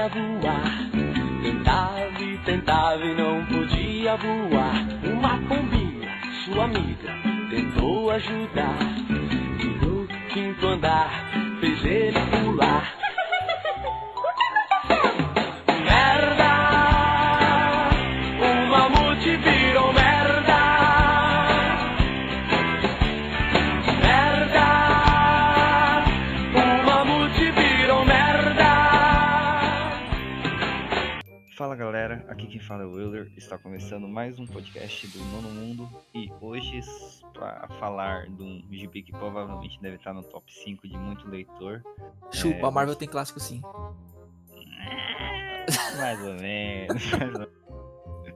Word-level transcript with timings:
queria 0.00 0.08
voar. 0.08 0.90
Tentava 1.42 2.22
e 2.22 2.38
tentava 2.38 3.04
e 3.04 3.14
não 3.14 3.44
podia 3.46 4.16
voar. 4.16 4.74
Uma 5.04 5.38
pombinha, 5.48 6.08
sua 6.44 6.64
amiga, 6.64 7.12
tentou 7.50 8.10
ajudar. 8.10 8.78
E 9.58 9.84
no 9.84 10.06
quinto 10.32 10.66
andar 10.66 11.10
fez 11.60 11.84
ele 11.84 12.18
pular. 12.30 12.99
Quem 32.50 32.58
fala 32.58 32.82
é 32.82 32.86
o 32.86 32.94
Willer, 32.94 33.30
está 33.36 33.56
começando 33.56 34.08
mais 34.08 34.36
um 34.40 34.44
podcast 34.44 35.06
do 35.06 35.20
Nono 35.26 35.50
Mundo 35.50 35.88
e 36.12 36.28
hoje 36.40 36.80
para 37.32 37.68
falar 37.78 38.26
de 38.26 38.42
um 38.42 38.60
gibi 38.68 39.04
que 39.04 39.12
provavelmente 39.12 39.80
deve 39.80 39.94
estar 39.94 40.12
no 40.12 40.24
top 40.24 40.52
5 40.52 40.88
de 40.88 40.98
muito 40.98 41.28
leitor, 41.28 41.80
Chupa, 42.32 42.56
É, 42.56 42.64
a 42.64 42.70
Marvel 42.72 42.96
tem 42.96 43.06
clássico 43.06 43.38
sim. 43.38 43.62
mais 45.96 46.18
ou 46.26 46.34
menos. 46.34 47.10
mais 47.12 47.34
ou 47.34 47.48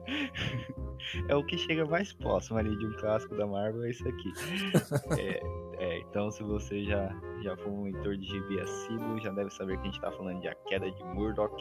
menos. 0.07 0.84
É 1.29 1.35
o 1.35 1.43
que 1.43 1.57
chega 1.57 1.85
mais 1.85 2.13
próximo 2.13 2.57
ali 2.57 2.75
de 2.77 2.85
um 2.85 2.93
clássico 2.93 3.35
da 3.35 3.45
Marvel, 3.45 3.83
é 3.83 3.89
isso 3.89 4.07
aqui. 4.07 4.31
É, 5.19 5.39
é, 5.77 5.99
então, 5.99 6.31
se 6.31 6.43
você 6.43 6.83
já, 6.83 7.09
já 7.41 7.55
for 7.57 7.69
um 7.69 7.83
leitor 7.83 8.17
de 8.17 8.25
gibi 8.25 8.59
assíduo, 8.59 9.19
já 9.19 9.31
deve 9.31 9.49
saber 9.51 9.75
que 9.77 9.81
a 9.81 9.85
gente 9.85 9.95
está 9.95 10.11
falando 10.11 10.41
de 10.41 10.47
A 10.47 10.55
Queda 10.55 10.89
de 10.89 11.03
Murdoch, 11.03 11.55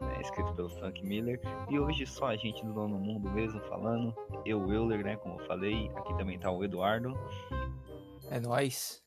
né, 0.00 0.20
escrito 0.20 0.54
pelo 0.54 0.68
Frank 0.68 1.04
Miller. 1.04 1.40
E 1.68 1.78
hoje 1.78 2.06
só 2.06 2.26
a 2.26 2.36
gente 2.36 2.64
do 2.64 2.72
Nono 2.72 2.98
Mundo 2.98 3.30
mesmo 3.30 3.60
falando. 3.62 4.14
Eu, 4.44 4.72
Euler, 4.72 5.04
né, 5.04 5.16
como 5.16 5.40
eu 5.40 5.46
falei. 5.46 5.90
Aqui 5.96 6.16
também 6.16 6.38
tá 6.38 6.50
o 6.50 6.64
Eduardo. 6.64 7.14
É 8.30 8.40
nóis. 8.40 9.02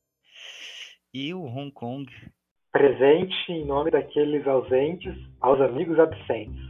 E 1.14 1.34
o 1.34 1.44
Hong 1.46 1.72
Kong. 1.72 2.06
Presente 2.72 3.52
em 3.52 3.66
nome 3.66 3.92
daqueles 3.92 4.46
ausentes 4.48 5.16
aos 5.42 5.60
amigos 5.62 5.98
absentes. 6.00 6.62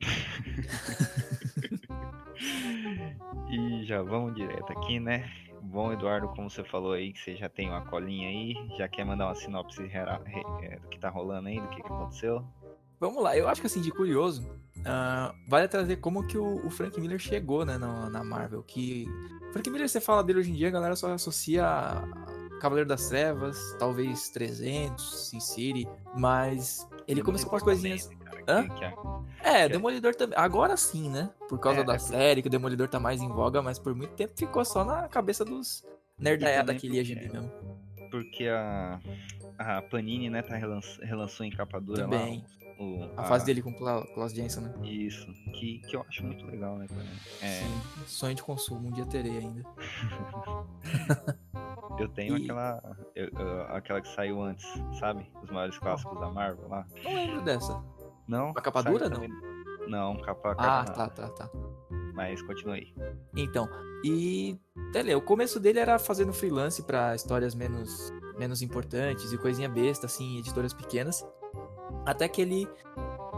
E 3.48 3.84
já 3.84 4.02
vamos 4.02 4.34
direto 4.34 4.72
aqui, 4.72 4.98
né? 4.98 5.30
Bom, 5.62 5.92
Eduardo, 5.92 6.28
como 6.28 6.48
você 6.48 6.62
falou 6.64 6.92
aí, 6.92 7.12
que 7.12 7.20
você 7.20 7.36
já 7.36 7.48
tem 7.48 7.68
uma 7.68 7.84
colinha 7.86 8.28
aí, 8.28 8.54
já 8.76 8.88
quer 8.88 9.04
mandar 9.04 9.26
uma 9.26 9.34
sinopse 9.34 9.82
é, 9.92 10.78
do 10.78 10.88
que 10.88 10.98
tá 10.98 11.08
rolando 11.08 11.48
aí, 11.48 11.60
do 11.60 11.68
que, 11.68 11.82
que 11.82 11.92
aconteceu? 11.92 12.44
Vamos 12.98 13.22
lá, 13.22 13.36
eu 13.36 13.48
acho 13.48 13.60
que 13.60 13.66
assim, 13.66 13.80
de 13.80 13.90
curioso, 13.90 14.48
ah, 14.84 15.34
vale 15.46 15.68
trazer 15.68 15.96
como 15.96 16.26
que 16.26 16.38
o, 16.38 16.64
o 16.64 16.70
Frank 16.70 16.98
Miller 17.00 17.18
chegou, 17.18 17.64
né, 17.64 17.76
na, 17.76 18.08
na 18.08 18.24
Marvel. 18.24 18.62
Que. 18.62 19.06
Frank 19.52 19.68
Miller, 19.68 19.88
você 19.88 20.00
fala 20.00 20.22
dele 20.24 20.38
hoje 20.38 20.50
em 20.50 20.54
dia, 20.54 20.68
a 20.68 20.70
galera 20.70 20.96
só 20.96 21.12
associa 21.12 21.64
Cavaleiro 22.60 22.88
das 22.88 23.08
Trevas, 23.08 23.58
talvez 23.78 24.28
300, 24.30 25.28
Sin 25.28 25.40
City, 25.40 25.88
mas 26.16 26.88
ele 27.06 27.22
começou 27.22 27.50
com 27.50 27.56
as 27.56 27.62
coisinhas. 27.62 28.08
Que- 28.30 28.68
que 28.78 28.84
é- 28.84 28.94
É, 29.42 29.68
Demolidor 29.68 30.14
também. 30.14 30.38
Agora 30.38 30.76
sim, 30.76 31.08
né? 31.10 31.30
Por 31.48 31.58
causa 31.58 31.80
É, 31.80 31.84
da 31.84 31.94
é 31.94 31.98
série, 31.98 32.42
que 32.42 32.48
o 32.48 32.50
Demolidor 32.50 32.88
tá 32.88 32.98
mais 33.00 33.20
em 33.22 33.28
voga, 33.28 33.62
mas 33.62 33.78
por 33.78 33.94
muito 33.94 34.14
tempo 34.14 34.32
ficou 34.36 34.64
só 34.64 34.84
na 34.84 35.08
cabeça 35.08 35.44
dos 35.44 35.84
nerdaiada 36.18 36.74
que 36.74 36.88
lia 36.88 37.04
gibi 37.04 37.28
mesmo. 37.28 37.50
Porque 38.10 38.48
a, 38.48 38.98
a 39.58 39.82
Panini, 39.82 40.30
né, 40.30 40.42
tá 40.42 40.56
relanç- 40.56 40.98
relançou 41.02 41.44
em 41.44 41.50
capa 41.50 41.80
dura 41.80 42.02
Também. 42.04 42.38
lá. 42.40 42.56
O, 42.78 43.08
A 43.16 43.24
fase 43.24 43.46
dele 43.46 43.62
com 43.62 43.70
o 43.70 43.74
Klaus 43.74 44.32
Jensen, 44.34 44.64
né? 44.64 44.70
Isso, 44.86 45.26
que, 45.54 45.78
que 45.78 45.96
eu 45.96 46.04
acho 46.06 46.22
muito 46.24 46.44
legal, 46.46 46.76
né? 46.76 46.86
É, 47.40 47.46
Sim, 47.62 47.80
sonho 48.06 48.34
de 48.34 48.42
consumo, 48.42 48.88
um 48.88 48.92
dia 48.92 49.06
terei 49.06 49.38
ainda. 49.38 49.64
eu 51.98 52.08
tenho 52.08 52.36
E- 52.36 52.42
aquela, 52.44 52.82
eu- 53.14 53.30
eu- 53.38 53.62
aquela 53.74 54.00
que 54.02 54.08
saiu 54.08 54.42
antes, 54.42 54.66
sabe? 55.00 55.26
Os 55.42 55.50
maiores 55.50 55.78
clássicos 55.78 56.20
da 56.20 56.28
Marvel 56.30 56.68
lá. 56.68 56.86
Não 57.02 57.14
lembro 57.14 57.40
dessa. 57.42 57.82
Não? 58.28 58.50
A 58.50 58.60
capa 58.60 58.82
dura, 58.82 59.08
também- 59.10 59.30
Não, 59.88 60.16
capa, 60.20 60.54
capa 60.54 60.80
Ah, 60.80 60.84
não. 60.86 60.94
tá, 60.94 61.08
tá, 61.08 61.28
tá. 61.30 61.50
Mas 62.14 62.42
continua 62.42 62.74
aí. 62.74 62.92
Então, 63.36 63.68
e 64.04 64.58
Tele, 64.92 65.14
o 65.14 65.20
começo 65.20 65.60
dele 65.60 65.78
era 65.78 65.98
fazendo 65.98 66.32
freelance 66.32 66.82
pra 66.82 67.14
histórias 67.14 67.54
menos, 67.54 68.12
menos 68.38 68.62
importantes 68.62 69.32
e 69.32 69.38
coisinha 69.38 69.68
besta, 69.68 70.06
assim, 70.06 70.38
editoras 70.38 70.72
pequenas. 70.72 71.24
Até 72.04 72.26
que 72.28 72.40
ele, 72.40 72.68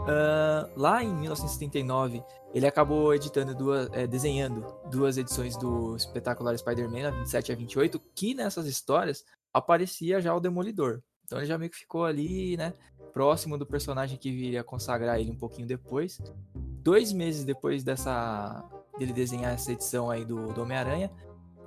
ah, 0.07 0.69
lá 0.75 1.03
em 1.03 1.13
1979, 1.13 2.23
ele 2.53 2.65
acabou 2.65 3.13
editando 3.13 3.53
duas, 3.53 3.89
eh, 3.91 4.07
desenhando 4.07 4.65
duas 4.89 5.17
edições 5.17 5.55
do 5.57 5.95
espetacular 5.95 6.57
Spider-Man, 6.57 7.07
a 7.09 7.11
27 7.11 7.49
e 7.49 7.51
a 7.51 7.55
28, 7.55 7.99
que 8.15 8.33
nessas 8.33 8.65
histórias 8.65 9.23
aparecia 9.53 10.19
já 10.21 10.33
o 10.33 10.39
Demolidor. 10.39 11.01
Então 11.25 11.37
ele 11.37 11.45
já 11.47 11.57
meio 11.57 11.69
que 11.69 11.77
ficou 11.77 12.05
ali, 12.05 12.57
né, 12.57 12.73
próximo 13.09 13.57
do 13.57 13.65
personagem 13.65 14.17
que 14.17 14.31
viria 14.31 14.63
consagrar 14.63 15.19
ele 15.19 15.31
um 15.31 15.35
pouquinho 15.35 15.67
depois. 15.67 16.21
Dois 16.55 17.11
meses 17.11 17.43
depois 17.43 17.83
dessa 17.83 18.63
dele 18.97 19.13
desenhar 19.13 19.53
essa 19.53 19.71
edição 19.71 20.09
aí 20.09 20.25
do, 20.25 20.47
do 20.53 20.61
Homem-Aranha, 20.61 21.09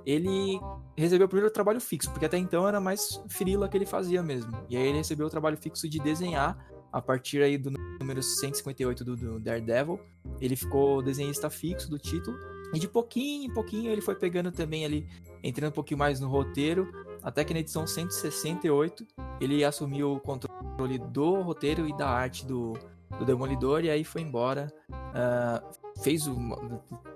ele 0.05 0.59
recebeu 0.95 1.25
o 1.25 1.29
primeiro 1.29 1.51
trabalho 1.51 1.81
fixo, 1.81 2.11
porque 2.11 2.25
até 2.25 2.37
então 2.37 2.67
era 2.67 2.79
mais 2.79 3.21
frila 3.29 3.67
que 3.67 3.77
ele 3.77 3.85
fazia 3.85 4.21
mesmo. 4.21 4.51
E 4.69 4.77
aí 4.77 4.87
ele 4.87 4.97
recebeu 4.97 5.27
o 5.27 5.29
trabalho 5.29 5.57
fixo 5.57 5.89
de 5.89 5.99
desenhar 5.99 6.57
a 6.91 7.01
partir 7.01 7.41
aí 7.41 7.57
do 7.57 7.71
número 7.99 8.21
158 8.21 9.03
do, 9.03 9.15
do 9.15 9.39
Daredevil. 9.39 9.99
Ele 10.39 10.55
ficou 10.55 11.01
desenhista 11.01 11.49
fixo 11.49 11.89
do 11.89 11.97
título. 11.97 12.37
E 12.73 12.79
de 12.79 12.87
pouquinho 12.87 13.49
em 13.49 13.53
pouquinho 13.53 13.91
ele 13.91 14.01
foi 14.01 14.15
pegando 14.15 14.51
também 14.51 14.83
ali, 14.83 15.07
entrando 15.43 15.71
um 15.71 15.75
pouquinho 15.75 15.97
mais 15.97 16.19
no 16.19 16.27
roteiro, 16.27 16.91
até 17.21 17.43
que 17.43 17.53
na 17.53 17.59
edição 17.59 17.85
168 17.85 19.05
ele 19.39 19.63
assumiu 19.63 20.13
o 20.13 20.19
controle 20.19 20.62
do 21.11 21.41
roteiro 21.41 21.87
e 21.87 21.95
da 21.95 22.07
arte 22.07 22.45
do, 22.45 22.73
do 23.17 23.25
Demolidor, 23.25 23.83
e 23.83 23.89
aí 23.89 24.03
foi 24.03 24.21
embora. 24.21 24.71
Ah, 24.91 25.63
fez 26.01 26.27
uma, 26.27 26.57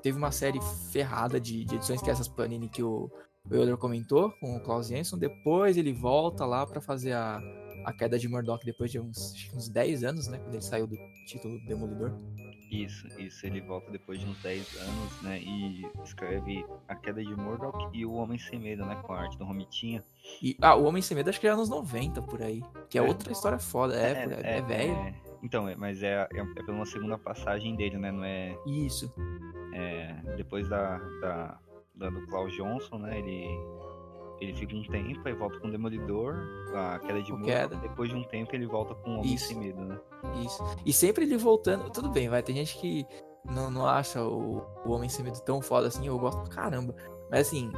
teve 0.02 0.18
uma 0.18 0.32
série 0.32 0.60
ferrada 0.92 1.40
de, 1.40 1.66
de 1.66 1.76
edições 1.76 2.02
que 2.02 2.10
é 2.10 2.14
essas 2.14 2.28
Panini 2.28 2.70
que 2.70 2.84
o, 2.84 3.10
o 3.50 3.56
Euler 3.56 3.78
comentou 3.78 4.32
com 4.40 4.56
o 4.56 4.60
Klaus 4.60 4.88
Jensen. 4.88 5.18
Depois 5.18 5.78
ele 5.78 5.94
volta 5.94 6.46
lá 6.46 6.66
pra 6.66 6.80
fazer 6.80 7.14
a, 7.14 7.40
a 7.86 7.94
queda 7.94 8.20
de 8.20 8.28
Murdoch 8.28 8.64
depois 8.66 8.92
de 8.92 9.00
uns, 9.00 9.50
uns 9.56 9.68
10 9.70 10.04
anos, 10.04 10.28
né? 10.28 10.38
Quando 10.38 10.54
ele 10.54 10.64
saiu 10.64 10.88
do 10.88 10.96
título 11.26 11.60
Demolidor. 11.66 12.12
Isso, 12.70 13.08
isso, 13.20 13.46
ele 13.48 13.62
volta 13.62 13.90
depois 13.92 14.20
de 14.20 14.26
uns 14.26 14.38
10 14.44 14.76
anos, 14.82 15.22
né? 15.22 15.40
E 15.40 15.88
escreve 16.04 16.66
A 16.88 16.96
Queda 16.96 17.24
de 17.24 17.34
Murdoch 17.36 17.90
e 17.94 18.06
O 18.06 18.14
Homem 18.14 18.38
Sem 18.38 18.60
Medo, 18.60 18.86
né? 18.86 18.96
Com 19.04 19.14
a 19.14 19.22
arte 19.22 19.38
do 19.38 19.46
Romitinha. 19.46 20.04
E, 20.42 20.58
ah, 20.62 20.76
o 20.76 20.84
Homem 20.86 21.02
Sem 21.02 21.16
Medo 21.16 21.30
acho 21.30 21.40
que 21.40 21.48
é 21.48 21.50
anos 21.52 21.70
90 21.70 22.22
por 22.22 22.42
aí. 22.42 22.62
Que 22.90 22.98
é, 23.00 23.02
É. 23.02 23.08
outra 23.08 23.32
história 23.32 23.58
foda. 23.58 23.96
É, 23.96 24.24
por- 24.28 24.46
é, 24.46 24.62
velho. 24.62 24.92
é- 24.94 25.16
então, 25.42 25.68
é, 25.70 25.76
mas 25.76 26.02
é, 26.04 26.28
é, 26.34 26.40
é 26.40 26.46
pela 26.64 26.74
uma 26.74 26.86
segunda 26.86 27.18
passagem 27.18 27.76
dele, 27.76 27.98
né? 27.98 28.12
Não 28.12 28.24
é, 28.24 28.58
Isso. 28.66 29.14
é 29.74 30.14
depois 30.36 30.68
da, 30.68 30.98
da, 31.22 31.60
da 31.96 32.10
do 32.10 32.26
Klaus 32.28 32.54
Johnson, 32.54 32.98
né? 32.98 33.18
Ele, 33.20 33.48
ele 34.40 34.54
fica 34.54 34.76
um 34.76 34.84
tempo, 34.84 35.28
aí 35.28 35.34
volta 35.34 35.60
com 35.60 35.68
o 35.68 35.72
Demolidor, 35.72 36.36
a 36.76 37.00
Queda 37.00 37.22
de 37.22 37.32
O 37.32 37.38
Murdoch. 37.38 37.52
Queda. 37.52 37.76
Depois 37.78 38.10
de 38.10 38.16
um 38.16 38.24
tempo 38.24 38.56
ele 38.56 38.66
volta 38.66 38.94
com 38.96 39.12
o 39.12 39.20
Homem 39.20 39.34
Isso. 39.34 39.48
Sem 39.48 39.58
Medo, 39.58 39.84
né? 39.84 40.00
Isso. 40.46 40.64
E 40.86 40.94
sempre 40.94 41.26
ele 41.26 41.38
voltando. 41.38 41.90
Tudo 41.90 42.10
bem, 42.10 42.30
vai. 42.30 42.44
Tem 42.44 42.56
gente 42.56 42.78
que 42.78 43.06
não, 43.46 43.72
não 43.72 43.86
acha 43.86 44.24
o, 44.24 44.64
o 44.86 44.92
Homem 44.92 45.10
Sem 45.10 45.26
Medo 45.26 45.40
tão 45.42 45.62
foda 45.62 45.88
assim. 45.88 46.06
Eu 46.06 46.20
gosto 46.20 46.42
pra 46.42 46.50
caramba. 46.50 46.96
Mas 47.32 47.48
assim, 47.48 47.72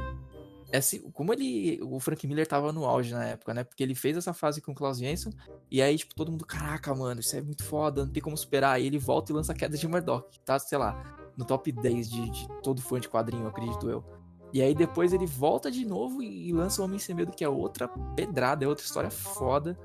assim, 0.72 1.10
como 1.12 1.32
ele. 1.32 1.80
O 1.82 1.98
Frank 1.98 2.26
Miller 2.26 2.46
tava 2.46 2.72
no 2.72 2.84
auge 2.84 3.12
na 3.12 3.24
época, 3.24 3.54
né? 3.54 3.64
Porque 3.64 3.82
ele 3.82 3.94
fez 3.94 4.16
essa 4.16 4.32
fase 4.32 4.60
com 4.60 4.72
o 4.72 4.74
Klaus 4.74 4.98
Jensen. 4.98 5.32
E 5.70 5.80
aí, 5.80 5.96
tipo, 5.96 6.14
todo 6.14 6.30
mundo, 6.30 6.44
caraca, 6.44 6.94
mano, 6.94 7.20
isso 7.20 7.36
é 7.36 7.40
muito 7.40 7.64
foda, 7.64 8.04
não 8.04 8.12
tem 8.12 8.22
como 8.22 8.36
superar. 8.36 8.74
Aí 8.74 8.86
ele 8.86 8.98
volta 8.98 9.32
e 9.32 9.34
lança 9.34 9.52
a 9.52 9.54
queda 9.54 9.76
de 9.76 9.88
Murdoch, 9.88 10.28
que 10.30 10.40
tá, 10.40 10.58
sei 10.58 10.78
lá, 10.78 11.32
no 11.36 11.44
top 11.44 11.72
10 11.72 12.10
de, 12.10 12.30
de 12.30 12.48
todo 12.62 12.82
fã 12.82 13.00
de 13.00 13.08
quadrinho, 13.08 13.46
acredito 13.46 13.88
eu. 13.88 14.04
E 14.52 14.60
aí 14.62 14.74
depois 14.74 15.12
ele 15.12 15.26
volta 15.26 15.70
de 15.70 15.86
novo 15.86 16.22
e, 16.22 16.52
lança 16.52 16.82
o 16.82 16.84
Homem 16.84 16.98
Sem 16.98 17.14
Medo, 17.14 17.32
que 17.32 17.44
é 17.44 17.48
outra 17.48 17.88
pedrada, 18.16 18.64
é 18.64 18.68
outra 18.68 18.84
história 18.84 19.10
foda. 19.10 19.78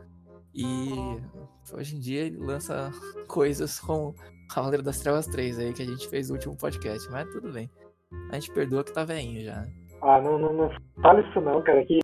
E 0.54 0.90
hoje 1.74 1.96
em 1.96 2.00
dia 2.00 2.22
ele 2.22 2.38
lança 2.38 2.92
coisas 3.28 3.80
com 3.80 4.14
Cavaleiro 4.54 4.84
das 4.84 5.00
Trevas 5.00 5.28
3 5.28 5.60
aí, 5.60 5.74
que 5.74 5.84
a 5.84 5.86
gente 5.86 6.08
fez 6.08 6.30
no 6.30 6.36
último 6.36 6.58
podcast, 6.58 7.10
mas 7.12 7.30
tudo 7.30 7.52
bem. 7.52 7.70
A 8.32 8.36
gente 8.36 8.52
perdoa 8.52 8.84
que 8.84 8.94
tá 8.94 9.04
velhinho 9.04 9.44
já. 9.44 9.66
Ah, 10.02 10.22
não, 10.22 10.38
não, 10.38 10.54
não 10.54 10.72
fala 11.02 11.22
isso 11.22 11.42
não, 11.42 11.62
cara, 11.62 11.84
que 11.86 12.00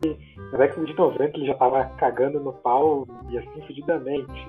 na 0.51 0.57
década 0.57 0.85
de 0.85 0.95
90 0.95 1.37
ele 1.37 1.45
já 1.45 1.55
tava 1.55 1.85
cagando 1.97 2.39
no 2.39 2.53
pau 2.53 3.07
e 3.29 3.37
assim 3.37 3.61
fudidamente. 3.67 4.47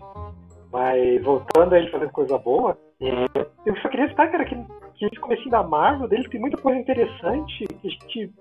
Mas 0.73 1.23
voltando 1.23 1.75
a 1.75 1.79
ele 1.79 1.91
fazendo 1.91 2.13
coisa 2.13 2.39
boa, 2.39 2.79
é, 3.03 3.47
eu 3.67 3.77
só 3.77 3.89
queria 3.89 4.09
citar, 4.09 4.31
cara, 4.31 4.45
que, 4.45 4.55
que 4.95 5.07
esse 5.07 5.17
comecinho 5.17 5.51
da 5.51 5.63
Marvel 5.63 6.09
dele 6.09 6.29
tem 6.29 6.41
muita 6.41 6.57
coisa 6.57 6.79
interessante 6.79 7.67
que 7.67 7.89
a 7.89 7.91
gente 7.91 8.33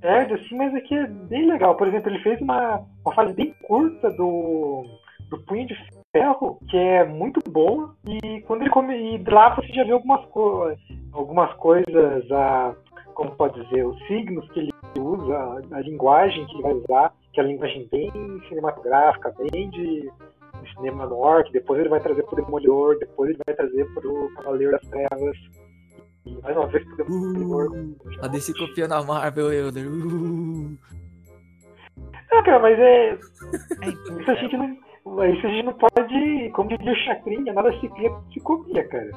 perde, 0.00 0.34
assim, 0.34 0.56
mas 0.56 0.74
é 0.74 0.80
que 0.80 0.94
é 0.94 1.06
bem 1.06 1.46
legal. 1.46 1.76
Por 1.76 1.88
exemplo, 1.88 2.10
ele 2.10 2.22
fez 2.22 2.40
uma, 2.40 2.80
uma 3.04 3.14
fase 3.14 3.32
bem 3.32 3.54
curta 3.66 4.10
do, 4.10 4.84
do 5.30 5.38
Punho 5.44 5.66
de 5.66 5.76
Ferro, 6.12 6.58
que 6.70 6.76
é 6.76 7.04
muito 7.04 7.40
bom, 7.50 7.90
e 8.06 8.40
quando 8.42 8.62
ele 8.62 8.70
come. 8.70 9.16
E 9.16 9.24
lá 9.30 9.54
você 9.54 9.66
já 9.72 9.82
vê 9.82 9.92
algumas, 9.92 10.24
co 10.26 10.72
algumas 11.12 11.52
coisas, 11.54 12.30
a, 12.30 12.74
como 13.14 13.32
pode 13.32 13.60
dizer, 13.64 13.84
os 13.84 13.98
signos 14.06 14.48
que 14.52 14.60
ele 14.60 14.70
usa, 14.98 15.60
a 15.72 15.80
linguagem 15.80 16.46
que 16.46 16.54
ele 16.54 16.62
vai 16.62 16.72
usar, 16.74 17.12
que 17.32 17.40
é 17.40 17.42
a 17.42 17.46
linguagem 17.46 17.88
bem 17.90 18.12
cinematográfica, 18.48 19.34
bem 19.50 19.68
de 19.70 20.08
cinema 20.74 21.06
noir, 21.06 21.44
que 21.44 21.52
depois 21.52 21.80
ele 21.80 21.88
vai 21.88 22.00
trazer 22.00 22.22
pro 22.24 22.36
Demolidor, 22.36 22.98
depois 22.98 23.30
ele 23.30 23.40
vai 23.46 23.54
trazer 23.54 23.84
pro 23.94 24.30
Cavaleiro 24.36 24.72
das 24.72 24.88
Trevas. 24.88 25.36
E 26.26 26.34
mais 26.42 26.56
uma 26.56 26.66
vez 26.68 26.84
pro 26.84 26.96
Demolidor. 26.96 27.72
Uh, 27.72 27.96
a 28.22 28.28
DC 28.28 28.54
copiando 28.54 28.92
a 28.92 29.02
Marvel, 29.02 29.52
Elder. 29.52 29.86
Uh. 29.86 30.78
Ah, 32.32 32.42
cara, 32.42 32.58
mas 32.58 32.78
é. 32.78 33.14
Isso 33.14 34.30
a 34.30 34.34
gente 34.34 34.56
não. 34.56 34.84
Isso 35.26 35.46
a 35.46 35.50
gente 35.50 35.66
não 35.66 35.74
pode, 35.74 36.50
como 36.54 36.70
dizia 36.70 36.92
o 36.92 36.96
Chacrinha, 36.96 37.52
nada 37.52 37.70
se 37.78 37.88
cria, 37.90 38.10
se 38.32 38.40
copia, 38.40 38.88
cara. 38.88 39.10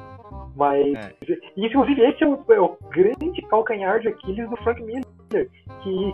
Mas, 0.54 0.94
é. 0.94 1.14
e, 1.56 1.66
inclusive, 1.66 2.02
esse 2.02 2.22
é 2.22 2.26
o, 2.26 2.44
é 2.50 2.60
o, 2.60 2.76
grande 2.90 3.42
calcanhar 3.48 3.98
de 4.00 4.08
Aquiles 4.08 4.50
do 4.50 4.56
Frank 4.58 4.82
Miller. 4.82 5.04
Que, 5.30 5.48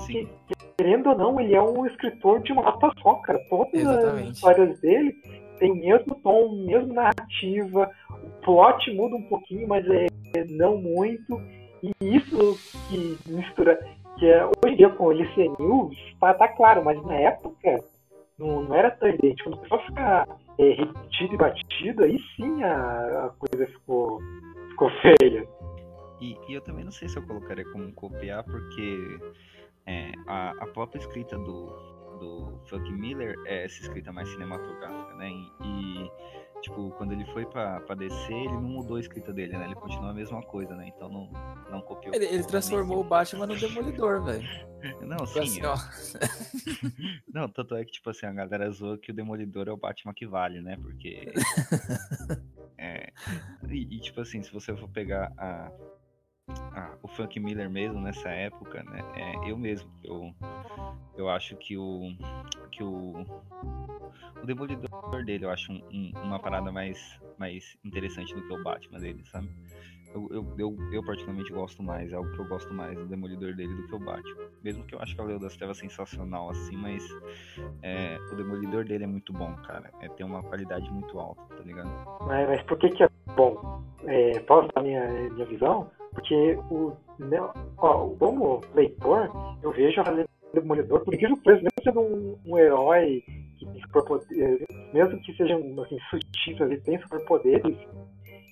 que, 0.06 0.28
querendo 0.76 1.10
ou 1.10 1.16
não, 1.16 1.40
ele 1.40 1.54
é 1.54 1.62
um 1.62 1.86
escritor 1.86 2.42
de 2.42 2.52
uma 2.52 2.62
nota 2.62 2.90
só, 3.00 3.14
cara. 3.16 3.38
Todas 3.48 3.74
Exatamente. 3.74 4.28
as 4.28 4.34
histórias 4.36 4.80
dele 4.80 5.12
tem 5.58 5.72
o 5.72 5.76
mesmo 5.76 6.14
tom, 6.16 6.64
mesma 6.66 6.94
narrativa. 6.94 7.90
O 8.10 8.44
plot 8.44 8.92
muda 8.94 9.16
um 9.16 9.22
pouquinho, 9.22 9.68
mas 9.68 9.86
é, 9.88 10.06
é 10.34 10.44
não 10.44 10.76
muito. 10.76 11.40
E 11.82 11.92
isso 12.00 12.58
que 12.88 13.18
mistura 13.26 13.78
que 14.18 14.26
é, 14.26 14.44
hoje 14.44 14.74
em 14.74 14.76
dia 14.76 14.88
com 14.90 15.06
o 15.06 15.12
LCNU 15.12 15.90
tá, 16.20 16.34
tá 16.34 16.48
claro, 16.48 16.84
mas 16.84 17.02
na 17.04 17.14
época 17.14 17.84
não, 18.38 18.62
não 18.62 18.74
era 18.74 18.90
tão 18.90 19.08
evidente. 19.08 19.42
Quando 19.42 19.56
começou 19.56 19.78
a 19.78 19.86
ficar 19.86 20.28
é, 20.58 20.70
repetido 20.70 21.34
e 21.34 21.36
batido, 21.36 22.04
aí 22.04 22.18
sim 22.36 22.62
a, 22.62 23.26
a 23.26 23.30
coisa 23.38 23.66
ficou, 23.66 24.20
ficou 24.70 24.90
feia. 25.02 25.46
E, 26.20 26.36
e, 26.48 26.54
eu 26.54 26.60
também 26.60 26.84
não 26.84 26.92
sei 26.92 27.08
se 27.08 27.16
eu 27.16 27.26
colocaria 27.26 27.64
como 27.70 27.92
copiar, 27.92 28.44
porque 28.44 29.18
é, 29.86 30.12
a, 30.26 30.50
a 30.50 30.66
própria 30.68 30.98
escrita 30.98 31.36
do, 31.36 31.66
do 32.18 32.60
Frank 32.66 32.90
Miller 32.92 33.36
é 33.46 33.64
essa 33.64 33.82
escrita 33.82 34.12
mais 34.12 34.28
cinematográfica, 34.28 35.14
né? 35.14 35.30
E, 35.30 36.10
tipo, 36.62 36.90
quando 36.92 37.12
ele 37.12 37.24
foi 37.26 37.44
pra, 37.46 37.80
pra 37.80 37.94
DC, 37.94 38.32
ele 38.32 38.52
não 38.54 38.62
mudou 38.62 38.96
a 38.96 39.00
escrita 39.00 39.32
dele, 39.32 39.56
né? 39.56 39.66
Ele 39.66 39.74
continuou 39.74 40.10
a 40.10 40.14
mesma 40.14 40.42
coisa, 40.42 40.74
né? 40.74 40.88
Então 40.94 41.08
não, 41.08 41.30
não 41.70 41.80
copiou. 41.82 42.14
Ele, 42.14 42.26
ele 42.26 42.44
transformou 42.44 43.00
o 43.00 43.04
Batman 43.04 43.46
no 43.46 43.56
Demolidor, 43.56 44.22
velho. 44.24 44.48
Não, 45.00 45.26
sim. 45.26 45.40
Assim, 45.40 45.64
ó. 45.64 45.76
não, 47.32 47.48
tanto 47.48 47.74
é 47.74 47.84
que, 47.84 47.92
tipo 47.92 48.10
assim, 48.10 48.26
a 48.26 48.32
galera 48.32 48.70
zoa 48.70 48.98
que 48.98 49.10
o 49.10 49.14
Demolidor 49.14 49.68
é 49.68 49.72
o 49.72 49.76
Batman 49.76 50.14
que 50.14 50.26
vale, 50.26 50.60
né? 50.60 50.76
Porque. 50.80 51.32
é, 52.78 53.12
e, 53.68 53.96
e, 53.96 54.00
tipo 54.00 54.20
assim, 54.20 54.42
se 54.42 54.52
você 54.52 54.74
for 54.76 54.88
pegar 54.88 55.32
a, 55.36 55.70
ah, 56.74 56.94
o 57.02 57.08
Frank 57.08 57.38
Miller 57.38 57.70
mesmo 57.70 58.00
nessa 58.00 58.28
época, 58.28 58.82
né? 58.82 59.00
É, 59.14 59.50
eu 59.50 59.56
mesmo, 59.56 59.90
eu, 60.02 60.34
eu 61.16 61.28
acho 61.28 61.56
que 61.56 61.76
o 61.76 62.12
que 62.70 62.82
o, 62.82 63.24
o 64.42 64.46
Demolidor 64.46 65.24
dele 65.24 65.44
eu 65.44 65.50
acho 65.50 65.72
um, 65.72 65.82
um, 65.92 66.12
uma 66.22 66.38
parada 66.38 66.72
mais 66.72 67.20
mais 67.38 67.76
interessante 67.84 68.34
do 68.34 68.42
que 68.42 68.52
o 68.52 68.62
Batman 68.62 68.98
dele, 68.98 69.24
sabe? 69.26 69.48
Eu, 70.14 70.28
eu, 70.30 70.54
eu, 70.56 70.92
eu, 70.92 71.04
particularmente 71.04 71.52
gosto 71.52 71.82
mais, 71.82 72.12
é 72.12 72.14
algo 72.14 72.30
que 72.30 72.38
eu 72.38 72.44
gosto 72.44 72.72
mais 72.72 72.96
do 72.96 73.04
Demolidor 73.06 73.52
dele 73.56 73.74
do 73.74 73.88
que 73.88 73.94
o 73.96 73.98
Batman. 73.98 74.48
Mesmo 74.62 74.84
que 74.84 74.94
eu 74.94 75.00
acho 75.00 75.12
que 75.12 75.20
a 75.20 75.24
Leo 75.24 75.40
das 75.40 75.56
Trevas 75.56 75.78
sensacional 75.78 76.50
assim, 76.50 76.76
mas 76.76 77.04
é, 77.82 78.16
o 78.32 78.36
Demolidor 78.36 78.84
dele 78.84 79.02
é 79.02 79.06
muito 79.08 79.32
bom, 79.32 79.52
cara. 79.66 79.90
É, 80.00 80.08
tem 80.10 80.24
uma 80.24 80.40
qualidade 80.44 80.88
muito 80.92 81.18
alta, 81.18 81.42
tá 81.56 81.64
ligado? 81.64 81.90
Mas, 82.20 82.48
mas 82.48 82.62
por 82.62 82.78
que 82.78 82.90
que 82.90 83.02
é 83.02 83.08
bom? 83.34 83.82
É, 84.04 84.38
posso 84.40 84.68
dar 84.72 84.82
minha, 84.82 85.04
minha 85.30 85.46
visão? 85.46 85.90
Porque 86.14 86.58
o, 86.70 86.92
né, 87.18 87.40
ó, 87.78 88.08
como 88.18 88.60
leitor, 88.74 89.30
eu 89.62 89.72
vejo 89.72 90.00
a 90.00 90.04
Demolidor, 90.54 91.00
por 91.00 91.12
incrível 91.12 91.36
que 91.36 91.50
mesmo 91.50 91.68
sendo 91.82 92.00
um, 92.00 92.38
um 92.46 92.58
herói 92.58 93.22
que 93.58 93.66
tem 93.66 93.80
superpoderes, 93.82 94.66
mesmo 94.92 95.20
que 95.20 95.36
sejam 95.36 95.58
assim, 95.82 95.98
sutis, 96.10 96.60
ele 96.60 96.80
tem 96.80 96.98
superpoderes, 97.00 97.76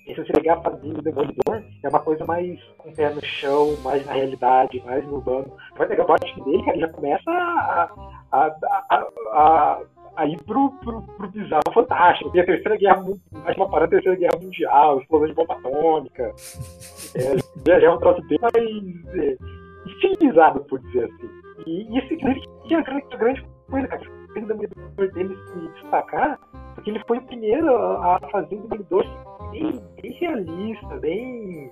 e 0.07 0.15
se 0.15 0.21
você 0.21 0.33
pegar 0.33 0.55
a 0.55 0.63
fadinha 0.63 0.95
do 0.95 1.03
Demolidor, 1.03 1.63
é 1.83 1.89
uma 1.89 2.01
coisa 2.01 2.25
mais 2.25 2.61
com 2.77 2.91
o 2.91 2.95
pé 2.95 3.15
no 3.15 3.25
chão, 3.25 3.77
mais 3.85 4.05
na 4.05 4.15
realidade, 4.15 4.83
mais 4.85 5.05
no 5.07 5.15
urbano. 5.15 5.57
Vai 5.77 5.87
pegar 5.87 6.05
o 6.05 6.09
Batman 6.09 6.45
dele, 6.45 6.65
cara, 6.65 6.79
já 6.79 6.89
começa 6.89 7.31
a, 7.31 7.89
a, 8.33 8.57
a, 8.91 9.07
a 9.33 9.83
aí 10.17 10.37
pro, 10.45 10.71
pro, 10.81 11.03
pro 11.03 11.31
bizarro 11.31 11.73
fantástico. 11.73 12.31
Tem 12.31 12.43
a 12.43 12.47
terceira 12.47 12.77
guerra, 12.77 13.05
mais 13.33 13.57
uma 13.57 13.71
parada 13.71 13.91
terceira 13.91 14.19
guerra 14.19 14.32
mundial, 14.53 15.01
explosão 15.01 15.29
de 15.29 15.35
bomba 15.35 15.55
atômica. 15.55 16.33
É, 17.15 17.79
já 17.79 17.87
é 17.89 17.91
um 17.91 17.99
troço 17.99 18.23
bem 18.27 18.39
mais 18.41 18.55
é, 18.55 19.37
estilizado, 19.85 20.65
por 20.65 20.79
dizer 20.79 21.05
assim. 21.05 21.29
E, 21.67 21.83
e 21.93 21.99
esse 21.99 22.15
é 22.15 22.75
a 22.75 22.81
grande, 22.81 23.07
grande 23.19 23.47
coisa, 23.69 23.87
cara. 23.87 24.03
O 24.31 24.35
demolidor 24.35 25.13
dele 25.13 25.37
se 25.37 25.83
destacar, 25.83 26.41
porque 26.75 26.89
ele 26.89 27.05
foi 27.07 27.19
o 27.19 27.27
primeiro 27.27 27.77
a 27.77 28.19
fazer 28.31 28.57
um 28.57 28.63
demolidor 28.63 29.05
bem, 29.51 29.79
bem 30.01 30.13
realista, 30.13 30.97
bem. 31.01 31.71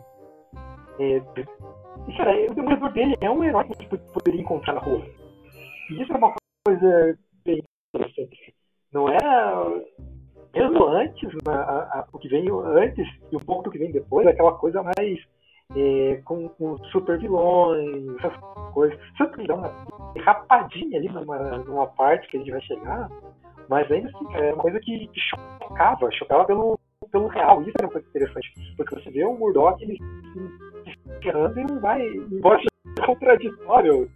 É, 0.98 1.20
cara, 2.18 2.50
o 2.50 2.54
demolidor 2.54 2.92
dele 2.92 3.16
é 3.22 3.30
um 3.30 3.42
herói 3.42 3.64
que 3.64 3.72
a 3.72 3.76
gente 3.76 4.12
poderia 4.12 4.42
encontrar 4.42 4.74
na 4.74 4.80
rua. 4.80 5.02
E 5.88 6.02
isso 6.02 6.12
é 6.12 6.16
uma 6.18 6.34
coisa 6.66 7.18
bem 7.46 7.62
não 8.92 9.08
era 9.08 9.64
mesmo 10.55 10.87
antes, 10.88 11.31
a, 11.47 11.52
a, 11.52 12.05
o 12.12 12.19
que 12.19 12.29
vem 12.29 12.47
antes 12.50 13.06
e 13.31 13.37
um 13.37 13.41
pouco 13.41 13.64
do 13.64 13.70
que 13.70 13.79
vem 13.79 13.93
depois, 13.93 14.26
aquela 14.26 14.52
coisa 14.52 14.82
mais 14.82 15.19
é, 15.76 16.20
com, 16.25 16.49
com, 16.49 16.76
super 16.91 17.19
vilões, 17.19 18.17
essas 18.19 18.37
coisas. 18.73 18.99
Que 19.35 19.47
dá 19.47 19.55
uma 19.55 19.73
rapadinha 20.25 20.99
ali 20.99 21.08
numa, 21.08 21.38
numa 21.58 21.87
parte 21.87 22.29
que 22.29 22.37
a 22.37 22.41
gente 22.41 22.50
vai 22.50 22.61
chegar, 22.62 23.08
mas 23.69 23.91
ainda 23.91 24.08
assim, 24.08 24.35
é 24.35 24.52
uma 24.52 24.62
coisa 24.62 24.81
que, 24.81 25.06
que 25.06 25.20
chocava, 25.20 26.11
chocava 26.12 26.44
pelo, 26.44 26.79
pelo 27.11 27.29
real. 27.29 27.62
Isso 27.62 27.73
era 27.78 27.87
uma 27.87 27.92
coisa 27.92 28.09
interessante, 28.09 28.52
porque 28.76 28.95
você 28.95 29.11
vê 29.11 29.25
o 29.25 29.35
Murdoch 29.35 29.83
ele 29.83 29.97
se 29.97 31.28
e 31.28 31.64
não 31.64 31.80
vai, 31.80 32.04
embora 32.07 32.59
seja 32.59 33.07
contraditório, 33.07 34.11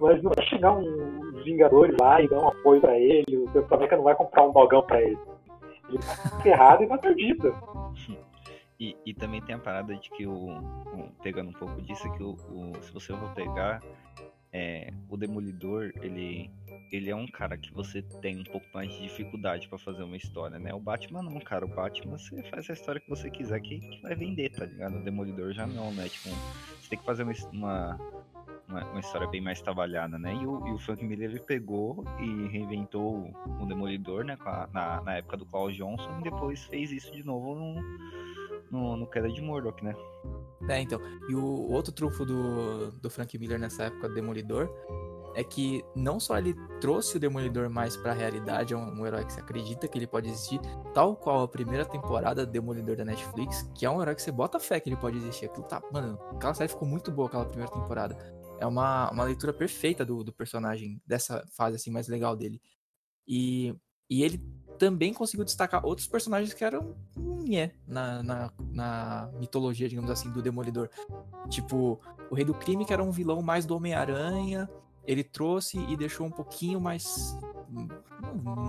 mas 0.00 0.22
não 0.22 0.32
vai 0.34 0.44
chegar 0.46 0.72
um 0.72 1.29
Vingadores 1.44 1.96
lá 2.00 2.20
e 2.20 2.28
dar 2.28 2.40
um 2.40 2.48
apoio 2.48 2.80
pra 2.80 2.98
ele, 2.98 3.36
o 3.36 3.44
Capitão 3.46 3.76
América 3.76 3.96
não 3.96 4.04
vai 4.04 4.14
comprar 4.14 4.46
um 4.46 4.52
dogão 4.52 4.82
pra 4.82 5.00
ele. 5.02 5.18
Ele 5.88 5.98
tá 5.98 6.40
ferrado 6.42 6.84
e 6.84 6.86
tá 6.86 6.98
perdido. 6.98 7.54
E, 8.78 8.96
e 9.04 9.12
também 9.12 9.42
tem 9.42 9.54
a 9.54 9.58
parada 9.58 9.94
de 9.94 10.08
que 10.10 10.26
o. 10.26 10.48
Pegando 11.22 11.50
um 11.50 11.52
pouco 11.52 11.82
disso, 11.82 12.10
que 12.12 12.22
o, 12.22 12.30
o 12.30 12.82
se 12.82 12.92
você 12.92 13.12
for 13.12 13.28
pegar 13.34 13.82
é, 14.52 14.92
o 15.08 15.16
Demolidor, 15.16 15.92
ele, 16.02 16.50
ele 16.90 17.10
é 17.10 17.14
um 17.14 17.26
cara 17.26 17.56
que 17.56 17.72
você 17.72 18.02
tem 18.20 18.40
um 18.40 18.44
pouco 18.44 18.66
mais 18.74 18.90
de 18.90 19.02
dificuldade 19.02 19.68
para 19.68 19.78
fazer 19.78 20.02
uma 20.02 20.16
história, 20.16 20.58
né? 20.58 20.74
O 20.74 20.80
Batman 20.80 21.22
não, 21.22 21.38
cara. 21.40 21.64
O 21.64 21.68
Batman 21.68 22.18
você 22.18 22.42
faz 22.44 22.68
a 22.70 22.72
história 22.72 23.00
que 23.00 23.08
você 23.08 23.30
quiser 23.30 23.60
que, 23.60 23.78
que 23.78 24.02
vai 24.02 24.14
vender, 24.14 24.50
tá 24.50 24.64
ligado? 24.64 24.96
O 24.96 25.04
Demolidor 25.04 25.52
já 25.52 25.66
não, 25.66 25.92
né? 25.92 26.08
Tipo, 26.08 26.30
você 26.80 26.88
tem 26.88 26.98
que 26.98 27.04
fazer 27.04 27.22
uma, 27.22 27.32
uma 27.52 28.00
uma, 28.70 28.84
uma, 28.84 29.00
história 29.00 29.26
bem 29.26 29.40
mais 29.40 29.60
trabalhada, 29.60 30.18
né? 30.18 30.34
E 30.34 30.46
o, 30.46 30.66
e 30.66 30.72
o 30.72 30.78
Frank 30.78 31.04
Miller 31.04 31.30
ele 31.30 31.40
pegou 31.40 32.04
e 32.18 32.48
reinventou 32.48 33.30
o 33.60 33.66
Demolidor, 33.66 34.24
né? 34.24 34.36
A, 34.40 34.68
na, 34.72 35.00
na, 35.02 35.16
época 35.16 35.36
do 35.36 35.46
Klaus 35.46 35.76
Johnson 35.76 36.20
e 36.20 36.22
depois 36.22 36.62
fez 36.64 36.90
isso 36.90 37.12
de 37.12 37.24
novo 37.24 37.54
no, 37.54 37.82
no, 38.70 38.96
no 38.96 39.06
Queda 39.06 39.28
de 39.28 39.40
Murdoch, 39.42 39.84
né? 39.84 39.94
É, 40.68 40.80
então. 40.80 41.00
E 41.28 41.34
o 41.34 41.70
outro 41.70 41.92
trunfo 41.92 42.24
do, 42.24 42.90
do 42.92 43.10
Frank 43.10 43.36
Miller 43.38 43.58
nessa 43.58 43.84
época 43.84 44.08
do 44.08 44.14
Demolidor 44.14 44.70
é 45.34 45.44
que 45.44 45.84
não 45.94 46.18
só 46.18 46.38
ele 46.38 46.54
trouxe 46.80 47.16
o 47.16 47.20
Demolidor 47.20 47.70
mais 47.70 47.96
pra 47.96 48.12
realidade, 48.12 48.74
é 48.74 48.76
um, 48.76 49.00
um, 49.00 49.06
herói 49.06 49.24
que 49.24 49.32
você 49.32 49.40
acredita 49.40 49.86
que 49.86 49.98
ele 49.98 50.06
pode 50.06 50.28
existir, 50.28 50.60
tal 50.92 51.16
qual 51.16 51.42
a 51.42 51.48
primeira 51.48 51.84
temporada 51.84 52.44
do 52.44 52.52
Demolidor 52.52 52.96
da 52.96 53.04
Netflix, 53.04 53.68
que 53.74 53.86
é 53.86 53.90
um 53.90 54.00
herói 54.02 54.14
que 54.14 54.22
você 54.22 54.32
bota 54.32 54.58
fé 54.58 54.80
que 54.80 54.88
ele 54.88 54.96
pode 54.96 55.16
existir. 55.16 55.46
Aquilo 55.46 55.66
tá, 55.66 55.80
mano, 55.92 56.18
aquela 56.32 56.54
série 56.54 56.68
ficou 56.68 56.86
muito 56.86 57.10
boa, 57.10 57.28
aquela 57.28 57.44
primeira 57.44 57.72
temporada 57.72 58.16
é 58.60 58.66
uma, 58.66 59.10
uma 59.10 59.24
leitura 59.24 59.52
perfeita 59.52 60.04
do, 60.04 60.22
do 60.22 60.32
personagem, 60.32 61.00
dessa 61.06 61.44
fase 61.50 61.76
assim 61.76 61.90
mais 61.90 62.06
legal 62.06 62.36
dele. 62.36 62.60
E, 63.26 63.74
e 64.08 64.22
ele 64.22 64.38
também 64.78 65.12
conseguiu 65.14 65.44
destacar 65.44 65.84
outros 65.84 66.06
personagens 66.06 66.52
que 66.52 66.62
eram 66.64 66.94
nhé, 67.16 67.72
na, 67.86 68.22
na, 68.22 68.52
na 68.70 69.30
mitologia, 69.38 69.88
digamos 69.88 70.10
assim, 70.10 70.30
do 70.30 70.42
Demolidor. 70.42 70.90
Tipo, 71.48 72.00
o 72.30 72.34
Rei 72.34 72.44
do 72.44 72.54
Crime, 72.54 72.84
que 72.84 72.92
era 72.92 73.02
um 73.02 73.10
vilão 73.10 73.40
mais 73.40 73.64
do 73.64 73.74
Homem-Aranha, 73.74 74.68
ele 75.06 75.24
trouxe 75.24 75.78
e 75.78 75.96
deixou 75.96 76.26
um 76.26 76.30
pouquinho 76.30 76.80
mais. 76.80 77.34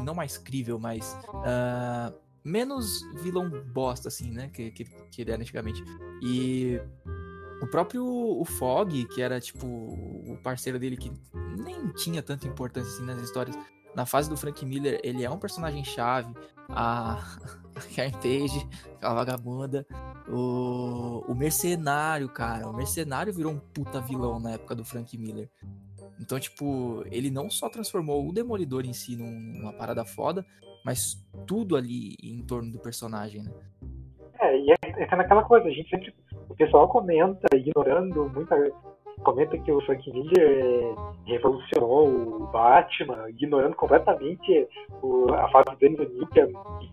Não 0.06 0.16
mais 0.16 0.38
crível, 0.38 0.80
mas. 0.80 1.18
Uh, 1.28 2.14
menos 2.44 3.02
vilão 3.22 3.50
bosta, 3.50 4.08
assim, 4.08 4.32
né? 4.32 4.50
Que, 4.50 4.72
que, 4.72 4.86
que 4.86 5.22
ele 5.22 5.32
era 5.32 5.42
antigamente. 5.42 5.84
E 6.24 6.80
próprio 7.72 8.06
o 8.06 8.46
Fog, 8.46 9.06
que 9.06 9.22
era 9.22 9.40
tipo 9.40 9.66
o 9.66 10.38
parceiro 10.44 10.78
dele 10.78 10.98
que 10.98 11.12
nem 11.58 11.88
tinha 11.94 12.22
tanta 12.22 12.48
importância 12.48 12.92
assim 12.92 13.06
nas 13.06 13.22
histórias, 13.22 13.58
na 13.96 14.06
fase 14.06 14.30
do 14.30 14.38
Frank 14.38 14.66
Miller, 14.66 15.00
ele 15.04 15.24
é 15.24 15.30
um 15.30 15.40
personagem 15.40 15.84
chave. 15.84 16.34
A, 16.70 17.16
a 17.76 17.96
Karen 17.96 18.12
Page, 18.12 18.68
a 19.02 19.14
vagabunda. 19.14 19.86
O, 20.28 21.24
o 21.28 21.36
Mercenário, 21.36 22.30
cara. 22.30 22.68
O 22.68 22.74
Mercenário 22.74 23.34
virou 23.34 23.52
um 23.52 23.60
puta 23.60 24.00
vilão 24.02 24.40
na 24.40 24.52
época 24.52 24.76
do 24.76 24.86
Frank 24.86 25.18
Miller. 25.18 25.50
Então, 26.20 26.40
tipo, 26.40 27.04
ele 27.12 27.32
não 27.32 27.50
só 27.50 27.68
transformou 27.68 28.28
o 28.28 28.32
Demolidor 28.32 28.86
em 28.86 28.94
si 28.94 29.16
numa 29.16 29.74
parada 29.74 30.06
foda, 30.06 30.46
mas 30.86 31.20
tudo 31.48 31.76
ali 31.76 32.16
em 32.24 32.44
torno 32.44 32.72
do 32.72 32.80
personagem, 32.80 33.44
né? 33.44 33.52
É, 34.40 34.58
e 34.58 34.72
é, 34.72 34.76
é 34.84 35.16
naquela 35.16 35.44
coisa, 35.44 35.68
a 35.68 35.72
gente 35.72 35.90
sempre. 35.90 36.14
O 36.52 36.56
pessoal 36.56 36.88
comenta, 36.90 37.48
ignorando 37.56 38.30
muita. 38.30 38.56
Comenta 39.24 39.58
que 39.58 39.72
o 39.72 39.80
Frank 39.82 40.12
Miller 40.12 40.96
revolucionou 41.26 42.08
o 42.08 42.48
Batman, 42.48 43.30
ignorando 43.30 43.76
completamente 43.76 44.68
o, 45.02 45.32
a 45.32 45.48
fase 45.50 45.66
do 45.70 45.78
Dennis 45.78 46.00
O'Neill, 46.00 46.28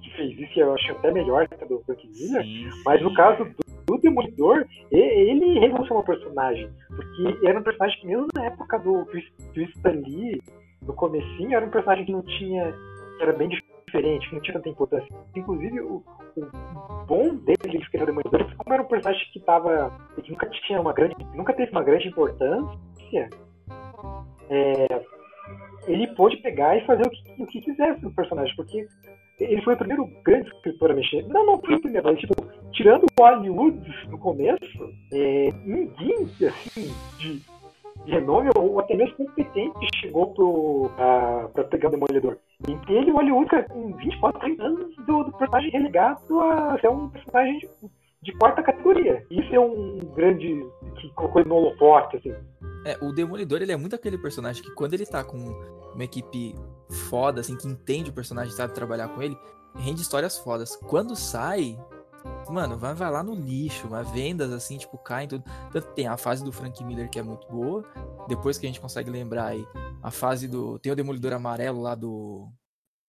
que, 0.03 0.11
fez 0.11 0.39
isso, 0.39 0.61
eu 0.61 0.75
acho 0.75 0.93
até 0.93 1.11
melhor 1.11 1.49
que 1.49 1.55
a 1.55 1.67
do 1.67 1.81
Frank 1.87 2.07
Miller. 2.07 2.43
Sim, 2.43 2.71
sim. 2.71 2.83
Mas 2.85 3.03
no 3.03 3.15
caso 3.15 3.45
do, 3.45 3.57
do 3.87 3.99
Demolidor, 3.99 4.67
ele 4.93 5.59
revolucionou 5.59 6.03
o 6.03 6.07
personagem. 6.07 6.71
Porque 6.89 7.47
era 7.47 7.59
um 7.59 7.63
personagem 7.63 8.01
que 8.01 8.07
mesmo 8.07 8.27
na 8.35 8.45
época 8.45 8.79
do, 8.79 9.05
do 9.05 9.63
Stan 9.63 9.91
Lee, 9.91 10.43
no 10.87 10.93
comecinho, 10.93 11.57
era 11.57 11.65
um 11.65 11.71
personagem 11.71 12.05
que 12.05 12.13
não 12.13 12.23
tinha. 12.23 12.75
que 13.17 13.23
era 13.23 13.33
bem 13.33 13.49
diferente, 13.89 14.29
que 14.29 14.35
não 14.35 14.43
tinha 14.43 14.55
tanta 14.55 14.69
importância. 14.69 15.09
Inclusive, 15.35 15.81
o, 15.81 16.03
o 16.37 17.07
bom 17.07 17.35
dele 17.37 17.71
de 17.71 17.79
escrever 17.79 18.07
Demolidor, 18.07 18.55
como 18.57 18.75
era 18.75 18.83
um 18.83 18.87
personagem 18.87 19.27
que 19.33 19.41
tava. 19.41 19.93
que 20.23 20.31
nunca 20.31 20.49
tinha 20.51 20.81
uma 20.81 20.93
grande. 20.93 21.17
nunca 21.35 21.53
teve 21.53 21.73
uma 21.73 21.83
grande 21.83 22.09
importância. 22.09 23.31
É, 24.51 25.03
ele 25.87 26.07
pôde 26.09 26.37
pegar 26.39 26.77
e 26.77 26.87
fazer 26.87 27.07
o 27.07 27.11
que, 27.11 27.43
o 27.43 27.47
que 27.47 27.61
quisesse 27.61 28.03
no 28.03 28.13
personagem, 28.13 28.55
porque 28.57 28.87
ele 29.41 29.63
foi 29.63 29.75
o 29.75 29.79
primeiro 29.79 30.07
grande 30.25 30.49
escritor 30.49 30.91
a 30.91 30.95
mexer. 30.95 31.27
Não, 31.29 31.47
não 31.47 31.61
foi 31.61 31.75
o 31.75 31.81
primeiro, 31.81 32.07
mas 32.07 32.19
tipo, 32.19 32.35
tirando 32.73 33.05
o 33.05 33.23
Hollywood 33.23 33.81
no 34.09 34.19
começo, 34.19 34.93
é, 35.13 35.53
ninguém 35.65 36.29
assim 36.47 36.93
de 37.19 37.43
renome 38.09 38.51
ou 38.57 38.81
até 38.81 38.95
mesmo 38.95 39.17
competente 39.17 39.89
chegou 39.97 40.35
pro, 40.35 40.91
pra 41.53 41.65
pegar 41.65 41.89
o 41.89 41.93
Demolidor. 41.93 42.37
E 42.67 42.93
ele, 42.93 43.11
o 43.11 43.17
Hollywood, 43.17 43.51
cara, 43.51 43.65
com 43.65 43.93
24, 43.95 44.41
30 44.41 44.63
anos 44.63 44.97
do, 45.07 45.25
do 45.25 45.33
personagem 45.33 45.71
relegado 45.71 46.41
a 46.41 46.79
ser 46.81 46.89
um 46.89 47.09
personagem 47.09 47.59
de, 47.59 47.69
de 48.23 48.33
quarta 48.39 48.63
categoria. 48.63 49.25
Isso 49.31 49.55
é 49.55 49.61
um 49.61 49.99
grande 50.15 50.67
que 50.97 51.09
colocou 51.15 51.41
ele 51.41 51.49
no 51.49 51.57
holofote, 51.57 52.17
assim. 52.17 52.35
É, 52.85 52.97
o 53.03 53.13
Demolidor, 53.13 53.63
ele 53.63 53.73
é 53.73 53.77
muito 53.77 53.95
aquele 53.95 54.19
personagem 54.19 54.63
que 54.63 54.75
quando 54.75 54.95
ele 54.95 55.07
tá 55.07 55.23
com 55.23 55.37
uma 55.95 56.05
equipe 56.05 56.55
foda, 57.09 57.41
assim, 57.41 57.57
que 57.57 57.69
entende 57.69 58.11
o 58.11 58.15
personagem, 58.15 58.53
sabe 58.53 58.75
trabalhar 58.75 59.09
com 59.09 59.23
ele, 59.23 59.37
rende 59.77 60.01
histórias 60.01 60.39
fodas. 60.39 60.77
Quando 60.77 61.15
sai, 61.15 61.79
mano, 62.51 62.79
vai, 62.79 62.95
vai 62.95 63.11
lá 63.11 63.23
no 63.23 63.35
lixo, 63.35 63.89
vai 63.89 64.05
vendas, 64.05 64.53
assim, 64.53 64.79
tipo, 64.79 64.97
caem 64.99 65.29
tudo. 65.29 65.45
Tanto 65.73 65.93
tem 65.95 66.07
a 66.07 66.17
fase 66.17 66.45
do 66.45 66.53
Frank 66.53 66.83
Miller, 66.85 67.09
que 67.09 67.19
é 67.19 67.23
muito 67.23 67.47
boa. 67.49 67.85
Depois 68.29 68.59
que 68.59 68.67
a 68.67 68.69
gente 68.69 68.81
consegue 68.81 69.11
lembrar 69.11 69.47
aí, 69.47 69.65
a 70.03 70.11
fase 70.11 70.49
do... 70.49 70.79
Tem 70.79 70.93
o 70.93 70.97
Demolidor 70.97 71.33
Amarelo 71.33 71.81
lá 71.81 71.95
do, 71.95 72.49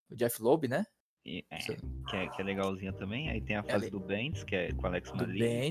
do 0.10 0.16
Jeff 0.16 0.42
Loeb, 0.42 0.68
né? 0.68 0.86
E, 1.26 1.46
é, 1.50 1.58
que, 1.58 2.16
é, 2.16 2.28
que 2.28 2.42
é 2.42 2.46
legalzinha 2.46 2.94
também. 2.94 3.30
Aí 3.30 3.42
tem 3.42 3.56
a 3.56 3.60
é 3.60 3.64
fase 3.64 3.88
é, 3.88 3.90
do 3.90 4.00
Bendis, 4.00 4.44
que 4.44 4.56
é 4.56 4.72
com 4.72 4.88
Alex 4.88 5.12
Maria. 5.12 5.46
É 5.46 5.70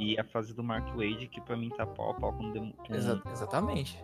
e 0.00 0.18
a 0.18 0.24
fase 0.24 0.54
do 0.54 0.64
Mark 0.64 0.88
Wade, 0.96 1.28
que 1.28 1.40
pra 1.42 1.56
mim 1.56 1.68
tá 1.68 1.86
pau 1.86 2.10
a 2.10 2.14
pau 2.14 2.32
com 2.32 2.44
o 2.44 2.94
Exa 2.94 3.22
Exatamente. 3.30 4.02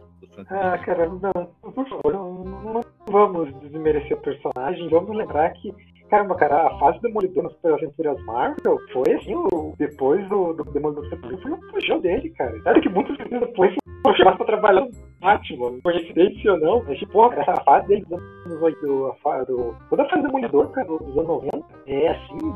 Ah, 0.49 0.77
cara, 0.79 1.09
não, 1.09 1.47
por 1.63 1.89
favor, 1.89 2.13
não, 2.13 2.45
não, 2.45 2.81
vamos 3.07 3.59
desmerecer 3.61 4.17
o 4.17 4.21
personagem, 4.21 4.89
vamos 4.91 5.17
lembrar 5.17 5.51
que, 5.55 5.73
caramba, 6.09 6.35
cara, 6.37 6.69
a 6.69 6.79
fase 6.79 6.99
do 6.99 7.09
Demolidor 7.09 7.45
nas 7.45 7.65
aventuras 7.65 8.23
Marvel 8.25 8.79
foi 8.93 9.13
assim, 9.15 9.35
o, 9.35 9.75
depois 9.79 10.27
do, 10.29 10.53
do 10.53 10.65
Demolidor 10.65 11.09
foi 11.43 11.53
um 11.53 11.61
puxão 11.71 12.01
dele, 12.01 12.31
cara. 12.31 12.61
Sabe 12.63 12.81
que 12.81 12.89
muitos 12.89 13.17
depois 13.17 13.75
foi 14.03 14.17
chamado 14.17 14.37
pra 14.37 14.47
trabalhar 14.47 14.83
no 14.83 14.91
Batman, 15.21 15.81
coincidência 15.83 16.53
ou 16.53 16.61
não, 16.61 16.85
mas 16.85 16.99
tipo, 16.99 17.29
cara, 17.31 17.53
a 17.53 17.65
fase 17.65 17.89
dele 17.89 18.05
dos 18.05 18.21
anos 18.47 18.63
8, 18.63 19.07
a 19.07 19.15
fase 19.17 19.47
do, 19.47 19.77
toda 19.91 20.03
a 20.03 20.09
fase 20.09 20.23
do 20.23 20.27
Demolidor, 20.29 20.71
cara, 20.71 20.87
dos 20.87 21.19
anos 21.19 21.27
90, 21.27 21.65
é 21.87 22.09
assim, 22.09 22.55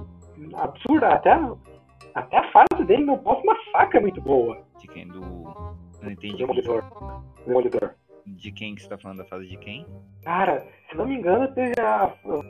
absurda, 0.54 1.08
até 1.08 1.38
até 2.14 2.38
a 2.38 2.50
fase 2.50 2.84
dele 2.84 3.04
no 3.04 3.16
boss 3.16 3.42
massacre 3.44 3.98
é 3.98 4.00
muito 4.00 4.20
boa. 4.20 4.58
De 4.78 4.88
quem? 4.88 5.06
Do. 5.06 5.20
Não 5.20 6.10
entendi. 6.10 6.38
Demolidor. 6.38 6.84
Demolidor. 7.46 7.94
De 8.26 8.52
quem 8.52 8.74
que 8.74 8.82
você 8.82 8.88
tá 8.88 8.98
falando 8.98 9.18
da 9.18 9.24
fase 9.24 9.46
de 9.46 9.56
quem? 9.56 9.86
Cara, 10.22 10.66
se 10.88 10.96
não 10.96 11.06
me 11.06 11.16
engano, 11.16 11.52
teve 11.54 11.72
a, 11.80 12.04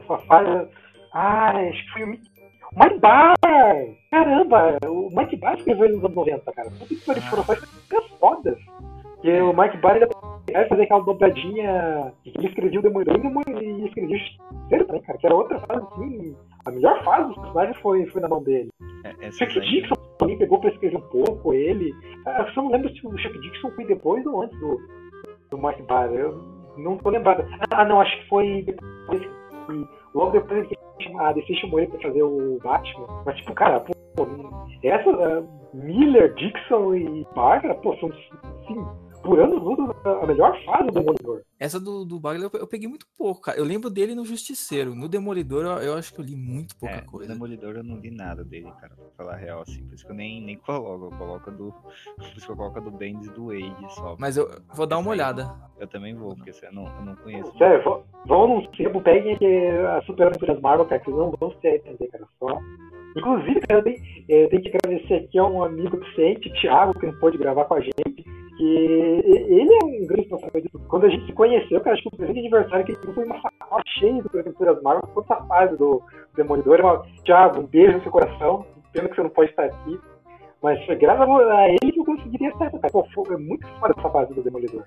a, 0.09 0.19
fase. 0.19 0.69
Ah, 1.12 1.52
acho 1.57 1.85
que 1.85 1.93
foi 1.93 2.05
o 2.05 2.09
Mike 2.09 2.99
Bar! 3.00 3.35
Caramba, 4.11 4.79
o 4.87 5.09
Mike 5.14 5.37
Bar 5.37 5.55
escreveu 5.55 5.87
ele 5.87 5.95
nos 5.95 6.05
anos 6.05 6.17
90, 6.17 6.52
cara. 6.52 6.71
Tudo 6.71 6.87
que 6.88 7.11
ah. 7.11 7.23
foram 7.23 7.45
coisas 7.45 7.69
fodas. 8.19 8.59
Que 9.23 9.40
o 9.40 9.52
Mike 9.52 9.76
Bar 9.79 9.97
ele 9.97 10.07
fazer 10.69 10.83
aquela 10.83 11.05
dobradinha 11.05 12.12
que 12.23 12.31
ele 12.31 12.49
escrevia 12.49 12.81
o 12.81 12.83
Demolidor 12.83 13.17
e 13.62 13.87
escrevia 13.87 14.17
o 14.17 14.69
Terceiro 14.69 14.87
também, 14.87 15.02
cara. 15.02 15.19
Que 15.19 15.26
era 15.26 15.35
outra 15.35 15.59
fase, 15.61 15.87
assim. 15.93 16.37
A 16.64 16.71
melhor 16.71 17.05
fase 17.05 17.29
dos 17.29 17.37
personagens 17.37 17.76
foi, 17.79 18.07
foi 18.07 18.21
na 18.21 18.29
mão 18.29 18.43
dele. 18.43 18.71
É, 19.05 19.31
Chuck. 19.33 19.61
Dixon 19.61 19.95
também 20.19 20.38
pegou 20.38 20.61
pra 20.61 20.71
escrever 20.71 20.97
um 20.97 21.09
pouco 21.09 21.52
ele. 21.52 21.95
Ah, 22.26 22.45
eu 22.47 22.52
só 22.52 22.62
não 22.62 22.71
lembro 22.71 22.90
se 22.90 23.07
o 23.07 23.19
Chuck 23.19 23.38
Dixon 23.40 23.71
foi 23.73 23.85
depois 23.87 24.25
ou 24.26 24.43
antes 24.43 24.59
do, 24.59 24.81
do 25.50 25.59
Mark 25.59 25.81
Barr. 25.83 26.12
Eu 26.12 26.38
não 26.76 26.97
tô 26.97 27.11
lembrado. 27.11 27.45
Ah, 27.71 27.85
não, 27.85 28.00
acho 28.00 28.17
que 28.21 28.29
foi 28.29 28.62
depois. 28.62 29.23
Logo 30.14 30.33
depois 30.33 30.69
a 31.19 31.33
DC 31.33 31.55
chamou 31.55 31.81
ele 31.81 31.90
pra 31.90 32.00
fazer 32.00 32.23
o 32.23 32.59
Batman. 32.62 33.23
Mas, 33.25 33.37
tipo, 33.37 33.55
cara, 33.55 33.81
pô, 33.81 34.26
essa 34.83 35.11
uh, 35.11 35.49
Miller, 35.75 36.35
Dixon 36.35 36.95
e 36.95 37.26
Barr, 37.35 37.62
pô, 37.83 37.97
são 37.97 38.11
sim, 38.67 38.87
por 39.31 39.39
anos 39.39 39.63
luta 39.63 40.11
a 40.11 40.27
melhor 40.27 40.61
fase 40.65 40.87
do 40.87 40.93
Demolidor. 40.93 41.43
Essa 41.57 41.79
do, 41.79 42.05
do 42.05 42.19
Bagler 42.19 42.51
eu, 42.53 42.61
eu, 42.61 42.67
peguei 42.67 42.89
muito 42.89 43.07
pouco, 43.17 43.43
cara. 43.43 43.57
Eu 43.57 43.65
lembro 43.65 43.89
dele 43.89 44.13
no 44.13 44.25
Justiceiro. 44.25 44.93
No 44.93 45.09
Demolidor 45.09 45.65
eu, 45.65 45.91
eu 45.91 45.95
acho 45.95 46.13
que 46.13 46.21
eu 46.21 46.25
li 46.25 46.35
muito 46.35 46.75
pouca 46.77 46.97
é, 46.97 47.01
coisa. 47.03 47.29
No 47.29 47.35
Demolidor 47.35 47.77
eu 47.77 47.85
não 47.85 47.97
li 47.97 48.11
nada 48.11 48.43
dele, 48.43 48.73
cara, 48.81 48.93
pra 48.97 49.05
falar 49.17 49.35
a 49.35 49.37
real, 49.37 49.61
assim. 49.61 49.85
Por 49.85 49.95
isso 49.95 50.05
que 50.05 50.11
eu 50.11 50.17
nem, 50.17 50.43
nem 50.43 50.57
coloco. 50.57 51.05
Eu 51.05 51.17
coloco 51.19 51.51
do. 51.53 51.73
Por 52.19 52.37
isso 52.37 52.47
que 52.47 52.53
eu 52.53 52.57
coloco 52.57 52.81
do 52.81 52.91
Bendis 52.91 53.31
do 53.31 53.47
Wade 53.47 53.95
só. 53.95 54.17
Mas 54.19 54.37
eu 54.37 54.51
vou 54.75 54.87
dar 54.87 54.99
uma 54.99 55.11
olhada. 55.11 55.49
Eu 55.79 55.87
também 55.87 56.13
vou, 56.13 56.35
porque 56.35 56.51
eu 56.51 56.73
não, 56.73 56.87
eu 56.87 57.05
não 57.05 57.15
conheço. 57.17 57.57
Sério, 57.57 58.03
vão 58.27 58.49
num 58.49 58.75
sebo, 58.75 59.01
peguem 59.01 59.39
a 59.87 60.03
Super 60.03 60.27
Aventuras 60.27 60.61
Marvel, 60.61 60.87
cara, 60.87 61.01
que 61.01 61.07
vocês 61.07 61.17
não 61.17 61.31
vão 61.39 61.55
se 61.61 61.69
arrepender, 61.69 62.09
cara. 62.11 62.27
Só. 62.41 62.59
Inclusive, 63.17 63.61
eu 63.69 63.83
tenho, 63.83 63.97
eu 64.29 64.49
tenho 64.49 64.62
que 64.62 64.76
agradecer 64.76 65.14
aqui 65.14 65.38
a 65.38 65.45
um 65.45 65.64
amigo 65.64 65.97
docente, 65.97 66.52
Thiago, 66.61 66.99
que 66.99 67.07
não 67.07 67.19
pôde 67.19 67.38
gravar 67.38 67.64
com 67.64 67.75
a 67.75 67.81
gente 67.81 68.25
que 68.61 68.64
ele 68.64 69.73
é 69.73 69.85
um 69.85 70.07
grande 70.07 70.29
responsável. 70.29 70.62
Quando 70.87 71.07
a 71.07 71.09
gente 71.09 71.25
se 71.25 71.33
conheceu, 71.33 71.81
cara, 71.81 71.95
acho 71.95 72.02
que 72.02 72.09
o 72.09 72.17
presente 72.17 72.35
de 72.35 72.40
aniversário 72.40 72.85
que 72.85 72.93
ele 72.93 73.14
foi 73.14 73.25
uma 73.25 73.40
sacola 73.40 73.83
cheia 73.99 74.23
de 74.23 74.38
Aventuras 74.38 74.83
Marvel, 74.83 75.09
toda 75.14 75.35
essa 75.35 75.45
fase 75.47 75.76
do 75.79 76.02
Demolidor. 76.37 76.81
Uma, 76.81 77.02
Thiago, 77.25 77.61
um 77.61 77.67
beijo 77.67 77.97
no 77.97 78.02
seu 78.02 78.12
coração. 78.12 78.67
Pena 78.93 79.09
que 79.09 79.17
você 79.17 79.23
não 79.23 79.31
pode 79.31 79.50
estar 79.50 79.64
aqui. 79.64 79.99
Mas 80.62 80.79
graças 80.99 81.26
a 81.26 81.69
ele 81.71 81.93
que 81.93 82.00
eu 82.00 82.05
conseguiria 82.05 82.49
estar. 82.50 82.71
Cara. 82.71 82.90
Pô, 82.93 83.26
é 83.33 83.37
muito 83.38 83.67
foda 83.79 83.95
essa 83.97 84.11
fase 84.11 84.35
do 84.35 84.43
Demolidor. 84.43 84.85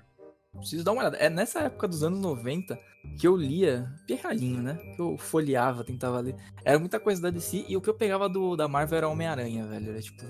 Preciso 0.58 0.84
dar 0.84 0.92
uma 0.92 1.02
olhada. 1.02 1.16
É 1.16 1.28
nessa 1.28 1.60
época 1.60 1.88
dos 1.88 2.02
anos 2.02 2.20
90 2.20 2.78
que 3.18 3.26
eu 3.26 3.36
lia 3.36 3.86
perralinho, 4.06 4.62
né? 4.62 4.78
Que 4.96 5.00
eu 5.00 5.16
folheava, 5.18 5.84
tentava 5.84 6.20
ler. 6.20 6.34
Era 6.64 6.78
muita 6.78 6.98
coisa 6.98 7.20
da 7.20 7.30
DC 7.30 7.66
e 7.68 7.76
o 7.76 7.80
que 7.80 7.90
eu 7.90 7.94
pegava 7.94 8.28
do, 8.28 8.56
da 8.56 8.66
Marvel 8.66 8.98
era 8.98 9.08
Homem-Aranha, 9.08 9.66
velho. 9.66 9.90
Era 9.90 10.00
tipo 10.00 10.22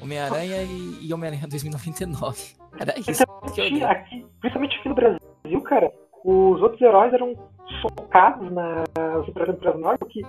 Homem-Aranha 0.00 0.62
e, 0.62 1.06
e 1.06 1.14
Homem-Aranha 1.14 1.48
2099. 1.48 2.54
Era 2.78 2.98
isso 2.98 3.24
que 3.54 3.60
eu 3.60 3.86
aqui, 3.86 4.26
Principalmente 4.40 4.76
aqui 4.78 4.88
no 4.88 4.94
Brasil, 4.96 5.60
cara, 5.62 5.92
os 6.24 6.60
outros 6.60 6.80
heróis 6.80 7.12
eram 7.12 7.36
focados 7.82 8.50
na 8.50 8.84
Super 9.26 9.42
Aventuras 9.42 9.78
Marvel, 9.78 10.08
que 10.08 10.20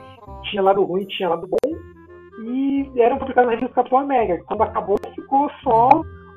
tinha 0.50 0.62
lado 0.62 0.84
ruim 0.84 1.02
e 1.02 1.08
tinha 1.08 1.30
lado 1.30 1.48
bom, 1.48 1.58
e 2.44 2.92
eram 3.00 3.18
publicados 3.18 3.50
na 3.50 3.56
revista 3.56 3.74
Capitão 3.74 4.00
América. 4.00 4.44
Quando 4.46 4.62
acabou, 4.62 4.98
ficou 5.16 5.50
só 5.64 5.90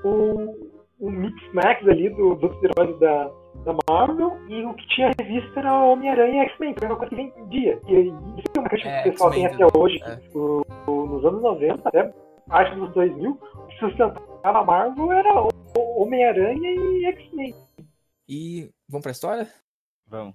o, 0.02 0.67
o 0.99 1.11
mix 1.11 1.35
max 1.52 1.87
ali 1.87 2.09
do, 2.11 2.35
dos 2.35 2.57
heróis 2.62 2.99
da, 2.99 3.31
da 3.64 3.76
Marvel, 3.88 4.38
e 4.49 4.64
o 4.64 4.75
que 4.75 4.88
tinha 4.88 5.12
revista 5.19 5.61
era 5.61 5.85
Homem-Aranha 5.85 6.45
e 6.45 6.47
X-Men, 6.49 6.75
que 6.75 6.85
era 6.85 6.95
uma 6.95 6.99
coisa 6.99 7.14
que 7.14 7.40
vendia. 7.40 7.81
E 7.87 8.09
isso 8.09 8.49
é 8.57 8.61
uma 8.61 8.69
questão 8.69 8.90
é, 8.90 9.02
que 9.02 9.09
o 9.09 9.12
pessoal 9.12 9.31
tem 9.31 9.47
até 9.47 9.67
hoje. 9.76 10.02
É. 10.02 10.21
O, 10.35 10.64
o, 10.87 11.07
nos 11.07 11.25
anos 11.25 11.43
90, 11.43 11.88
até 11.88 12.12
parte 12.47 12.75
dos 12.76 12.93
2000, 12.95 13.31
o 13.31 13.67
que 13.67 13.78
sustentava 13.78 14.59
a 14.59 14.64
Marvel 14.64 15.12
era 15.12 15.49
Homem-Aranha 15.76 16.71
e 16.71 17.05
X-Men. 17.07 17.55
E 18.28 18.71
vamos 18.88 19.02
pra 19.02 19.12
história? 19.12 19.49
Vamos. 20.07 20.35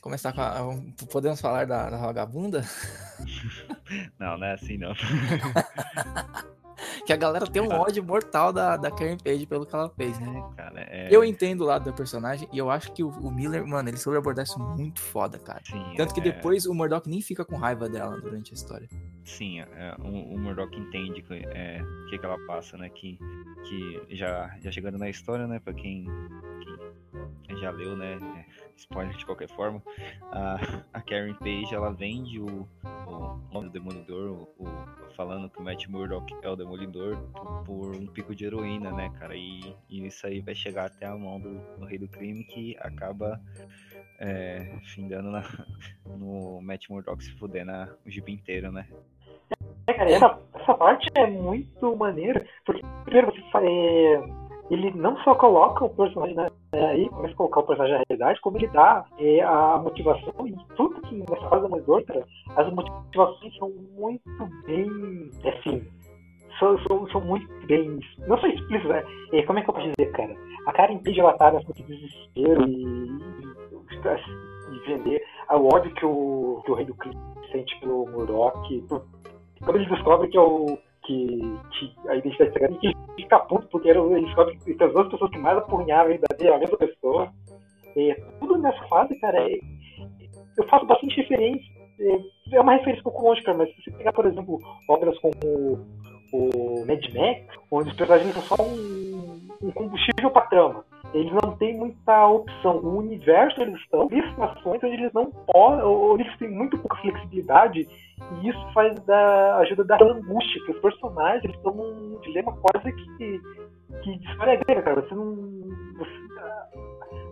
Começar 0.00 0.32
com 0.32 0.40
a. 0.40 1.06
Podemos 1.10 1.40
falar 1.40 1.64
da, 1.64 1.88
da 1.88 1.96
vagabunda? 1.96 2.62
Não, 4.18 4.38
não 4.38 4.46
é 4.46 4.54
assim 4.54 4.78
não. 4.78 4.92
que 7.06 7.12
a 7.12 7.16
galera 7.16 7.46
tem 7.46 7.62
um 7.62 7.70
ódio 7.72 8.02
mortal 8.04 8.52
da, 8.52 8.76
da 8.76 8.90
Karen 8.90 9.16
Page 9.16 9.46
pelo 9.46 9.66
que 9.66 9.74
ela 9.74 9.88
fez, 9.90 10.18
né? 10.18 10.28
É, 10.52 10.56
cara, 10.56 10.80
é... 10.80 11.08
Eu 11.10 11.24
entendo 11.24 11.62
o 11.62 11.64
lado 11.64 11.84
da 11.84 11.92
personagem 11.92 12.48
e 12.52 12.58
eu 12.58 12.70
acho 12.70 12.92
que 12.92 13.02
o, 13.02 13.08
o 13.08 13.30
Miller, 13.30 13.66
mano, 13.66 13.88
ele 13.88 13.96
soube 13.96 14.18
abordar 14.18 14.44
isso 14.44 14.58
muito 14.58 15.00
foda, 15.00 15.38
cara. 15.38 15.60
Sim, 15.64 15.94
Tanto 15.96 16.14
que 16.14 16.20
é- 16.20 16.24
depois 16.24 16.66
o 16.66 16.74
Murdoch 16.74 17.08
nem 17.08 17.20
fica 17.20 17.44
com 17.44 17.56
raiva 17.56 17.88
dela 17.88 18.20
durante 18.20 18.52
a 18.52 18.54
história. 18.54 18.88
Sim, 19.24 19.60
é, 19.60 19.94
o, 20.00 20.34
o 20.34 20.38
Murdoch 20.38 20.76
entende 20.76 21.22
que, 21.22 21.34
é, 21.34 21.80
o 21.82 22.06
que, 22.10 22.18
que 22.18 22.26
ela 22.26 22.38
passa, 22.46 22.76
né? 22.76 22.88
Que, 22.88 23.18
que 23.64 24.16
já, 24.16 24.54
já 24.60 24.70
chegando 24.72 24.98
na 24.98 25.08
história, 25.08 25.46
né? 25.46 25.60
Pra 25.60 25.72
quem, 25.72 26.06
quem 27.44 27.56
já 27.58 27.70
leu, 27.70 27.96
né? 27.96 28.18
Spoiler 28.82 29.16
de 29.16 29.24
qualquer 29.26 29.48
forma, 29.48 29.82
a, 30.30 30.56
a 30.92 31.00
Karen 31.00 31.34
Page 31.34 31.74
ela 31.74 31.90
vende 31.92 32.38
o, 32.40 32.68
o 33.06 33.40
nome 33.52 33.68
do 33.68 33.70
Demolidor, 33.70 34.30
o, 34.58 34.64
o- 34.64 35.12
falando 35.16 35.48
que 35.50 35.58
o 35.60 35.62
Matt 35.62 35.86
Murdock 35.88 36.34
é 36.42 36.48
o 36.48 36.56
Demolidor 36.56 37.16
por, 37.34 37.64
por 37.64 37.94
um 37.96 38.06
pico 38.06 38.34
de 38.34 38.44
heroína, 38.46 38.90
né, 38.92 39.10
cara? 39.18 39.34
E, 39.36 39.74
e 39.88 40.06
isso 40.06 40.26
aí 40.26 40.40
vai 40.40 40.54
chegar 40.54 40.86
até 40.86 41.06
a 41.06 41.14
mão 41.16 41.38
do, 41.40 41.58
do 41.78 41.84
Rei 41.84 41.98
do 41.98 42.08
Crime 42.08 42.44
que 42.44 42.76
acaba 42.80 43.40
é, 44.18 44.72
findando 44.94 45.30
na, 45.30 45.42
no 46.18 46.60
Matt 46.62 46.88
Murdock 46.88 47.22
se 47.22 47.32
fuder 47.32 47.64
na, 47.64 47.88
o 48.06 48.10
gibi 48.10 48.32
inteiro, 48.32 48.72
né? 48.72 48.86
É, 49.86 49.92
cara, 49.94 50.10
essa, 50.10 50.38
essa 50.54 50.74
parte 50.74 51.08
é 51.14 51.26
muito 51.26 51.94
maneira, 51.96 52.46
porque 52.64 52.80
primeiro 53.04 53.32
você 53.32 53.42
fa- 53.50 53.62
é, 53.62 54.22
ele 54.70 54.90
não 54.92 55.16
só 55.18 55.34
coloca 55.34 55.84
o 55.84 55.90
personagem 55.90 56.36
é, 56.72 56.86
aí, 56.86 57.08
começa 57.08 57.34
a 57.34 57.36
colocar 57.36 57.60
o 57.60 57.66
personagem 57.66 57.98
na 57.98 58.04
realidade, 58.08 58.40
como 58.40 58.56
ele 58.56 58.68
dá 58.68 59.04
é, 59.18 59.42
a 59.42 59.78
motivação 59.78 60.46
e 60.46 60.56
tudo 60.76 61.00
que 61.02 61.16
nessa 61.16 61.48
fase 61.48 61.62
da 61.62 61.68
Demolidor, 61.68 62.04
cara, 62.04 62.24
as 62.56 62.72
motivações 62.72 63.56
são 63.56 63.70
muito 63.94 64.48
bem, 64.66 65.30
assim, 65.44 65.86
são, 66.58 66.78
são, 66.86 67.06
são 67.08 67.20
muito 67.20 67.48
bem, 67.66 67.98
não 68.26 68.38
são 68.38 68.48
explícitas, 68.48 68.88
né? 68.88 69.04
É, 69.32 69.42
como 69.42 69.58
é 69.58 69.62
que 69.62 69.70
eu 69.70 69.74
posso 69.74 69.90
dizer, 69.90 70.12
cara? 70.12 70.34
A 70.66 70.72
Karen 70.72 70.98
Page, 70.98 71.20
ela 71.20 71.36
tá 71.36 71.50
nessa 71.50 71.72
de 71.72 71.82
desespero 71.82 72.66
e, 72.68 72.82
e, 72.82 74.74
e 74.74 74.78
vender 74.86 75.22
o 75.50 75.74
ódio 75.74 75.92
que 75.94 76.06
o, 76.06 76.62
que 76.64 76.70
o 76.70 76.74
Rei 76.74 76.86
do 76.86 76.94
Crime 76.94 77.16
sente 77.50 77.78
pelo 77.80 78.06
por 78.06 78.26
quando 79.64 79.76
ele 79.76 79.86
descobre 79.86 80.28
que 80.28 80.36
é 80.36 80.40
o. 80.40 80.78
que, 81.04 81.58
que 81.72 82.08
a 82.08 82.16
identidade 82.16 82.52
secreta, 82.52 82.78
que 82.78 82.86
ele 82.88 82.96
fica 83.16 83.38
puto 83.40 83.68
porque 83.68 83.90
era, 83.90 84.00
ele 84.00 84.26
descobre 84.26 84.56
que 84.56 84.84
as 84.84 84.92
duas 84.92 85.08
pessoas 85.08 85.30
que 85.30 85.38
mais 85.38 85.58
apunhavam 85.58 86.12
a 86.12 86.16
vida 86.16 86.26
dele 86.36 86.50
é 86.50 86.54
a 86.54 86.58
mesma 86.58 86.78
pessoa. 86.78 87.32
É, 87.96 88.14
tudo 88.40 88.58
nessa 88.58 88.82
fase, 88.88 89.18
cara, 89.20 89.38
é, 89.50 89.58
eu 90.56 90.66
faço 90.68 90.86
bastante 90.86 91.16
referência. 91.16 91.72
É, 92.00 92.56
é 92.56 92.60
uma 92.60 92.72
referência 92.72 93.02
pouco 93.02 93.34
cara, 93.42 93.58
mas 93.58 93.68
se 93.70 93.82
você 93.82 93.90
pegar, 93.92 94.12
por 94.12 94.26
exemplo, 94.26 94.58
obras 94.88 95.16
como 95.18 95.32
o 96.32 96.84
Mad 96.86 97.04
Max, 97.14 97.58
onde 97.70 97.90
os 97.90 97.96
personagens 97.96 98.34
são 98.34 98.56
só 98.56 98.62
um, 98.62 99.48
um 99.62 99.70
combustível 99.72 100.30
para 100.30 100.46
trama. 100.46 100.84
Eles 101.14 101.32
não 101.42 101.56
têm 101.56 101.76
muita 101.76 102.26
opção. 102.26 102.76
O 102.78 102.98
universo 102.98 103.60
eles 103.60 103.74
estão, 103.80 104.08
situações 104.08 104.82
onde 104.82 104.94
eles 104.94 105.12
não 105.12 105.30
podem, 105.30 105.84
ou 105.84 106.18
eles 106.18 106.36
têm 106.38 106.48
muito 106.50 106.78
pouca 106.78 106.96
flexibilidade, 106.98 107.86
e 108.40 108.48
isso 108.48 108.72
faz 108.72 108.94
da 109.04 109.58
ajuda 109.58 109.84
da 109.84 109.96
angústia, 110.02 110.64
que 110.64 110.72
os 110.72 110.78
personagens 110.80 111.44
eles 111.44 111.56
estão 111.56 111.74
num 111.74 112.18
dilema 112.20 112.56
quase 112.62 112.92
que, 112.92 113.40
que 114.02 114.18
de 114.18 114.26
história 114.30 114.56
grega, 114.56 114.82
cara. 114.82 115.02
Você 115.02 115.14
não. 115.14 115.34
Você, 115.98 116.10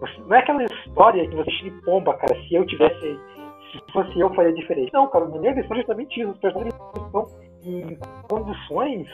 você- 0.01 0.21
não 0.27 0.37
é 0.37 0.39
aquela 0.41 0.65
história 0.65 1.29
que 1.29 1.37
você 1.37 1.51
chega 1.53 1.77
e 1.77 1.83
pomba, 1.83 2.15
cara. 2.15 2.35
Se 2.43 2.55
eu 2.55 2.67
tivesse. 2.67 3.19
Se 3.73 3.93
fosse 3.93 4.19
eu, 4.19 4.35
faria 4.35 4.53
diferente. 4.53 4.93
Não, 4.93 5.07
cara, 5.09 5.25
o 5.25 5.31
maneiro 5.31 5.61
é 5.61 5.63
justamente 5.63 6.21
isso. 6.21 6.31
Os 6.33 6.39
personagens 6.39 6.75
estão 6.75 7.27
em 7.65 7.97
condições 8.29 9.09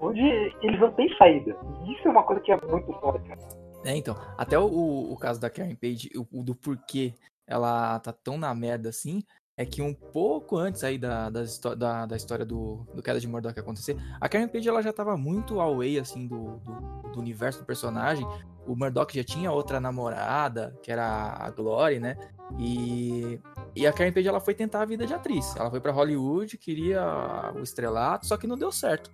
onde 0.00 0.20
eles 0.62 0.80
não 0.80 0.90
têm 0.92 1.14
saída. 1.16 1.56
E 1.86 1.92
isso 1.92 2.08
é 2.08 2.10
uma 2.10 2.22
coisa 2.24 2.42
que 2.42 2.50
é 2.50 2.56
muito 2.68 2.92
foda, 2.94 3.20
cara. 3.20 3.38
É, 3.84 3.96
então, 3.96 4.16
até 4.36 4.58
o, 4.58 5.12
o 5.12 5.16
caso 5.16 5.40
da 5.40 5.48
Karen 5.48 5.74
Page, 5.74 6.10
o, 6.14 6.40
o 6.40 6.42
do 6.42 6.54
porquê 6.54 7.14
ela 7.46 7.98
tá 7.98 8.12
tão 8.12 8.38
na 8.38 8.54
merda 8.54 8.90
assim, 8.90 9.24
é 9.56 9.66
que 9.66 9.82
um 9.82 9.92
pouco 9.92 10.56
antes 10.56 10.82
aí 10.82 10.96
da, 10.96 11.28
da, 11.28 11.42
da, 11.76 12.06
da 12.06 12.16
história 12.16 12.46
do, 12.46 12.86
do 12.94 13.02
Queda 13.02 13.20
de 13.20 13.28
Murdoch 13.28 13.58
acontecer, 13.58 13.96
a 14.18 14.28
Karen 14.28 14.48
Page 14.48 14.66
ela 14.66 14.82
já 14.82 14.90
tava 14.92 15.16
muito 15.16 15.60
away, 15.60 15.98
assim, 15.98 16.26
do, 16.26 16.56
do, 16.58 17.10
do 17.12 17.20
universo 17.20 17.60
do 17.60 17.66
personagem. 17.66 18.26
O 18.66 18.74
Murdoch 18.74 19.14
já 19.14 19.22
tinha 19.24 19.52
outra 19.52 19.78
namorada, 19.78 20.74
que 20.82 20.90
era 20.90 21.34
a 21.38 21.50
Glory, 21.50 21.98
né? 22.00 22.16
E, 22.58 23.38
e 23.76 23.86
a 23.86 23.92
Karen 23.92 24.12
Page 24.12 24.28
ela 24.28 24.40
foi 24.40 24.54
tentar 24.54 24.80
a 24.80 24.86
vida 24.86 25.06
de 25.06 25.12
atriz. 25.12 25.54
Ela 25.56 25.70
foi 25.70 25.80
pra 25.80 25.92
Hollywood, 25.92 26.56
queria 26.56 27.52
o 27.54 27.62
estrelato, 27.62 28.26
só 28.26 28.36
que 28.36 28.46
não 28.46 28.56
deu 28.56 28.72
certo. 28.72 29.10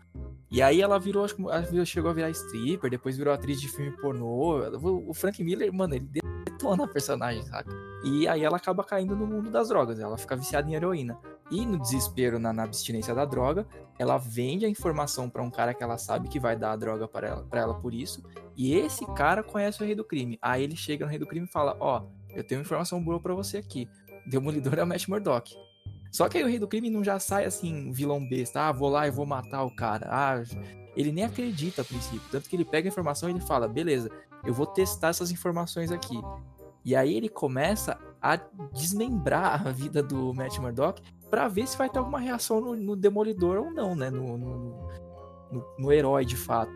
E 0.50 0.62
aí 0.62 0.80
ela 0.80 0.98
virou, 0.98 1.24
acho 1.24 1.34
que 1.34 1.86
chegou 1.86 2.10
a 2.10 2.14
virar 2.14 2.30
stripper, 2.30 2.90
depois 2.90 3.16
virou 3.16 3.34
atriz 3.34 3.60
de 3.60 3.68
filme 3.68 3.90
pornô. 3.92 4.60
O 5.08 5.12
Frank 5.12 5.42
Miller, 5.42 5.72
mano, 5.72 5.94
ele 5.94 6.08
detona 6.44 6.84
a 6.84 6.88
personagem, 6.88 7.42
saca? 7.42 7.70
E 8.04 8.28
aí 8.28 8.44
ela 8.44 8.56
acaba 8.56 8.84
caindo 8.84 9.16
no 9.16 9.26
mundo 9.26 9.50
das 9.50 9.68
drogas, 9.68 9.98
ela 9.98 10.16
fica 10.16 10.36
viciada 10.36 10.68
em 10.70 10.74
heroína. 10.74 11.18
E 11.50 11.64
no 11.64 11.78
desespero, 11.78 12.38
na, 12.38 12.52
na 12.52 12.64
abstinência 12.64 13.14
da 13.14 13.24
droga, 13.24 13.66
ela 13.98 14.18
vende 14.18 14.64
a 14.64 14.68
informação 14.68 15.28
pra 15.28 15.42
um 15.42 15.50
cara 15.50 15.74
que 15.74 15.82
ela 15.82 15.98
sabe 15.98 16.28
que 16.28 16.40
vai 16.40 16.56
dar 16.56 16.72
a 16.72 16.76
droga 16.76 17.08
pra 17.08 17.28
ela, 17.28 17.42
pra 17.44 17.60
ela 17.60 17.74
por 17.74 17.92
isso. 17.94 18.22
E 18.56 18.74
esse 18.74 19.04
cara 19.14 19.42
conhece 19.42 19.82
o 19.82 19.86
Rei 19.86 19.94
do 19.94 20.04
Crime. 20.04 20.38
Aí 20.40 20.62
ele 20.62 20.76
chega 20.76 21.04
no 21.04 21.10
Rei 21.10 21.18
do 21.18 21.26
Crime 21.26 21.46
e 21.46 21.52
fala: 21.52 21.76
Ó, 21.78 22.04
eu 22.30 22.44
tenho 22.44 22.60
uma 22.60 22.64
informação 22.64 23.02
boa 23.02 23.20
pra 23.20 23.34
você 23.34 23.58
aqui. 23.58 23.88
Demolidor 24.26 24.78
é 24.78 24.82
o 24.82 24.86
Matt 24.86 25.06
Murdock. 25.08 25.54
Só 26.16 26.28
que 26.30 26.38
aí 26.38 26.44
o 26.44 26.46
Rei 26.46 26.58
do 26.58 26.66
Crime 26.66 26.88
não 26.88 27.04
já 27.04 27.18
sai 27.18 27.44
assim, 27.44 27.90
vilão 27.92 28.26
besta. 28.26 28.62
Ah, 28.68 28.72
vou 28.72 28.88
lá 28.88 29.06
e 29.06 29.10
vou 29.10 29.26
matar 29.26 29.64
o 29.64 29.70
cara. 29.76 30.06
Ah, 30.10 30.42
ele 30.96 31.12
nem 31.12 31.24
acredita 31.24 31.82
a 31.82 31.84
princípio. 31.84 32.22
Tanto 32.30 32.48
que 32.48 32.56
ele 32.56 32.64
pega 32.64 32.88
a 32.88 32.90
informação 32.90 33.28
e 33.28 33.32
ele 33.32 33.40
fala: 33.40 33.68
beleza, 33.68 34.10
eu 34.44 34.54
vou 34.54 34.66
testar 34.66 35.08
essas 35.08 35.30
informações 35.30 35.92
aqui. 35.92 36.18
E 36.84 36.96
aí 36.96 37.14
ele 37.14 37.28
começa 37.28 37.98
a 38.22 38.36
desmembrar 38.72 39.66
a 39.66 39.72
vida 39.72 40.02
do 40.02 40.32
Matt 40.32 40.56
Murdock 40.58 41.02
pra 41.28 41.48
ver 41.48 41.66
se 41.66 41.76
vai 41.76 41.90
ter 41.90 41.98
alguma 41.98 42.18
reação 42.20 42.60
no, 42.60 42.74
no 42.76 42.96
Demolidor 42.96 43.58
ou 43.58 43.70
não, 43.70 43.94
né? 43.94 44.08
No, 44.08 44.38
no, 44.38 44.88
no- 45.52 45.64
no 45.78 45.92
herói 45.92 46.24
de 46.24 46.36
fato. 46.36 46.72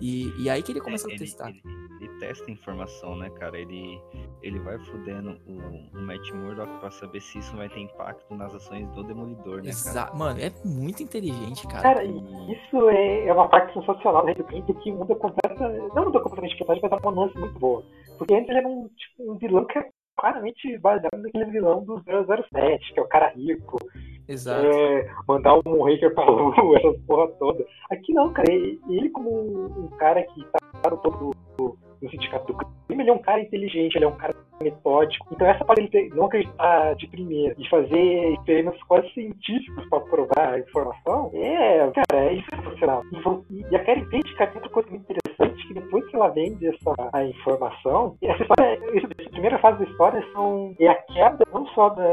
E, 0.00 0.32
e 0.40 0.48
aí 0.48 0.62
que 0.62 0.72
ele 0.72 0.80
começa 0.80 1.10
É, 1.10 1.14
a 1.14 1.18
testar. 1.18 1.48
Ele, 1.50 1.60
ele 1.64 1.81
testa 2.22 2.48
a 2.48 2.52
informação, 2.52 3.16
né, 3.16 3.28
cara? 3.30 3.58
Ele, 3.58 4.00
ele 4.42 4.60
vai 4.60 4.78
fudendo 4.78 5.36
o, 5.44 5.98
o 5.98 6.02
Matt 6.02 6.30
Murdock 6.30 6.70
pra 6.78 6.90
saber 6.92 7.20
se 7.20 7.38
isso 7.38 7.56
vai 7.56 7.68
ter 7.68 7.80
impacto 7.80 8.32
nas 8.36 8.54
ações 8.54 8.88
do 8.90 9.02
Demolidor, 9.02 9.56
né, 9.56 9.62
cara? 9.62 9.68
Exato. 9.70 10.16
Mano, 10.16 10.40
é 10.40 10.52
muito 10.64 11.02
inteligente, 11.02 11.66
cara. 11.66 11.82
Cara, 11.82 12.04
e 12.04 12.52
isso 12.52 12.88
é, 12.90 13.26
é 13.26 13.32
uma 13.32 13.48
parte 13.48 13.74
sensacional 13.74 14.22
do 14.22 14.26
Rei 14.26 14.34
do 14.36 14.44
porque 14.44 14.92
muda 14.92 15.16
completa, 15.16 15.68
não 15.94 16.04
muda 16.04 16.20
completamente 16.20 16.56
personagem, 16.56 16.82
mas 16.82 16.92
é 16.92 17.06
uma 17.08 17.12
nuance 17.12 17.38
muito 17.38 17.58
boa. 17.58 17.82
Porque 18.16 18.34
antes 18.34 18.48
ele 18.48 18.58
era 18.58 18.68
um, 18.68 18.88
tipo, 18.88 19.32
um 19.32 19.36
vilão 19.36 19.64
que 19.64 19.78
é 19.78 19.88
claramente 20.16 20.78
baseado 20.78 21.18
naquele 21.18 21.46
vilão 21.46 21.84
do 21.84 22.00
007, 22.04 22.92
que 22.94 23.00
é 23.00 23.02
o 23.02 23.08
cara 23.08 23.30
rico, 23.30 23.78
Exato. 24.28 24.64
é, 24.64 25.10
mandar 25.26 25.54
um 25.66 25.82
hacker 25.82 26.14
pra 26.14 26.24
lua, 26.24 26.54
essa 26.78 26.94
porra 27.04 27.28
toda. 27.38 27.66
Aqui 27.90 28.12
não, 28.14 28.32
cara, 28.32 28.52
ele, 28.52 28.80
ele 28.88 29.10
como 29.10 29.66
um 29.66 29.88
cara 29.98 30.22
que 30.22 30.44
tá 30.52 30.90
no 30.90 30.98
topo 30.98 31.34
do, 31.58 31.78
do 32.02 32.10
sindicato 32.10 32.46
do 32.46 32.54
crime, 32.54 33.02
ele 33.02 33.10
é 33.10 33.12
um 33.12 33.18
cara 33.18 33.40
inteligente, 33.40 33.94
ele 33.94 34.04
é 34.04 34.08
um 34.08 34.16
cara 34.16 34.34
metódico. 34.60 35.26
Então 35.32 35.46
essa 35.46 35.64
parte 35.64 35.88
de 35.88 36.08
não 36.10 36.26
acreditar 36.26 36.94
de 36.94 37.06
primeira 37.08 37.54
e 37.58 37.68
fazer 37.68 38.32
experimentos 38.32 38.82
quase 38.84 39.08
científicos 39.12 39.88
pra 39.88 40.00
provar 40.00 40.54
a 40.54 40.58
informação, 40.58 41.30
é, 41.34 41.90
cara, 41.90 42.24
é 42.24 42.34
isso 42.34 42.46
é 42.52 42.56
sensacional. 42.56 43.02
E, 43.50 43.64
e 43.70 43.76
a 43.76 43.84
Karen 43.84 44.04
Page, 44.08 44.34
cara, 44.34 44.52
outra 44.54 44.70
coisa 44.70 44.90
muito 44.90 45.02
interessante, 45.02 45.31
que 45.72 45.80
depois 45.80 46.06
que 46.08 46.16
ela 46.16 46.28
vende 46.28 46.66
essa 46.66 46.94
a 47.12 47.24
informação, 47.24 48.16
essa 48.22 48.42
história, 48.42 48.78
essa 48.94 49.30
primeira 49.30 49.58
fase 49.58 49.78
da 49.78 49.90
história 49.90 50.24
são, 50.32 50.74
é 50.78 50.88
a 50.88 50.94
queda, 50.94 51.44
não 51.52 51.66
só 51.68 51.88
da, 51.90 52.04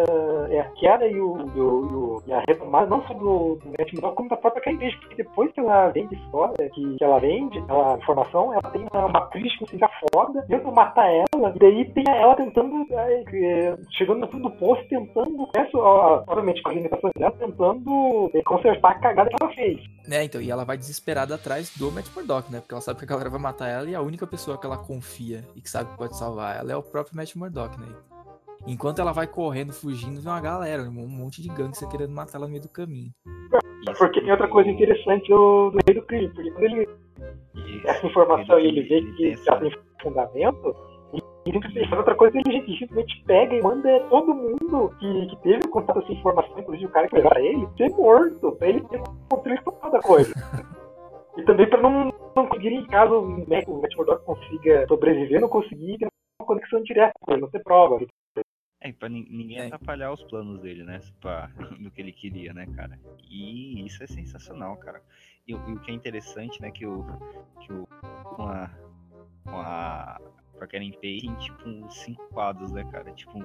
é 0.50 0.60
a 0.60 0.70
queda 0.72 1.08
e 1.08 1.20
o, 1.20 1.38
e 1.56 1.60
o- 1.60 1.88
e 1.90 1.94
o- 1.96 2.24
e 2.28 2.34
a 2.34 2.44
retomada, 2.48 2.88
não 2.88 3.02
só 3.08 3.14
do, 3.14 3.56
do 3.56 3.70
Matt 3.78 4.16
como 4.16 4.30
da 4.30 4.38
própria 4.38 4.64
Page, 4.64 4.98
porque 4.98 5.16
depois 5.16 5.52
que 5.54 5.60
ela 5.60 5.90
vende 5.90 6.16
a 6.16 6.20
história, 6.20 6.70
que, 6.70 6.96
que 6.98 7.04
ela 7.04 7.20
vende, 7.20 7.58
a 7.70 7.98
informação, 7.98 8.54
ela 8.54 8.62
tem 8.72 8.86
uma, 8.92 9.06
uma 9.06 9.28
crítica 9.28 9.66
assim, 9.66 9.80
foda, 10.14 10.42
tenta 10.48 10.72
matar 10.72 11.10
ela, 11.10 11.54
e 11.56 11.60
daí 11.60 11.86
tem 11.94 12.04
ela 12.08 12.36
tentando, 12.36 12.86
é, 12.92 13.24
é, 13.34 13.78
chegando 13.92 14.20
no 14.22 14.28
fundo 14.28 14.50
do 14.50 14.56
poço, 14.58 14.84
tentando, 14.90 15.48
essa, 15.56 15.78
ó, 15.78 16.24
obviamente 16.28 16.62
com 16.62 16.70
as 16.70 16.76
limitações 16.76 17.14
dela, 17.18 17.32
tentando 17.40 18.30
é, 18.34 18.42
consertar 18.44 18.92
a 18.92 19.00
cagada 19.00 19.30
que 19.30 19.36
ela 19.42 19.54
fez. 19.54 19.80
Né, 20.08 20.24
então, 20.24 20.42
e 20.42 20.50
ela 20.50 20.66
vai 20.66 20.78
desesperada 20.78 21.36
atrás 21.36 21.76
do 21.78 21.92
Matt 21.92 22.08
Murdock, 22.16 22.52
né? 22.52 22.60
Porque 22.60 22.74
ela 22.74 22.82
sabe 22.82 22.98
que 23.00 23.06
a 23.06 23.08
galera 23.08 23.30
vai 23.30 23.40
matar 23.40 23.49
ela 23.68 23.90
e 23.90 23.96
a 23.96 24.02
única 24.02 24.26
pessoa 24.28 24.58
que 24.58 24.66
ela 24.66 24.78
confia 24.78 25.44
e 25.56 25.62
que 25.62 25.70
sabe 25.70 25.92
que 25.92 25.98
pode 25.98 26.18
salvar 26.18 26.58
ela 26.58 26.72
é 26.72 26.76
o 26.76 26.84
próprio 26.84 27.16
Matt 27.16 27.36
Murdock, 27.36 27.80
né? 27.80 27.88
Enquanto 28.68 29.00
ela 29.00 29.12
vai 29.14 29.26
correndo, 29.26 29.72
fugindo, 29.74 30.20
vem 30.22 30.32
uma 30.32 30.42
galera, 30.42 30.84
um 30.84 31.08
monte 31.08 31.42
de 31.42 31.48
gangster 31.50 31.88
querendo 31.88 32.14
matar 32.14 32.38
ela 32.38 32.46
no 32.46 32.52
meio 32.52 32.64
do 32.64 32.70
caminho. 32.70 33.12
Isso 33.88 33.98
Porque 33.98 34.20
tem 34.22 34.32
outra 34.32 34.48
coisa 34.50 34.70
interessante 34.70 35.30
do, 35.30 35.70
do 35.72 35.80
Rei 35.88 35.96
do 35.96 36.06
Crime, 36.06 36.28
porque 36.34 36.52
quando 36.52 36.64
ele 36.66 36.90
Isso. 37.56 37.88
essa 37.88 38.06
informação 38.06 38.60
e 38.60 38.68
ele 38.68 38.82
vê 38.84 38.96
Ele 38.98 39.12
que 39.14 39.30
essa- 39.32 39.56
tem 39.58 39.72
fundamento, 40.02 40.76
e 41.14 41.50
ele 41.50 41.88
faz 41.88 41.98
outra 42.00 42.16
coisa, 42.16 42.38
ele 42.38 42.78
simplesmente 42.78 43.24
pega 43.26 43.56
e 43.56 43.62
manda 43.62 44.00
todo 44.10 44.36
mundo 44.36 44.94
que, 45.00 45.26
que 45.28 45.38
teve 45.38 45.68
contato 45.70 45.96
com 45.96 46.04
essa 46.04 46.12
informação, 46.12 46.60
inclusive 46.60 46.86
o 46.86 46.90
cara 46.92 47.08
que 47.08 47.16
levar 47.16 47.40
ele, 47.40 47.68
ser 47.78 47.90
morto, 47.92 48.52
pra 48.52 48.68
ele 48.68 48.82
ter 48.82 49.02
controle 49.30 49.62
total 49.64 49.92
da 49.92 50.00
coisa. 50.02 50.34
E 51.38 51.44
também 51.44 51.70
pra 51.70 51.80
não, 51.82 52.12
não 52.44 52.48
conseguirem, 52.50 52.86
caso 52.88 53.14
o 53.20 53.28
Murdock 53.98 54.26
consiga 54.26 54.88
sobreviver, 54.88 55.40
não 55.42 55.50
conseguir 55.50 55.98
ter 55.98 56.08
uma 56.40 56.48
conexão 56.48 56.82
direta 56.84 57.14
com 57.22 57.32
ele, 57.34 57.42
não 57.42 57.50
ter 57.50 57.64
prova. 57.64 58.06
É, 58.82 58.94
pra 58.94 59.10
nin- 59.10 59.28
ninguém 59.30 59.60
É. 59.60 59.66
atrapalhar 59.66 60.12
os 60.14 60.24
planos 60.24 60.62
dele, 60.62 60.84
né? 60.84 61.00
Pra, 61.20 61.48
do 61.82 61.92
que 61.92 62.02
ele 62.02 62.14
queria, 62.14 62.54
né, 62.54 62.66
cara? 62.76 62.98
E 63.30 63.86
isso 63.86 64.02
é 64.04 64.08
sensacional, 64.08 64.78
cara. 64.78 65.02
E, 65.48 65.54
o- 65.54 65.70
e 65.70 65.74
o 65.74 65.80
que 65.82 65.92
é 65.92 65.94
interessante, 65.94 66.62
né, 66.62 66.72
que 66.72 66.86
o. 66.86 67.04
Que 67.60 67.74
o. 67.74 67.86
Com 68.36 68.44
a. 68.48 68.70
Com 70.60 70.66
a. 70.66 70.66
Com 70.66 70.66
a 70.66 70.68
Karen 70.68 70.92
Page 70.92 71.22
tem, 71.22 71.36
tipo, 71.36 71.70
uns 71.70 71.96
cinco 72.02 72.28
quadros, 72.30 72.72
né, 72.72 72.84
cara? 72.92 73.12
Tipo. 73.12 73.40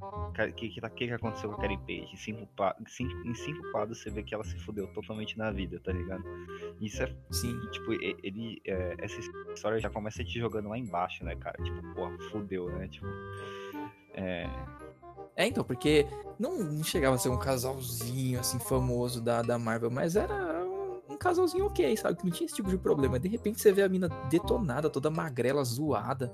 O 0.00 0.32
que, 0.32 0.52
que, 0.52 0.80
que, 0.80 1.06
que 1.06 1.12
aconteceu 1.12 1.48
com 1.50 1.56
a 1.56 1.60
Karen 1.60 1.78
Page? 1.78 2.08
Em 2.12 2.16
cinco, 2.16 2.46
pa- 2.54 2.76
cinco, 2.86 3.14
em 3.26 3.34
cinco 3.34 3.70
quadros 3.70 3.98
você 3.98 4.10
vê 4.10 4.22
que 4.22 4.34
ela 4.34 4.44
se 4.44 4.58
fudeu 4.58 4.86
totalmente 4.88 5.38
na 5.38 5.50
vida, 5.50 5.80
tá 5.80 5.92
ligado? 5.92 6.24
Isso 6.80 7.02
é 7.02 7.14
Sim. 7.30 7.58
tipo, 7.70 7.92
ele. 7.92 8.60
é, 8.66 8.96
essa 8.98 9.20
história 9.54 9.78
já 9.78 9.90
começa 9.90 10.24
te 10.24 10.38
jogando 10.38 10.68
lá 10.68 10.78
embaixo, 10.78 11.24
né, 11.24 11.34
cara? 11.36 11.62
Tipo, 11.62 11.82
porra, 11.94 12.18
fudeu, 12.30 12.68
né? 12.70 12.88
Tipo. 12.88 13.06
É. 14.14 14.48
É, 15.36 15.46
então, 15.46 15.64
porque 15.64 16.06
não, 16.38 16.58
não 16.58 16.84
chegava 16.84 17.16
a 17.16 17.18
ser 17.18 17.28
um 17.28 17.38
casalzinho, 17.38 18.38
assim, 18.38 18.58
famoso 18.60 19.20
da, 19.20 19.42
da 19.42 19.58
Marvel, 19.58 19.90
mas 19.90 20.14
era 20.14 20.64
um 21.08 21.16
casalzinho 21.16 21.66
ok, 21.66 21.96
sabe? 21.96 22.16
Que 22.18 22.24
não 22.24 22.30
tinha 22.30 22.46
esse 22.46 22.54
tipo 22.54 22.68
de 22.68 22.78
problema. 22.78 23.18
De 23.18 23.28
repente 23.28 23.60
você 23.60 23.72
vê 23.72 23.82
a 23.82 23.88
mina 23.88 24.08
detonada, 24.30 24.88
toda 24.88 25.10
magrela, 25.10 25.64
zoada, 25.64 26.30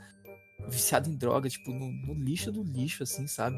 viciada 0.71 1.09
em 1.09 1.17
droga, 1.17 1.49
tipo, 1.49 1.71
no, 1.73 1.91
no 1.91 2.15
lixo 2.15 2.51
do 2.53 2.63
lixo, 2.63 3.03
assim, 3.03 3.27
sabe? 3.27 3.57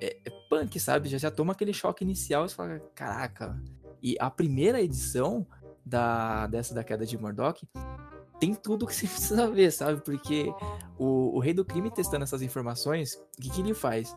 É, 0.00 0.16
é 0.24 0.30
punk, 0.48 0.78
sabe? 0.78 1.08
Já, 1.08 1.18
já 1.18 1.30
toma 1.30 1.52
aquele 1.52 1.72
choque 1.72 2.04
inicial 2.04 2.44
e 2.44 2.48
você 2.48 2.54
fala, 2.54 2.80
caraca. 2.94 3.60
E 4.02 4.16
a 4.20 4.30
primeira 4.30 4.80
edição 4.82 5.46
da, 5.84 6.46
dessa 6.46 6.74
da 6.74 6.84
queda 6.84 7.06
de 7.06 7.16
Murdoch 7.18 7.66
tem 8.38 8.54
tudo 8.54 8.86
que 8.86 8.92
você 8.94 9.06
precisa 9.06 9.50
ver, 9.50 9.70
sabe? 9.70 10.00
Porque 10.02 10.52
o, 10.98 11.36
o 11.36 11.38
rei 11.38 11.54
do 11.54 11.64
crime 11.64 11.90
testando 11.90 12.24
essas 12.24 12.42
informações, 12.42 13.14
o 13.38 13.42
que, 13.42 13.50
que 13.50 13.60
ele 13.60 13.74
faz? 13.74 14.14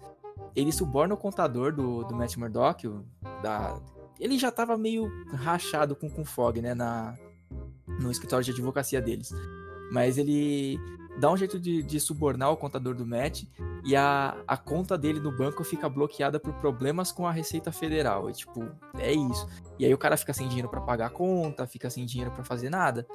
Ele 0.56 0.72
suborna 0.72 1.13
o 1.13 1.18
contador 1.18 1.74
do, 1.74 2.04
do 2.04 2.16
Matt 2.16 2.36
Murdock, 2.38 2.88
o- 2.88 3.06
da... 3.42 3.80
ele 4.20 4.38
já 4.38 4.52
tava 4.52 4.78
meio 4.78 5.08
rachado 5.34 5.96
com 5.96 6.10
com 6.10 6.22
o 6.22 6.26
Fog, 6.26 6.62
né, 6.62 6.74
na, 6.74 7.16
no 8.00 8.12
escritório 8.12 8.44
de 8.44 8.52
advocacia 8.52 9.02
deles. 9.02 9.30
Mas 9.92 10.18
ele 10.18 10.78
dá 11.19 11.32
um 11.32 11.38
jeito 11.38 11.60
de, 11.60 11.82
de 11.82 11.99
subornar 11.99 12.51
o 12.51 12.58
contador 12.58 12.93
do 12.93 13.06
Matt 13.06 13.43
e 13.84 13.95
a, 13.95 14.38
a 14.47 14.58
conta 14.58 14.97
dele 14.97 15.19
no 15.19 15.36
banco 15.36 15.63
fica 15.63 15.89
bloqueada 15.89 16.39
por 16.39 16.53
problemas 16.56 17.12
com 17.12 17.25
a 17.25 17.32
Receita 17.32 17.71
Federal. 17.71 18.30
E, 18.30 18.34
tipo, 18.34 18.69
é 18.99 19.12
isso. 19.12 19.47
E 19.80 19.86
aí 19.86 19.93
o 19.93 19.97
cara 19.97 20.17
fica 20.17 20.34
sem 20.34 20.47
dinheiro 20.47 20.69
pra 20.69 20.82
pagar 20.82 21.08
a 21.08 21.10
conta, 21.10 21.65
fica 21.67 21.89
sem 21.89 22.06
dinheiro 22.06 22.32
pra 22.32 22.43
fazer 22.43 22.69
nada. 22.69 23.06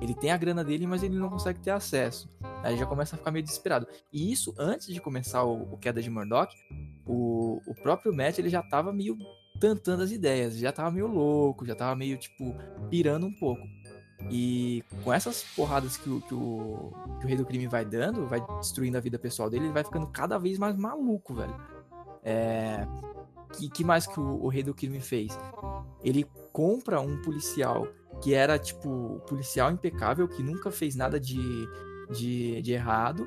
Ele 0.00 0.14
tem 0.14 0.30
a 0.30 0.36
grana 0.36 0.64
dele, 0.64 0.86
mas 0.86 1.02
ele 1.02 1.16
não 1.16 1.28
consegue 1.28 1.60
ter 1.60 1.70
acesso. 1.70 2.28
Aí 2.62 2.76
já 2.76 2.86
começa 2.86 3.14
a 3.14 3.18
ficar 3.18 3.30
meio 3.30 3.44
desesperado. 3.44 3.86
E 4.12 4.32
isso, 4.32 4.54
antes 4.58 4.86
de 4.86 5.00
começar 5.00 5.44
o, 5.44 5.74
o 5.74 5.76
Queda 5.76 6.02
de 6.02 6.10
Murdoch, 6.10 6.54
o, 7.06 7.60
o 7.66 7.74
próprio 7.74 8.14
Matt 8.14 8.38
ele 8.38 8.48
já 8.48 8.62
tava 8.62 8.92
meio 8.92 9.16
tantando 9.60 10.02
as 10.02 10.10
ideias, 10.10 10.56
já 10.56 10.72
tava 10.72 10.90
meio 10.90 11.06
louco, 11.06 11.66
já 11.66 11.74
tava 11.74 11.94
meio, 11.94 12.16
tipo, 12.16 12.54
pirando 12.88 13.26
um 13.26 13.32
pouco. 13.32 13.62
E 14.28 14.84
com 15.02 15.12
essas 15.12 15.42
porradas 15.56 15.96
que 15.96 16.10
o, 16.10 16.20
que 16.20 16.34
o, 16.34 16.92
que 17.18 17.24
o 17.24 17.28
Rei 17.28 17.36
do 17.36 17.46
Crime 17.46 17.66
vai 17.66 17.84
dando, 17.84 18.26
vai 18.26 18.44
destruindo 18.58 18.98
a 18.98 19.00
vida 19.00 19.18
pessoal 19.18 19.48
dele, 19.48 19.66
ele 19.66 19.72
vai 19.72 19.84
ficando 19.84 20.06
cada 20.08 20.38
vez 20.38 20.58
mais 20.58 20.76
maluco, 20.76 21.34
velho. 21.34 21.54
É... 22.22 22.86
Que, 23.54 23.68
que 23.68 23.82
mais 23.82 24.06
que 24.06 24.20
o, 24.20 24.44
o 24.44 24.48
Rei 24.48 24.62
do 24.62 24.74
Crime 24.74 25.00
fez? 25.00 25.36
Ele 26.04 26.26
compra 26.52 27.00
um 27.00 27.20
policial 27.22 27.88
que 28.20 28.34
era, 28.34 28.58
tipo, 28.58 29.20
policial 29.26 29.70
impecável, 29.70 30.28
que 30.28 30.42
nunca 30.42 30.70
fez 30.70 30.94
nada 30.94 31.18
de, 31.18 31.66
de, 32.10 32.60
de 32.60 32.72
errado 32.72 33.26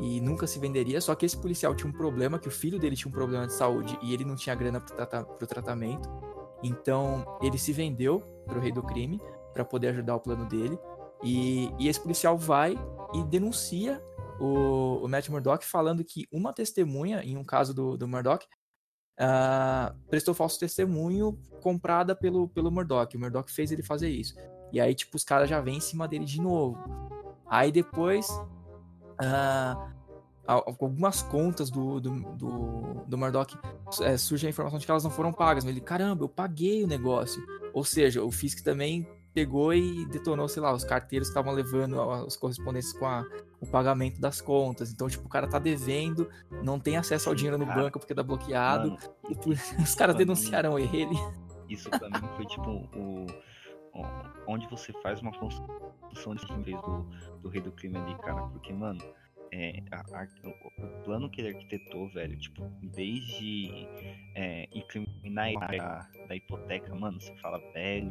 e 0.00 0.20
nunca 0.20 0.46
se 0.46 0.58
venderia. 0.58 1.00
Só 1.00 1.14
que 1.14 1.24
esse 1.24 1.36
policial 1.36 1.74
tinha 1.74 1.88
um 1.88 1.92
problema, 1.92 2.38
que 2.38 2.48
o 2.48 2.50
filho 2.50 2.78
dele 2.78 2.96
tinha 2.96 3.08
um 3.08 3.12
problema 3.12 3.46
de 3.46 3.52
saúde 3.52 3.98
e 4.02 4.12
ele 4.12 4.24
não 4.24 4.34
tinha 4.34 4.54
grana 4.54 4.80
pro, 4.80 4.94
trata 4.94 5.24
pro 5.24 5.46
tratamento. 5.46 6.08
Então 6.62 7.38
ele 7.40 7.58
se 7.58 7.72
vendeu 7.72 8.20
pro 8.46 8.60
rei 8.60 8.72
do 8.72 8.82
crime 8.82 9.20
para 9.56 9.64
poder 9.64 9.88
ajudar 9.88 10.14
o 10.16 10.20
plano 10.20 10.44
dele. 10.46 10.78
E, 11.24 11.72
e 11.78 11.88
esse 11.88 11.98
policial 11.98 12.36
vai 12.36 12.76
e 13.14 13.24
denuncia 13.24 14.02
o, 14.38 14.98
o 15.02 15.08
Matt 15.08 15.30
Murdock 15.30 15.64
falando 15.64 16.04
que 16.04 16.28
uma 16.30 16.52
testemunha, 16.52 17.22
em 17.24 17.38
um 17.38 17.44
caso 17.44 17.72
do, 17.72 17.96
do 17.96 18.06
Murdock, 18.06 18.46
ah, 19.18 19.94
prestou 20.10 20.34
falso 20.34 20.60
testemunho 20.60 21.38
comprada 21.62 22.14
pelo, 22.14 22.48
pelo 22.48 22.70
Murdock. 22.70 23.16
O 23.16 23.20
Murdock 23.20 23.50
fez 23.50 23.72
ele 23.72 23.82
fazer 23.82 24.10
isso. 24.10 24.34
E 24.70 24.78
aí, 24.78 24.94
tipo, 24.94 25.16
os 25.16 25.24
caras 25.24 25.48
já 25.48 25.58
vêm 25.58 25.78
em 25.78 25.80
cima 25.80 26.06
dele 26.06 26.26
de 26.26 26.38
novo. 26.38 26.78
Aí 27.48 27.72
depois. 27.72 28.28
al- 30.46 30.64
algumas 30.66 31.22
contas 31.22 31.70
do, 31.70 31.98
do, 31.98 32.10
do, 32.34 33.04
do 33.06 33.16
é, 34.02 34.18
surge 34.18 34.46
a 34.46 34.50
informação 34.50 34.78
de 34.78 34.84
que 34.84 34.90
elas 34.90 35.02
não 35.04 35.10
foram 35.10 35.32
pagas. 35.32 35.64
Mas 35.64 35.74
ele, 35.74 35.80
caramba, 35.80 36.24
eu 36.24 36.28
paguei 36.28 36.84
o 36.84 36.86
negócio. 36.86 37.42
Ou 37.72 37.84
seja, 37.84 38.22
o 38.22 38.30
Fisk 38.30 38.62
também 38.62 39.08
pegou 39.36 39.74
e 39.74 40.06
detonou, 40.06 40.48
sei 40.48 40.62
lá, 40.62 40.72
os 40.72 40.82
carteiros 40.82 41.28
que 41.28 41.32
estavam 41.32 41.52
levando 41.52 42.00
as 42.00 42.38
correspondências 42.38 42.98
com 42.98 43.04
a- 43.06 43.22
o 43.60 43.66
pagamento 43.66 44.18
das 44.18 44.40
contas. 44.40 44.90
Então, 44.90 45.06
tipo, 45.10 45.26
o 45.26 45.28
cara 45.28 45.46
tá 45.46 45.58
devendo, 45.58 46.26
não 46.64 46.80
tem 46.80 46.96
acesso 46.96 47.28
ao 47.28 47.34
dinheiro 47.34 47.58
no 47.58 47.66
cara. 47.66 47.82
banco 47.82 47.98
porque 47.98 48.14
tá 48.14 48.22
bloqueado. 48.22 48.92
Mano, 48.92 48.98
E 49.28 49.34
os 49.82 49.94
caras 49.94 49.94
pra 49.94 50.06
mim- 50.14 50.16
denunciaram 50.16 50.78
ele. 50.78 51.14
isso 51.68 51.90
pra 51.90 52.08
mim 52.08 52.28
foi 52.34 52.46
tipo 52.46 52.70
o, 52.70 53.26
o- 53.92 54.06
onde 54.46 54.66
você 54.68 54.90
faz 55.02 55.20
uma 55.20 55.32
construção 55.32 56.34
de 56.34 56.46
do, 56.72 57.06
do 57.42 57.48
rei 57.50 57.60
do 57.60 57.72
crime 57.72 57.98
ali, 57.98 58.14
cara. 58.22 58.40
Porque, 58.48 58.72
mano, 58.72 59.00
é, 59.52 59.82
a- 59.90 60.22
a- 60.22 60.48
o, 60.48 61.04
plano 61.04 61.30
que 61.30 61.40
ele 61.40 61.48
arquitetou, 61.56 62.08
velho, 62.08 62.36
tipo, 62.36 62.62
desde 62.82 63.86
é, 64.34 64.68
incriminar 64.74 65.50
a 65.62 66.06
da 66.26 66.34
hipoteca, 66.34 66.94
mano, 66.94 67.20
você 67.20 67.34
fala, 67.36 67.58
velho, 67.72 68.10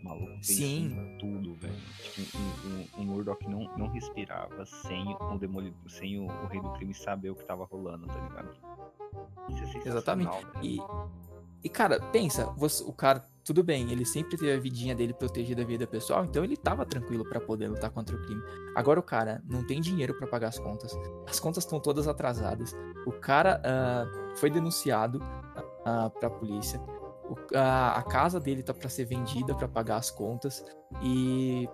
o 0.00 0.04
maluco 0.04 0.38
Sim. 0.42 0.86
em 0.86 1.18
tudo, 1.18 1.54
velho. 1.54 1.74
Tipo, 2.02 2.38
o, 2.38 3.00
o, 3.00 3.02
o 3.02 3.04
Murdoch 3.04 3.48
não, 3.48 3.64
não 3.76 3.88
respirava 3.88 4.66
sem 4.66 5.14
o 5.20 5.38
demolidor, 5.38 5.78
sem 5.88 6.18
o, 6.18 6.24
o 6.26 6.46
rei 6.46 6.60
do 6.60 6.72
crime 6.72 6.92
saber 6.94 7.30
o 7.30 7.34
que 7.36 7.44
tava 7.44 7.64
rolando, 7.64 8.06
tá 8.06 8.20
ligado? 8.20 8.56
Isso 9.48 9.78
é 9.78 9.88
Exatamente. 9.88 10.30
velho. 10.30 10.64
E, 10.64 10.78
e 11.66 11.68
cara, 11.68 12.00
pensa, 12.12 12.46
você- 12.56 12.84
o 12.84 12.92
cara, 12.92 13.24
tudo 13.44 13.62
bem, 13.64 13.90
ele 13.90 14.04
sempre 14.04 14.36
teve 14.36 14.52
a 14.52 14.58
vidinha 14.58 14.94
dele 14.94 15.12
protegida 15.12 15.62
a 15.62 15.64
vida 15.64 15.86
pessoal, 15.86 16.24
então 16.24 16.42
ele 16.44 16.56
tava 16.56 16.86
tranquilo 16.86 17.24
pra 17.28 17.40
poder 17.40 17.68
lutar 17.68 17.90
contra 17.90 18.14
o 18.16 18.22
crime. 18.22 18.42
Agora 18.74 19.00
o 19.00 19.02
cara 19.02 19.42
não 19.48 19.64
tem 19.66 19.80
dinheiro 19.80 20.14
pra 20.14 20.26
pagar 20.26 20.48
as 20.48 20.58
contas, 20.58 20.92
as 21.28 21.40
contas 21.40 21.64
estão 21.64 21.80
todas 21.80 22.06
atrasadas. 22.08 22.72
O 23.06 23.12
cara 23.12 23.60
ah, 23.64 24.06
foi 24.36 24.48
denunciado 24.50 25.20
ah, 25.84 26.10
pra 26.10 26.30
polícia. 26.30 26.80
O- 27.28 27.56
a, 27.56 27.98
a 27.98 28.02
casa 28.02 28.38
dele 28.38 28.62
tá 28.62 28.72
pra 28.72 28.88
ser 28.88 29.04
vendida 29.04 29.54
pra 29.54 29.66
pagar 29.68 29.96
as 29.96 30.10
contas. 30.10 30.64
E 31.02 31.68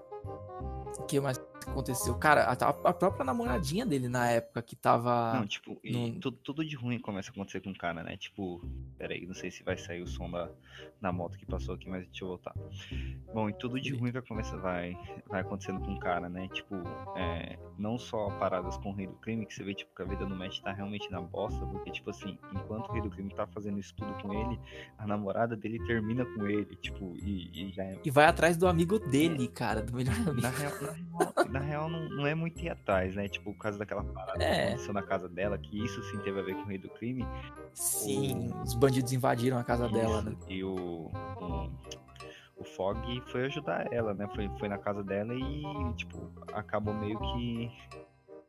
o 0.98 1.02
que 1.04 1.20
mais 1.20 1.38
aconteceu? 1.70 2.14
Cara, 2.16 2.44
a, 2.44 2.52
a 2.52 2.92
própria 2.92 3.24
namoradinha 3.24 3.84
dele 3.86 4.08
na 4.08 4.28
época 4.30 4.62
que 4.62 4.76
tava. 4.76 5.32
Não, 5.40 5.46
tipo, 5.46 5.78
não- 5.84 6.12
tudo, 6.20 6.36
tudo 6.38 6.64
de 6.64 6.76
ruim 6.76 6.98
começa 6.98 7.30
a 7.30 7.32
acontecer 7.32 7.60
com 7.60 7.70
o 7.70 7.76
cara, 7.78 8.02
né? 8.02 8.16
Tipo, 8.16 8.60
peraí, 8.98 9.26
não 9.26 9.34
sei 9.34 9.50
se 9.50 9.62
vai 9.62 9.76
sair 9.78 10.02
o 10.02 10.06
som 10.06 10.30
da, 10.30 10.50
da 11.00 11.12
moto 11.12 11.38
que 11.38 11.46
passou 11.46 11.74
aqui, 11.74 11.88
mas 11.88 12.04
deixa 12.06 12.24
eu 12.24 12.28
voltar. 12.28 12.54
Bom, 13.32 13.48
e 13.48 13.54
tudo 13.54 13.80
de 13.80 13.94
ruim 13.94 14.12
vai, 14.60 14.96
vai 15.26 15.40
acontecendo 15.40 15.80
com 15.80 15.92
o 15.94 15.98
cara, 15.98 16.28
né? 16.28 16.48
Tipo, 16.48 16.76
é, 17.16 17.58
não 17.78 17.98
só 17.98 18.28
paradas 18.38 18.76
com 18.76 18.90
o 18.90 18.94
rei 18.94 19.06
do 19.06 19.14
crime, 19.14 19.46
que 19.46 19.54
você 19.54 19.64
vê, 19.64 19.74
tipo, 19.74 19.94
que 19.94 20.02
a 20.02 20.04
vida 20.04 20.26
do 20.26 20.34
Matt 20.36 20.60
tá 20.60 20.70
realmente 20.72 21.10
na 21.10 21.20
bosta, 21.20 21.64
porque, 21.66 21.90
tipo 21.90 22.10
assim, 22.10 22.38
enquanto 22.52 22.88
o 22.88 22.92
rei 22.92 23.00
do 23.00 23.08
crime 23.08 23.32
tá 23.34 23.46
fazendo 23.46 23.78
isso 23.78 23.94
tudo 23.96 24.12
com 24.20 24.34
ele, 24.34 24.60
a 24.98 25.06
namorada 25.06 25.56
dele 25.56 25.78
termina 25.86 26.26
com 26.26 26.46
ele, 26.46 26.76
tipo, 26.76 27.16
e, 27.16 27.68
e 27.68 27.72
já 27.72 27.84
é 27.84 27.98
E 28.04 28.10
vai 28.10 28.26
atrás 28.26 28.56
do 28.56 28.68
amigo 28.68 28.98
dele, 28.98 29.48
cara, 29.48 29.80
do 29.82 29.94
melhor 29.96 30.14
amigo. 30.14 30.40
na 30.42 30.50
real, 30.50 30.72
na 30.80 30.92
real, 30.92 31.34
na 31.52 31.60
real 31.60 31.88
não, 31.88 32.08
não 32.08 32.26
é 32.26 32.34
muito 32.34 32.60
ir 32.62 32.70
atrás, 32.70 33.14
né? 33.14 33.28
Tipo, 33.28 33.52
por 33.52 33.58
causa 33.60 33.78
daquela 33.78 34.02
parada 34.02 34.42
É. 34.42 34.54
que 34.54 34.68
aconteceu 34.68 34.94
na 34.94 35.02
casa 35.02 35.28
dela, 35.28 35.58
que 35.58 35.84
isso 35.84 36.02
sim 36.04 36.18
teve 36.20 36.40
a 36.40 36.42
ver 36.42 36.54
com 36.54 36.62
o 36.62 36.66
rei 36.66 36.78
do 36.78 36.88
crime. 36.88 37.24
Sim, 37.74 38.50
os 38.62 38.74
bandidos 38.74 39.12
invadiram 39.12 39.58
a 39.58 39.64
casa 39.64 39.88
dela, 39.88 40.18
Isso, 40.20 40.30
né? 40.30 40.36
E 40.48 40.64
o, 40.64 40.74
o, 40.74 41.70
o 42.56 42.64
Fog 42.64 42.98
foi 43.26 43.44
ajudar 43.44 43.92
ela, 43.92 44.14
né? 44.14 44.26
Foi, 44.34 44.48
foi 44.58 44.68
na 44.68 44.78
casa 44.78 45.04
dela 45.04 45.34
e, 45.34 45.62
tipo, 45.96 46.30
acabou 46.52 46.94
meio 46.94 47.18
que. 47.18 47.70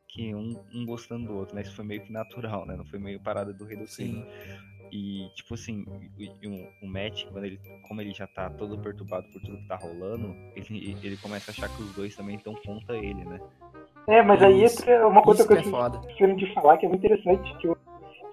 Que 0.08 0.32
um, 0.32 0.56
um 0.72 0.86
gostando 0.86 1.26
do 1.26 1.34
outro, 1.34 1.56
né? 1.56 1.62
Isso 1.62 1.74
foi 1.74 1.84
meio 1.84 2.00
que 2.00 2.12
natural, 2.12 2.64
né? 2.64 2.76
Não 2.76 2.84
foi 2.84 3.00
meio 3.00 3.18
parada 3.18 3.52
do 3.52 3.64
rei 3.64 3.76
do 3.76 3.84
crime. 3.84 4.22
Sim. 4.22 4.26
E, 4.92 5.28
tipo 5.34 5.54
assim, 5.54 5.84
o, 6.44 6.86
o 6.86 6.88
Matt, 6.88 7.24
quando 7.26 7.44
ele, 7.44 7.60
como 7.88 8.00
ele 8.00 8.12
já 8.12 8.26
tá 8.26 8.50
todo 8.50 8.78
perturbado 8.78 9.26
por 9.32 9.40
tudo 9.40 9.56
que 9.58 9.68
tá 9.68 9.76
rolando, 9.76 10.34
ele, 10.54 10.96
ele 11.02 11.16
começa 11.16 11.50
a 11.50 11.52
achar 11.52 11.68
que 11.68 11.82
os 11.82 11.94
dois 11.94 12.14
também 12.14 12.36
estão 12.36 12.54
contra 12.64 12.96
ele, 12.96 13.24
né? 13.24 13.40
É, 14.06 14.22
mas 14.22 14.42
aí 14.42 14.62
Isso. 14.62 14.82
entra 14.82 15.08
uma 15.08 15.22
coisa 15.22 15.42
que 15.42 15.48
que 15.48 15.54
eu 15.54 15.56
é 15.56 15.60
esqueci 15.60 16.34
de 16.36 16.54
falar 16.54 16.76
que 16.76 16.86
é 16.86 16.88
muito 16.88 17.04
interessante, 17.04 17.56
que, 17.58 17.68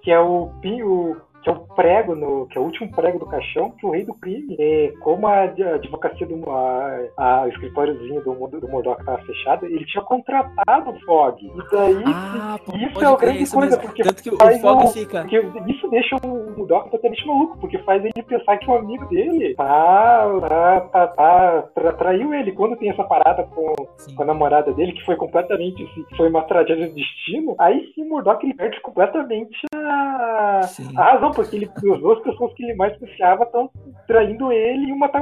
que 0.02 0.10
é 0.10 0.20
o, 0.20 0.52
o, 0.62 1.16
que 1.42 1.50
é 1.50 1.52
o 1.52 1.56
prego, 1.74 2.14
no, 2.14 2.46
que 2.46 2.56
é 2.56 2.60
o 2.60 2.64
último 2.64 2.90
prego 2.92 3.18
do 3.18 3.26
caixão, 3.26 3.70
que 3.70 3.84
o 3.84 3.90
rei 3.90 4.04
do 4.04 4.14
crime, 4.14 4.56
é, 4.58 4.92
como 5.00 5.26
a, 5.26 5.40
a 5.42 5.74
advocacia 5.74 6.26
do 6.26 6.48
a, 6.50 7.00
a, 7.18 7.48
escritóriozinho 7.48 8.22
do, 8.22 8.32
do 8.60 8.68
Murdoch 8.68 9.00
estava 9.00 9.18
fechado, 9.22 9.66
ele 9.66 9.84
tinha 9.86 10.04
contratado 10.04 10.90
o 10.90 11.00
Fog. 11.00 11.44
E 11.44 11.50
daí, 11.74 12.04
Ah, 12.06 12.58
isso 12.76 13.04
é 13.04 13.08
uma 13.08 13.16
grande 13.18 13.50
coisa, 13.50 13.76
mesmo. 13.76 13.82
porque 13.82 14.02
Tanto 14.02 14.22
que 14.22 14.30
o 14.30 14.38
Fog 14.60 14.84
um- 14.84 14.88
fica. 14.88 15.26
isso 15.66 15.88
deixa 15.90 16.16
o 16.24 16.51
Murdoch 16.56 16.90
totalmente 16.90 17.26
maluco, 17.26 17.58
porque 17.58 17.78
faz 17.78 18.04
ele 18.04 18.22
pensar 18.22 18.56
que 18.58 18.70
o 18.70 18.74
amigo 18.74 19.04
dele 19.06 19.54
tá, 19.54 20.26
tá, 20.40 20.80
tá, 20.80 21.06
tá 21.08 21.62
tra- 21.74 21.92
traiu 21.94 22.32
ele. 22.34 22.52
Quando 22.52 22.76
tem 22.76 22.90
essa 22.90 23.04
parada 23.04 23.44
com, 23.44 23.74
com 24.16 24.22
a 24.22 24.26
namorada 24.26 24.72
dele, 24.72 24.92
que 24.92 25.04
foi 25.04 25.16
completamente, 25.16 25.82
assim, 25.84 26.04
foi 26.16 26.28
uma 26.28 26.42
tragédia 26.42 26.88
de 26.88 26.94
destino, 26.94 27.54
aí 27.58 27.90
sim 27.94 28.02
o 28.04 28.08
Murdoch 28.08 28.44
ele 28.44 28.54
perde 28.54 28.80
completamente 28.80 29.58
a, 29.74 30.60
a 30.96 31.02
razão, 31.12 31.30
porque 31.32 31.56
ele, 31.56 31.70
as 31.76 32.00
duas 32.00 32.20
pessoas 32.22 32.52
que 32.54 32.64
ele 32.64 32.74
mais 32.74 32.96
confiava 32.98 33.44
estão 33.44 33.70
traindo 34.06 34.52
ele 34.52 34.88
e 34.88 34.92
uma 34.92 35.08
tá 35.08 35.20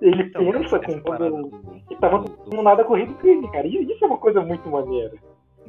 ele 0.00 0.22
Então, 0.24 0.50
pensa 0.52 0.78
com 0.80 1.00
parada 1.00 1.30
quando 1.30 1.48
do- 1.50 1.80
que 1.88 1.96
tava 1.96 2.18
do- 2.18 2.50
do 2.50 2.62
nada 2.62 2.84
corrido 2.84 3.14
com 3.14 3.26
ele, 3.26 3.48
cara. 3.48 3.66
E 3.66 3.82
isso 3.90 4.04
é 4.04 4.06
uma 4.08 4.18
coisa 4.18 4.40
muito 4.40 4.68
maneira. 4.68 5.12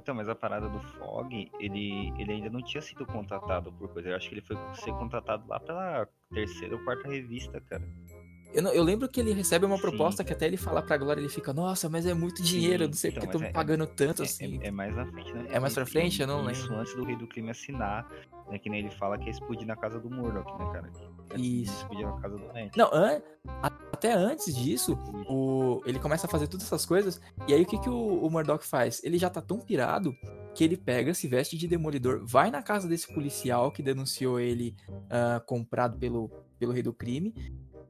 Então, 0.03 0.13
mas 0.13 0.27
a 0.27 0.35
parada 0.35 0.67
do 0.67 0.79
Fog, 0.81 1.49
ele, 1.61 2.13
ele 2.19 2.33
ainda 2.33 2.49
não 2.49 2.61
tinha 2.61 2.81
sido 2.81 3.05
contratado 3.05 3.71
por 3.71 3.87
coisa. 3.87 4.09
Eu 4.09 4.15
acho 4.17 4.27
que 4.27 4.35
ele 4.35 4.41
foi 4.41 4.57
ser 4.73 4.91
contratado 4.91 5.47
lá 5.47 5.57
pela 5.61 6.05
terceira 6.33 6.75
ou 6.75 6.83
quarta 6.83 7.07
revista, 7.07 7.61
cara. 7.61 7.81
Eu, 8.53 8.61
não- 8.61 8.73
eu 8.73 8.83
lembro 8.83 9.07
que 9.07 9.21
ele 9.21 9.31
recebe 9.33 9.65
uma 9.65 9.77
Sim. 9.77 9.81
proposta 9.81 10.21
que 10.23 10.33
até 10.33 10.45
ele 10.45 10.57
fala 10.57 10.81
pra 10.83 10.97
Glória, 10.97 11.21
ele 11.21 11.29
fica, 11.29 11.53
nossa, 11.53 11.89
mas 11.89 12.05
é 12.05 12.13
muito 12.13 12.43
dinheiro, 12.43 12.83
eu 12.83 12.87
não 12.87 12.93
sei 12.93 13.11
então, 13.11 13.21
porque 13.23 13.37
estão 13.37 13.49
é- 13.49 13.53
pagando 13.53 13.87
tanto 13.87 14.21
É- 14.21 14.25
assim. 14.25 14.59
É, 14.61 14.67
é 14.67 14.71
mais 14.71 14.93
na 14.93 15.05
frente, 15.07 15.33
né? 15.33 15.45
É 15.49 15.59
mais 15.59 15.73
pra 15.73 15.85
frente? 15.85 16.21
Eu 16.21 16.27
não 16.27 16.51
Isso 16.51 16.63
lembro. 16.63 16.79
antes 16.81 16.95
do 16.95 17.03
Rei 17.05 17.15
do 17.15 17.25
Crime 17.25 17.49
assinar, 17.49 18.05
né? 18.51 18.59
Que 18.59 18.69
nem 18.69 18.81
ele 18.81 18.91
fala 18.91 19.17
que 19.17 19.27
é 19.27 19.31
explodir 19.31 19.65
na 19.65 19.75
casa 19.77 19.99
do 20.01 20.09
Murdoch, 20.09 20.51
né, 20.59 20.65
cara? 20.73 20.91
Isso. 21.35 21.87
Não, 22.75 22.89
an- 22.93 23.21
até 23.91 24.13
antes 24.13 24.55
disso, 24.55 24.97
o, 25.29 25.81
ele 25.85 25.99
começa 25.99 26.27
a 26.27 26.29
fazer 26.29 26.47
todas 26.47 26.65
essas 26.65 26.85
coisas, 26.85 27.19
e 27.47 27.53
aí 27.53 27.61
o 27.61 27.65
que, 27.65 27.77
que 27.79 27.89
o, 27.89 28.25
o 28.25 28.29
Murdoch 28.29 28.65
faz? 28.65 29.03
Ele 29.03 29.17
já 29.17 29.29
tá 29.29 29.41
tão 29.41 29.59
pirado 29.59 30.13
que 30.53 30.63
ele 30.63 30.77
pega, 30.77 31.13
se 31.13 31.27
veste 31.27 31.57
de 31.57 31.67
demolidor, 31.67 32.21
vai 32.25 32.51
na 32.51 32.61
casa 32.61 32.87
desse 32.87 33.11
policial 33.13 33.71
que 33.71 33.81
denunciou 33.81 34.39
ele 34.39 34.75
ah, 35.09 35.41
comprado 35.45 35.97
pelo, 35.97 36.29
pelo 36.59 36.71
rei 36.71 36.83
do 36.83 36.93
crime, 36.93 37.33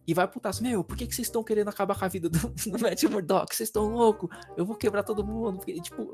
e 0.06 0.13
vai 0.13 0.28
putaço, 0.28 0.62
meu, 0.62 0.84
por 0.84 0.98
que, 0.98 1.08
que 1.08 1.15
vocês 1.15 1.28
estão 1.28 1.43
querendo 1.43 1.69
acabar 1.69 1.98
com 1.98 2.04
a 2.04 2.08
vida 2.10 2.30
do, 2.30 2.38
do 2.50 2.80
Matt 2.80 3.04
Murdoch? 3.04 3.56
Vocês 3.56 3.69
estão 3.69 3.88
loucos? 3.89 4.30
Eu 4.58 4.65
vou 4.65 4.76
quebrar 4.76 5.02
todo 5.04 5.26
mundo. 5.26 5.58
Porque, 5.58 5.80
tipo, 5.80 6.13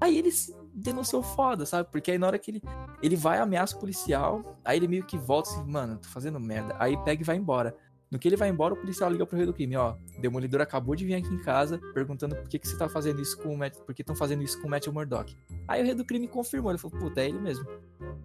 aí 0.00 0.16
ele 0.16 0.32
se 0.32 0.54
denunciou 0.74 1.22
foda, 1.22 1.66
sabe? 1.66 1.88
Porque 1.90 2.10
aí 2.10 2.18
na 2.18 2.26
hora 2.26 2.38
que 2.38 2.50
ele, 2.50 2.62
ele 3.02 3.16
vai, 3.16 3.38
ameaça 3.38 3.76
o 3.76 3.80
policial, 3.80 4.58
aí 4.64 4.78
ele 4.78 4.88
meio 4.88 5.04
que 5.04 5.18
volta 5.18 5.50
assim, 5.50 5.64
mano, 5.64 5.98
tô 5.98 6.08
fazendo 6.08 6.38
merda. 6.40 6.74
Aí 6.78 6.96
pega 7.04 7.22
e 7.22 7.24
vai 7.24 7.36
embora. 7.36 7.76
No 8.10 8.18
que 8.18 8.26
ele 8.26 8.36
vai 8.36 8.48
embora, 8.48 8.74
o 8.74 8.76
policial 8.76 9.08
liga 9.08 9.24
pro 9.24 9.36
rei 9.36 9.46
do 9.46 9.52
crime, 9.52 9.76
ó. 9.76 9.94
Demolidor 10.18 10.60
acabou 10.60 10.96
de 10.96 11.04
vir 11.04 11.14
aqui 11.14 11.32
em 11.32 11.40
casa 11.42 11.78
perguntando 11.94 12.34
por 12.34 12.48
que, 12.48 12.58
que 12.58 12.66
você 12.66 12.76
tá 12.76 12.88
fazendo 12.88 13.22
isso 13.22 13.38
com 13.38 13.54
o 13.54 13.56
Matt. 13.56 13.76
Por 13.78 13.94
que 13.94 14.02
estão 14.02 14.16
fazendo 14.16 14.42
isso 14.42 14.60
com 14.60 14.66
o 14.66 14.70
Matthew 14.70 14.92
Murdock? 14.92 15.36
Aí 15.68 15.80
o 15.80 15.84
rei 15.84 15.94
do 15.94 16.04
crime 16.04 16.26
confirmou, 16.26 16.72
ele 16.72 16.78
falou, 16.78 16.98
puta, 16.98 17.20
é 17.20 17.28
ele 17.28 17.38
mesmo. 17.38 17.64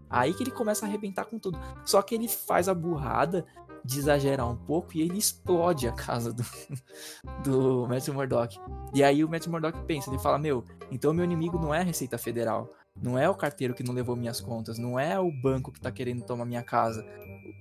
Aí 0.09 0.33
que 0.33 0.41
ele 0.41 0.49
começa 0.49 0.85
a 0.85 0.89
arrebentar 0.89 1.25
com 1.25 1.37
tudo. 1.37 1.59
Só 1.85 2.01
que 2.01 2.15
ele 2.15 2.27
faz 2.27 2.67
a 2.67 2.73
burrada 2.73 3.45
de 3.85 3.99
exagerar 3.99 4.49
um 4.49 4.55
pouco 4.55 4.97
e 4.97 5.01
ele 5.01 5.17
explode 5.17 5.87
a 5.87 5.91
casa 5.91 6.33
do, 6.33 6.43
do 7.43 7.87
Matthew 7.87 8.13
Murdock. 8.13 8.59
E 8.93 9.03
aí 9.03 9.23
o 9.23 9.29
Matthew 9.29 9.51
Murdock 9.51 9.79
pensa, 9.85 10.09
ele 10.09 10.19
fala, 10.19 10.39
meu, 10.39 10.65
então 10.91 11.13
meu 11.13 11.23
inimigo 11.23 11.59
não 11.59 11.73
é 11.73 11.81
a 11.81 11.83
Receita 11.83 12.17
Federal. 12.17 12.69
Não 13.01 13.19
é 13.19 13.29
o 13.29 13.35
carteiro 13.35 13.73
que 13.73 13.83
não 13.83 13.93
levou 13.93 14.15
minhas 14.15 14.39
contas, 14.39 14.77
não 14.77 14.97
é 14.97 15.19
o 15.19 15.29
banco 15.29 15.69
que 15.69 15.81
tá 15.81 15.91
querendo 15.91 16.23
tomar 16.23 16.45
minha 16.45 16.63
casa. 16.63 17.05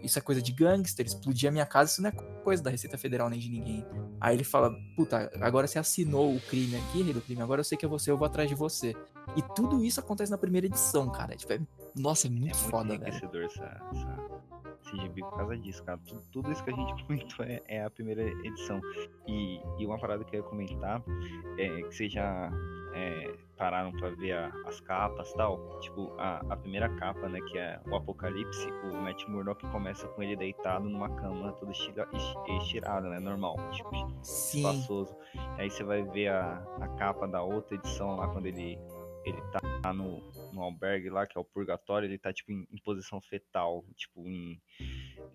Isso 0.00 0.16
é 0.16 0.22
coisa 0.22 0.40
de 0.40 0.52
gangster, 0.52 1.04
explodir 1.04 1.48
a 1.48 1.52
minha 1.52 1.66
casa, 1.66 1.90
isso 1.90 2.02
não 2.02 2.08
é 2.08 2.12
coisa 2.12 2.62
da 2.62 2.70
Receita 2.70 2.96
Federal 2.96 3.28
nem 3.28 3.40
de 3.40 3.50
ninguém. 3.50 3.84
Aí 4.20 4.36
ele 4.36 4.44
fala, 4.44 4.72
puta, 4.94 5.30
agora 5.40 5.66
você 5.66 5.78
assinou 5.78 6.34
o 6.34 6.40
crime 6.40 6.76
aqui, 6.76 7.02
rei 7.02 7.12
do 7.12 7.20
crime, 7.20 7.42
agora 7.42 7.60
eu 7.60 7.64
sei 7.64 7.76
que 7.76 7.84
é 7.84 7.88
você, 7.88 8.12
eu 8.12 8.16
vou 8.16 8.26
atrás 8.26 8.48
de 8.48 8.54
você. 8.54 8.94
E 9.36 9.42
tudo 9.54 9.84
isso 9.84 10.00
acontece 10.00 10.30
na 10.30 10.38
primeira 10.38 10.66
edição, 10.66 11.10
cara. 11.10 11.34
Tipo, 11.36 11.52
é- 11.54 11.60
nossa, 11.96 12.26
é 12.26 12.30
muito, 12.30 12.44
É 12.44 12.56
muito 12.56 12.70
foda, 12.70 12.98
velho. 12.98 13.06
essa, 13.44 13.82
essa, 13.92 14.18
esse 14.82 14.96
gibi 15.00 15.20
por 15.22 15.36
causa 15.36 15.56
disso, 15.56 15.82
cara. 15.84 15.98
Tudo, 16.06 16.22
tudo 16.32 16.52
isso 16.52 16.62
que 16.64 16.70
a 16.70 16.74
gente 16.74 17.02
comentou 17.06 17.44
é, 17.44 17.62
é 17.66 17.84
a 17.84 17.90
primeira 17.90 18.22
edição. 18.22 18.80
E, 19.26 19.60
e 19.78 19.86
uma 19.86 19.98
parada 19.98 20.24
que 20.24 20.36
eu 20.36 20.40
ia 20.42 20.46
comentar 20.48 21.02
é 21.58 21.68
que 21.82 21.94
vocês 21.94 22.12
já 22.12 22.50
é, 22.94 23.34
pararam 23.56 23.90
pra 23.92 24.10
ver 24.10 24.32
a- 24.32 24.52
as 24.66 24.80
capas 24.80 25.30
e 25.30 25.34
tal. 25.36 25.80
Tipo, 25.80 26.12
a, 26.18 26.40
a 26.50 26.56
primeira 26.56 26.88
capa, 26.96 27.28
né, 27.28 27.40
que 27.40 27.58
é 27.58 27.80
o 27.86 27.96
Apocalipse, 27.96 28.68
o 28.92 28.96
Matt 28.96 29.26
Murdock 29.26 29.66
começa 29.68 30.06
com 30.08 30.22
ele 30.22 30.36
deitado 30.36 30.88
numa 30.88 31.08
cama 31.10 31.52
toda 31.52 31.72
estira- 31.72 32.08
es- 32.12 32.62
estirada, 32.62 33.08
né, 33.08 33.18
normal, 33.18 33.56
tipo, 33.72 33.90
Sim, 34.22 34.58
espaçoso. 34.58 35.16
Aí 35.58 35.70
você 35.70 35.82
vai 35.82 36.02
ver 36.04 36.28
a, 36.28 36.62
a 36.80 36.88
capa 36.98 37.26
da 37.26 37.42
outra 37.42 37.74
edição 37.74 38.14
lá, 38.16 38.28
quando 38.28 38.46
ele, 38.46 38.78
ele 39.24 39.40
tá 39.50 39.92
no, 39.92 40.20
no 40.52 40.62
albergue 40.62 41.10
lá, 41.10 41.26
que 41.26 41.36
é 41.36 41.40
o 41.40 41.44
purgatório, 41.44 42.06
ele 42.06 42.18
tá, 42.18 42.32
tipo, 42.32 42.52
em, 42.52 42.66
em 42.70 42.78
posição 42.78 43.20
fetal, 43.20 43.84
tipo, 43.96 44.28
em, 44.28 44.60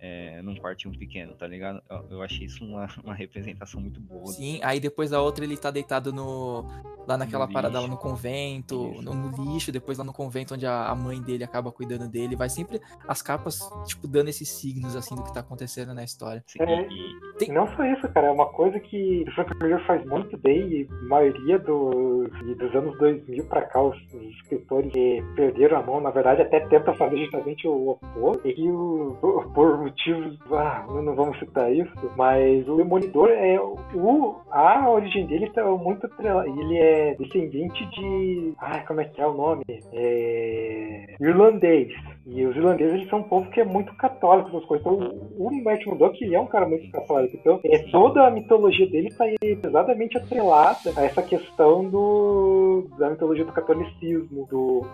é, 0.02 0.41
num 0.41 0.56
quartinho 0.56 0.97
pequeno, 0.97 1.34
tá 1.34 1.45
ligado? 1.47 1.82
Eu, 1.89 2.06
eu 2.12 2.21
achei 2.21 2.45
isso 2.45 2.63
uma, 2.63 2.88
uma 3.04 3.13
representação 3.13 3.82
muito 3.82 3.99
boa. 3.99 4.28
sim. 4.28 4.60
Aí 4.63 4.80
depois 4.80 5.10
da 5.10 5.21
outra 5.21 5.43
ele 5.43 5.58
tá 5.58 5.71
deitado 5.71 6.12
no. 6.13 6.63
Lá 7.08 7.17
naquela 7.17 7.47
No 7.47 7.54
parada 7.54 7.73
lá 7.80 7.80
lixo. 7.88 7.91
no 7.91 7.97
convento, 7.99 8.75
no, 9.02 9.13
no 9.15 9.54
lixo, 9.54 9.71
depois 9.71 9.97
lá 9.97 10.04
no 10.04 10.13
convento 10.13 10.54
onde 10.54 10.67
a, 10.67 10.89
a 10.89 10.95
mãe 10.95 11.19
dele 11.19 11.43
acaba 11.43 11.71
cuidando 11.71 12.08
dele. 12.08 12.36
Vai 12.36 12.49
sempre 12.49 12.80
as 13.08 13.19
capas, 13.19 13.60
tipo, 13.88 14.08
dando 14.08 14.28
esses 14.30 14.47
signos 14.47 14.95
assim 14.95 15.15
do 15.15 15.23
que 15.23 15.34
tá 15.34 15.39
acontecendo 15.39 15.91
na 15.93 16.04
história. 16.04 16.43
Assim, 16.47 16.60
É. 16.71 16.88
e- 16.88 17.19
E 17.45 17.52
não 17.52 17.65
só 17.75 17.84
isso, 17.86 18.08
cara, 18.10 18.28
é 18.28 18.32
uma 18.32 18.45
coisa 18.47 18.80
que 18.80 19.23
o 19.28 19.32
Frank 19.32 19.56
Miller 19.60 19.84
faz 19.88 20.06
muito 20.06 20.38
bem 20.38 20.60
e 20.71 20.88
a 20.91 21.04
maioria 21.08 21.58
dos, 21.58 22.30
dos 22.58 22.75
anos 22.75 22.95
2000 22.99 23.45
pra 23.45 23.62
cá, 23.63 23.82
os, 23.82 23.97
os 24.13 24.21
escritores 24.36 24.91
que 24.91 25.23
perderam 25.36 25.78
a 25.80 25.82
mão, 25.84 25.99
na 26.02 26.12
verdade, 26.12 26.41
até 26.43 26.60
tentam 26.67 26.93
fazer 26.95 27.17
justamente 27.17 27.65
o 27.67 27.91
oposto, 27.91 28.45
e 28.47 28.69
o, 28.69 29.17
por 29.54 29.80
motivos, 29.80 30.38
ah, 30.52 30.86
não, 30.89 31.15
vamos 31.15 31.38
citar 31.39 31.74
isso, 31.74 31.92
mas 32.15 32.68
o 32.68 32.76
Demolidor 32.76 33.30
é 33.30 33.60
o, 33.60 34.36
a 34.52 34.89
origem 34.89 35.26
dele 35.26 35.50
tá 35.52 35.63
muito 35.65 36.08
ele 36.46 36.78
é 36.78 37.15
descendente 37.15 37.86
de, 37.92 38.54
ah, 38.60 38.80
como 38.88 39.02
é 39.02 39.06
que 39.06 39.22
é 39.22 39.28
o 39.28 39.34
nome? 39.34 39.63
É, 39.94 41.15
irlandês. 41.20 41.94
E 42.32 42.46
os 42.46 42.56
irlandeses 42.56 42.94
eles 42.96 43.10
são 43.10 43.20
um 43.20 43.24
povo 43.24 43.50
que 43.50 43.60
é 43.62 43.65
muito 43.65 43.94
católico, 43.96 44.50
essas 44.50 44.65
coisas. 44.65 44.86
Então, 44.86 45.00
o 45.38 45.50
o 45.50 45.63
Matt 45.63 45.86
Murdock 45.86 46.34
é 46.36 46.39
um 46.39 46.46
cara 46.46 46.68
muito 46.68 46.89
católico. 46.92 47.36
Então, 47.36 47.60
é, 47.65 47.80
toda 47.92 48.28
a 48.28 48.32
mitologia 48.32 48.88
dele 48.89 49.08
está 49.08 49.26
pesadamente 49.62 50.18
atrelada 50.18 50.78
a 50.96 51.04
essa 51.04 51.22
questão 51.24 51.84
do, 51.89 52.88
da 52.98 53.10
mitologia 53.10 53.44
do 53.46 53.52
catolicismo, 53.52 54.46
do, 54.50 54.86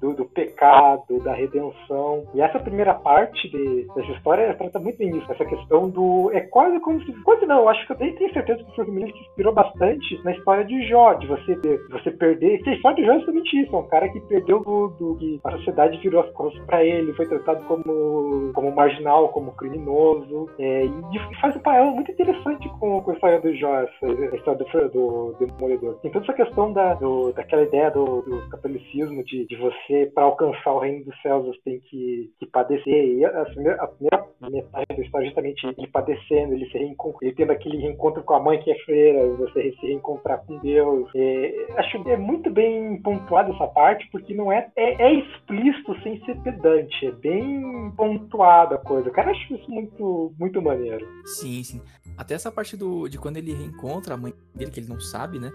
do, 0.00 0.14
do 0.14 0.24
pecado, 0.26 1.18
da 1.24 1.32
redenção. 1.34 2.24
E 2.34 2.40
essa 2.40 2.58
primeira 2.60 2.94
parte 2.94 3.48
de- 3.50 3.86
dessa 3.94 4.12
história 4.12 4.54
trata 4.54 4.78
muito 4.78 4.96
bem 4.98 5.16
isso. 5.16 5.30
Essa 5.30 5.44
questão 5.44 5.88
do. 5.90 6.30
É 6.32 6.40
quase 6.40 6.78
como 6.80 7.02
se. 7.04 7.12
Quase 7.22 7.46
não, 7.46 7.60
eu 7.60 7.68
acho 7.68 7.84
que 7.86 7.92
eu 7.92 7.96
tenho 7.96 8.14
tenho 8.16 8.32
certeza 8.32 8.62
que 8.62 8.70
o 8.70 8.74
Frank 8.74 8.90
Miller 8.90 9.12
se 9.12 9.20
inspirou 9.20 9.52
bastante 9.52 10.22
na 10.24 10.32
história 10.32 10.64
de 10.64 10.86
Jó, 10.88 11.14
de 11.14 11.26
você, 11.26 11.54
de 11.56 11.78
você 11.90 12.10
perder. 12.12 12.62
Que 12.62 12.70
a 12.70 12.74
história 12.74 12.96
de 12.96 13.04
Jó 13.04 13.12
é 13.12 13.18
justamente 13.18 13.60
isso. 13.62 13.74
É 13.74 13.78
um 13.78 13.88
cara 13.88 14.08
que 14.08 14.20
perdeu 14.20 14.62
tudo, 14.62 15.16
que 15.18 15.40
a 15.44 15.50
sociedade 15.52 15.98
virou 15.98 16.22
as 16.22 16.30
costas 16.32 16.64
pra 16.66 16.75
ele, 16.84 17.12
foi 17.14 17.26
tratado 17.26 17.64
como, 17.64 18.52
como 18.52 18.70
marginal, 18.74 19.28
como 19.30 19.52
criminoso. 19.52 20.50
é, 20.58 20.84
e, 20.86 21.36
faz 21.40 21.56
um 21.56 21.60
paralelo 21.60 21.94
muito 21.94 22.10
interessante 22.10 22.68
com, 22.78 23.00
com 23.00 23.10
a 23.10 23.14
história 23.14 23.40
do 23.40 23.54
Jó, 23.54 23.74
essa, 23.80 24.06
a 24.32 24.36
história 24.36 24.88
do, 24.88 25.32
do 25.32 25.36
Demolidor. 25.38 25.94
Tem 26.00 26.10
toda 26.10 26.24
essa 26.24 26.34
questão 26.34 26.72
da, 26.72 26.94
do- 26.94 27.32
daquela 27.32 27.62
ideia 27.62 27.90
do, 27.90 28.22
do 28.22 28.48
catolicismo, 28.50 29.22
de, 29.24 29.46
de 29.46 29.56
você, 29.56 30.10
para 30.14 30.24
alcançar 30.24 30.72
o 30.72 30.78
reino 30.78 31.04
dos 31.04 31.20
céus, 31.22 31.46
você 31.46 31.60
tem 31.64 31.80
que, 31.80 32.30
que 32.38 32.46
padecer. 32.46 33.16
E 33.18 33.24
a, 33.24 33.42
a 33.42 33.44
primeira, 33.46 33.82
a 33.82 33.86
primeira 33.88 34.26
metade 34.50 34.86
da 34.96 35.02
história 35.02 35.24
é 35.24 35.28
justamente 35.28 35.66
ele 35.66 35.86
padecendo, 35.88 36.54
ele 36.54 36.66
se 36.70 36.76
ele 36.78 37.32
tendo 37.34 37.52
aquele 37.52 37.78
reencontro 37.78 38.22
com 38.22 38.34
a 38.34 38.40
mãe 38.40 38.58
que 38.60 38.70
é 38.70 38.78
freira, 38.80 39.26
você 39.36 39.72
se 39.72 39.86
reencontrar 39.86 40.44
com 40.46 40.58
Deus. 40.58 41.08
É, 41.14 41.66
acho 41.76 41.96
é 42.08 42.16
muito 42.16 42.50
bem 42.50 43.00
pontuada 43.02 43.52
essa 43.52 43.66
parte, 43.66 44.08
porque 44.10 44.34
não 44.34 44.52
é, 44.52 44.68
é, 44.76 45.02
é 45.02 45.12
explícito 45.14 45.94
sem 46.02 46.18
ser 46.24 46.36
pedante, 46.56 47.06
é 47.06 47.12
bem 47.12 47.90
pontuada 47.92 48.76
a 48.76 48.78
coisa. 48.78 49.10
Cara, 49.10 49.30
eu 49.30 49.34
acho 49.34 49.54
isso 49.54 49.70
muito, 49.70 50.34
muito 50.38 50.60
maneiro. 50.62 51.06
Sim, 51.24 51.62
sim. 51.62 51.80
Até 52.16 52.34
essa 52.34 52.50
parte 52.50 52.76
do, 52.76 53.08
de 53.08 53.18
quando 53.18 53.36
ele 53.36 53.52
reencontra 53.52 54.14
a 54.14 54.16
mãe 54.16 54.34
dele, 54.54 54.70
que 54.70 54.80
ele 54.80 54.88
não 54.88 55.00
sabe, 55.00 55.38
né? 55.38 55.52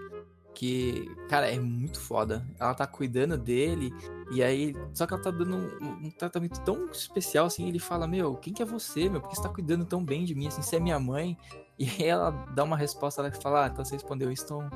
Que, 0.54 1.10
cara, 1.28 1.50
é 1.50 1.58
muito 1.58 1.98
foda. 1.98 2.44
Ela 2.60 2.74
tá 2.74 2.86
cuidando 2.86 3.38
dele, 3.38 3.92
e 4.30 4.42
aí. 4.42 4.74
Só 4.92 5.06
que 5.06 5.14
ela 5.14 5.22
tá 5.22 5.30
dando 5.30 5.56
um, 5.56 6.06
um 6.06 6.10
tratamento 6.10 6.60
tão 6.60 6.86
especial 6.86 7.46
assim. 7.46 7.68
Ele 7.68 7.78
fala: 7.78 8.06
Meu, 8.06 8.34
quem 8.36 8.52
que 8.52 8.62
é 8.62 8.66
você, 8.66 9.08
meu? 9.08 9.20
Por 9.20 9.30
que 9.30 9.36
você 9.36 9.42
tá 9.42 9.48
cuidando 9.48 9.86
tão 9.86 10.04
bem 10.04 10.24
de 10.24 10.34
mim? 10.34 10.48
Assim, 10.48 10.60
você 10.60 10.76
é 10.76 10.80
minha 10.80 10.98
mãe. 10.98 11.36
E 11.78 11.84
aí 11.84 12.04
ela 12.04 12.30
dá 12.54 12.62
uma 12.62 12.76
resposta, 12.76 13.22
ela 13.22 13.32
fala: 13.32 13.64
Ah, 13.64 13.68
então 13.68 13.82
você 13.82 13.94
respondeu 13.94 14.30
isso, 14.30 14.44
então 14.44 14.68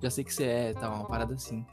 já 0.00 0.08
sei 0.08 0.24
que 0.24 0.32
você 0.32 0.44
é, 0.44 0.72
tal, 0.72 0.94
uma 0.94 1.06
parada 1.06 1.34
assim. 1.34 1.66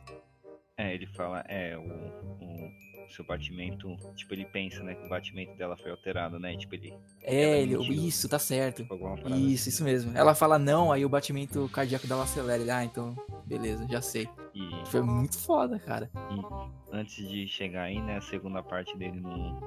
É, 0.79 0.93
ele 0.93 1.07
fala, 1.07 1.43
é, 1.47 1.75
o, 1.75 1.81
o, 1.81 2.71
seu 3.13 3.25
batimento. 3.25 3.95
Tipo, 4.15 4.33
ele 4.33 4.45
pensa, 4.45 4.83
né? 4.83 4.95
Que 4.95 5.05
o 5.05 5.09
batimento 5.09 5.55
dela 5.57 5.77
foi 5.77 5.91
alterado, 5.91 6.39
né? 6.39 6.55
Tipo, 6.57 6.75
ele. 6.75 6.93
É, 7.21 7.61
ele, 7.61 7.75
isso, 8.07 8.27
tá 8.27 8.39
certo. 8.39 8.81
tipo, 8.81 8.93
alguma 8.93 9.17
parada 9.17 9.35
Isso, 9.35 9.69
isso 9.69 9.83
mesmo. 9.83 10.15
Ela 10.17 10.35
fala 10.35 10.57
não, 10.57 10.91
aí 10.91 11.05
o 11.05 11.09
batimento 11.09 11.69
cardíaco 11.69 12.07
dela 12.07 12.23
acelera. 12.23 12.61
Ele, 12.61 12.71
ah, 12.71 12.83
então, 12.83 13.15
beleza, 13.45 13.87
já 13.87 14.01
sei. 14.01 14.29
E, 14.53 14.69
Foi 14.87 15.01
muito 15.01 15.37
foda, 15.37 15.79
cara. 15.79 16.09
e 16.31 16.95
antes 16.95 17.27
de 17.27 17.47
chegar 17.47 17.83
aí, 17.83 18.01
né? 18.01 18.17
A 18.17 18.21
segunda 18.21 18.63
parte 18.63 18.97
dele 18.97 19.19
no, 19.19 19.59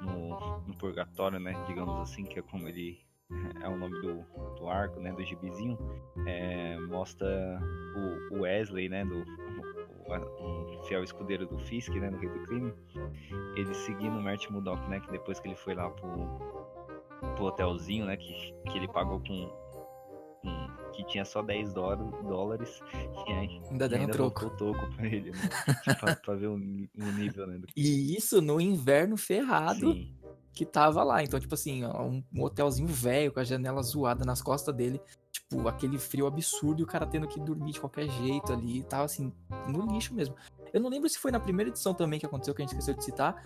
no, 0.00 0.60
no 0.66 0.74
purgatório, 0.76 1.40
né? 1.40 1.54
Digamos 1.66 2.00
assim, 2.00 2.24
que 2.24 2.38
é 2.38 2.42
como 2.42 2.68
ele. 2.68 3.00
É 3.62 3.68
o 3.68 3.76
nome 3.78 3.98
do, 4.02 4.26
do 4.56 4.68
arco, 4.68 5.00
né? 5.00 5.10
Do 5.10 5.24
gibizinho. 5.24 5.78
É, 6.26 6.78
mostra 6.80 7.26
o, 8.30 8.36
o 8.36 8.40
Wesley, 8.40 8.90
né? 8.90 9.04
Do, 9.06 9.24
um 10.08 10.82
fiel 10.84 11.02
escudeiro 11.04 11.46
do 11.46 11.58
Fisk, 11.58 11.90
né? 11.94 12.10
Do 12.10 12.16
Rei 12.18 12.28
do 12.28 12.42
Crime. 12.46 12.72
Ele 13.56 13.74
seguindo 13.74 14.16
o 14.18 14.22
Mert 14.22 14.50
Murdock, 14.50 14.88
né? 14.88 15.00
Que 15.00 15.10
depois 15.12 15.38
que 15.40 15.48
ele 15.48 15.56
foi 15.56 15.74
lá 15.74 15.88
pro, 15.90 16.10
pro 17.36 17.44
hotelzinho, 17.44 18.06
né? 18.06 18.16
Que, 18.16 18.54
que 18.70 18.76
ele 18.78 18.88
pagou 18.88 19.20
com. 19.20 19.48
com- 20.42 20.72
que 20.92 21.04
tinha 21.06 21.24
só 21.24 21.40
10 21.40 21.72
dólar- 21.72 21.96
dólares. 22.22 22.82
E 23.26 23.32
aí, 23.32 23.62
Ainda 23.70 23.88
deram 23.88 24.02
um 24.02 24.04
ainda 24.06 24.12
troco. 24.12 24.44
botou 24.44 24.70
o 24.72 24.74
troco 24.74 24.94
pra 24.96 25.06
ele, 25.06 25.30
né? 25.30 25.38
pra, 25.98 26.16
pra 26.16 26.34
ver 26.34 26.48
o, 26.48 26.54
o 26.54 27.12
nível, 27.16 27.46
né? 27.46 27.56
Do 27.58 27.66
E 27.74 28.14
isso 28.14 28.42
no 28.42 28.60
inverno 28.60 29.16
ferrado 29.16 29.92
Sim. 29.92 30.14
que 30.52 30.66
tava 30.66 31.02
lá. 31.02 31.22
Então, 31.22 31.40
tipo 31.40 31.54
assim, 31.54 31.82
ó, 31.84 32.02
um 32.04 32.22
hotelzinho 32.42 32.88
velho 32.88 33.32
com 33.32 33.40
a 33.40 33.44
janela 33.44 33.82
zoada 33.82 34.22
nas 34.26 34.42
costas 34.42 34.74
dele. 34.74 35.00
Tipo, 35.52 35.68
aquele 35.68 35.98
frio 35.98 36.26
absurdo 36.26 36.80
e 36.80 36.82
o 36.82 36.86
cara 36.86 37.06
tendo 37.06 37.28
que 37.28 37.38
dormir 37.38 37.72
de 37.72 37.80
qualquer 37.80 38.08
jeito 38.08 38.52
ali. 38.52 38.82
Tava 38.84 39.04
assim, 39.04 39.30
no 39.68 39.84
lixo 39.92 40.14
mesmo. 40.14 40.34
Eu 40.72 40.80
não 40.80 40.88
lembro 40.88 41.08
se 41.08 41.18
foi 41.18 41.30
na 41.30 41.38
primeira 41.38 41.70
edição 41.70 41.92
também 41.92 42.18
que 42.18 42.24
aconteceu, 42.24 42.54
que 42.54 42.62
a 42.62 42.64
gente 42.64 42.72
esqueceu 42.72 42.94
de 42.94 43.04
citar. 43.04 43.44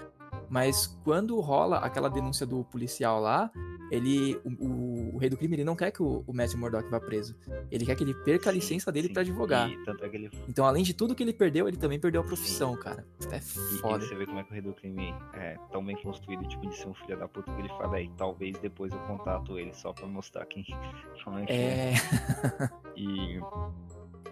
Mas 0.49 0.87
quando 1.05 1.39
rola 1.41 1.79
aquela 1.79 2.09
denúncia 2.09 2.47
do 2.47 2.65
policial 2.65 3.21
lá, 3.21 3.51
ele. 3.91 4.41
O, 4.45 5.15
o- 5.15 5.19
rei 5.19 5.31
do 5.31 5.37
crime 5.37 5.55
ele 5.57 5.65
não 5.65 5.75
quer 5.77 5.91
que 5.91 6.03
o, 6.03 6.23
o 6.27 6.33
Matthew 6.35 6.59
Murdock 6.59 6.91
vá 6.91 7.01
preso. 7.01 7.35
Ele 7.71 7.87
quer 7.87 7.95
que 7.97 8.05
ele 8.05 8.15
perca 8.15 8.51
a 8.51 8.53
Sim, 8.53 8.59
licença 8.59 8.93
dele 8.93 9.09
sim. 9.09 9.13
pra 9.15 9.23
advogar. 9.23 9.69
E 9.71 9.75
é 9.75 10.07
ele. 10.13 10.31
Então, 10.49 10.65
além 10.67 10.83
de 10.83 10.93
tudo 10.93 11.15
que 11.15 11.23
ele 11.23 11.33
perdeu, 11.33 11.67
ele 11.69 11.77
também 11.77 11.99
perdeu 11.99 12.21
a 12.21 12.25
profissão, 12.25 12.77
cara. 12.77 13.07
É 13.31 13.37
E, 13.37 13.39
e 13.39 13.79
foda. 13.79 14.05
você 14.07 14.15
vê 14.15 14.27
como 14.27 14.39
é 14.39 14.43
que 14.45 14.51
o 14.51 14.53
Rei 14.53 14.63
do 14.63 14.75
Crime 14.75 15.15
é 15.35 15.57
tão 15.73 15.85
bem 15.85 15.97
construído, 16.03 16.47
tipo, 16.49 16.69
de 16.69 16.77
ser 16.77 16.89
um 16.89 16.95
filho 16.95 17.19
da 17.19 17.27
puta 17.29 17.53
que 17.53 17.61
ele 17.61 17.69
fala 17.71 17.97
aí, 17.97 18.11
talvez 18.17 18.59
depois 18.59 18.93
eu 18.93 18.99
contato 19.01 19.59
ele 19.59 19.73
só 19.75 19.93
pra 19.93 20.07
mostrar 20.07 20.45
quem 20.47 20.65
como 21.25 21.39
é 21.39 21.47
que 21.47 21.53
é. 21.53 21.95
É. 21.95 22.71
E 22.97 23.41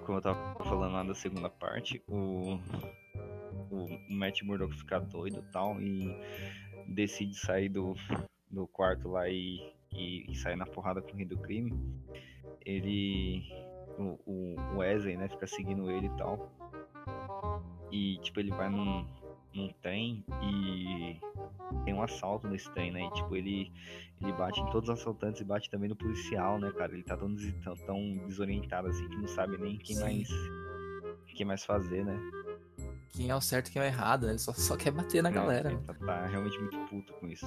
como 0.05 0.18
eu 0.18 0.22
tava 0.22 0.64
falando 0.64 0.92
lá 0.92 1.03
da 1.03 1.14
segunda 1.14 1.48
parte, 1.48 2.03
o, 2.09 2.59
o 3.70 3.88
Matt 4.12 4.42
Murdock 4.42 4.74
fica 4.74 5.00
doido 5.00 5.38
e 5.38 5.53
tal 5.53 5.81
e 5.81 6.14
decide 6.87 7.35
sair 7.38 7.68
do, 7.68 7.94
do 8.50 8.66
quarto 8.66 9.09
lá 9.09 9.29
e, 9.29 9.72
e, 9.92 10.31
e 10.31 10.35
sair 10.35 10.57
na 10.57 10.66
porrada 10.66 11.00
com 11.00 11.12
o 11.12 11.16
rei 11.16 11.27
do 11.27 11.38
crime. 11.38 11.72
Ele. 12.64 13.42
O, 13.96 14.18
o 14.27 14.79
Wesley, 14.79 15.16
né, 15.16 15.29
fica 15.29 15.46
seguindo 15.46 15.88
ele 15.90 16.07
e 16.07 16.16
tal. 16.16 16.50
E 17.92 18.18
tipo, 18.18 18.40
ele 18.40 18.50
vai 18.50 18.68
num, 18.68 19.07
num 19.55 19.72
trem 19.81 20.24
e 20.42 21.20
tem 21.85 21.94
um 21.94 22.03
assalto 22.03 22.48
nesse 22.48 22.68
trem, 22.72 22.90
né? 22.90 23.05
E 23.05 23.11
tipo, 23.12 23.37
ele, 23.37 23.72
ele 24.20 24.33
bate 24.33 24.61
em 24.61 24.66
todos 24.70 24.88
os 24.88 24.98
assaltantes 24.98 25.40
e 25.40 25.44
bate 25.44 25.70
também 25.70 25.88
no 25.88 25.94
policial, 25.94 26.59
né, 26.59 26.72
cara? 26.72 26.92
Ele 26.92 27.05
tá 27.05 27.16
tão, 27.16 27.35
tão, 27.62 27.77
tão 27.77 28.12
desorientado 28.27 28.88
assim 28.88 29.09
que 29.09 29.16
não 29.16 29.29
sabe 29.29 29.57
nem 29.59 29.77
quem 29.79 29.94
Sim. 29.96 30.03
mais. 30.03 30.29
quem 31.37 31.46
mais 31.46 31.64
fazer, 31.64 32.05
né? 32.05 32.18
Quem 33.14 33.31
é 33.31 33.35
o 33.35 33.40
certo 33.40 33.68
e 33.68 33.72
quem 33.72 33.81
é 33.81 33.85
o 33.85 33.88
errado, 33.88 34.27
né? 34.27 34.33
Ele 34.33 34.38
só, 34.38 34.53
só 34.53 34.77
quer 34.77 34.90
bater 34.90 35.22
na 35.22 35.31
Não, 35.31 35.42
galera. 35.42 35.70
Ele 35.70 35.81
tá, 35.83 35.94
tá 35.94 36.27
realmente 36.27 36.59
muito 36.59 36.79
puto 36.87 37.12
com 37.14 37.29
isso. 37.29 37.46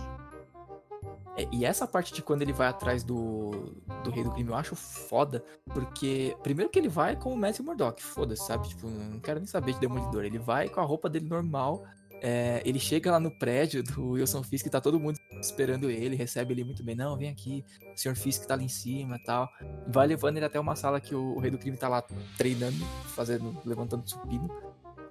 É, 1.37 1.47
e 1.51 1.65
essa 1.65 1.85
parte 1.85 2.13
de 2.13 2.21
quando 2.21 2.41
ele 2.41 2.53
vai 2.53 2.67
atrás 2.67 3.03
do, 3.03 3.75
do 4.03 4.09
rei 4.09 4.23
do 4.23 4.31
crime 4.31 4.49
eu 4.49 4.55
acho 4.55 4.75
foda, 4.75 5.43
porque 5.67 6.35
primeiro 6.41 6.71
que 6.71 6.79
ele 6.79 6.89
vai 6.89 7.15
com 7.15 7.31
o 7.31 7.37
Matthew 7.37 7.65
Murdock, 7.65 8.01
foda-se, 8.01 8.45
sabe? 8.45 8.69
Tipo, 8.69 8.87
não 8.87 9.19
quero 9.19 9.39
nem 9.39 9.47
saber 9.47 9.73
de 9.73 9.79
Demolidor. 9.79 10.23
Ele 10.23 10.39
vai 10.39 10.67
com 10.69 10.79
a 10.79 10.83
roupa 10.83 11.09
dele 11.09 11.27
normal, 11.27 11.85
é, 12.21 12.61
ele 12.65 12.79
chega 12.79 13.11
lá 13.11 13.19
no 13.19 13.29
prédio 13.29 13.83
do 13.83 14.11
Wilson 14.11 14.41
Fisk, 14.41 14.67
tá 14.67 14.81
todo 14.81 14.99
mundo 14.99 15.17
esperando 15.39 15.89
ele, 15.89 16.15
recebe 16.15 16.53
ele 16.53 16.63
muito 16.63 16.83
bem. 16.83 16.95
Não, 16.95 17.15
vem 17.15 17.29
aqui, 17.29 17.63
o 17.93 17.97
Sr. 17.97 18.15
Fisk 18.15 18.45
tá 18.45 18.55
ali 18.55 18.65
em 18.65 18.69
cima 18.69 19.17
e 19.17 19.23
tal. 19.23 19.47
Vai 19.87 20.07
levando 20.07 20.37
ele 20.37 20.45
até 20.45 20.59
uma 20.59 20.75
sala 20.75 20.99
que 20.99 21.13
o, 21.13 21.35
o 21.35 21.39
rei 21.39 21.51
do 21.51 21.57
crime 21.57 21.77
tá 21.77 21.87
lá 21.87 22.03
treinando, 22.37 22.83
fazendo, 23.15 23.55
levantando 23.63 24.09
supino. 24.09 24.49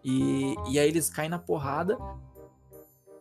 E, 0.09 0.55
e 0.69 0.79
aí 0.79 0.89
eles 0.89 1.11
caem 1.11 1.29
na 1.29 1.39
porrada. 1.39 1.99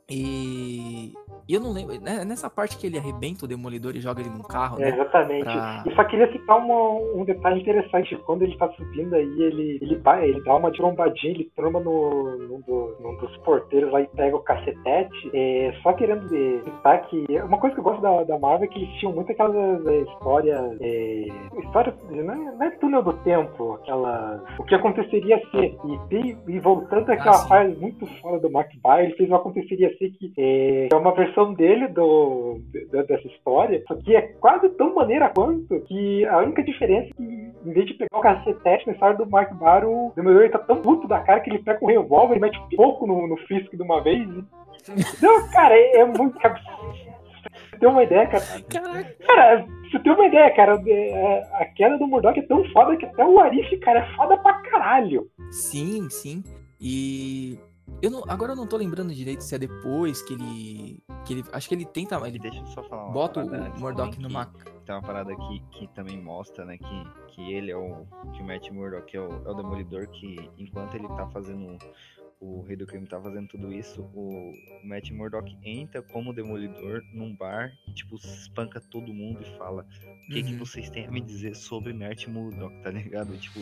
E, 0.07 1.15
e 1.47 1.53
eu 1.53 1.59
não 1.61 1.71
lembro. 1.71 1.99
né, 2.01 2.23
Nessa 2.25 2.49
parte 2.49 2.77
que 2.77 2.87
ele 2.87 2.97
arrebenta 2.97 3.45
o 3.45 3.47
demolidor 3.47 3.95
e 3.95 3.99
joga 4.01 4.21
ele 4.21 4.29
num 4.29 4.43
carro, 4.43 4.77
É, 4.81 4.85
né? 4.85 4.89
exatamente. 4.95 5.43
pra- 5.43 5.83
E 5.85 5.95
só 5.95 6.03
queria 6.03 6.31
citar 6.31 6.57
uma- 6.57 6.91
um 7.15 7.23
detalhe 7.25 7.61
interessante. 7.61 8.15
Quando 8.25 8.43
ele 8.43 8.57
tá 8.57 8.69
subindo 8.71 9.13
aí, 9.13 9.41
ele, 9.41 9.79
ele, 9.81 9.95
vai- 9.97 10.27
ele 10.29 10.41
dá 10.43 10.55
uma 10.55 10.71
trombadinha, 10.71 11.33
ele 11.33 11.51
tromba 11.55 11.79
no, 11.79 12.37
num, 12.37 12.61
do- 12.61 12.95
num 12.99 13.15
dos 13.17 13.35
porteiros 13.37 13.91
lá 13.91 14.01
e 14.01 14.07
pega 14.07 14.35
o 14.35 14.39
cacetete. 14.41 15.31
É, 15.33 15.73
só 15.83 15.93
querendo 15.93 16.27
citar 16.63 17.01
que 17.07 17.25
uma 17.43 17.57
coisa 17.59 17.73
que 17.75 17.79
eu 17.79 17.83
gosto 17.83 18.01
da, 18.01 18.23
da 18.23 18.39
Marvel 18.39 18.65
é 18.65 18.67
que 18.67 18.79
eles 18.83 18.93
tinham 18.95 19.13
muito 19.13 19.31
aquelas 19.31 19.85
eh, 19.85 20.01
histórias. 20.01 20.77
É, 20.81 21.25
histórias. 21.63 21.95
Não 22.09 22.33
é, 22.33 22.35
não 22.37 22.63
é 22.63 22.69
túnel 22.71 23.03
do 23.03 23.13
tempo, 23.13 23.73
aquela. 23.73 24.43
O 24.59 24.63
que 24.63 24.75
aconteceria 24.75 25.37
se. 25.51 25.77
E, 26.11 26.37
e 26.47 26.59
voltando 26.59 27.09
àquela 27.11 27.33
sim. 27.33 27.49
parte 27.49 27.75
muito 27.79 28.05
fora 28.21 28.39
do 28.39 28.49
Mark 28.49 28.69
Bayer, 28.81 29.07
ele 29.07 29.15
fez 29.17 29.29
o 29.29 29.35
aconteceria 29.35 29.89
se 29.97 30.09
que 30.11 30.31
é, 30.37 30.87
é 30.91 30.95
uma 30.95 31.11
versão 31.13 31.34
dele 31.53 31.87
do, 31.89 32.59
de- 32.71 32.85
dessa 33.03 33.27
história, 33.27 33.83
só 33.87 33.95
que 33.95 34.15
é 34.15 34.21
quase 34.39 34.69
tão 34.69 34.95
maneira 34.95 35.29
quanto 35.35 35.81
que 35.81 36.25
a 36.27 36.37
única 36.37 36.63
diferença 36.63 37.09
é 37.09 37.13
que, 37.13 37.23
em 37.65 37.73
vez 37.73 37.85
de 37.87 37.93
pegar 37.95 38.17
o 38.17 38.21
cacetete 38.21 38.87
na 38.87 38.93
história 38.93 39.17
do 39.17 39.29
Mark 39.29 39.51
Bar, 39.55 39.83
o 39.85 40.13
Demolidor 40.15 40.43
ele 40.43 40.51
tá 40.53 40.59
tão 40.59 40.77
puto 40.81 41.07
da 41.07 41.19
cara 41.19 41.41
que 41.41 41.49
ele 41.49 41.59
pega 41.59 41.79
um 41.83 41.87
revólver 41.87 42.37
e 42.37 42.39
mete 42.39 42.57
um 42.57 42.69
pouco 42.77 43.05
no, 43.05 43.27
no 43.27 43.35
Fisk 43.47 43.75
de 43.75 43.81
uma 43.81 44.01
vez. 44.01 44.25
Não, 45.21 45.49
cara, 45.49 45.75
é, 45.75 45.97
é 45.97 46.05
muito. 46.05 46.39
Pra 46.39 46.53
você 46.53 47.77
ter 47.79 47.87
uma 47.87 48.03
ideia, 48.03 48.27
cara. 48.27 48.43
Caraca, 48.69 49.15
Cara, 49.25 49.65
você 49.91 49.99
ter 49.99 50.11
uma 50.11 50.25
ideia, 50.27 50.55
cara, 50.55 50.81
é, 50.87 51.47
a 51.53 51.65
queda 51.65 51.97
do 51.97 52.07
Murdock 52.07 52.39
é 52.39 52.43
tão 52.43 52.63
foda 52.71 52.95
que 52.95 53.05
até 53.05 53.25
o 53.25 53.39
Arif, 53.39 53.75
cara, 53.79 53.99
é 53.99 54.15
foda 54.15 54.37
pra 54.37 54.53
caralho. 54.61 55.27
sim, 55.51 56.07
sim. 56.09 56.43
E. 56.79 57.57
Eu 58.01 58.11
não, 58.11 58.23
agora 58.27 58.51
eu 58.51 58.55
não 58.55 58.67
tô 58.67 58.77
lembrando 58.77 59.13
direito 59.13 59.41
se 59.41 59.55
é 59.55 59.57
depois 59.57 60.21
que 60.21 60.33
ele. 60.33 61.03
Que 61.25 61.33
ele 61.33 61.43
acho 61.51 61.67
que 61.67 61.75
ele 61.75 61.85
tenta. 61.85 62.15
Ele 62.27 62.37
deixa 62.37 62.59
eu 62.59 62.67
só 62.67 62.83
falar 62.83 63.05
uma 63.05 63.11
bota 63.13 63.41
o 63.43 63.45
também, 63.49 63.59
numa. 64.21 64.45
que 64.45 64.63
Tem 64.85 64.95
uma 64.95 65.01
parada 65.01 65.31
aqui 65.33 65.63
que 65.71 65.87
também 65.87 66.21
mostra, 66.21 66.63
né, 66.65 66.77
que, 66.77 67.07
que 67.33 67.51
ele 67.53 67.71
é 67.71 67.77
o. 67.77 68.05
Que 68.33 68.41
o 68.41 68.45
Matt 68.45 68.69
Murdock 68.69 69.15
é 69.15 69.19
o, 69.19 69.29
é 69.47 69.49
o 69.49 69.53
demolidor 69.55 70.07
que 70.09 70.49
enquanto 70.57 70.95
ele 70.95 71.07
tá 71.09 71.27
fazendo. 71.27 71.77
O 72.37 72.61
Rei 72.63 72.75
do 72.75 72.85
Crime 72.85 73.07
tá 73.07 73.19
fazendo 73.19 73.47
tudo 73.47 73.71
isso, 73.71 74.01
o 74.13 74.51
Matt 74.83 75.09
Murdock 75.09 75.57
entra 75.63 76.01
como 76.01 76.33
demolidor 76.33 77.01
num 77.13 77.33
bar 77.33 77.71
e, 77.87 77.93
tipo, 77.93 78.17
espanca 78.17 78.79
todo 78.91 79.13
mundo 79.13 79.41
e 79.41 79.57
fala: 79.57 79.87
O 80.27 80.33
que, 80.33 80.43
que 80.43 80.51
Uhum. 80.51 80.59
vocês 80.59 80.89
têm 80.89 81.07
a 81.07 81.11
me 81.11 81.21
dizer 81.21 81.55
sobre 81.55 81.93
Matt 81.93 82.27
Murdock, 82.27 82.75
tá 82.83 82.91
ligado? 82.91 83.35
Tipo, 83.37 83.61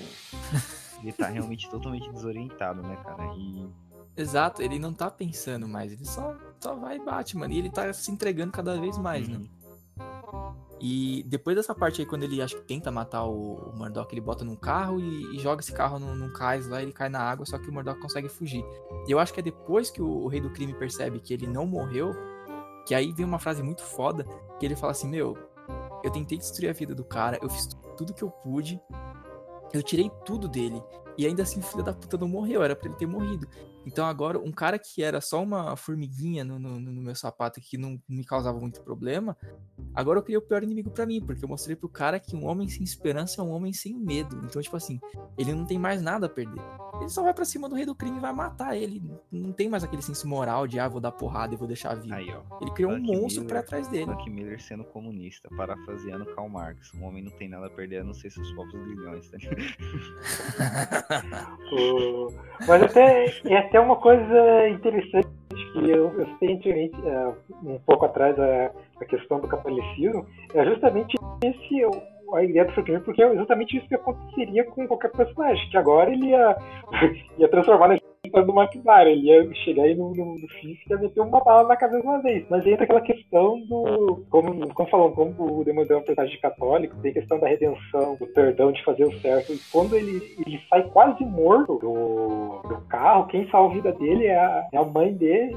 ele 1.01 1.13
tá 1.13 1.27
realmente 1.29 1.69
totalmente 1.69 2.11
desorientado, 2.11 2.81
né, 2.81 2.97
cara? 3.03 3.23
E 3.37 3.69
Exato, 4.15 4.62
ele 4.62 4.78
não 4.78 4.93
tá 4.93 5.10
pensando 5.10 5.67
mais, 5.67 5.91
ele 5.91 6.06
só, 6.06 6.36
só 6.60 6.76
vai 6.76 6.97
e 6.97 6.99
bate, 7.04 7.36
mano. 7.36 7.52
E 7.52 7.58
ele 7.58 7.69
tá 7.69 7.91
se 7.91 8.12
entregando 8.12 8.52
cada 8.52 8.80
vez 8.80 8.97
mais, 8.97 9.28
né? 9.28 9.38
Uhum. 9.38 9.63
E 10.80 11.23
depois 11.23 11.56
dessa 11.56 11.73
parte 11.73 12.02
aí, 12.02 12.06
quando 12.06 12.23
ele 12.23 12.41
acho 12.41 12.58
que 12.58 12.63
tenta 12.63 12.91
matar 12.91 13.23
o, 13.23 13.54
o 13.54 13.76
Murdock, 13.76 14.13
ele 14.13 14.19
bota 14.19 14.43
num 14.43 14.56
carro 14.56 14.99
e, 14.99 15.36
e 15.36 15.39
joga 15.39 15.62
esse 15.62 15.71
carro 15.71 15.97
num, 15.97 16.13
num 16.13 16.34
cais 16.34 16.68
lá, 16.68 16.82
ele 16.82 16.91
cai 16.91 17.07
na 17.07 17.22
água, 17.22 17.45
só 17.45 17.57
que 17.57 17.70
o 17.70 17.74
Murdock 17.74 18.01
consegue 18.01 18.28
fugir. 18.28 18.66
E 19.07 19.11
eu 19.11 19.18
acho 19.18 19.34
que 19.34 19.39
é 19.39 19.43
depois 19.43 19.89
que 19.89 20.01
o, 20.01 20.07
o 20.07 20.28
rei 20.28 20.41
do 20.41 20.49
crime 20.49 20.74
percebe 20.74 21.20
que 21.20 21.34
ele 21.34 21.47
não 21.47 21.66
morreu, 21.66 22.14
que 22.86 22.93
aí 22.93 23.14
vem 23.14 23.26
uma 23.26 23.39
frase 23.39 23.64
muito 23.64 23.82
foda, 23.82 24.26
que 24.59 24.66
ele 24.66 24.76
fala 24.76 24.91
assim, 24.91 25.07
meu, 25.07 25.38
eu 26.03 26.11
tentei 26.11 26.38
destruir 26.38 26.70
a 26.70 26.74
vida 26.74 26.93
do 26.93 27.05
cara, 27.05 27.39
eu 27.41 27.49
fiz 27.49 27.70
tudo 27.95 28.14
que 28.14 28.22
eu 28.22 28.30
pude, 28.30 28.78
eu 29.72 29.82
tirei 29.82 30.11
tudo 30.26 30.49
dele, 30.49 30.84
e 31.18 31.26
ainda 31.26 31.43
assim 31.43 31.61
o 31.61 31.64
filho 31.64 31.84
da 31.84 31.93
puta 31.93 32.18
não 32.18 32.28
morreu, 32.28 32.61
era 32.61 32.76
pra 32.76 32.89
ele 32.89 32.97
ter 32.97 33.05
morrido. 33.05 33.47
Então 33.86 34.05
agora, 34.05 34.39
um 34.39 34.51
cara 34.51 34.79
que 34.79 35.03
era 35.03 35.19
só 35.19 35.41
uma 35.41 35.75
formiguinha 35.75 36.43
no, 36.43 36.57
no, 36.57 36.79
no 36.79 37.01
meu 37.01 37.15
sapato 37.15 37.59
que 37.59 37.77
não 37.77 37.99
me 38.07 38.23
causava 38.23 38.59
muito 38.59 38.81
problema, 38.81 39.38
agora 39.93 40.19
eu 40.19 40.23
criei 40.23 40.38
o 40.38 40.41
pior 40.41 40.63
inimigo 40.63 40.89
pra 40.89 41.05
mim, 41.05 41.21
porque 41.21 41.43
eu 41.43 41.49
mostrei 41.49 41.75
pro 41.75 41.89
cara 41.89 42.19
que 42.19 42.36
um 42.36 42.45
homem 42.45 42.67
sem 42.67 42.84
esperança 42.84 43.41
é 43.41 43.43
um 43.43 43.51
homem 43.51 43.73
sem 43.73 43.93
medo. 43.93 44.39
Então, 44.45 44.61
tipo 44.61 44.75
assim, 44.75 44.99
ele 45.38 45.53
não 45.53 45.65
tem 45.65 45.77
mais 45.77 46.01
nada 46.01 46.27
a 46.27 46.29
perder. 46.29 46.61
Ele 46.99 47.09
só 47.09 47.23
vai 47.23 47.34
pra 47.34 47.43
cima 47.43 47.67
do 47.67 47.75
rei 47.75 47.86
do 47.86 47.95
crime 47.95 48.17
e 48.17 48.21
vai 48.21 48.31
matar 48.31 48.77
ele. 48.77 49.03
Não 49.31 49.51
tem 49.51 49.67
mais 49.67 49.84
aquele 49.84 50.01
senso 50.01 50.27
moral 50.27 50.67
de, 50.67 50.79
ah, 50.79 50.88
vou 50.88 51.01
dar 51.01 51.11
porrada 51.11 51.53
e 51.53 51.57
vou 51.57 51.67
deixar 51.67 51.95
vivo. 51.95 52.13
Aí, 52.13 52.31
ó. 52.31 52.41
Ele 52.61 52.71
criou 52.71 52.91
um 52.91 52.95
Frank 52.95 53.11
monstro 53.11 53.43
Miller, 53.43 53.47
pra 53.47 53.63
trás 53.63 53.88
dele. 53.88 54.05
Frank 54.05 54.29
Miller 54.29 54.61
sendo 54.61 54.84
comunista, 54.86 55.49
parafraseando 55.55 56.25
Karl 56.27 56.47
Marx. 56.47 56.93
Um 56.93 57.03
homem 57.03 57.23
não 57.23 57.31
tem 57.31 57.49
nada 57.49 57.67
a 57.67 57.69
perder 57.69 58.01
a 58.01 58.03
não 58.03 58.13
ser 58.13 58.29
seus 58.29 58.51
próprios 58.53 58.86
grilhões, 58.86 59.29
tá 59.29 59.38
ligado? 59.38 59.57
Mas 62.67 62.84
até, 62.84 63.25
é 63.45 63.57
até 63.74 63.80
uma 63.80 63.95
coisa 63.95 64.69
interessante 64.69 65.28
que 65.49 65.89
eu, 65.89 66.13
eu 66.19 66.28
uh, 66.95 67.36
um 67.65 67.80
pouco 67.88 68.05
atrás, 68.05 68.38
a, 68.39 68.71
a 69.01 69.05
questão 69.05 69.39
do 69.39 69.47
catolicismo, 69.47 70.28
é 70.53 70.63
justamente 70.63 71.15
esse 71.43 71.82
a 72.36 72.43
ideia 72.43 72.65
do 72.65 72.71
Franklin, 72.74 72.99
porque 72.99 73.24
é 73.24 73.34
exatamente 73.34 73.78
isso 73.78 73.88
que 73.88 73.95
aconteceria 73.95 74.63
com 74.65 74.88
qualquer 74.88 75.11
personagem, 75.11 75.67
que 75.71 75.78
agora 75.78 76.11
ele 76.11 76.28
ia, 76.28 76.55
ia 77.39 77.47
transformar 77.47 77.88
na 77.88 77.95
do 78.41 78.59
McLaren, 78.59 79.09
ele 79.09 79.27
ia 79.27 79.53
chegar 79.55 79.84
aí 79.84 79.95
no, 79.95 80.13
no, 80.13 80.38
no 80.39 80.47
Fisk 80.47 80.88
e 80.88 80.91
ia 80.91 80.97
meter 80.97 81.19
uma 81.21 81.43
bala 81.43 81.67
na 81.67 81.75
cabeça 81.75 82.03
uma 82.03 82.21
vez. 82.21 82.45
Mas 82.49 82.65
entra 82.65 82.84
aquela 82.84 83.01
questão 83.01 83.59
do, 83.67 84.23
como, 84.29 84.73
como 84.73 84.89
falando, 84.89 85.13
como 85.13 85.59
o 85.59 85.63
Demônio 85.63 85.93
é 85.93 85.97
um 85.97 86.01
personagem 86.01 86.39
católico, 86.39 86.95
tem 87.01 87.11
a 87.11 87.13
questão 87.15 87.39
da 87.39 87.47
redenção, 87.47 88.15
do 88.15 88.27
perdão, 88.27 88.71
de 88.71 88.84
fazer 88.84 89.05
o 89.05 89.19
certo, 89.19 89.53
e 89.53 89.59
quando 89.71 89.95
ele, 89.95 90.21
ele 90.45 90.59
sai 90.69 90.84
quase 90.89 91.23
morto 91.23 91.77
do, 91.77 92.61
do 92.67 92.81
carro, 92.88 93.27
quem 93.27 93.47
salva 93.49 93.71
a 93.71 93.75
vida 93.75 93.91
dele 93.93 94.25
é 94.25 94.38
a, 94.38 94.67
é 94.71 94.77
a 94.77 94.84
mãe 94.84 95.13
dele, 95.13 95.55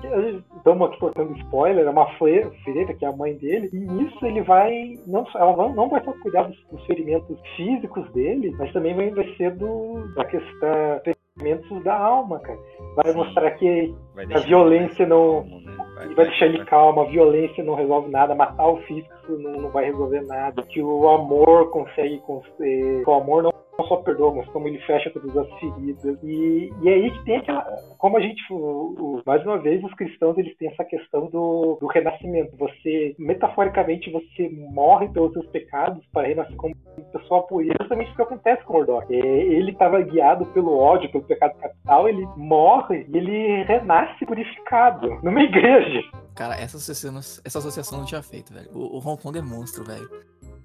estamos 0.57 0.89
aqui 0.89 0.99
portando 0.99 1.37
spoiler, 1.39 1.87
é 1.87 1.91
uma 1.91 2.11
freira, 2.18 2.51
que 2.99 3.05
é 3.05 3.09
a 3.09 3.16
mãe 3.16 3.35
dele, 3.35 3.70
e 3.72 3.79
nisso 3.79 4.24
ele 4.24 4.43
vai, 4.43 4.99
não, 5.07 5.27
ela 5.35 5.57
não, 5.57 5.74
não 5.74 5.89
vai 5.89 6.03
só 6.05 6.12
cuidar 6.12 6.45
dos 6.45 6.57
os 6.72 6.85
ferimentos 6.87 7.39
físicos 7.57 8.11
dele, 8.12 8.55
mas 8.59 8.72
também 8.72 8.95
vai, 8.95 9.11
vai 9.11 9.35
ser 9.37 9.55
do, 9.55 10.12
da 10.14 10.24
questão 10.24 11.01
ferimentos 11.37 11.84
da 11.84 11.97
alma, 11.97 12.41
cara. 12.41 12.59
Vai 12.97 13.12
Sim. 13.12 13.18
mostrar 13.18 13.51
que 13.53 13.95
vai 14.14 14.24
a 14.32 14.39
violência 14.41 15.07
não. 15.07 15.43
Calmo, 15.43 15.61
né? 15.61 15.76
vai, 15.95 16.14
vai, 16.14 16.26
deixar 16.26 16.47
ele 16.47 16.64
calmo, 16.64 17.03
a 17.03 17.05
violência 17.05 17.62
não 17.62 17.74
resolve 17.74 18.11
nada, 18.11 18.34
matar 18.34 18.66
o 18.66 18.78
físico 18.82 19.14
não, 19.29 19.53
não 19.62 19.70
vai 19.70 19.87
resolver 19.87 20.22
nada, 20.22 20.62
que 20.62 20.83
o 20.83 21.09
amor 21.09 21.70
consegue. 21.70 22.20
Que 22.59 23.05
o 23.07 23.14
amor 23.14 23.43
não 23.43 23.53
não 23.79 23.87
só 23.87 23.97
perdoa, 23.97 24.35
mas 24.35 24.49
como 24.49 24.68
ele 24.68 24.79
fecha 24.81 25.11
todas 25.11 25.37
as 25.37 25.49
feridas. 25.59 26.18
E, 26.22 26.72
e 26.83 26.89
é 26.89 26.95
aí 26.95 27.11
que 27.11 27.24
tem 27.24 27.37
aquela. 27.37 27.64
Como 27.99 28.16
a 28.16 28.20
gente. 28.20 28.43
O, 28.51 28.57
o, 28.57 29.22
mais 29.27 29.45
uma 29.45 29.59
vez, 29.59 29.83
os 29.85 29.93
cristãos 29.95 30.37
eles 30.39 30.57
têm 30.57 30.68
essa 30.68 30.85
questão 30.85 31.27
do, 31.27 31.77
do 31.81 31.87
renascimento. 31.87 32.57
Você, 32.57 33.14
metaforicamente, 33.18 34.11
você 34.11 34.49
morre 34.49 35.09
pelos 35.09 35.33
seus 35.33 35.47
pecados 35.49 36.05
para 36.12 36.29
renascer 36.29 36.57
como 36.57 36.74
pessoa 37.12 37.43
por 37.47 37.62
isso. 37.62 37.74
Justamente 37.81 38.11
o 38.12 38.16
que 38.16 38.22
acontece 38.22 38.64
com 38.64 38.72
Mordor. 38.72 39.05
É, 39.11 39.16
ele 39.16 39.72
estava 39.72 40.01
guiado 40.01 40.47
pelo 40.47 40.77
ódio, 40.77 41.11
pelo 41.11 41.24
pecado 41.24 41.57
capital, 41.59 42.09
ele 42.09 42.27
morre 42.37 43.07
e 43.09 43.16
ele 43.16 43.62
renasce 43.64 44.24
purificado 44.24 45.18
numa 45.22 45.43
igreja. 45.43 46.03
Cara, 46.35 46.55
essa 46.55 46.77
associação, 46.77 47.18
essa 47.18 47.59
associação 47.59 47.99
não 47.99 48.05
tinha 48.05 48.22
feito, 48.22 48.53
velho. 48.53 48.68
O, 48.74 48.97
o 48.97 48.99
Hong 48.99 49.16
Kong 49.17 49.39
é 49.39 49.43
monstro, 49.43 49.85
velho. 49.85 50.09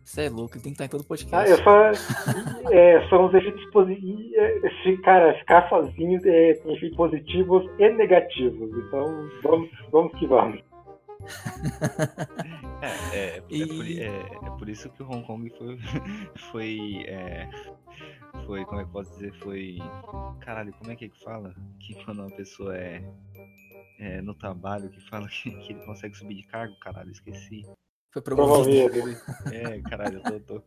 Você 0.03 0.23
é 0.23 0.29
louco, 0.29 0.55
ele 0.55 0.63
tem 0.63 0.73
que 0.73 0.83
estar 0.83 0.85
em 0.85 0.89
todo 0.89 1.03
podcast. 1.03 1.35
Ah, 1.35 1.47
eu 1.47 1.57
só. 1.63 2.71
é, 2.71 3.07
são 3.07 3.27
os 3.27 3.33
efeitos 3.33 3.63
positivos. 3.71 4.33
É, 4.35 4.97
cara, 5.03 5.37
ficar 5.39 5.69
sozinho 5.69 6.19
é, 6.25 6.53
tem 6.53 6.73
efeitos 6.75 6.97
positivos 6.97 7.69
e 7.79 7.89
negativos. 7.89 8.69
Então, 8.77 9.29
vamos, 9.43 9.69
vamos 9.91 10.19
que 10.19 10.27
vamos. 10.27 10.61
é, 12.81 13.17
é, 13.17 13.37
é 13.37 13.43
e... 13.49 13.61
é, 13.61 13.67
por, 13.67 13.85
é, 13.85 14.47
é, 14.47 14.57
por, 14.57 14.69
isso 14.69 14.89
que 14.89 15.03
o 15.03 15.07
Hong 15.07 15.25
Kong 15.25 15.49
foi. 15.57 15.77
Foi. 16.51 17.05
É, 17.07 17.49
foi. 18.45 18.65
Como 18.65 18.81
é 18.81 18.85
que 18.85 18.91
posso 18.91 19.11
dizer? 19.11 19.33
Foi. 19.35 19.77
Caralho, 20.39 20.73
como 20.73 20.91
é 20.91 20.95
que 20.95 21.05
é 21.05 21.09
que 21.09 21.23
fala? 21.23 21.53
Que 21.79 21.93
quando 22.03 22.19
uma 22.19 22.35
pessoa 22.35 22.75
é. 22.75 23.03
é 23.99 24.21
no 24.21 24.33
trabalho, 24.33 24.89
que 24.89 24.99
fala 25.09 25.27
que, 25.27 25.51
que 25.51 25.73
ele 25.73 25.85
consegue 25.85 26.17
subir 26.17 26.35
de 26.35 26.43
cargo, 26.43 26.73
caralho, 26.79 27.11
esqueci. 27.11 27.63
Foi 28.11 28.21
promovido. 28.21 29.17
É, 29.53 29.79
caralho, 29.89 30.21
eu 30.25 30.39
tô. 30.41 30.59
tô 30.59 30.63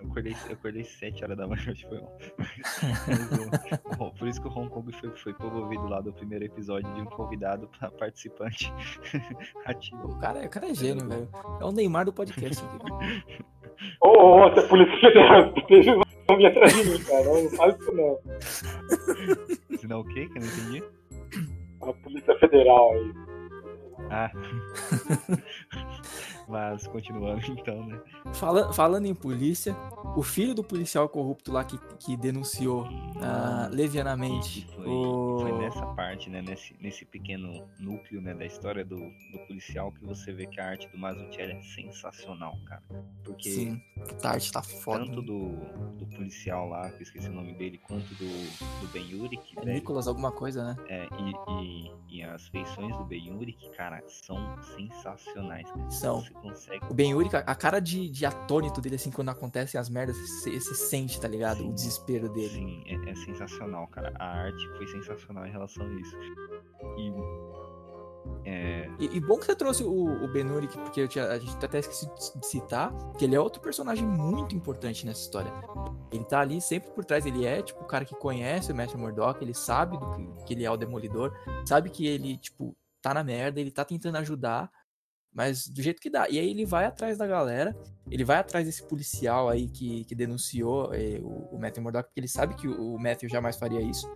eu, 0.00 0.06
acordei, 0.06 0.34
eu 0.46 0.52
acordei 0.54 0.82
7 0.82 1.24
horas 1.24 1.36
da 1.36 1.46
manhã, 1.46 1.74
foi 1.88 2.00
Por 4.18 4.28
isso 4.28 4.40
que 4.40 4.48
o 4.48 4.50
Hong 4.50 4.70
Kong 4.70 4.90
foi, 4.92 5.10
foi 5.10 5.34
promovido 5.34 5.86
lá 5.88 6.00
do 6.00 6.10
primeiro 6.12 6.46
episódio 6.46 6.90
de 6.94 7.02
um 7.02 7.04
convidado 7.04 7.68
pra 7.78 7.90
participante 7.90 8.72
ativo. 9.66 10.08
O 10.08 10.18
cara, 10.18 10.40
o 10.40 10.48
cara 10.48 10.70
é 10.70 10.74
gênio, 10.74 11.06
velho. 11.06 11.28
É 11.60 11.64
o 11.64 11.70
Neymar 11.70 12.06
do 12.06 12.14
podcast 12.14 12.64
aqui. 12.80 13.44
Ô, 14.00 14.08
ô, 14.08 14.36
ô, 14.38 14.44
a 14.44 14.62
Polícia 14.66 14.98
Federal, 15.00 15.52
não 16.28 16.36
me 16.38 16.46
atrás 16.46 16.74
de 16.74 16.90
mim, 16.90 16.98
cara. 17.04 17.24
Não 17.24 17.50
faz 17.50 17.76
isso 17.78 17.92
não. 17.92 18.18
Senão 19.78 20.00
o 20.00 20.04
quê? 20.04 20.26
Que 20.28 20.38
eu 20.38 20.42
não 20.42 20.48
entendi? 20.48 20.82
A 21.82 21.92
Polícia 21.92 22.38
Federal 22.38 22.92
aí. 22.92 23.12
Ah. 24.10 24.30
Mas 26.48 26.86
continuando 26.86 27.44
então, 27.50 27.86
né? 27.86 28.00
Fala, 28.34 28.72
falando 28.72 29.06
em 29.06 29.14
polícia, 29.14 29.76
o 30.16 30.22
filho 30.22 30.54
do 30.54 30.62
policial 30.62 31.08
corrupto 31.08 31.52
lá 31.52 31.64
que, 31.64 31.78
que 31.98 32.16
denunciou 32.16 32.84
uh, 32.84 33.68
levianamente. 33.70 34.66
Foi, 34.74 34.86
o... 34.86 35.38
foi, 35.40 35.52
nessa 35.58 35.86
parte, 35.86 36.30
né? 36.30 36.42
Nesse, 36.42 36.74
nesse 36.80 37.04
pequeno 37.04 37.66
núcleo 37.78 38.20
né, 38.20 38.34
da 38.34 38.46
história 38.46 38.84
do, 38.84 38.96
do 38.96 39.38
policial 39.46 39.92
que 39.92 40.04
você 40.04 40.32
vê 40.32 40.46
que 40.46 40.60
a 40.60 40.68
arte 40.68 40.88
do 40.88 40.98
Mazzucchelli 40.98 41.52
é 41.52 41.62
sensacional, 41.62 42.56
cara. 42.66 42.82
Porque 43.24 43.50
Sim, 43.50 43.82
a 44.22 44.28
arte 44.28 44.52
tá 44.52 44.62
foda. 44.62 45.04
Tanto 45.04 45.22
do, 45.22 45.56
do 45.96 46.06
policial 46.06 46.68
lá, 46.68 46.90
que 46.90 46.98
eu 46.98 47.02
esqueci 47.02 47.28
o 47.28 47.32
nome 47.32 47.54
dele, 47.54 47.78
quanto 47.78 48.08
do, 48.14 48.26
do 48.80 48.92
Ben 48.92 49.10
Yurik. 49.10 49.54
É 49.58 49.64
Nicolas 49.64 50.06
alguma 50.06 50.30
coisa, 50.32 50.64
né? 50.64 50.76
É, 50.88 51.08
e, 51.18 51.62
e, 51.62 52.18
e 52.18 52.22
as 52.22 52.46
feições 52.48 52.96
do 52.96 53.04
Ben 53.04 53.26
Yurik, 53.26 53.70
cara, 53.76 54.02
são 54.06 54.36
sensacionais. 54.62 55.68
São. 55.90 56.20
Você 56.20 56.32
consegue. 56.36 56.86
O 56.90 56.94
Ben 56.94 57.10
Yuri, 57.10 57.28
a 57.32 57.54
cara 57.54 57.80
de, 57.80 58.08
de 58.08 58.24
atônito 58.24 58.80
dele, 58.80 58.96
assim, 58.96 59.10
quando 59.10 59.28
acontecem 59.28 59.80
as 59.80 59.88
merdas, 59.88 60.16
você, 60.16 60.60
sente, 60.60 61.20
tá 61.20 61.28
ligado? 61.28 61.58
Sim, 61.58 61.70
o 61.70 61.72
desespero 61.72 62.28
dele. 62.28 62.48
Sim, 62.48 62.84
é, 62.86 63.10
é, 63.10 63.14
sensacional, 63.14 63.86
cara. 63.88 64.12
A 64.18 64.44
arte 64.44 64.68
foi 64.76 64.86
sensacional 64.86 65.46
em 65.46 65.50
relação 65.50 65.84
a 65.84 66.00
isso. 66.00 66.16
E. 66.98 67.12
É... 68.44 68.90
E, 68.98 69.16
e 69.16 69.20
bom 69.20 69.38
que 69.38 69.46
você 69.46 69.54
trouxe 69.54 69.84
o, 69.84 70.24
o 70.24 70.28
Ben 70.28 70.46
Yuri, 70.46 70.68
porque 70.68 71.06
tinha, 71.06 71.26
a 71.26 71.38
gente 71.38 71.64
até 71.64 71.78
esqueci 71.78 72.06
de 72.38 72.46
citar, 72.46 72.92
que 73.18 73.24
ele 73.24 73.36
é 73.36 73.40
outro 73.40 73.60
personagem 73.60 74.04
muito 74.04 74.54
importante 74.54 75.06
nessa 75.06 75.20
história. 75.20 75.52
Ele 76.10 76.24
tá 76.24 76.40
ali 76.40 76.60
sempre 76.60 76.90
por 76.90 77.04
trás, 77.04 77.26
ele 77.26 77.44
é, 77.44 77.62
tipo, 77.62 77.82
o 77.82 77.86
cara 77.86 78.04
que 78.04 78.14
conhece 78.14 78.72
o 78.72 78.74
Matthew 78.74 78.98
Murdock, 78.98 79.42
ele 79.42 79.54
sabe 79.54 79.96
do 79.96 80.10
que, 80.10 80.44
que 80.44 80.54
ele 80.54 80.64
é 80.64 80.70
o 80.70 80.76
Demolidor, 80.76 81.32
sabe 81.64 81.90
que 81.90 82.06
ele, 82.06 82.36
tipo, 82.36 82.76
tá 83.00 83.14
na 83.14 83.22
merda, 83.22 83.60
ele 83.60 83.70
tá 83.70 83.84
tentando 83.84 84.16
ajudar, 84.16 84.70
mas 85.36 85.68
do 85.68 85.82
jeito 85.82 86.00
que 86.00 86.08
dá. 86.08 86.26
E 86.30 86.38
aí 86.38 86.48
ele 86.48 86.64
vai 86.64 86.86
atrás 86.86 87.18
da 87.18 87.26
galera, 87.26 87.76
ele 88.10 88.24
vai 88.24 88.38
atrás 88.38 88.64
desse 88.64 88.82
policial 88.82 89.50
aí 89.50 89.68
que, 89.68 90.02
que 90.06 90.14
denunciou 90.14 90.94
eh, 90.94 91.20
o, 91.22 91.54
o 91.54 91.60
Matthew 91.60 91.82
Murdock, 91.82 92.08
porque 92.08 92.20
ele 92.20 92.28
sabe 92.28 92.54
que 92.54 92.66
o, 92.66 92.94
o 92.94 92.98
Matthew 92.98 93.28
jamais 93.28 93.56
faria 93.56 93.82
isso. 93.82 94.10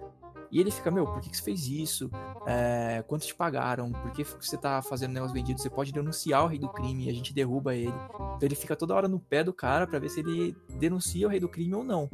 E 0.51 0.59
ele 0.59 0.71
fica, 0.71 0.91
meu, 0.91 1.05
por 1.05 1.21
que, 1.21 1.31
que 1.31 1.37
você 1.37 1.43
fez 1.43 1.68
isso? 1.68 2.11
É, 2.45 3.05
quanto 3.07 3.25
te 3.25 3.35
pagaram? 3.35 3.93
Por 3.93 4.11
que 4.12 4.25
você 4.25 4.57
tá 4.57 4.83
fazendo 4.83 5.12
negócio 5.12 5.35
vendido? 5.35 5.61
Você 5.61 5.71
pode 5.71 5.93
denunciar 5.93 6.43
o 6.43 6.49
rei 6.49 6.59
do 6.59 6.68
crime 6.68 7.07
e 7.07 7.11
a 7.11 7.12
gente 7.12 7.33
derruba 7.33 7.77
ele. 7.77 7.95
Então 8.37 8.41
ele 8.43 8.57
fica 8.57 8.75
toda 8.75 8.95
hora 8.95 9.07
no 9.07 9.21
pé 9.21 9.45
do 9.45 9.53
cara 9.53 9.87
para 9.87 9.99
ver 10.01 10.09
se 10.09 10.21
ele 10.21 10.57
denuncia 10.71 11.27
o 11.27 11.31
rei 11.31 11.39
do 11.39 11.49
crime 11.49 11.75
ou 11.75 11.85
não. 11.85 12.11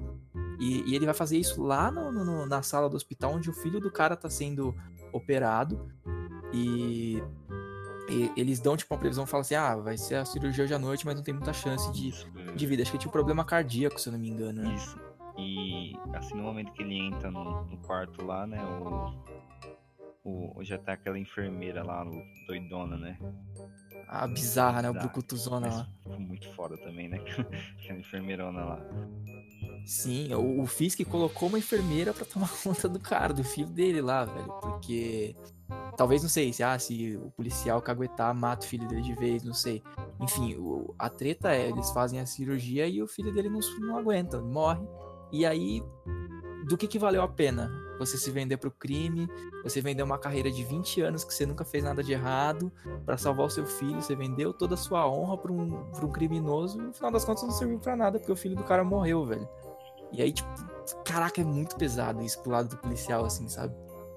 E, 0.61 0.83
e 0.91 0.95
ele 0.95 1.07
vai 1.07 1.15
fazer 1.15 1.39
isso 1.39 1.63
lá 1.63 1.91
no, 1.91 2.13
no, 2.13 2.45
na 2.45 2.61
sala 2.61 2.91
do 2.91 2.97
hospital 2.97 3.33
onde 3.33 3.49
o 3.49 3.55
filho 3.55 3.81
do 3.81 3.91
cara 3.91 4.17
tá 4.17 4.29
sendo 4.29 4.75
operado. 5.13 5.89
E 6.53 7.23
e, 8.09 8.31
eles 8.37 8.61
dão 8.61 8.77
tipo 8.77 8.93
uma 8.95 9.01
previsão 9.01 9.27
falam 9.27 9.43
assim: 9.43 9.55
ah, 9.55 9.77
vai 9.77 9.97
ser 9.97 10.17
a 10.17 10.25
cirurgia 10.25 10.65
hoje 10.65 10.75
à 10.75 10.79
noite, 10.79 11.05
mas 11.05 11.15
não 11.15 11.23
tem 11.23 11.35
muita 11.35 11.53
chance 11.53 11.91
de, 11.93 12.09
Isso, 12.09 12.31
de 12.55 12.67
vida. 12.67 12.83
Acho 12.83 12.93
que 12.93 12.99
tinha 12.99 13.09
um 13.09 13.13
problema 13.13 13.45
cardíaco, 13.45 14.01
se 14.01 14.09
eu 14.09 14.13
não 14.13 14.21
me 14.21 14.29
engano. 14.29 14.63
Né? 14.63 14.75
Isso. 14.75 14.99
E 15.39 15.95
assim, 16.15 16.35
no 16.35 16.43
momento 16.43 16.73
que 16.73 16.83
ele 16.83 16.99
entra 16.99 17.31
no, 17.31 17.65
no 17.65 17.77
quarto 17.79 18.25
lá, 18.25 18.47
né, 18.47 18.59
o, 20.25 20.59
o, 20.59 20.65
já 20.65 20.79
tá 20.79 20.95
aquela 20.95 21.19
enfermeira 21.19 21.83
lá, 21.83 22.05
o 22.05 22.23
doidona, 22.47 22.97
né? 22.97 23.19
A 24.09 24.27
bizarra, 24.27 24.83
né? 24.83 24.91
O 24.91 24.95
Brucutuzona 24.95 25.69
lá. 25.69 25.89
Muito 26.19 26.49
foda 26.55 26.77
também, 26.79 27.09
né? 27.09 27.19
Aquela 27.83 27.99
enfermeirona 27.99 28.65
lá. 28.65 28.81
Sim, 29.85 30.33
o, 30.35 30.63
o 30.63 30.67
Fisk 30.67 31.01
colocou 31.05 31.49
uma 31.49 31.59
enfermeira 31.59 32.15
para 32.15 32.25
tomar 32.25 32.51
conta 32.63 32.89
do 32.89 33.01
cara, 33.01 33.35
do 33.35 33.45
filho 33.45 33.69
dele 33.69 34.01
lá, 34.01 34.25
velho. 34.25 34.53
Porque 34.61 35.37
Talvez, 35.97 36.23
não 36.23 36.29
sei, 36.29 36.53
se, 36.53 36.63
ah, 36.63 36.79
se 36.79 37.17
o 37.17 37.31
policial 37.31 37.81
caguetar, 37.81 38.35
mata 38.35 38.65
o 38.65 38.69
filho 38.69 38.87
dele 38.87 39.03
de 39.03 39.15
vez, 39.15 39.43
não 39.43 39.55
sei. 39.55 39.83
Enfim, 40.21 40.55
o, 40.57 40.95
a 40.99 41.09
treta 41.09 41.55
é, 41.55 41.69
eles 41.69 41.91
fazem 41.91 42.21
a 42.21 42.27
cirurgia 42.27 42.87
e 42.87 43.03
o 43.03 43.09
filho 43.09 43.33
dele 43.33 43.49
não, 43.49 43.61
não 43.81 43.97
aguenta, 43.97 44.41
morre. 44.41 44.87
E 45.33 45.45
aí, 45.45 45.83
do 46.69 46.77
que 46.77 46.87
que 46.87 46.99
valeu 46.99 47.23
a 47.23 47.29
pena? 47.29 47.71
Você 47.99 48.19
se 48.19 48.31
vender 48.31 48.59
pro 48.59 48.71
crime, 48.71 49.27
você 49.63 49.81
vender 49.81 50.03
uma 50.03 50.19
carreira 50.19 50.51
de 50.51 50.63
20 50.63 51.01
anos 51.01 51.25
que 51.25 51.33
você 51.33 51.47
nunca 51.47 51.65
fez 51.65 51.83
nada 51.83 52.03
de 52.03 52.13
errado 52.13 52.71
para 53.05 53.17
salvar 53.17 53.47
o 53.47 53.51
seu 53.51 53.65
filho, 53.65 54.03
você 54.03 54.15
vendeu 54.15 54.53
toda 54.53 54.75
a 54.75 54.77
sua 54.77 55.09
honra 55.09 55.39
pra 55.39 55.53
um, 55.53 55.85
pra 55.93 56.05
um 56.05 56.13
criminoso 56.13 56.79
e 56.79 56.83
no 56.83 56.93
final 56.93 57.11
das 57.11 57.25
contas 57.25 57.43
não 57.45 57.51
serviu 57.51 57.79
para 57.79 57.97
nada, 57.97 58.19
porque 58.19 58.33
o 58.33 58.37
filho 58.37 58.55
do 58.55 58.65
cara 58.65 58.85
morreu, 58.85 59.25
velho. 59.25 59.49
E 60.13 60.23
aí, 60.23 60.33
tipo, 60.33 60.49
caraca, 61.05 61.41
é 61.41 61.45
muito 61.45 61.77
pesado 61.77 62.23
isso 62.23 62.41
pro 62.43 62.53
lado 62.53 62.69
do 62.69 62.77
policial, 62.77 63.25
assim, 63.25 63.49
sabe? 63.49 63.75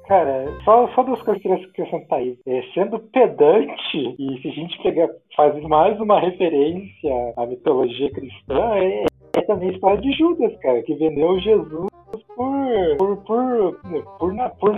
Cara, 0.09 0.45
só, 0.65 0.87
só 0.95 1.03
duas 1.03 1.21
coisas 1.21 1.39
que 1.43 1.49
eu 1.51 1.55
queria 1.55 1.67
acrescentar 1.69 2.17
aí. 2.17 2.35
É, 2.47 2.63
sendo 2.73 2.97
pedante, 2.97 4.15
e 4.17 4.41
se 4.41 4.47
a 4.47 4.51
gente 4.51 4.81
pegar, 4.81 5.07
faz 5.35 5.61
mais 5.63 5.99
uma 6.01 6.19
referência 6.19 7.33
à 7.37 7.45
mitologia 7.45 8.11
cristã, 8.11 8.73
é, 8.75 9.05
é 9.37 9.41
também 9.41 9.69
a 9.69 9.71
história 9.73 10.01
de 10.01 10.11
Judas, 10.13 10.51
cara, 10.61 10.81
que 10.81 10.95
vendeu 10.95 11.39
Jesus 11.39 11.87
por, 12.35 12.97
por, 12.97 13.17
por, 13.17 13.79
por, 14.17 14.33
por 14.59 14.73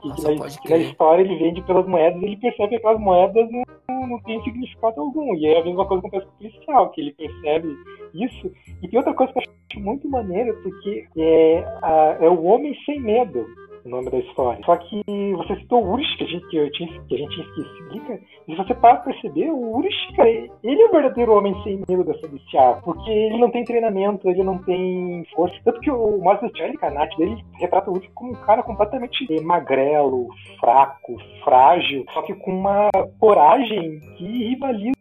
que, 0.00 0.08
Nossa, 0.08 0.32
que, 0.32 0.38
pode 0.38 0.54
na, 0.56 0.62
que 0.62 0.70
na 0.70 0.76
história 0.78 1.22
ele 1.22 1.36
vende 1.36 1.62
pelas 1.62 1.86
moedas 1.86 2.22
e 2.22 2.24
ele 2.24 2.36
percebe 2.38 2.70
que 2.70 2.76
aquelas 2.76 3.00
moedas 3.00 3.48
não, 3.50 4.06
não 4.06 4.18
têm 4.20 4.42
significado 4.42 5.00
algum. 5.00 5.34
E 5.34 5.46
aí 5.46 5.56
a 5.60 5.64
mesma 5.64 5.84
coisa 5.86 6.00
acontece 6.00 6.26
com 6.26 6.32
o 6.32 6.36
policial, 6.38 6.90
que 6.90 7.00
ele 7.02 7.12
percebe 7.12 7.68
isso. 8.14 8.50
E 8.82 8.88
tem 8.88 8.98
outra 8.98 9.12
coisa 9.12 9.32
que 9.34 9.38
eu 9.38 9.42
acho 9.42 9.80
muito 9.80 10.08
maneira, 10.08 10.54
porque 10.62 11.04
é, 11.18 11.58
a- 11.82 12.16
é 12.22 12.28
o 12.28 12.42
Homem 12.44 12.74
Sem 12.86 13.00
Medo. 13.00 13.46
O 13.86 13.88
nome 13.88 14.10
da 14.10 14.18
história. 14.18 14.60
Só 14.66 14.76
que 14.76 15.00
você 15.36 15.54
citou 15.60 15.84
o 15.84 15.92
Urish, 15.92 16.16
que 16.16 16.24
a 16.24 16.26
gente, 16.26 16.46
que 16.48 16.70
tinha, 16.70 16.88
a 16.90 17.16
gente 17.16 17.30
tinha 17.30 17.46
esquecido, 17.46 18.00
cara. 18.00 18.20
E 18.48 18.50
se 18.50 18.56
você 18.56 18.74
parar 18.74 18.96
pra 18.96 19.12
perceber, 19.12 19.48
o 19.50 19.76
Urish, 19.76 20.16
cara, 20.16 20.28
ele 20.28 20.82
é 20.82 20.86
o 20.86 20.90
verdadeiro 20.90 21.32
homem 21.32 21.54
sem 21.62 21.80
medo 21.88 22.02
dessa 22.02 22.26
bestiária. 22.26 22.82
Porque 22.82 23.08
ele 23.08 23.38
não 23.38 23.48
tem 23.52 23.64
treinamento, 23.64 24.28
ele 24.28 24.42
não 24.42 24.58
tem 24.58 25.24
força. 25.36 25.54
Tanto 25.64 25.78
que 25.78 25.90
o 25.90 26.18
Master 26.18 26.50
Charlie, 26.56 26.76
arte 26.82 27.16
dele 27.16 27.44
retrata 27.60 27.88
o 27.88 27.94
Urish 27.94 28.10
como 28.12 28.32
um 28.32 28.34
cara 28.34 28.64
completamente 28.64 29.24
eh, 29.30 29.40
magrelo, 29.40 30.26
fraco, 30.58 31.16
frágil, 31.44 32.04
só 32.12 32.22
que 32.22 32.34
com 32.34 32.50
uma 32.50 32.90
coragem 33.20 34.00
que 34.18 34.48
rivaliza 34.48 34.95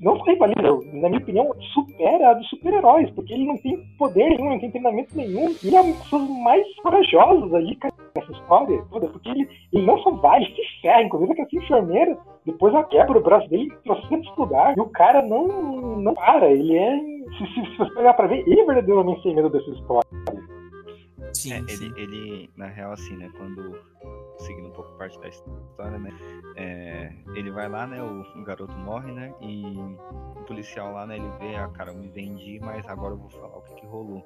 não 0.00 0.16
só 0.18 0.24
rivaliza, 0.24 0.62
na 0.92 1.08
minha 1.08 1.20
opinião, 1.20 1.50
supera 1.72 2.30
a 2.30 2.34
dos 2.34 2.48
super-heróis, 2.48 3.10
porque 3.10 3.32
ele 3.32 3.46
não 3.46 3.56
tem 3.58 3.78
poder 3.98 4.30
nenhum, 4.30 4.50
não 4.50 4.58
tem 4.58 4.70
treinamento 4.70 5.16
nenhum, 5.16 5.50
e 5.62 5.66
ele 5.66 5.76
é 5.76 5.80
um 5.80 5.92
dos 5.92 6.42
mais 6.42 6.66
corajosos 6.82 7.54
ali, 7.54 7.76
cara, 7.76 7.94
nessa 8.16 8.32
história 8.32 8.84
toda, 8.90 9.06
porque 9.08 9.28
ele, 9.28 9.48
ele 9.72 9.86
não 9.86 9.98
só 9.98 10.10
vai, 10.12 10.42
ele 10.42 10.54
se 10.54 10.80
ferra, 10.82 11.02
inclusive 11.02 11.34
que 11.34 11.42
essa 11.42 11.56
enfermeira, 11.56 12.18
depois 12.44 12.74
ela 12.74 12.84
quebra 12.84 13.18
o 13.18 13.22
braço 13.22 13.48
dele 13.48 13.64
em 13.64 13.82
trocentos 13.84 14.36
lugares, 14.36 14.76
e 14.76 14.80
o 14.80 14.90
cara 14.90 15.22
não, 15.22 15.46
não 15.98 16.14
para, 16.14 16.50
ele 16.50 16.76
é, 16.76 16.98
se, 17.38 17.46
se, 17.54 17.70
se 17.70 17.76
você 17.76 17.94
pegar 17.94 18.14
pra 18.14 18.26
ver, 18.26 18.46
ele 18.46 18.60
é 18.60 18.64
verdadeiramente 18.64 19.22
sem 19.22 19.34
medo 19.34 19.50
dessa 19.50 19.70
história. 19.70 20.06
Sim, 21.36 21.52
É, 21.52 21.68
sim. 21.68 21.86
ele, 21.86 22.00
ele, 22.00 22.50
na 22.56 22.66
real, 22.66 22.92
assim, 22.92 23.16
né, 23.16 23.30
quando, 23.36 23.78
seguindo 24.38 24.68
um 24.68 24.72
pouco 24.72 24.96
parte 24.96 25.18
da 25.20 25.28
história, 25.28 25.98
né, 25.98 26.10
é, 26.56 27.12
ele 27.34 27.50
vai 27.50 27.68
lá, 27.68 27.86
né, 27.86 28.02
o, 28.02 28.22
o 28.22 28.44
garoto 28.44 28.72
morre, 28.78 29.12
né, 29.12 29.34
e 29.40 29.62
o 30.40 30.44
policial 30.44 30.92
lá, 30.92 31.06
né, 31.06 31.16
ele 31.16 31.28
vê, 31.38 31.56
ah, 31.56 31.68
cara, 31.68 31.92
eu 31.92 31.98
me 31.98 32.08
vendi, 32.08 32.58
mas 32.60 32.86
agora 32.88 33.14
eu 33.14 33.18
vou 33.18 33.30
falar 33.30 33.58
o 33.58 33.62
que 33.62 33.74
que 33.74 33.86
rolou. 33.86 34.24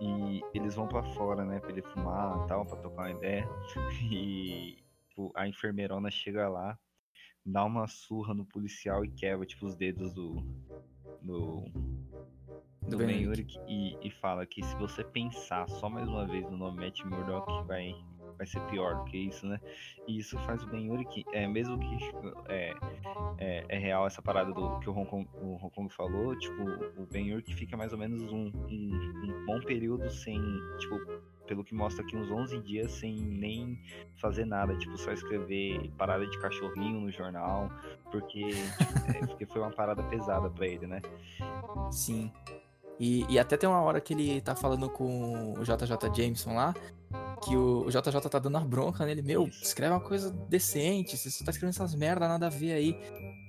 E 0.00 0.42
eles 0.52 0.74
vão 0.74 0.86
pra 0.86 1.02
fora, 1.14 1.44
né, 1.44 1.60
pra 1.60 1.70
ele 1.70 1.82
fumar 1.82 2.44
e 2.44 2.48
tal, 2.48 2.66
pra 2.66 2.76
tocar 2.76 3.02
uma 3.02 3.10
ideia, 3.10 3.48
e 4.12 4.76
tipo, 5.08 5.32
a 5.34 5.48
enfermeirona 5.48 6.10
chega 6.10 6.48
lá, 6.48 6.78
dá 7.46 7.64
uma 7.64 7.86
surra 7.86 8.34
no 8.34 8.44
policial 8.44 9.04
e 9.04 9.10
quebra, 9.10 9.46
tipo, 9.46 9.66
os 9.66 9.74
dedos 9.76 10.12
do... 10.12 10.36
do 11.22 11.64
do 12.88 12.98
Ben 12.98 13.26
Urich 13.26 13.58
e, 13.66 13.96
e 14.02 14.10
fala 14.10 14.46
que 14.46 14.62
se 14.62 14.76
você 14.76 15.02
pensar 15.02 15.68
só 15.68 15.88
mais 15.88 16.08
uma 16.08 16.26
vez 16.26 16.48
no 16.50 16.56
nome 16.56 16.84
Matt 16.84 17.02
Murdock 17.04 17.66
vai, 17.66 17.94
vai 18.36 18.46
ser 18.46 18.60
pior 18.66 18.96
do 18.96 19.04
que 19.04 19.16
isso, 19.16 19.46
né? 19.46 19.60
E 20.06 20.18
isso 20.18 20.38
faz 20.40 20.62
o 20.62 20.66
Ben 20.66 20.90
Urich, 20.90 21.24
é, 21.32 21.46
mesmo 21.46 21.78
que 21.78 21.98
é, 22.48 22.74
é, 23.38 23.64
é 23.68 23.78
real 23.78 24.06
essa 24.06 24.20
parada 24.20 24.52
do 24.52 24.78
que 24.80 24.90
o 24.90 24.96
Hong 24.96 25.08
Kong, 25.08 25.28
o 25.34 25.54
Hong 25.56 25.70
Kong 25.70 25.92
falou, 25.92 26.36
tipo, 26.38 26.62
o 26.96 27.06
Ben 27.06 27.32
Urich 27.32 27.54
fica 27.54 27.76
mais 27.76 27.92
ou 27.92 27.98
menos 27.98 28.22
um, 28.32 28.52
um, 28.68 29.12
um 29.24 29.44
bom 29.46 29.60
período 29.60 30.10
sem, 30.10 30.40
tipo, 30.78 30.98
pelo 31.46 31.64
que 31.64 31.74
mostra 31.74 32.02
aqui, 32.02 32.16
uns 32.16 32.30
11 32.30 32.60
dias 32.60 32.92
sem 32.92 33.14
nem 33.14 33.78
fazer 34.16 34.44
nada, 34.44 34.76
tipo, 34.76 34.96
só 34.96 35.12
escrever 35.12 35.90
parada 35.96 36.26
de 36.26 36.38
cachorrinho 36.38 37.00
no 37.00 37.10
jornal, 37.10 37.70
porque, 38.10 38.48
tipo, 38.50 39.10
é, 39.16 39.26
porque 39.26 39.46
foi 39.46 39.60
uma 39.60 39.70
parada 39.70 40.02
pesada 40.04 40.50
pra 40.50 40.66
ele, 40.66 40.86
né? 40.86 41.00
Sim. 41.90 42.30
E, 42.98 43.24
e 43.28 43.38
até 43.38 43.56
tem 43.56 43.68
uma 43.68 43.80
hora 43.80 44.00
que 44.00 44.14
ele 44.14 44.40
tá 44.40 44.54
falando 44.54 44.88
com 44.88 45.54
o 45.54 45.62
JJ 45.62 46.14
Jameson 46.14 46.54
lá, 46.54 46.74
que 47.42 47.56
o, 47.56 47.86
o 47.86 47.90
JJ 47.90 48.20
tá 48.30 48.38
dando 48.38 48.56
uma 48.56 48.64
bronca 48.64 49.04
nele, 49.04 49.22
meu, 49.22 49.46
escreve 49.48 49.92
uma 49.92 50.00
coisa 50.00 50.30
decente, 50.48 51.16
você 51.16 51.30
só 51.30 51.44
tá 51.44 51.50
escrevendo 51.50 51.74
essas 51.74 51.94
merda, 51.94 52.28
nada 52.28 52.46
a 52.46 52.50
ver 52.50 52.72
aí. 52.72 52.98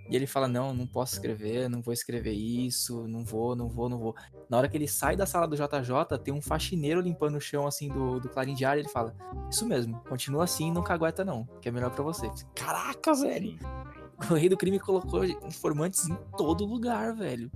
E 0.08 0.16
ele 0.16 0.28
fala, 0.28 0.48
não, 0.48 0.72
não 0.72 0.86
posso 0.86 1.16
escrever, 1.16 1.68
não 1.68 1.82
vou 1.82 1.92
escrever 1.92 2.34
isso, 2.34 3.08
não 3.08 3.26
vou, 3.26 3.56
não 3.56 3.68
vou, 3.68 3.90
não 3.90 3.98
vou. 3.98 4.16
Na 4.48 4.58
hora 4.58 4.70
que 4.70 4.78
ele 4.78 4.88
sai 4.88 5.16
da 5.16 5.26
sala 5.26 5.48
do 5.48 5.56
JJ, 5.56 6.20
tem 6.24 6.32
um 6.32 6.42
faxineiro 6.42 7.02
limpando 7.02 7.38
o 7.38 7.42
chão, 7.42 7.66
assim, 7.66 7.90
do, 7.90 8.20
do 8.20 8.30
clarim 8.30 8.54
diário, 8.54 8.82
ele 8.82 8.90
fala, 8.90 9.16
isso 9.50 9.66
mesmo, 9.66 10.00
continua 10.08 10.44
assim, 10.44 10.72
não 10.72 10.84
cagueta 10.84 11.26
não, 11.26 11.48
que 11.60 11.70
é 11.70 11.72
melhor 11.72 11.90
pra 11.90 12.04
você. 12.04 12.30
Caraca, 12.54 13.14
velho! 13.14 13.58
O 14.30 14.34
rei 14.36 14.48
do 14.48 14.56
crime 14.56 14.80
colocou 14.80 15.26
informantes 15.26 16.08
em 16.08 16.16
todo 16.38 16.66
lugar, 16.66 17.14
velho. 17.14 17.52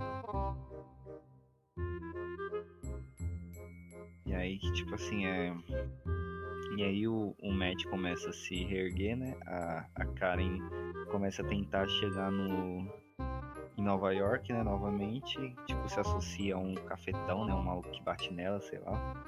Que, 4.60 4.72
tipo 4.74 4.96
assim, 4.96 5.26
é. 5.26 5.54
E 6.78 6.84
aí 6.84 7.08
o, 7.08 7.36
o 7.42 7.52
Matt 7.52 7.84
começa 7.86 8.30
a 8.30 8.34
se 8.34 8.64
reerguer, 8.64 9.18
né? 9.18 9.36
A, 9.48 9.86
a 9.96 10.06
Karen 10.06 10.60
começa 11.12 11.42
a 11.42 11.46
tentar 11.46 11.88
chegar 11.88 12.32
no. 12.32 12.88
Em 13.78 13.82
Nova 13.82 14.14
York, 14.14 14.52
né? 14.52 14.62
Novamente. 14.62 15.56
Tipo, 15.66 15.90
se 15.90 16.00
associa 16.00 16.56
a 16.56 16.58
um 16.58 16.76
cafetão, 16.76 17.46
né? 17.46 17.54
Um 17.54 17.64
maluco 17.64 17.90
que 17.90 18.02
bate 18.04 18.32
nela, 18.34 18.60
sei 18.60 18.80
lá. 18.80 19.24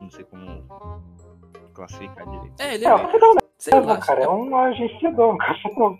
Não 0.00 0.08
sei 0.08 0.24
como 0.24 0.64
classificar 1.74 2.28
direito. 2.30 2.60
É, 2.60 2.74
ele 2.74 2.84
É, 2.84 2.88
é, 2.88 2.94
o 2.94 2.98
cafetão 2.98 3.34
sei 3.58 3.80
lá, 3.80 3.86
mesmo, 3.86 4.06
cara, 4.06 4.22
é 4.22 4.28
um 4.28 4.56
agenciador, 4.56 5.34
um 5.34 5.38
cafetão. 5.38 5.98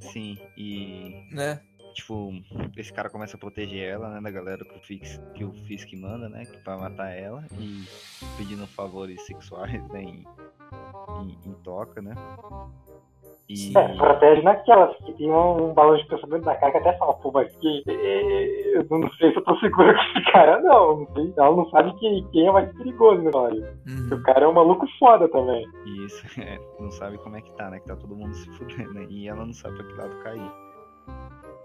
Sim, 0.00 0.38
e 0.56 1.28
né? 1.32 1.60
Tipo, 1.96 2.30
esse 2.76 2.92
cara 2.92 3.08
começa 3.08 3.36
a 3.36 3.40
proteger 3.40 3.88
ela, 3.88 4.10
né, 4.10 4.20
da 4.20 4.30
galera 4.30 4.64
que 4.64 4.76
o 4.76 4.80
Fisk, 4.80 5.18
que 5.34 5.44
o 5.44 5.52
Fisk 5.52 5.92
manda, 5.94 6.28
né, 6.28 6.44
que 6.44 6.58
pra 6.58 6.76
matar 6.76 7.10
ela 7.10 7.44
e 7.58 7.84
pedindo 8.36 8.66
favores 8.66 9.24
sexuais, 9.24 9.82
né, 9.88 10.02
em, 10.02 10.24
em, 11.22 11.38
em 11.46 11.52
toca, 11.64 12.02
né. 12.02 12.14
E. 13.48 13.78
É, 13.78 13.96
protege 13.96 14.42
naquelas, 14.42 14.96
que 14.98 15.12
tem 15.12 15.30
um, 15.30 15.70
um 15.70 15.72
balão 15.72 15.96
de 15.96 16.04
pensamento 16.08 16.44
da 16.44 16.56
cara 16.56 16.72
que 16.72 16.78
até 16.78 16.98
fala, 16.98 17.14
pô, 17.14 17.30
mas 17.30 17.54
que 17.56 17.84
é, 17.86 18.76
eu 18.76 18.84
não 18.90 19.10
sei 19.12 19.30
se 19.30 19.38
eu 19.38 19.44
tô 19.44 19.56
seguro 19.58 19.94
com 19.94 20.18
esse 20.18 20.32
cara, 20.32 20.60
não. 20.60 20.98
não 20.98 21.06
sei. 21.14 21.32
Ela 21.36 21.56
não 21.56 21.70
sabe 21.70 21.94
que, 21.94 22.26
quem 22.32 22.48
é 22.48 22.52
mais 22.52 22.72
perigoso 22.76 23.22
na 23.22 23.30
história. 23.30 23.78
Uhum. 23.86 24.18
O 24.18 24.22
cara 24.24 24.44
é 24.44 24.48
um 24.48 24.52
maluco 24.52 24.86
foda 24.98 25.28
também. 25.28 25.64
Isso, 26.04 26.26
é, 26.42 26.58
não 26.80 26.90
sabe 26.90 27.18
como 27.18 27.36
é 27.36 27.40
que 27.40 27.52
tá, 27.52 27.70
né? 27.70 27.78
Que 27.78 27.86
tá 27.86 27.94
todo 27.94 28.16
mundo 28.16 28.34
se 28.34 28.50
fudendo, 28.50 28.94
né? 28.94 29.06
E 29.08 29.28
ela 29.28 29.46
não 29.46 29.52
sabe 29.52 29.76
pra 29.76 29.86
que 29.86 29.92
lado 29.94 30.22
cair. 30.24 30.52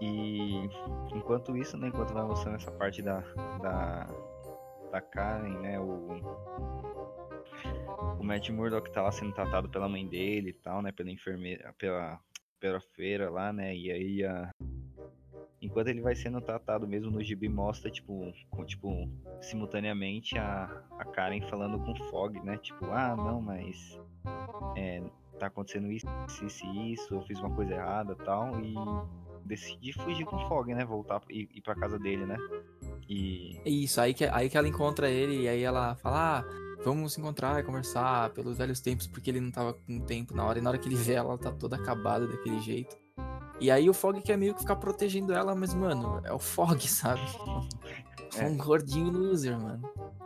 E 0.02 0.68
enquanto 1.14 1.56
isso, 1.56 1.76
né? 1.76 1.86
Enquanto 1.86 2.12
vai 2.12 2.24
mostrando 2.24 2.56
essa 2.56 2.72
parte 2.72 3.00
da, 3.00 3.20
da, 3.62 4.08
da 4.90 5.00
Karen, 5.00 5.60
né? 5.60 5.78
O, 5.78 6.08
o 8.18 8.24
Matt 8.24 8.50
Murdock 8.50 8.90
tá 8.90 9.00
lá 9.00 9.12
sendo 9.12 9.32
tratado 9.32 9.68
pela 9.68 9.88
mãe 9.88 10.04
dele 10.04 10.50
e 10.50 10.54
tal, 10.54 10.82
né? 10.82 10.90
Pela 10.90 11.08
enfermeira, 11.08 11.72
pela, 11.78 12.18
pela 12.58 12.80
feira 12.80 13.30
lá, 13.30 13.52
né? 13.52 13.76
E 13.76 13.92
aí 13.92 14.24
a. 14.24 14.50
Enquanto 15.60 15.86
ele 15.86 16.00
vai 16.00 16.16
sendo 16.16 16.40
tratado 16.40 16.88
mesmo 16.88 17.12
no 17.12 17.22
gibi, 17.22 17.48
mostra, 17.48 17.88
tipo, 17.88 18.32
com, 18.50 18.64
tipo 18.64 19.08
simultaneamente 19.40 20.36
a, 20.36 20.82
a 20.98 21.04
Karen 21.04 21.42
falando 21.42 21.78
com 21.78 21.94
Fog, 22.10 22.40
né? 22.40 22.58
Tipo, 22.58 22.86
ah, 22.86 23.14
não, 23.14 23.40
mas 23.40 24.00
é, 24.76 25.00
tá 25.38 25.46
acontecendo 25.46 25.92
isso, 25.92 26.08
isso 26.44 26.66
isso, 26.66 27.14
eu 27.14 27.22
fiz 27.22 27.38
uma 27.38 27.54
coisa 27.54 27.74
errada 27.74 28.16
tal, 28.16 28.58
e 28.58 28.74
decidi 29.44 29.92
fugir 29.92 30.24
com 30.24 30.36
o 30.36 30.48
Fog, 30.48 30.74
né? 30.74 30.84
Voltar 30.84 31.20
e 31.30 31.48
ir 31.54 31.60
pra 31.60 31.74
casa 31.74 31.98
dele, 31.98 32.26
né? 32.26 32.36
E. 33.08 33.60
Isso, 33.64 34.00
aí 34.00 34.14
que, 34.14 34.24
aí 34.24 34.48
que 34.48 34.56
ela 34.56 34.68
encontra 34.68 35.10
ele 35.10 35.42
e 35.42 35.48
aí 35.48 35.62
ela 35.62 35.94
fala, 35.96 36.38
ah, 36.38 36.44
vamos 36.84 37.14
se 37.14 37.20
encontrar 37.20 37.60
e 37.60 37.62
conversar 37.62 38.30
pelos 38.30 38.56
velhos 38.56 38.80
tempos, 38.80 39.06
porque 39.06 39.30
ele 39.30 39.40
não 39.40 39.50
tava 39.50 39.74
com 39.74 40.00
tempo 40.00 40.34
na 40.34 40.44
hora, 40.44 40.58
e 40.58 40.62
na 40.62 40.70
hora 40.70 40.78
que 40.78 40.88
ele 40.88 40.96
vê 40.96 41.14
ela, 41.14 41.30
ela 41.30 41.38
tá 41.38 41.50
toda 41.50 41.76
acabada 41.76 42.26
daquele 42.26 42.60
jeito. 42.60 42.96
E 43.60 43.70
aí 43.70 43.88
o 43.88 43.94
Fog 43.94 44.20
quer 44.20 44.36
meio 44.36 44.54
que 44.54 44.60
ficar 44.60 44.76
protegendo 44.76 45.32
ela, 45.32 45.54
mas, 45.54 45.72
mano, 45.72 46.20
é 46.24 46.32
o 46.32 46.38
Fog, 46.38 46.80
sabe? 46.88 47.20
É. 48.36 48.46
Um 48.46 48.56
gordinho 48.56 49.10
loser, 49.10 49.58
mano. 49.58 49.82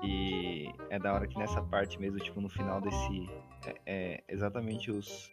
E 0.07 0.73
é 0.91 0.99
da 0.99 1.13
hora 1.13 1.27
que 1.27 1.37
nessa 1.37 1.61
parte 1.61 2.01
mesmo, 2.01 2.19
tipo, 2.19 2.41
no 2.41 2.49
final 2.49 2.81
desse. 2.81 3.29
É, 3.67 3.75
é 3.87 4.25
exatamente 4.29 4.91
os. 4.91 5.31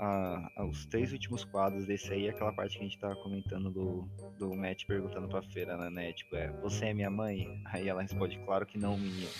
ah, 0.00 0.64
os 0.68 0.86
três 0.86 1.12
últimos 1.12 1.44
quadros 1.44 1.84
desse 1.86 2.12
aí, 2.12 2.28
aquela 2.28 2.52
parte 2.52 2.78
que 2.78 2.84
a 2.84 2.88
gente 2.88 2.98
tava 2.98 3.16
comentando 3.16 3.70
do, 3.70 4.08
do 4.38 4.54
Matt 4.54 4.86
perguntando 4.86 5.28
pra 5.28 5.42
feira, 5.42 5.90
né? 5.90 6.12
Tipo, 6.12 6.36
é, 6.36 6.52
você 6.60 6.86
é 6.86 6.94
minha 6.94 7.10
mãe? 7.10 7.62
Aí 7.66 7.88
ela 7.88 8.02
responde, 8.02 8.38
claro 8.44 8.64
que 8.64 8.78
não, 8.78 8.96
menina. 8.96 9.30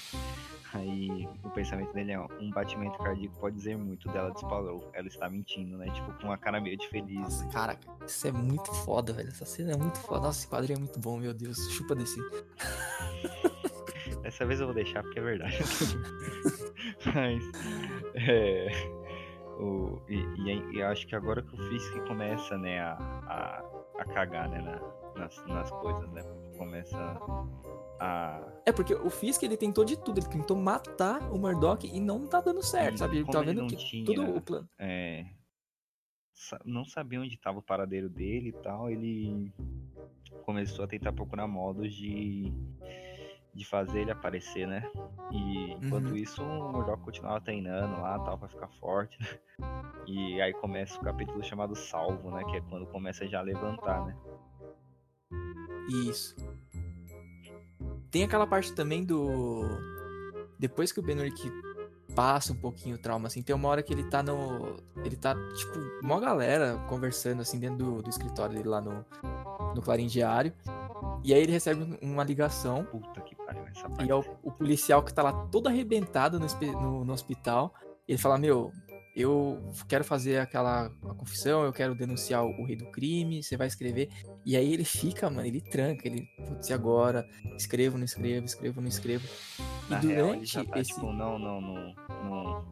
Aí 0.74 1.28
o 1.44 1.50
pensamento 1.50 1.92
dele 1.92 2.12
é, 2.12 2.18
um 2.18 2.50
batimento 2.50 2.96
cardíaco 2.98 3.38
pode 3.38 3.56
dizer 3.56 3.76
muito 3.76 4.08
dela 4.08 4.32
disparou. 4.32 4.90
Ela 4.94 5.06
está 5.06 5.28
mentindo, 5.28 5.76
né? 5.76 5.86
Tipo, 5.90 6.12
com 6.14 6.28
uma 6.28 6.38
cara 6.38 6.60
meio 6.60 6.78
de 6.78 6.88
feliz. 6.88 7.20
Nossa, 7.20 7.46
cara, 7.48 7.78
isso 8.06 8.26
é 8.26 8.32
muito 8.32 8.72
foda, 8.72 9.12
velho. 9.12 9.28
Essa 9.28 9.44
cena 9.44 9.72
é 9.72 9.76
muito 9.76 9.98
foda. 9.98 10.22
Nossa, 10.22 10.40
esse 10.40 10.48
quadrinho 10.48 10.78
é 10.78 10.80
muito 10.80 10.98
bom, 10.98 11.18
meu 11.18 11.34
Deus. 11.34 11.58
Chupa 11.70 11.94
desse. 11.94 12.18
Dessa 14.22 14.46
vez 14.46 14.60
eu 14.60 14.66
vou 14.66 14.74
deixar 14.74 15.02
porque 15.02 15.18
é 15.18 15.22
verdade. 15.22 15.58
Mas. 17.14 17.44
É, 18.14 18.68
o, 19.58 20.00
e, 20.08 20.16
e, 20.16 20.76
e 20.76 20.82
acho 20.82 21.06
que 21.06 21.14
agora 21.14 21.42
que 21.42 21.54
o 21.54 21.68
Fisk 21.68 21.92
começa, 22.06 22.56
né, 22.56 22.80
a, 22.80 22.92
a, 22.94 23.64
a 23.98 24.04
cagar, 24.04 24.48
né, 24.48 24.60
na, 24.60 25.18
nas, 25.18 25.46
nas 25.46 25.70
coisas, 25.70 26.10
né? 26.12 26.22
Começa 26.56 26.98
a. 28.00 28.40
É 28.66 28.72
porque 28.72 28.94
o 28.94 29.10
Fisk 29.10 29.42
ele 29.42 29.56
tentou 29.56 29.84
de 29.84 29.96
tudo, 29.96 30.18
ele 30.18 30.28
tentou 30.28 30.56
matar 30.56 31.20
o 31.32 31.38
Murdoch 31.38 31.86
e 31.86 32.00
não 32.00 32.26
tá 32.26 32.40
dando 32.40 32.62
certo, 32.62 32.96
e 32.96 32.98
sabe? 32.98 33.16
Ele 33.18 33.26
tá 33.26 33.40
vendo 33.40 33.66
que 33.66 33.76
tinha, 33.76 34.04
tudo 34.04 34.36
o 34.36 34.40
plano. 34.40 34.68
é, 34.78 35.26
não 36.64 36.84
sabia 36.84 37.20
onde 37.20 37.34
estava 37.34 37.58
o 37.58 37.62
paradeiro 37.62 38.08
dele 38.08 38.48
e 38.48 38.52
tal, 38.52 38.90
ele 38.90 39.52
começou 40.44 40.84
a 40.84 40.88
tentar 40.88 41.12
procurar 41.12 41.46
modos 41.46 41.92
de, 41.94 42.52
de 43.54 43.64
fazer 43.66 44.00
ele 44.00 44.10
aparecer, 44.10 44.66
né? 44.66 44.88
E 45.30 45.72
enquanto 45.72 46.08
Uhum. 46.10 46.16
isso, 46.16 46.42
o 46.42 46.72
Murdoch 46.72 47.02
continuava 47.02 47.40
treinando 47.40 48.00
lá, 48.00 48.18
tal, 48.20 48.38
pra 48.38 48.48
ficar 48.48 48.68
forte. 48.80 49.18
né? 49.20 49.28
E 50.06 50.40
aí 50.40 50.52
começa 50.54 50.96
o 50.98 51.00
capítulo 51.02 51.42
chamado 51.44 51.76
Salvo, 51.76 52.30
né? 52.30 52.44
Que 52.44 52.56
é 52.56 52.60
quando 52.62 52.86
começa 52.86 53.26
já 53.28 53.38
a 53.38 53.42
levantar, 53.42 54.04
né? 54.06 54.16
Isso. 55.88 56.34
Tem 58.10 58.24
aquela 58.24 58.46
parte 58.46 58.74
também 58.74 59.04
do. 59.04 59.62
Depois 60.58 60.92
que 60.92 61.00
o 61.00 61.02
Ben 61.02 61.18
Urich 61.18 61.50
passa 62.14 62.52
um 62.52 62.56
pouquinho 62.56 62.96
o 62.96 62.98
trauma, 62.98 63.26
assim, 63.26 63.42
tem 63.42 63.54
uma 63.56 63.68
hora 63.68 63.82
que 63.82 63.92
ele 63.92 64.04
tá 64.04 64.22
no. 64.22 64.76
Ele 65.04 65.16
tá, 65.16 65.34
tipo, 65.54 65.78
uma 66.02 66.20
galera 66.20 66.76
conversando, 66.88 67.40
assim, 67.40 67.58
dentro 67.58 67.78
do, 67.78 68.02
do 68.02 68.10
escritório 68.10 68.54
dele 68.56 68.68
lá 68.68 68.80
no, 68.80 69.04
no 69.74 69.82
Clarim 69.82 70.06
Diário. 70.06 70.52
E 71.24 71.32
aí 71.32 71.40
ele 71.42 71.52
recebe 71.52 71.98
uma 72.02 72.22
ligação. 72.24 72.84
Puta 72.84 73.20
que 73.22 73.34
essa 73.72 73.88
parte. 73.88 74.06
E 74.06 74.10
é 74.10 74.14
o, 74.14 74.24
o 74.42 74.50
policial 74.52 75.02
que 75.02 75.12
tá 75.12 75.22
lá 75.22 75.32
todo 75.46 75.68
arrebentado 75.68 76.38
no, 76.40 76.46
no- 76.80 77.04
no 77.04 77.12
hospital. 77.12 77.74
Ele 78.06 78.18
fala: 78.18 78.38
Meu, 78.38 78.70
eu 79.14 79.62
quero 79.88 80.04
fazer 80.04 80.38
aquela 80.38 80.90
confissão, 81.18 81.64
eu 81.64 81.72
quero 81.72 81.94
denunciar 81.94 82.44
o, 82.44 82.48
o 82.62 82.64
rei 82.64 82.76
do 82.76 82.86
crime, 82.86 83.42
você 83.42 83.56
vai 83.56 83.66
escrever. 83.66 84.08
E 84.44 84.56
aí 84.56 84.72
ele 84.72 84.84
fica, 84.84 85.28
mano, 85.30 85.46
ele 85.46 85.60
tranca, 85.60 86.06
ele, 86.08 86.26
putz, 86.48 86.68
e 86.68 86.72
agora? 86.72 87.28
Escrevo, 87.56 87.96
não 87.98 88.04
escrevo, 88.04 88.46
escrevo, 88.46 88.80
não 88.80 88.88
escrevo. 88.88 89.24
E 89.86 89.90
Na 89.90 89.98
real, 89.98 90.10
ele 90.10 90.22
durante 90.22 90.46
já 90.52 90.64
tá, 90.64 90.80
esse. 90.80 90.94
tipo, 90.94 91.12
não, 91.12 91.38
não, 91.38 91.60
não, 91.60 91.94
não, 92.24 92.64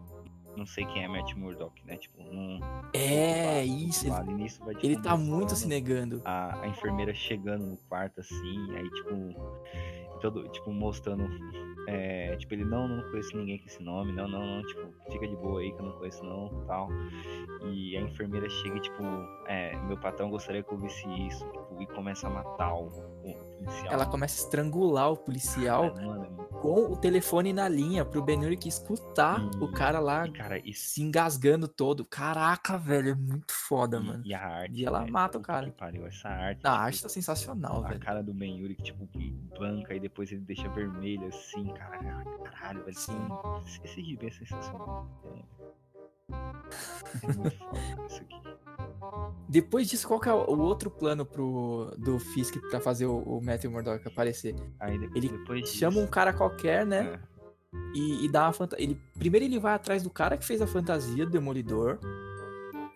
não 0.57 0.67
sei 0.67 0.85
quem 0.87 1.05
é 1.05 1.09
Matt 1.09 1.33
Murdock, 1.35 1.85
né? 1.87 1.97
Tipo, 1.97 2.23
não. 2.25 2.59
É, 2.93 3.63
ocupado, 3.65 3.89
isso. 3.89 4.07
Ele, 4.07 4.11
ocupado. 4.11 4.27
Vai, 4.65 4.75
tipo, 4.75 4.87
ele 4.87 4.97
tá 5.01 5.17
muito 5.17 5.55
se 5.55 5.69
negando. 5.69 6.21
A, 6.25 6.61
a 6.63 6.69
enfermeira 6.69 7.15
chegando 7.15 7.67
no 7.67 7.77
quarto, 7.89 8.21
assim, 8.21 8.77
aí, 8.77 8.91
tipo, 8.91 9.15
todo, 10.21 10.49
tipo, 10.49 10.73
mostrando. 10.73 11.29
é, 11.89 12.37
tipo, 12.37 12.55
ele, 12.55 12.65
não, 12.65 12.87
não 12.87 13.03
conheço 13.11 13.37
ninguém 13.37 13.59
com 13.59 13.67
esse 13.67 13.83
nome, 13.83 14.13
não, 14.13 14.29
não, 14.29 14.45
não, 14.45 14.63
tipo, 14.63 14.81
fica 15.11 15.27
de 15.27 15.37
boa 15.37 15.61
aí 15.61 15.73
que 15.73 15.81
eu 15.81 15.87
não 15.87 15.93
conheço 15.93 16.25
não, 16.25 16.49
tal. 16.67 16.89
E 17.73 17.97
a 17.97 18.01
enfermeira 18.01 18.49
chega 18.49 18.77
e, 18.77 18.81
tipo, 18.81 19.03
é, 19.47 19.77
meu 19.87 19.97
patrão 19.97 20.31
gostaria 20.31 20.63
que 20.63 20.73
eu 20.73 20.79
visse 20.79 21.09
isso, 21.27 21.45
tipo, 21.51 21.83
e 21.83 21.87
começa 21.87 22.27
a 22.27 22.31
matar 22.31 22.75
policial. 23.65 23.93
Ela 23.93 24.07
começa 24.07 24.41
a 24.41 24.45
estrangular 24.45 25.11
o 25.13 25.17
policial 25.17 25.93
Cara, 25.95 26.07
mano, 26.07 26.25
é 26.25 26.51
com 26.61 26.93
o 26.93 26.97
telefone 26.97 27.53
na 27.55 27.67
linha 27.69 28.05
pro 28.05 28.23
Urich 28.23 28.69
escutar 28.69 29.41
E- 29.43 29.65
o 29.65 29.73
cara 29.73 29.99
lá 29.99 30.27
e, 30.27 30.33
cara, 30.33 30.59
isso 30.59 30.91
se 30.91 31.03
engasgando 31.03 31.67
todo. 31.67 32.05
Caraca, 32.05 32.77
velho, 32.77 33.11
é 33.11 33.15
muito 33.15 33.53
foda, 33.53 33.97
E- 33.97 34.01
mano. 34.01 34.23
E 34.27 34.35
a 34.35 34.47
arte. 34.47 34.75
E 34.81 34.85
ela 34.85 35.01
velho, 35.01 35.13
mata 35.13 35.39
o 35.39 35.41
cara. 35.41 35.67
Que 35.67 35.73
pariu, 35.73 36.07
essa 36.07 36.29
arte. 36.29 36.59
A 36.67 36.71
tipo, 36.71 36.83
arte 36.85 37.03
tá 37.03 37.09
sensacional, 37.09 37.85
A 37.85 37.89
velho. 37.89 38.01
cara 38.01 38.23
do 38.23 38.35
Ben 38.35 38.59
Yuri 38.59 38.75
que, 38.75 38.83
tipo, 38.83 39.09
banca 39.59 39.95
e 39.95 40.01
depois 40.01 40.31
ele 40.33 40.43
deixa 40.43 40.69
vermelho 40.69 41.29
assim, 41.29 41.65
cara. 41.75 41.99
Caralho, 42.45 42.85
velho. 42.85 42.99
Sim. 42.99 43.29
Esse 43.83 44.03
gibi 44.03 44.27
é 44.27 44.31
sensacional. 44.31 45.09
É, 46.31 47.27
é 47.27 47.33
muito 47.37 47.57
foda 47.59 48.07
isso 48.07 48.23
aqui. 48.23 48.41
Depois 49.49 49.89
disso, 49.89 50.07
qual 50.07 50.21
que 50.21 50.29
é 50.29 50.33
o 50.33 50.59
outro 50.61 50.91
plano 50.91 51.25
pro, 51.27 51.93
do 51.99 52.19
Fisk 52.19 52.57
pra 52.71 52.81
fazer 52.81 53.07
o, 53.07 53.19
o 53.19 53.41
Matthew 53.45 53.71
Murdock 53.71 54.07
aparecer? 54.07 54.55
Aí 54.79 54.97
de- 54.99 55.11
Ele 55.17 55.29
depois 55.29 55.63
disso, 55.63 55.77
Chama 55.79 55.99
um 56.01 56.07
cara 56.07 56.33
qualquer, 56.33 56.87
né? 56.87 57.19
é, 57.75 57.79
E, 57.95 58.25
e 58.25 58.29
dá 58.31 58.45
uma 58.47 58.53
fantasia. 58.53 58.85
Ele, 58.85 59.01
primeiro 59.19 59.45
ele 59.47 59.59
vai 59.59 59.75
atrás 59.75 60.03
do 60.03 60.11
cara 60.11 60.37
que 60.37 60.45
fez 60.45 60.63
a 60.63 60.67
fantasia 60.67 61.25
do 61.25 61.33
Demolidor 61.33 61.99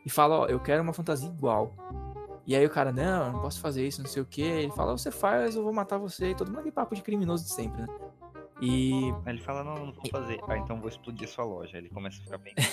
e 0.07 0.11
fala, 0.11 0.41
ó, 0.41 0.47
eu 0.47 0.61
quero 0.61 0.83
uma 0.83 0.93
fantasia 0.93 1.29
igual. 1.29 1.75
E 2.47 2.55
aí 2.55 2.65
o 2.67 2.71
cara, 2.71 2.93
não, 2.93 3.27
eu 3.27 3.33
não 3.33 3.41
posso 3.41 3.59
fazer 3.61 3.87
isso, 3.87 4.03
não 4.03 4.09
sei 4.09 4.23
o 4.23 4.27
que. 4.27 4.43
Ele 4.43 4.71
fala, 4.73 4.97
você 4.97 5.11
faz, 5.11 5.57
eu 5.57 5.65
vou 5.65 5.73
matar 5.73 5.97
você. 5.99 6.31
E 6.31 6.35
todo 6.35 6.49
mundo 6.49 6.59
aquele 6.59 6.73
papo 6.75 6.95
de 6.95 7.03
criminoso 7.03 7.43
de 7.45 7.51
sempre, 7.51 7.81
né? 7.83 7.89
E 8.61 8.93
Aí 9.27 9.33
ele 9.33 9.41
fala, 9.41 9.65
não, 9.65 9.87
não 9.87 9.93
vou 9.93 10.07
fazer. 10.11 10.39
Ah, 10.47 10.57
então 10.59 10.79
vou 10.79 10.89
explodir 10.89 11.27
sua 11.29 11.45
loja. 11.45 11.77
Aí 11.77 11.83
ele 11.83 11.89
começa 11.89 12.21
a 12.21 12.25
ficar 12.25 12.39
bem. 12.39 12.55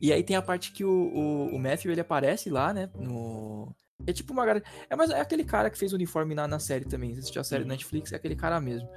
E 0.00 0.12
aí 0.12 0.22
tem 0.22 0.36
a 0.36 0.42
parte 0.42 0.72
que 0.72 0.84
o, 0.84 0.90
o, 0.90 1.54
o 1.54 1.58
Matthew 1.58 1.92
ele 1.92 2.00
aparece 2.00 2.50
lá, 2.50 2.72
né? 2.72 2.90
No. 2.98 3.74
É 4.06 4.12
tipo 4.12 4.32
uma 4.32 4.44
galera. 4.44 4.64
É, 4.90 4.94
mas 4.94 5.10
é 5.10 5.20
aquele 5.20 5.44
cara 5.44 5.70
que 5.70 5.78
fez 5.78 5.92
o 5.92 5.96
uniforme 5.96 6.34
na, 6.34 6.46
na 6.46 6.58
série 6.58 6.84
também. 6.84 7.14
Você 7.14 7.20
assistiu 7.20 7.40
a 7.40 7.44
série 7.44 7.62
Uhum. 7.62 7.68
Netflix, 7.68 8.12
é 8.12 8.16
aquele 8.16 8.36
cara 8.36 8.60
mesmo. 8.60 8.88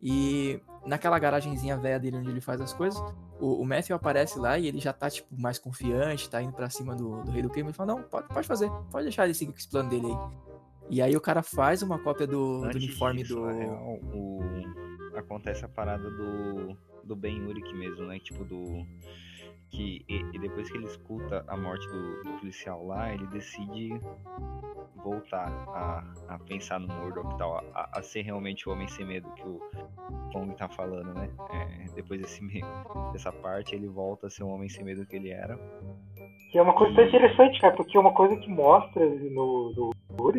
E 0.00 0.60
naquela 0.84 1.18
garagenzinha 1.18 1.78
velha 1.78 1.98
dele 1.98 2.18
onde 2.18 2.28
ele 2.28 2.40
faz 2.40 2.60
as 2.60 2.74
coisas, 2.74 3.00
o, 3.40 3.62
o 3.62 3.64
Matthew 3.64 3.96
aparece 3.96 4.38
lá 4.38 4.58
e 4.58 4.66
ele 4.66 4.78
já 4.78 4.92
tá, 4.92 5.08
tipo, 5.08 5.28
mais 5.40 5.58
confiante, 5.58 6.28
tá 6.28 6.42
indo 6.42 6.52
pra 6.52 6.68
cima 6.68 6.94
do, 6.94 7.22
do 7.22 7.30
rei 7.30 7.42
do 7.42 7.48
crime. 7.48 7.68
Ele 7.68 7.76
fala, 7.76 7.94
não, 7.94 8.02
pode, 8.02 8.28
pode 8.28 8.46
fazer, 8.46 8.70
pode 8.90 9.04
deixar 9.04 9.24
ele 9.24 9.34
seguir 9.34 9.52
com 9.52 9.58
esse 9.58 9.68
plano 9.68 9.88
dele 9.88 10.06
aí. 10.06 10.18
E 10.90 11.00
aí 11.00 11.16
o 11.16 11.20
cara 11.20 11.42
faz 11.42 11.82
uma 11.82 11.98
cópia 11.98 12.26
do, 12.26 12.68
do 12.68 12.76
uniforme 12.76 13.22
disso, 13.22 13.36
do. 13.36 13.46
real, 13.46 13.98
o... 14.12 14.40
acontece 15.16 15.64
a 15.64 15.68
parada 15.68 16.10
do, 16.10 16.76
do 17.02 17.16
Ben 17.16 17.40
Urich 17.40 17.72
mesmo, 17.74 18.04
né? 18.06 18.18
Tipo, 18.18 18.44
do. 18.44 18.84
Que 19.74 20.04
e, 20.08 20.24
e 20.32 20.38
depois 20.38 20.70
que 20.70 20.76
ele 20.76 20.86
escuta 20.86 21.44
a 21.48 21.56
morte 21.56 21.86
do, 21.88 22.22
do 22.22 22.38
policial 22.38 22.86
lá, 22.86 23.12
ele 23.12 23.26
decide 23.26 23.98
voltar 25.04 25.48
a, 25.68 26.34
a 26.34 26.38
pensar 26.38 26.78
no 26.78 26.88
Murdoch 26.88 27.34
e 27.34 27.38
tal, 27.38 27.58
a, 27.74 27.90
a 27.92 28.02
ser 28.02 28.22
realmente 28.22 28.68
o 28.68 28.72
homem 28.72 28.88
sem 28.88 29.04
medo 29.04 29.28
que 29.32 29.42
o 29.42 29.60
Kong 30.32 30.54
tá 30.56 30.68
falando, 30.68 31.12
né? 31.12 31.28
É, 31.50 31.92
depois 31.94 32.20
desse, 32.20 32.40
dessa 33.12 33.32
parte, 33.32 33.74
ele 33.74 33.86
volta 33.86 34.28
a 34.28 34.30
ser 34.30 34.44
o 34.44 34.48
homem 34.48 34.68
sem 34.68 34.84
medo 34.84 35.04
que 35.06 35.16
ele 35.16 35.30
era. 35.30 35.58
Que 36.50 36.58
é 36.58 36.62
uma 36.62 36.72
coisa 36.72 36.94
tão 36.94 37.04
interessante, 37.04 37.60
cara, 37.60 37.74
porque 37.74 37.96
é 37.96 38.00
uma 38.00 38.14
coisa 38.14 38.36
que 38.36 38.48
mostra 38.48 39.04
no, 39.04 39.72
no 39.72 39.90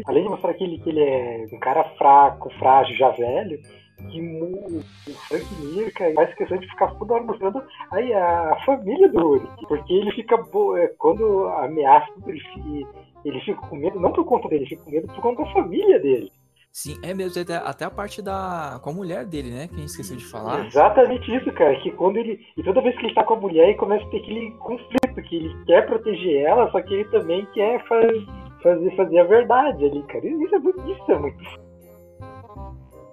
além 0.07 0.23
de 0.23 0.29
mostrar 0.29 0.53
que 0.53 0.63
ele, 0.63 0.79
que 0.79 0.89
ele 0.89 1.01
é 1.01 1.45
um 1.51 1.59
cara 1.59 1.83
fraco, 1.97 2.49
frágil, 2.57 2.95
já 2.95 3.09
velho, 3.11 3.59
que 4.05 4.21
mu- 4.21 4.81
o 5.07 5.11
Frank 5.27 5.45
Mir, 5.61 5.91
cara, 5.93 6.13
faz 6.13 6.33
questão 6.35 6.57
de 6.57 6.67
ficar 6.69 6.87
toda 6.95 7.13
hora 7.15 7.23
mostrando 7.23 7.63
aí 7.91 8.13
a 8.13 8.55
família 8.65 9.09
do 9.09 9.27
Uri. 9.27 9.47
Porque 9.67 9.93
ele 9.93 10.11
fica, 10.11 10.37
bo- 10.37 10.77
é, 10.77 10.87
quando 10.97 11.47
ameaça, 11.47 12.11
ele, 12.27 12.39
fi- 12.39 12.87
ele 13.25 13.39
fica 13.41 13.59
com 13.67 13.75
medo, 13.75 13.99
não 13.99 14.11
por 14.11 14.25
conta 14.25 14.47
dele, 14.47 14.61
ele 14.63 14.69
fica 14.69 14.83
com 14.83 14.91
medo 14.91 15.07
por 15.07 15.21
conta 15.21 15.43
da 15.43 15.51
família 15.53 15.99
dele. 15.99 16.31
Sim, 16.71 16.97
é 17.01 17.13
mesmo, 17.13 17.41
até, 17.41 17.55
até 17.55 17.85
a 17.85 17.89
parte 17.89 18.21
da. 18.21 18.81
com 18.83 18.89
a 18.89 18.93
mulher 18.93 19.25
dele, 19.25 19.49
né? 19.49 19.67
Que 19.69 19.75
a 19.75 19.77
gente 19.77 19.87
esqueceu 19.91 20.17
de 20.17 20.25
falar. 20.25 20.65
Exatamente 20.65 21.33
isso, 21.33 21.49
cara. 21.53 21.73
Que 21.79 21.89
quando 21.91 22.17
ele. 22.17 22.37
E 22.57 22.63
toda 22.63 22.81
vez 22.81 22.93
que 22.97 23.05
ele 23.05 23.13
tá 23.15 23.23
com 23.23 23.35
a 23.35 23.39
mulher, 23.39 23.69
ele 23.69 23.77
começa 23.77 24.03
a 24.05 24.09
ter 24.09 24.17
aquele 24.17 24.51
conflito, 24.59 25.21
que 25.23 25.35
ele 25.37 25.65
quer 25.65 25.85
proteger 25.85 26.41
ela, 26.41 26.69
só 26.71 26.81
que 26.81 26.93
ele 26.93 27.05
também 27.05 27.45
quer 27.53 27.81
faz- 27.87 28.25
fazer, 28.61 28.93
fazer 28.97 29.19
a 29.19 29.23
verdade 29.23 29.85
ali, 29.85 30.03
cara. 30.03 30.27
Isso 30.27 30.53
é 30.55 30.59
muito. 30.59 30.91
Isso 30.91 31.11
é 31.13 31.17
muito. 31.17 31.64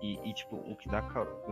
E, 0.03 0.19
e, 0.25 0.35
tipo, 0.35 0.57
o 0.57 0.75
que 0.77 0.89
dá, 0.89 1.01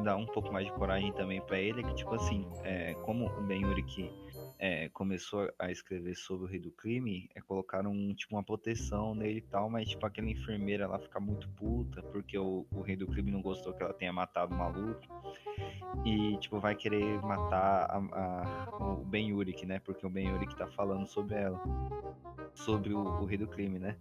dá 0.03 0.17
um 0.17 0.27
pouco 0.27 0.53
mais 0.53 0.67
de 0.67 0.73
coragem 0.73 1.13
também 1.13 1.41
pra 1.41 1.57
ele 1.59 1.81
é 1.81 1.85
que, 1.85 1.95
tipo 1.95 2.13
assim, 2.15 2.45
é, 2.65 2.95
como 2.95 3.27
o 3.29 3.41
Ben 3.43 3.65
Urich 3.65 4.11
é, 4.59 4.89
começou 4.89 5.49
a 5.59 5.71
escrever 5.71 6.17
sobre 6.17 6.45
o 6.47 6.49
rei 6.49 6.59
do 6.59 6.73
crime, 6.73 7.31
é 7.35 7.41
colocaram 7.41 7.93
um, 7.93 8.13
tipo, 8.13 8.35
uma 8.35 8.43
proteção 8.43 9.15
nele 9.15 9.39
e 9.39 9.43
tal, 9.43 9.71
mas 9.71 9.89
tipo, 9.89 10.05
aquela 10.05 10.29
enfermeira 10.29 10.85
ela 10.85 10.99
fica 10.99 11.21
muito 11.21 11.49
puta 11.51 12.03
porque 12.03 12.37
o, 12.37 12.67
o 12.73 12.81
rei 12.83 12.97
do 12.97 13.07
crime 13.07 13.31
não 13.31 13.41
gostou 13.41 13.73
que 13.73 13.83
ela 13.83 13.95
tenha 13.95 14.13
matado 14.13 14.53
o 14.53 14.59
maluco. 14.59 15.01
E, 16.05 16.37
tipo, 16.39 16.59
vai 16.59 16.75
querer 16.75 17.21
matar 17.23 17.85
a- 17.91 17.99
a- 17.99 18.77
o 18.83 19.05
Ben 19.05 19.33
Urich, 19.33 19.65
né? 19.67 19.79
Porque 19.81 20.05
o 20.07 20.11
Ben 20.11 20.33
Urich 20.33 20.57
tá 20.57 20.67
falando 20.67 21.07
sobre 21.07 21.37
ela. 21.37 21.61
Sobre 22.55 22.93
o, 22.95 22.99
o 23.01 23.25
rei 23.25 23.39
do 23.39 23.47
crime, 23.47 23.79
né? 23.79 23.97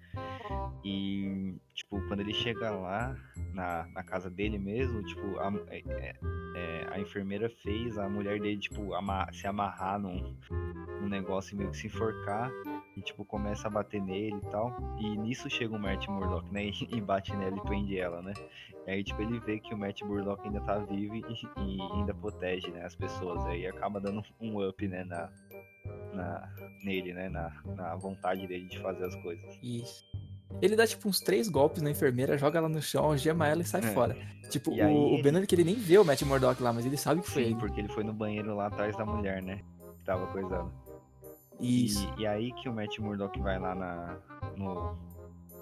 E, 0.84 1.56
tipo, 1.80 2.02
quando 2.08 2.20
ele 2.20 2.34
chega 2.34 2.70
lá, 2.72 3.16
na, 3.54 3.88
na 3.94 4.04
casa 4.04 4.30
dele 4.30 4.58
mesmo, 4.58 5.02
tipo, 5.04 5.40
a, 5.40 5.52
é- 5.70 5.84
é- 5.88 6.16
é, 6.56 6.88
a 6.92 7.00
enfermeira 7.00 7.50
fez 7.50 7.98
a 7.98 8.10
mulher 8.10 8.40
dele, 8.40 8.60
tipo, 8.60 8.90
se 9.32 9.48
amarrar 9.48 9.98
num, 10.00 10.36
num 11.02 11.08
negócio 11.08 11.54
e 11.56 11.58
meio 11.58 11.72
que 11.72 11.78
se 11.78 11.88
enforcar. 11.88 12.52
E, 12.98 13.02
tipo, 13.02 13.24
começa 13.24 13.68
a 13.68 13.72
bater 13.72 14.02
nele 14.02 14.36
e 14.36 14.52
tal. 14.52 14.76
E 15.00 15.18
nisso 15.18 15.50
chega 15.50 15.74
o 15.74 15.80
Matt 15.80 16.08
Murdock, 16.08 16.52
né? 16.52 16.66
E, 16.92 16.98
e 16.98 17.02
bate 17.02 17.34
nela 17.36 17.56
e 17.58 17.62
prende 17.62 17.98
ela, 17.98 18.22
né? 18.22 18.34
E 18.86 18.92
aí, 18.92 19.04
tipo, 19.04 19.22
ele 19.22 19.40
vê 19.40 19.60
que 19.60 19.74
o 19.74 19.78
Matt 19.78 20.02
Murdock 20.02 20.46
ainda 20.46 20.60
tá 20.62 20.80
vivo 20.80 21.16
e, 21.16 21.22
e 21.22 21.82
ainda 21.94 22.14
protege, 22.14 22.70
né, 22.72 22.84
as 22.86 22.96
pessoas. 22.96 23.46
Aí 23.46 23.66
acaba 23.68 24.02
dando 24.02 24.22
um 24.42 24.68
up, 24.68 24.86
né, 24.88 25.06
na, 25.06 25.30
na, 26.14 26.50
nele, 26.84 27.14
né? 27.14 27.30
Na, 27.30 27.54
na 27.76 27.96
vontade 27.96 28.46
dele 28.48 28.66
de 28.66 28.80
fazer 28.80 29.06
as 29.06 29.16
coisas. 29.16 29.58
Isso. 29.64 30.04
Ele 30.62 30.76
dá 30.76 30.86
tipo 30.88 31.08
uns 31.08 31.20
três 31.20 31.48
golpes 31.48 31.82
na 31.82 31.92
enfermeira, 31.92 32.38
joga 32.38 32.58
ela 32.58 32.68
no 32.70 32.82
chão, 32.82 33.16
gema 33.18 33.48
ela 33.48 33.62
e 33.62 33.66
sai 33.66 33.82
É. 33.82 33.94
fora. 33.94 34.18
Tipo, 34.50 34.72
E 34.74 34.82
o, 34.82 35.22
Ben 35.22 35.36
Urich, 35.36 35.54
ele 35.54 35.64
nem 35.64 35.76
vê 35.76 35.98
o 36.00 36.04
Matt 36.06 36.22
Murdock 36.24 36.62
lá, 36.62 36.74
mas 36.74 36.86
ele 36.86 36.98
sabe 36.98 37.22
que 37.22 37.30
foi 37.30 37.44
Sim, 37.44 37.50
ele. 37.52 37.60
porque 37.60 37.80
ele 37.80 37.90
foi 37.90 38.04
no 38.04 38.12
banheiro 38.14 38.56
lá 38.56 38.66
atrás 38.68 38.96
da 38.98 39.06
mulher, 39.06 39.42
né? 39.44 39.62
que 40.00 40.04
tava 40.06 40.26
coisando. 40.28 40.72
Isso. 41.60 42.12
E, 42.18 42.22
e 42.24 42.28
aí 42.28 42.52
que 42.54 42.68
o 42.68 42.74
Matt 42.74 42.98
Murdock 43.00 43.40
vai 43.40 43.60
lá 43.60 43.76
na, 43.76 44.18
no, 44.58 44.98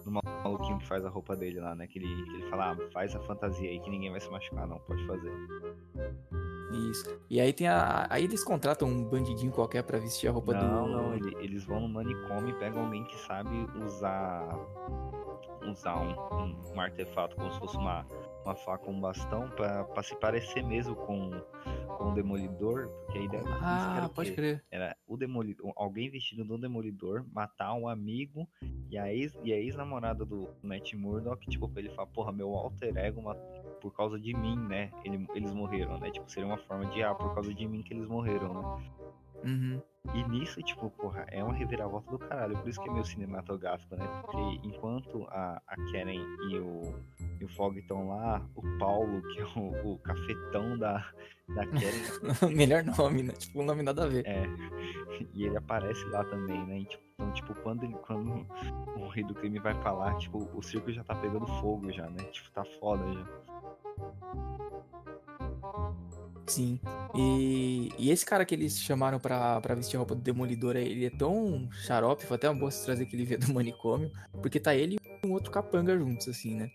no 0.06 0.22
maluquinho 0.44 0.78
que 0.78 0.86
faz 0.88 1.04
a 1.04 1.10
roupa 1.10 1.36
dele 1.36 1.60
lá, 1.60 1.76
né? 1.76 1.86
Que 1.88 2.00
ele, 2.00 2.08
que 2.24 2.34
ele 2.36 2.50
fala, 2.50 2.72
ah, 2.72 2.78
faz 2.94 3.14
a 3.16 3.20
fantasia 3.22 3.70
aí 3.70 3.80
que 3.82 3.90
ninguém 3.90 4.10
vai 4.12 4.22
se 4.22 4.30
machucar, 4.30 4.66
não, 4.68 4.78
pode 4.80 5.06
fazer. 5.06 5.32
Isso. 6.72 7.18
E 7.30 7.40
aí 7.40 7.54
tem 7.54 7.68
a. 7.68 8.08
Aí 8.10 8.24
eles 8.26 8.44
contratam 8.44 8.88
um 8.88 9.04
bandidinho 9.04 9.52
qualquer 9.52 9.84
pra 9.84 9.98
vestir 9.98 10.28
a 10.28 10.32
roupa 10.32 10.54
não, 10.54 10.86
do. 10.86 10.92
não, 10.92 11.14
ele- 11.14 11.36
eles 11.40 11.64
vão 11.64 11.80
no 11.82 11.88
manicômio 11.90 12.50
e 12.50 12.54
pegam 12.60 12.84
alguém 12.84 13.04
que 13.06 13.18
sabe 13.20 13.50
usar 13.86 14.48
usar 15.70 15.96
um, 15.98 16.12
um- 16.44 16.56
um 16.76 16.82
artefato 16.82 17.36
como 17.36 17.52
se 17.52 17.60
fosse 17.60 17.76
uma, 17.78 18.06
uma 18.48 18.56
faca, 18.56 18.90
um 18.90 19.00
bastão 19.00 19.50
pra, 19.52 19.84
pra 19.84 20.02
se 20.02 20.16
parecer 20.16 20.64
mesmo 20.64 20.96
com, 20.96 21.30
com 21.98 22.06
o 22.12 22.14
demolidor, 22.14 22.88
porque 23.06 23.18
a 23.20 23.22
ideia 23.22 23.42
era 23.42 23.58
Ah, 23.62 24.06
o 24.06 24.10
pode 24.10 24.32
crer. 24.32 24.64
era 24.72 24.96
o 25.06 25.18
demolidor, 25.18 25.74
alguém 25.76 26.10
vestido 26.10 26.46
do 26.46 26.58
demolidor 26.58 27.26
matar 27.34 27.74
um 27.74 27.88
amigo 27.88 28.48
e 28.90 28.98
a 28.98 29.14
ex 29.14 29.38
e 29.44 29.52
a 29.52 29.58
ex-namorada 29.58 30.24
do 30.24 30.48
Matt 30.64 30.94
Murdock, 30.94 31.46
tipo, 31.50 31.68
pra 31.68 31.82
ele 31.82 31.90
falar, 31.90 32.08
porra, 32.08 32.32
meu 32.32 32.54
alter 32.56 32.96
ego 32.98 33.22
por 33.82 33.94
causa 33.94 34.18
de 34.20 34.34
mim, 34.34 34.58
né? 34.58 34.92
Ele, 35.04 35.28
eles 35.36 35.54
morreram, 35.54 36.00
né? 36.00 36.10
Tipo, 36.10 36.30
seria 36.32 36.48
uma 36.48 36.58
forma 36.58 36.86
de 36.88 37.04
ah, 37.04 37.14
por 37.14 37.34
causa 37.34 37.54
de 37.54 37.68
mim 37.68 37.84
que 37.84 37.94
eles 37.94 38.08
morreram, 38.08 38.54
né? 38.54 38.84
Uhum. 39.44 39.82
E 40.14 40.24
nisso, 40.30 40.62
tipo, 40.64 40.90
porra, 40.92 41.26
é 41.30 41.44
uma 41.44 41.54
reviravolta 41.54 42.10
do 42.10 42.18
caralho. 42.18 42.58
Por 42.58 42.70
isso 42.70 42.82
que 42.82 42.90
é 42.90 42.92
meio 42.92 43.06
cinematográfico, 43.06 43.96
né? 43.96 44.08
Porque 44.22 44.68
enquanto 44.68 45.26
a, 45.30 45.62
a 45.68 45.76
Karen 45.92 46.24
e 46.50 46.58
o, 46.58 46.94
e 47.40 47.46
o 47.46 47.50
Fog 47.50 47.78
estão 47.78 48.08
lá, 48.08 48.42
o 48.56 48.62
Paulo, 48.78 49.22
que 49.22 49.40
é 49.40 49.46
o, 49.46 49.94
o 49.94 50.00
cafetão 50.00 50.78
da, 50.78 51.06
da 51.50 51.66
Karen, 51.66 52.54
Melhor 52.56 52.84
nome, 52.84 53.24
né? 53.24 53.34
Tipo, 53.34 53.62
um 53.62 53.66
nome 53.66 53.84
nada 53.84 54.06
a 54.06 54.08
ver. 54.08 54.26
é. 54.26 54.44
E 55.34 55.46
ele 55.46 55.58
aparece 55.58 56.06
lá 56.06 56.24
também, 56.24 56.66
né? 56.66 56.80
E, 56.80 56.86
tipo, 56.86 57.08
então, 57.20 57.32
tipo, 57.34 57.56
quando, 57.62 57.84
ele, 57.84 57.96
quando 57.96 58.46
o 58.96 59.08
rei 59.08 59.24
do 59.24 59.34
crime 59.34 59.60
vai 59.60 59.74
falar, 59.82 60.16
tipo, 60.18 60.48
o 60.54 60.62
circo 60.62 60.92
já 60.92 61.04
tá 61.04 61.16
pegando 61.16 61.48
fogo 61.60 61.92
já, 61.92 62.08
né? 62.10 62.24
Tipo, 62.26 62.52
tá 62.52 62.64
foda 62.80 63.04
já. 63.12 63.26
Sim. 66.48 66.80
E, 67.14 67.92
e 67.98 68.10
esse 68.10 68.26
cara 68.26 68.46
que 68.46 68.56
eles 68.56 68.80
chamaram 68.80 69.20
pra, 69.20 69.60
pra 69.60 69.76
vestir 69.76 69.98
a 69.98 70.00
roupa 70.00 70.16
do 70.16 70.22
Demolidor, 70.22 70.76
ele 70.76 71.06
é 71.06 71.10
tão 71.10 71.68
xarope, 71.72 72.26
foi 72.26 72.36
até 72.36 72.50
uma 72.50 72.58
boa 72.58 72.72
se 72.72 72.86
trazer 72.86 73.04
aquele 73.04 73.26
vídeo 73.26 73.48
do 73.48 73.54
manicômio, 73.54 74.12
porque 74.42 74.60
tá 74.60 74.74
ele 74.74 74.96
e 74.96 75.28
um 75.28 75.34
outro 75.34 75.52
capanga 75.52 75.98
juntos, 75.98 76.28
assim, 76.28 76.56
né? 76.56 76.72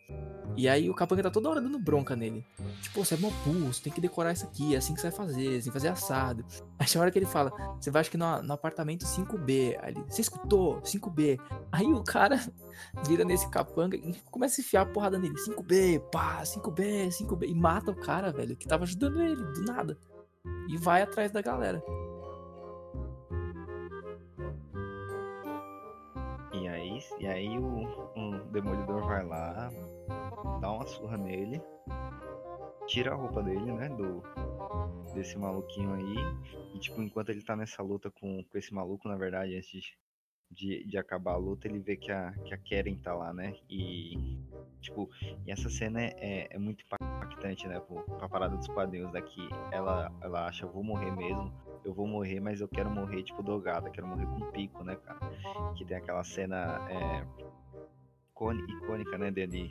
E 0.56 0.68
aí 0.68 0.90
o 0.90 0.94
capanga 0.94 1.22
tá 1.22 1.30
toda 1.30 1.48
hora 1.48 1.60
dando 1.60 1.78
bronca 1.78 2.14
nele. 2.14 2.44
Tipo, 2.82 3.04
você 3.04 3.14
é 3.14 3.18
mó 3.18 3.30
burro, 3.44 3.72
você 3.72 3.82
tem 3.82 3.92
que 3.92 4.00
decorar 4.00 4.32
isso 4.32 4.44
aqui, 4.44 4.74
é 4.74 4.78
assim 4.78 4.94
que 4.94 5.00
você 5.00 5.08
vai 5.08 5.16
fazer, 5.16 5.62
que 5.62 5.70
fazer 5.70 5.88
assado. 5.88 6.44
Aí 6.78 6.86
tem 6.86 7.00
hora 7.00 7.10
que 7.10 7.18
ele 7.18 7.26
fala, 7.26 7.50
você 7.80 7.90
vai 7.90 8.00
acho 8.00 8.10
que 8.10 8.18
no, 8.18 8.42
no 8.42 8.52
apartamento 8.52 9.06
5B. 9.06 9.78
Aí 9.80 9.94
ele, 9.94 10.04
você 10.08 10.20
escutou? 10.20 10.80
5B. 10.82 11.40
Aí 11.70 11.86
o 11.86 12.04
cara 12.04 12.38
vira 13.06 13.24
nesse 13.24 13.48
capanga 13.48 13.96
e 13.96 14.14
começa 14.30 14.60
a 14.60 14.62
enfiar 14.62 14.82
a 14.82 14.86
porrada 14.86 15.18
nele. 15.18 15.34
5B, 15.34 16.00
pá, 16.10 16.42
5B, 16.42 17.08
5B. 17.08 17.48
E 17.48 17.54
mata 17.54 17.90
o 17.90 17.96
cara, 17.96 18.30
velho, 18.30 18.56
que 18.56 18.66
tava 18.66 18.84
ajudando 18.84 19.22
ele, 19.22 19.36
do 19.36 19.61
nada. 19.62 19.96
E 20.68 20.76
vai 20.76 21.02
atrás 21.02 21.30
da 21.30 21.40
galera. 21.40 21.82
E 26.52 26.68
aí, 26.68 26.98
e 27.18 27.26
aí 27.26 27.58
o, 27.58 27.84
o 28.16 28.38
demolidor 28.50 29.06
vai 29.06 29.24
lá, 29.24 29.70
dá 30.60 30.70
uma 30.70 30.86
surra 30.86 31.16
nele, 31.16 31.62
tira 32.86 33.12
a 33.12 33.14
roupa 33.14 33.42
dele, 33.42 33.72
né? 33.72 33.88
Do, 33.88 34.22
desse 35.14 35.38
maluquinho 35.38 35.94
aí. 35.94 36.16
E 36.74 36.78
tipo, 36.78 37.00
enquanto 37.02 37.30
ele 37.30 37.42
tá 37.42 37.56
nessa 37.56 37.82
luta 37.82 38.10
com, 38.10 38.44
com 38.44 38.58
esse 38.58 38.72
maluco, 38.74 39.08
na 39.08 39.16
verdade, 39.16 39.56
antes 39.56 39.92
de, 40.52 40.84
de, 40.84 40.98
acabar 40.98 41.32
a 41.32 41.36
luta, 41.36 41.66
ele 41.66 41.78
vê 41.78 41.96
que 41.96 42.12
a, 42.12 42.32
que 42.44 42.54
a 42.54 42.58
Karen 42.58 42.96
tá 42.96 43.14
lá, 43.14 43.32
né? 43.32 43.54
E 43.68 44.38
tipo, 44.80 45.08
e 45.46 45.50
essa 45.50 45.68
cena 45.70 46.02
é, 46.02 46.14
é, 46.18 46.48
é 46.50 46.58
muito 46.58 46.84
impactante, 46.84 47.66
né? 47.66 47.80
Pô, 47.80 48.02
pra 48.02 48.28
parada 48.28 48.56
dos 48.56 48.68
quadrinhos 48.68 49.12
daqui. 49.12 49.48
Ela, 49.70 50.12
ela 50.20 50.46
acha, 50.46 50.64
eu 50.64 50.70
vou 50.70 50.82
morrer 50.82 51.10
mesmo. 51.10 51.52
Eu 51.84 51.92
vou 51.92 52.06
morrer, 52.06 52.40
mas 52.40 52.60
eu 52.60 52.68
quero 52.68 52.90
morrer, 52.90 53.22
tipo, 53.22 53.42
drogada. 53.42 53.90
Quero 53.90 54.06
morrer 54.06 54.26
com 54.26 54.50
pico, 54.52 54.84
né, 54.84 54.96
cara? 54.96 55.18
que 55.74 55.84
tem 55.84 55.96
aquela 55.96 56.24
cena 56.24 56.80
é, 56.88 57.24
icônica, 58.68 59.18
né, 59.18 59.30
dele, 59.30 59.70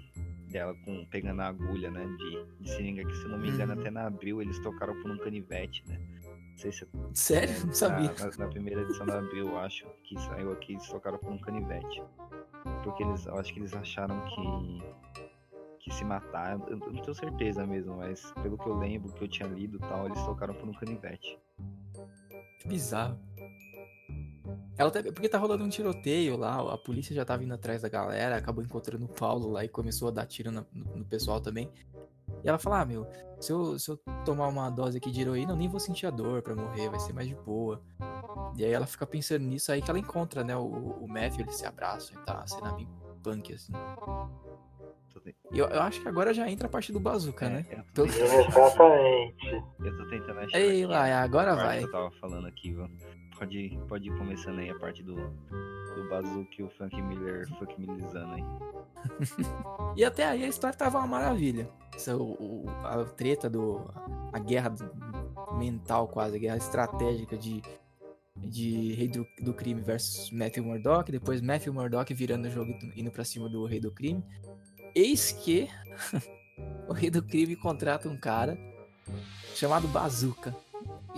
dela 0.50 0.74
com, 0.86 1.06
pegando 1.06 1.42
a 1.42 1.48
agulha, 1.48 1.90
né, 1.90 2.06
de, 2.18 2.64
de 2.64 2.70
seringa, 2.70 3.06
que 3.06 3.16
se 3.16 3.28
não 3.28 3.38
me 3.38 3.50
engano 3.50 3.74
Uhum. 3.74 3.80
até 3.80 3.92
na 3.92 4.08
Abril 4.08 4.42
eles 4.42 4.60
tocaram 4.60 5.00
por 5.02 5.12
um 5.12 5.18
canivete, 5.18 5.84
né, 5.88 5.98
sei 6.62 6.72
se 6.72 6.88
Sério? 7.14 7.56
é, 7.56 7.66
Não 7.66 7.74
sabia. 7.74 8.14
Na, 8.20 8.38
na- 8.38 8.48
primeira 8.48 8.82
edição 8.82 9.06
da 9.06 9.20
eu 9.34 9.58
acho, 9.58 9.86
que 10.04 10.20
saiu 10.22 10.52
aqui, 10.52 10.74
eles 10.74 10.88
tocaram 10.88 11.18
por 11.18 11.32
um 11.32 11.38
canivete, 11.40 12.04
porque 12.84 13.04
eles, 13.04 13.26
eu 13.26 13.38
acho 13.38 13.54
que 13.54 13.60
eles 13.60 13.74
acharam 13.74 14.20
que 14.28 15.02
que 15.80 15.92
se 15.92 16.06
matar, 16.06 16.60
eu, 16.70 16.78
não 16.78 17.02
tenho 17.02 17.16
certeza 17.16 17.66
mesmo, 17.66 17.98
mas 17.98 18.32
pelo 18.44 18.56
que 18.56 18.68
eu 18.68 18.78
lembro, 18.78 19.12
que 19.14 19.24
eu 19.24 19.28
tinha 19.28 19.50
lido 19.50 19.78
e 19.78 19.80
tal, 19.80 20.06
eles 20.06 20.24
tocaram 20.24 20.54
por 20.54 20.70
um 20.70 20.74
canivete. 20.74 21.40
Que 22.60 22.68
bizarro. 22.68 23.18
Ela 24.78 24.92
tá, 24.92 25.02
porque 25.02 25.28
tá 25.28 25.40
rolando 25.40 25.64
um 25.64 25.70
tiroteio 25.70 26.38
lá, 26.38 26.74
a 26.74 26.78
polícia 26.78 27.16
já 27.16 27.26
tá 27.26 27.36
vindo 27.36 27.54
atrás 27.54 27.82
da 27.82 27.90
galera, 27.90 28.36
acabou 28.38 28.64
encontrando 28.64 29.06
o 29.06 29.08
Paulo 29.08 29.50
lá 29.50 29.66
e 29.66 29.70
começou 29.70 30.08
a 30.08 30.12
dar 30.12 30.28
tiro 30.28 30.52
no, 30.52 30.66
no 30.72 31.06
pessoal 31.06 31.42
também. 31.42 31.68
E 32.44 32.50
ela 32.50 32.58
fala, 32.58 32.82
ah, 32.82 32.86
meu, 32.86 33.08
se 33.40 33.52
eu, 33.52 33.80
se 33.80 33.90
eu 33.90 33.98
tomar 34.26 34.48
uma 34.48 34.70
dose 34.70 34.98
aqui 34.98 35.12
de 35.12 35.22
heroína, 35.22 35.54
eu 35.54 35.56
nem 35.58 35.68
vou 35.68 35.80
sentir 35.80 36.06
a 36.06 36.10
dor 36.10 36.42
pra 36.42 36.56
morrer, 36.56 36.90
vai 36.90 37.00
ser 37.00 37.14
mais 37.14 37.28
de 37.28 37.36
boa. 37.36 37.82
E 38.56 38.66
aí 38.66 38.72
ela 38.72 38.86
fica 38.86 39.06
pensando 39.06 39.44
nisso 39.44 39.72
aí 39.72 39.82
que 39.82 39.90
ela 39.90 40.00
encontra, 40.00 40.44
né, 40.44 40.56
o, 40.56 40.66
o 40.66 41.08
Matthew, 41.08 41.42
eles 41.42 41.56
se 41.56 41.66
abraçam 41.66 42.16
e 42.20 42.26
tá, 42.26 42.42
a 42.42 42.48
cena 42.48 42.72
bem 42.74 42.88
punk, 43.24 43.54
assim. 43.54 43.74
Tô 45.24 45.30
te- 45.32 45.36
E 45.52 45.60
eu, 45.60 45.68
eu 45.68 45.82
acho 45.82 46.02
que 46.02 46.08
agora 46.08 46.34
já 46.34 46.50
entra 46.50 46.68
a 46.68 46.70
parte 46.70 46.92
do 46.92 47.00
bazooka, 47.00 47.50
né? 47.50 47.66
é, 47.70 47.76
eu 47.80 47.84
tô 47.94 48.06
Exatamente. 48.06 49.64
Eu 49.84 49.98
tô 49.98 50.08
tentando 50.08 50.40
achar. 50.40 50.60
Ei, 50.60 50.86
lá, 50.86 51.22
agora 51.22 51.54
a 51.54 51.56
parte 51.56 51.68
vai. 51.68 51.80
que 51.80 51.86
eu 51.86 51.92
tava 51.92 52.12
falando 52.20 52.48
aqui. 52.48 52.76
Pode, 53.38 53.58
ir- 53.58 53.78
pode 53.88 54.08
ir 54.10 54.18
começando 54.18 54.60
aí 54.60 54.70
a 54.70 54.76
parte 54.78 55.02
do, 55.02 55.16
do 55.16 56.10
Bazooka 56.10 56.52
e 56.60 56.64
o 56.64 56.70
Frank 56.70 57.02
Miller, 57.02 57.48
Frank 57.58 57.80
Milizando 57.80 58.34
aí. 58.34 58.44
E 59.98 60.06
até 60.06 60.26
aí 60.28 60.44
a 60.44 60.48
história 60.48 60.78
tava 60.78 61.00
uma 61.00 61.08
maravilha. 61.08 61.68
Essa, 61.94 62.16
o, 62.16 62.34
o- 62.34 62.70
a 62.84 63.04
treta 63.04 63.50
do. 63.50 63.82
A 64.32 64.40
guerra 64.40 64.70
do- 64.70 64.92
mental, 65.58 66.08
quase, 66.08 66.36
a 66.38 66.40
guerra 66.40 66.58
estratégica 66.58 67.36
de, 67.38 67.62
de 68.38 68.94
Rei 68.94 69.08
do, 69.10 69.26
do 69.42 69.54
Crime 69.54 69.82
versus 69.82 70.32
Matthew 70.32 70.64
Murdock. 70.64 71.12
Depois 71.12 71.42
Matthew 71.42 71.74
Murdock 71.74 72.14
virando 72.14 72.48
o 72.48 72.52
jogo 72.52 72.72
e 72.96 73.02
indo 73.02 73.12
pra 73.12 73.26
cima 73.26 73.50
do 73.50 73.66
Rei 73.66 73.80
do 73.80 73.92
Crime. 73.92 74.24
Eis 74.96 75.32
que 75.32 75.68
o 76.88 76.94
Rei 76.94 77.10
do 77.10 77.22
Crime 77.24 77.56
contrata 77.56 78.08
um 78.10 78.18
cara 78.18 78.58
chamado 79.56 79.88
Bazooka. 79.88 80.56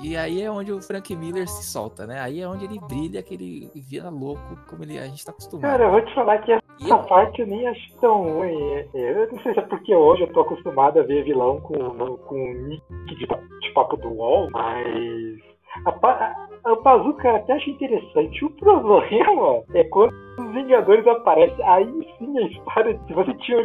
E 0.01 0.17
aí 0.17 0.41
é 0.41 0.49
onde 0.49 0.71
o 0.71 0.81
Frank 0.81 1.15
Miller 1.15 1.47
se 1.47 1.63
solta, 1.63 2.07
né? 2.07 2.19
Aí 2.19 2.41
é 2.41 2.47
onde 2.47 2.65
ele 2.65 2.79
brilha, 2.79 3.21
que 3.21 3.35
ele 3.35 3.71
vira 3.75 4.09
louco, 4.09 4.57
como 4.67 4.83
ele, 4.83 4.97
a 4.97 5.05
gente 5.05 5.23
tá 5.23 5.31
acostumado. 5.31 5.61
Cara, 5.69 5.83
eu 5.85 5.91
vou 5.91 6.01
te 6.03 6.13
falar 6.15 6.39
que 6.39 6.51
essa 6.51 6.61
eu- 6.81 7.03
parte 7.03 7.41
eu 7.41 7.47
nem 7.47 7.67
acho 7.67 7.93
tão 8.01 8.23
ruim. 8.23 8.57
Eu 8.93 9.31
não 9.31 9.41
sei 9.43 9.53
se 9.53 9.59
é 9.59 9.61
porque 9.61 9.93
hoje 9.95 10.23
eu 10.23 10.33
tô 10.33 10.41
acostumado 10.41 10.99
a 10.99 11.03
ver 11.03 11.23
vilão 11.23 11.61
com, 11.61 11.77
com 12.17 12.35
nick 12.67 12.83
de, 13.15 13.27
de 13.27 13.73
papo 13.73 13.95
do 13.97 14.09
UOL, 14.09 14.49
mas. 14.51 15.52
A, 15.85 15.91
pa- 15.91 16.35
a, 16.63 16.71
a 16.71 16.75
Bazooka 16.75 17.27
eu 17.27 17.35
até 17.35 17.53
acho 17.53 17.69
interessante. 17.69 18.45
O 18.45 18.49
problema 18.51 19.63
é 19.73 19.83
quando 19.85 20.13
os 20.39 20.53
Vingadores 20.53 21.05
aparecem. 21.07 21.63
Aí 21.65 22.07
sim 22.17 22.37
a 22.37 22.41
história. 22.47 22.99
Se 23.07 23.13
você 23.13 23.33
tinha 23.35 23.57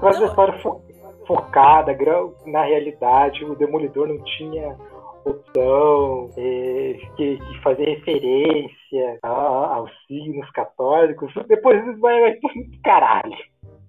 quase 0.00 0.22
a 0.22 0.26
história 0.26 0.58
fo- 0.60 0.80
focada 1.26 1.96
na 2.46 2.62
realidade, 2.62 3.44
o 3.44 3.54
Demolidor 3.56 4.08
não 4.08 4.18
tinha 4.24 4.76
opção, 5.24 6.30
é, 6.36 6.96
que, 7.16 7.36
que 7.38 7.60
fazer 7.62 7.84
referência 7.84 9.18
a- 9.22 9.74
aos 9.74 9.90
signos 10.06 10.48
católicos, 10.52 11.32
depois 11.48 11.84
isso 11.86 11.98
vai, 11.98 12.20
vai 12.20 12.34
tudo 12.36 12.54
caralho. 12.82 13.36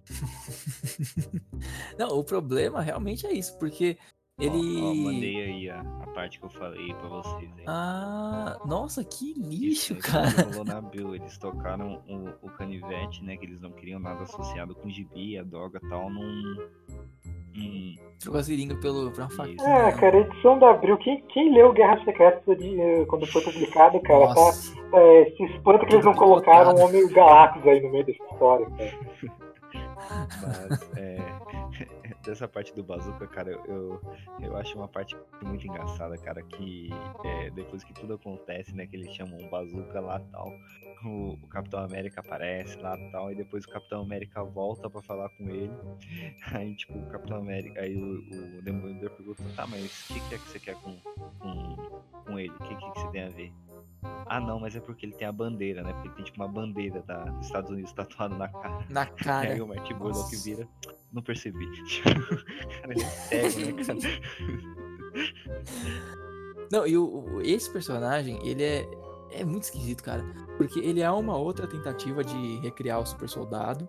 Não, 1.98 2.08
o 2.20 2.24
problema 2.24 2.82
realmente 2.82 3.26
é 3.28 3.34
isso, 3.34 3.58
porque 3.60 3.98
ele. 4.40 4.82
ó, 4.84 4.94
mandei 4.94 5.42
aí 5.44 5.70
a, 5.70 5.82
a 5.82 6.08
parte 6.14 6.40
que 6.40 6.46
eu 6.46 6.50
falei 6.50 6.94
pra 6.94 7.10
vocês 7.10 7.50
aí. 7.58 7.64
Ah, 7.68 8.58
nossa, 8.66 9.04
que 9.04 9.34
lixo, 9.34 9.94
Isso 9.94 10.12
cara. 10.12 10.30
rolou 10.50 10.64
na 10.66 10.78
Abril. 10.78 11.16
Eles 11.16 11.38
tocaram 11.38 12.02
o, 12.08 12.46
o 12.48 12.50
canivete, 12.52 13.24
né? 13.24 13.36
Que 13.38 13.46
eles 13.46 13.60
não 13.62 13.72
queriam 13.72 14.00
nada 14.00 14.22
associado 14.24 14.76
com 14.76 14.90
gibi, 14.90 15.38
a 15.40 15.44
droga 15.44 15.80
e 15.84 15.90
tal, 15.90 16.10
num. 16.10 16.56
num- 17.56 17.96
Trocou 18.20 18.40
a 18.40 18.44
seringa 18.44 18.76
pelo, 18.76 19.12
pra 19.12 19.24
uma 19.26 19.30
faquinha. 19.32 19.58
Ah, 19.62 19.92
cara, 19.94 20.18
a 20.18 20.22
edição 20.22 20.60
da 20.60 20.72
Abril, 20.72 20.98
quem, 20.98 21.22
quem 21.28 21.54
leu 21.54 21.74
Guerra 21.74 22.04
Secreta 22.04 22.56
de, 22.56 22.80
eh, 22.80 23.06
quando 23.06 23.26
foi 23.28 23.42
publicado, 23.44 24.00
cara, 24.02 24.34
tá, 24.34 24.52
é, 25.00 25.34
se 25.36 25.44
espanta 25.44 25.86
que 25.86 25.94
eles 25.96 26.06
não 26.06 26.14
colocaram 26.14 26.74
o 26.76 26.80
Homem 26.82 27.08
Galactus 27.10 27.66
aí 27.68 27.80
no 27.82 27.90
meio 27.92 28.06
dessa 28.06 28.24
história, 28.32 28.68
cara. 28.72 29.00
Mas, 30.42 30.98
é. 30.98 31.18
Dessa 32.28 32.48
parte 32.48 32.74
do 32.76 32.84
Bazooka, 32.84 33.26
cara, 33.28 33.52
eu, 33.52 33.66
eu, 33.66 34.02
eu 34.42 34.58
acho 34.58 34.78
uma 34.78 34.88
parte 34.88 35.16
muito 35.42 35.66
engraçada, 35.66 36.18
cara, 36.18 36.44
que 36.44 36.90
é, 37.24 37.50
depois 37.50 37.84
que 37.84 37.94
tudo 37.94 38.14
acontece, 38.14 38.76
né, 38.76 38.86
que 38.86 38.96
eles 38.96 39.14
chamam 39.16 39.40
o 39.40 39.50
Bazooka 39.50 40.00
lá 40.00 40.20
tal, 40.32 40.54
o, 41.06 41.34
o 41.42 41.48
Capitão 41.48 41.80
América 41.84 42.22
aparece 42.22 42.78
lá 42.78 42.98
tal, 43.12 43.32
e 43.32 43.36
depois 43.36 43.66
o 43.66 43.70
Capitão 43.70 44.02
América 44.02 44.44
volta 44.44 44.90
pra 44.90 45.02
falar 45.02 45.30
com 45.30 45.50
ele, 45.50 45.72
aí, 46.54 46.76
tipo, 46.76 46.98
o 46.98 47.06
Capitão 47.08 47.38
América, 47.38 47.82
aí 47.82 47.96
o, 47.96 48.58
o 48.58 48.62
Demolidor 48.62 49.10
pergunta, 49.12 49.44
tá, 49.56 49.66
mas 49.68 49.86
o 50.10 50.14
que, 50.14 50.20
que 50.30 50.36
é 50.36 50.38
que 50.38 50.50
você 50.50 50.60
quer 50.60 50.76
com, 50.76 50.98
com, 51.40 51.76
com 52.26 52.40
ele? 52.40 52.52
O 52.52 52.64
que, 52.64 52.76
que, 52.76 52.92
que 52.92 53.00
você 53.02 53.08
tem 53.10 53.24
a 53.24 53.30
ver? 53.30 53.54
Ah, 54.30 54.40
não, 54.40 54.60
mas 54.60 54.76
é 54.76 54.80
porque 54.80 55.06
ele 55.06 55.14
tem 55.14 55.28
a 55.28 55.32
bandeira, 55.32 55.82
né? 55.84 55.92
Porque 55.94 56.08
ele 56.10 56.16
tem 56.16 56.26
tipo 56.26 56.38
uma 56.42 56.48
bandeira 56.48 57.02
da, 57.02 57.24
dos 57.26 57.46
Estados 57.48 57.72
Unidos 57.72 57.92
tatuada 57.94 58.36
na 58.36 58.48
cara. 58.50 58.86
Na 58.90 59.04
E 59.04 59.10
cara. 59.24 59.50
aí 59.54 59.62
o 59.62 59.68
Martin 59.68 59.94
Burlock 59.96 60.36
vira. 60.38 60.68
Não 61.12 61.22
percebi. 61.24 61.66
cara, 62.82 62.92
ele 62.94 63.04
é 63.04 63.10
cego, 63.10 63.78
né, 63.78 63.84
cara? 63.86 64.00
Não, 66.72 66.86
e 66.86 66.98
o- 66.98 67.42
esse 67.42 67.72
personagem, 67.72 68.38
ele 68.46 68.64
é, 68.64 68.86
é 69.32 69.44
muito 69.44 69.64
esquisito, 69.64 70.04
cara. 70.04 70.24
Porque 70.58 70.80
ele 70.80 71.02
é 71.02 71.12
uma 71.12 71.36
outra 71.38 71.68
tentativa 71.68 72.24
de 72.24 72.60
recriar 72.60 73.00
o 73.00 73.06
super 73.06 73.28
soldado. 73.30 73.88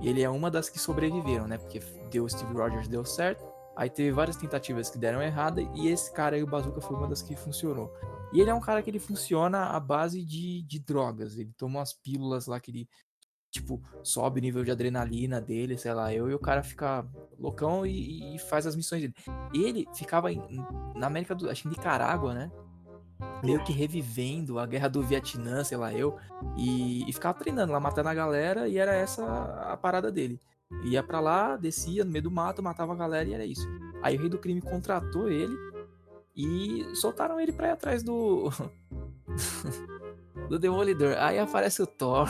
E 0.00 0.08
ele 0.08 0.22
é 0.22 0.30
uma 0.30 0.50
das 0.50 0.68
que 0.68 0.78
sobreviveram, 0.78 1.46
né? 1.46 1.58
Porque 1.58 1.80
deu 2.10 2.28
Steve 2.28 2.52
Rogers, 2.54 2.88
deu 2.88 3.04
certo. 3.04 3.44
Aí 3.76 3.88
teve 3.88 4.10
várias 4.10 4.36
tentativas 4.36 4.90
que 4.90 4.98
deram 4.98 5.22
errada. 5.22 5.60
E 5.74 5.88
esse 5.88 6.12
cara 6.12 6.36
aí, 6.36 6.42
o 6.42 6.46
Bazooka, 6.46 6.80
foi 6.80 6.96
uma 6.96 7.06
das 7.08 7.22
que 7.22 7.36
funcionou. 7.36 7.92
E 8.32 8.40
ele 8.40 8.50
é 8.50 8.54
um 8.54 8.60
cara 8.60 8.82
que 8.82 8.90
ele 8.90 8.98
funciona 8.98 9.66
à 9.66 9.80
base 9.80 10.24
de, 10.24 10.62
de 10.62 10.78
drogas. 10.78 11.36
Ele 11.36 11.52
toma 11.56 11.78
umas 11.80 11.92
pílulas 11.92 12.46
lá 12.46 12.58
que 12.60 12.70
ele, 12.70 12.88
tipo, 13.50 13.82
sobe 14.02 14.38
o 14.40 14.42
nível 14.42 14.64
de 14.64 14.70
adrenalina 14.70 15.40
dele, 15.40 15.76
sei 15.76 15.92
lá, 15.92 16.12
eu, 16.14 16.30
e 16.30 16.34
o 16.34 16.38
cara 16.38 16.62
fica 16.62 17.06
loucão 17.38 17.84
e, 17.84 18.36
e 18.36 18.38
faz 18.38 18.66
as 18.66 18.76
missões 18.76 19.02
dele. 19.02 19.14
Ele 19.52 19.86
ficava 19.94 20.32
em- 20.32 20.64
na 20.94 21.06
América 21.06 21.34
do. 21.34 21.48
Acho 21.50 21.62
que 21.62 21.68
Nicarágua, 21.68 22.32
né? 22.34 22.50
Meio 23.42 23.62
que 23.64 23.72
revivendo 23.72 24.58
a 24.58 24.66
guerra 24.66 24.88
do 24.88 25.02
Vietnã, 25.02 25.64
sei 25.64 25.76
lá, 25.76 25.92
eu. 25.92 26.16
E, 26.56 27.08
e 27.08 27.12
ficava 27.12 27.38
treinando 27.38 27.72
lá, 27.72 27.80
matando 27.80 28.08
a 28.08 28.14
galera, 28.14 28.68
e 28.68 28.78
era 28.78 28.94
essa 28.94 29.24
a 29.72 29.76
parada 29.76 30.10
dele. 30.10 30.40
Ia 30.84 31.02
pra 31.02 31.20
lá, 31.20 31.56
descia 31.56 32.04
no 32.04 32.10
meio 32.10 32.22
do 32.22 32.30
mato, 32.30 32.62
matava 32.62 32.92
a 32.92 32.96
galera 32.96 33.28
e 33.28 33.34
era 33.34 33.44
isso. 33.44 33.66
Aí 34.02 34.16
o 34.16 34.20
Rei 34.20 34.28
do 34.28 34.38
Crime 34.38 34.60
contratou 34.60 35.28
ele 35.28 35.56
e 36.36 36.94
soltaram 36.94 37.40
ele 37.40 37.52
pra 37.52 37.68
ir 37.68 37.72
atrás 37.72 38.02
do. 38.02 38.50
do 40.48 40.58
Demolidor. 40.58 41.16
Aí 41.18 41.38
aparece 41.38 41.82
o 41.82 41.86
Thor. 41.86 42.28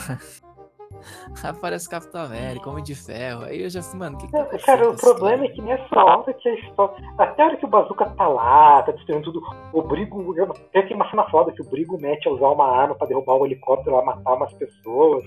Aparece 1.43 1.87
o 1.87 1.89
Capitão 1.89 2.21
América, 2.21 2.69
Homem 2.69 2.83
de 2.83 2.95
Ferro. 2.95 3.43
Aí 3.43 3.63
eu 3.63 3.69
já 3.69 3.81
falei, 3.81 3.99
mano, 3.99 4.17
o 4.17 4.19
que, 4.19 4.25
que 4.27 4.31
tá 4.31 4.41
acontecendo 4.41 4.65
Cara, 4.65 4.89
o 4.89 4.95
problema 4.95 5.43
é 5.43 5.47
história? 5.47 5.77
que 5.77 5.83
nessa 5.83 6.03
hora 6.03 6.33
que 6.33 6.49
a 6.49 6.53
história. 6.55 6.95
Até 7.17 7.43
a 7.43 7.45
hora 7.45 7.57
que 7.57 7.65
o 7.65 7.69
Bazooka 7.69 8.05
tá 8.05 8.27
lá, 8.27 8.83
tá 8.83 8.91
destruindo 8.91 9.31
tudo, 9.31 9.41
o 9.73 9.81
Brigo. 9.81 10.33
Tem 10.71 10.95
uma 10.95 11.09
cena 11.09 11.29
foda 11.29 11.51
que 11.51 11.61
o 11.61 11.69
Brigo 11.69 11.99
mete 11.99 12.27
a 12.27 12.31
usar 12.31 12.49
uma 12.49 12.67
arma 12.67 12.95
pra 12.95 13.07
derrubar 13.07 13.35
um 13.35 13.45
helicóptero 13.45 13.95
lá, 13.95 14.03
matar 14.03 14.33
umas 14.33 14.53
pessoas. 14.53 15.23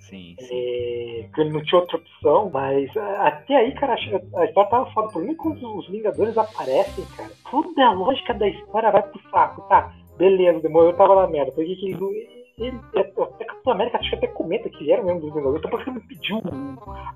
Sim, 0.00 0.34
sim. 0.38 0.48
É, 0.50 1.28
que 1.34 1.40
ele 1.40 1.50
não 1.50 1.62
tinha 1.62 1.80
outra 1.80 1.98
opção, 1.98 2.50
mas 2.52 2.90
ah, 2.96 3.28
até 3.28 3.56
aí, 3.56 3.74
cara, 3.74 3.92
a 3.92 4.40
a 4.40 4.44
história 4.46 4.70
tava 4.70 4.90
foda. 4.92 5.08
Por 5.12 5.22
mim, 5.22 5.34
quando 5.34 5.76
os 5.76 5.88
Vingadores 5.88 6.36
aparecem, 6.38 7.04
cara, 7.16 7.30
toda 7.50 7.86
a 7.86 7.92
lógica 7.92 8.32
da 8.32 8.48
história 8.48 8.90
vai 8.90 9.02
pro 9.02 9.20
saco, 9.30 9.62
tá? 9.68 9.92
Beleza, 10.16 10.60
demorou, 10.60 10.90
eu 10.90 10.96
tava 10.96 11.14
na 11.14 11.26
merda. 11.28 11.52
Por 11.52 11.64
que 11.64 11.76
que 11.76 11.90
ele. 11.90 12.37
Ele 12.58 12.78
até 12.96 13.44
Capitão 13.44 13.72
América 13.72 13.98
acho 13.98 14.10
que 14.10 14.16
até 14.16 14.26
comenta 14.28 14.68
que 14.68 14.82
ele 14.84 14.92
era 14.92 15.02
mesmo 15.02 15.20
dos 15.20 15.30
Vingadores, 15.34 15.58
então 15.58 15.70
por 15.70 15.84
que 15.84 15.90
não 15.90 16.00
pediu 16.00 16.40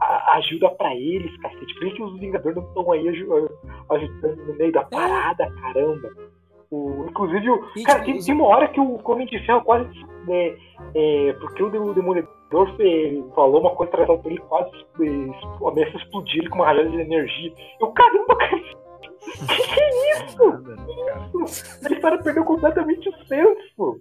a- 0.00 0.36
ajuda 0.36 0.70
pra 0.70 0.94
eles, 0.94 1.36
cacete? 1.40 1.74
Por 1.74 1.84
que 1.88 1.90
que 1.92 2.02
os 2.02 2.18
Vingadores 2.20 2.56
não 2.56 2.64
estão 2.64 2.92
aí 2.92 3.08
aju- 3.08 3.50
ajudando 3.90 4.46
no 4.46 4.54
meio 4.54 4.72
da 4.72 4.84
parada, 4.84 5.50
caramba? 5.60 6.08
O, 6.70 7.04
inclusive, 7.08 7.50
o, 7.50 7.68
E, 7.76 7.82
cara, 7.82 8.02
tem, 8.02 8.18
tem 8.18 8.34
uma 8.34 8.46
hora 8.46 8.66
que 8.68 8.80
o 8.80 8.98
Homem 9.04 9.26
de 9.26 9.38
Ferro 9.44 9.62
quase. 9.62 9.90
É, 10.28 10.56
é, 10.94 11.32
porque 11.34 11.62
o 11.62 11.68
Dem- 11.68 11.92
Demolidor 11.92 12.30
falou 13.34 13.60
uma 13.60 13.70
coisa 13.74 13.92
atrás 13.92 14.22
dele, 14.22 14.38
quase 14.48 14.70
é, 15.00 15.66
ameaça 15.68 15.96
explodir 15.98 16.38
ele 16.40 16.48
com 16.48 16.56
uma 16.56 16.66
rajada 16.66 16.88
de 16.88 16.98
energia. 17.00 17.52
Eu, 17.78 17.88
caramba, 17.92 18.36
cara, 18.36 18.56
que 18.58 19.74
que 19.74 19.80
é 19.80 20.12
isso? 20.24 20.48
Nada, 20.48 20.76
né, 20.76 20.86
cara? 21.06 21.30
A 21.84 21.92
história 21.92 22.22
perdeu 22.22 22.44
completamente 22.44 23.08
o 23.08 23.12
senso. 23.26 24.00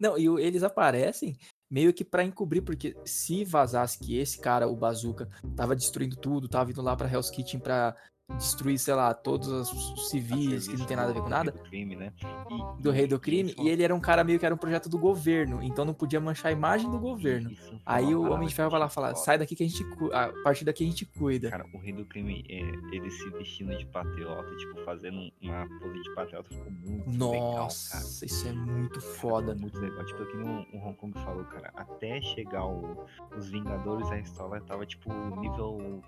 Não, 0.00 0.16
e 0.16 0.26
eles 0.42 0.62
aparecem 0.62 1.36
meio 1.70 1.92
que 1.92 2.04
pra 2.04 2.24
encobrir, 2.24 2.62
porque 2.62 2.96
se 3.04 3.44
vazasse 3.44 3.98
que 3.98 4.16
esse 4.16 4.40
cara, 4.40 4.66
o 4.66 4.74
Bazooka, 4.74 5.28
tava 5.54 5.76
destruindo 5.76 6.16
tudo, 6.16 6.48
tava 6.48 6.70
indo 6.70 6.82
lá 6.82 6.96
pra 6.96 7.08
Hell's 7.08 7.30
Kitchen 7.30 7.60
pra 7.60 7.94
destruir, 8.36 8.78
sei 8.78 8.94
lá, 8.94 9.12
todos 9.14 9.48
os 9.48 10.08
civis 10.10 10.66
que 10.68 10.76
não 10.76 10.84
tem 10.86 10.96
nada 10.96 11.10
a 11.10 11.14
ver 11.14 11.20
com 11.20 11.26
do 11.26 11.30
nada, 11.30 11.50
rei 11.52 11.62
do 11.62 11.68
crime, 11.68 11.96
né? 11.96 12.12
E- 12.50 12.82
do 12.82 12.90
rei 12.90 13.06
do 13.06 13.18
crime, 13.20 13.54
e 13.58 13.68
ele 13.68 13.82
era 13.82 13.94
um 13.94 14.00
cara 14.00 14.24
meio 14.24 14.38
que 14.38 14.46
era 14.46 14.54
um 14.54 14.58
projeto 14.58 14.88
do 14.88 14.98
governo, 14.98 15.62
então 15.62 15.84
não 15.84 15.94
podia 15.94 16.20
manchar 16.20 16.50
a 16.50 16.52
imagem 16.52 16.90
do 16.90 16.98
governo. 16.98 17.50
isso 17.50 17.80
Aí 17.84 18.14
o 18.14 18.30
Homem 18.30 18.48
de 18.48 18.54
Ferro 18.54 18.70
vai 18.70 18.80
lá 18.80 18.88
falar, 18.88 19.14
sai 19.14 19.38
daqui 19.38 19.54
que 19.54 19.64
a 19.64 19.68
gente 19.68 19.84
a 20.12 20.28
partir 20.42 20.64
daqui 20.64 20.84
a 20.84 20.86
gente 20.86 21.04
cuida. 21.04 21.50
Cara, 21.50 21.66
o 21.72 21.78
rei 21.78 21.92
do 21.92 22.04
crime, 22.04 22.44
é, 22.48 22.60
ele 22.94 23.10
se 23.10 23.28
vestindo 23.30 23.76
de 23.76 23.86
patriota, 23.86 24.54
tipo, 24.56 24.84
fazendo 24.84 25.30
uma 25.42 25.66
pose 25.80 26.00
de 26.02 26.14
patriota, 26.14 26.48
ficou 26.50 26.70
muito 26.72 27.08
legal, 27.30 27.50
cara. 27.52 27.62
Nossa, 27.64 28.24
isso 28.24 28.48
é 28.48 28.52
muito 28.52 29.00
foda. 29.00 29.54
Ficou 29.54 29.60
muito 29.62 29.78
legal. 29.80 30.04
Tipo, 30.06 30.22
aqui 30.22 30.36
no 30.36 30.60
o 30.72 30.78
Hong 30.86 30.94
Kong 30.96 31.18
falou, 31.20 31.44
cara, 31.44 31.70
até 31.74 32.20
chegar 32.22 32.66
o- 32.66 33.04
os 33.36 33.48
Vingadores, 33.48 34.10
a 34.10 34.18
história 34.18 34.60
tava, 34.62 34.86
tipo, 34.86 35.10
nível 35.38 36.02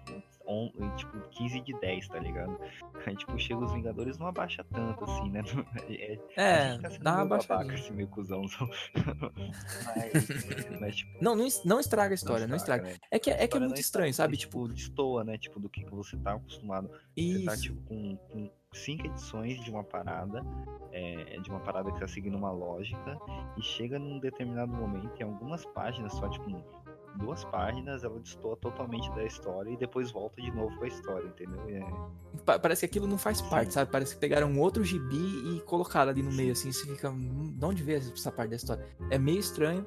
on, 0.53 0.97
tipo, 0.97 1.19
15 1.31 1.61
de 1.61 1.73
10, 1.81 2.09
tá 2.09 2.19
ligado? 2.19 2.59
Aí, 3.07 3.17
tipo, 3.17 3.39
chega 3.39 3.65
os 3.65 3.73
Vingadores, 3.73 4.19
não 4.19 4.27
abaixa 4.27 4.65
tanto, 4.73 5.05
assim, 5.05 5.31
né? 5.31 5.43
É, 5.89 6.19
É, 6.37 6.79
tá 6.79 6.89
dá 7.01 7.15
uma 7.17 7.25
babaca, 7.25 7.47
baixadinha. 7.55 7.75
assim, 7.75 7.93
meio 7.95 8.09
cuzão. 8.09 8.43
mas, 9.97 10.81
mas, 10.81 10.97
tipo, 10.97 11.19
Não, 11.21 11.35
não, 11.35 11.47
não 11.65 11.81
estraga 11.81 12.13
a 12.13 12.15
história, 12.15 12.47
não 12.47 12.57
estraga. 12.57 12.85
né? 12.85 12.97
É 13.11 13.19
que, 13.19 13.31
é 13.31 13.47
que 13.49 13.57
é 13.57 13.61
muito 13.61 13.75
não 13.75 13.81
estranho, 13.81 14.11
estraga, 14.11 14.13
sabe? 14.13 14.37
porque, 14.37 14.43
Tipo, 14.43 14.69
destoa, 14.69 15.25
né? 15.25 15.39
Tipo, 15.39 15.61
do 15.61 15.69
que, 15.69 15.85
que 15.85 15.91
você 15.95 16.17
tá 16.19 16.35
acostumado. 16.35 16.89
Você 16.89 17.45
tá, 17.45 17.55
isso. 17.55 17.63
tipo, 17.63 17.81
com, 17.83 18.17
com 18.17 18.51
cinco 18.73 19.07
edições 19.07 19.63
de 19.63 19.71
uma 19.71 19.85
parada, 19.85 20.43
é, 20.93 21.39
de 21.41 21.51
uma 21.51 21.61
parada 21.61 21.93
que 21.93 22.01
tá 22.01 22.09
seguindo 22.09 22.37
uma 22.37 22.51
lógica, 22.51 23.19
e 23.57 23.63
chega 23.63 23.99
num 23.99 24.19
determinado 24.19 24.73
momento, 24.73 25.19
em 25.21 25.25
algumas 25.25 25.65
páginas, 25.67 26.13
só, 26.13 26.29
tipo, 26.29 26.51
duas 27.19 27.45
páginas, 27.45 28.03
ela 28.05 28.19
destoa 28.19 28.57
totalmente 28.57 29.11
da 29.15 29.25
história 29.25 29.71
e 29.71 29.77
depois 29.77 30.11
volta 30.11 30.41
de 30.41 30.51
novo 30.51 30.77
com 30.79 30.85
a 30.85 30.89
história, 30.89 31.27
entendeu? 31.27 31.61
É- 31.69 32.41
Pa- 32.45 32.59
Parece 32.59 32.81
que 32.81 32.87
aquilo 32.87 33.07
não 33.07 33.19
faz 33.19 33.39
Sim. 33.39 33.49
parte, 33.51 33.75
sabe? 33.75 33.91
Parece 33.91 34.15
que 34.15 34.21
pegaram 34.21 34.49
um 34.49 34.59
outro 34.61 34.83
gibi 34.83 35.17
e 35.57 35.61
colocaram 35.67 36.11
ali 36.11 36.23
no 36.23 36.33
meio, 36.33 36.53
assim, 36.53 36.73
você 36.73 36.87
fica. 36.87 37.11
"Hum, 37.11 37.55
De 37.57 37.65
onde 37.65 37.83
veio 37.83 37.99
essa 37.99 38.33
parte 38.33 38.51
da 38.51 38.57
história? 38.57 38.85
É 39.11 39.19
meio 39.19 39.39
estranho, 39.39 39.87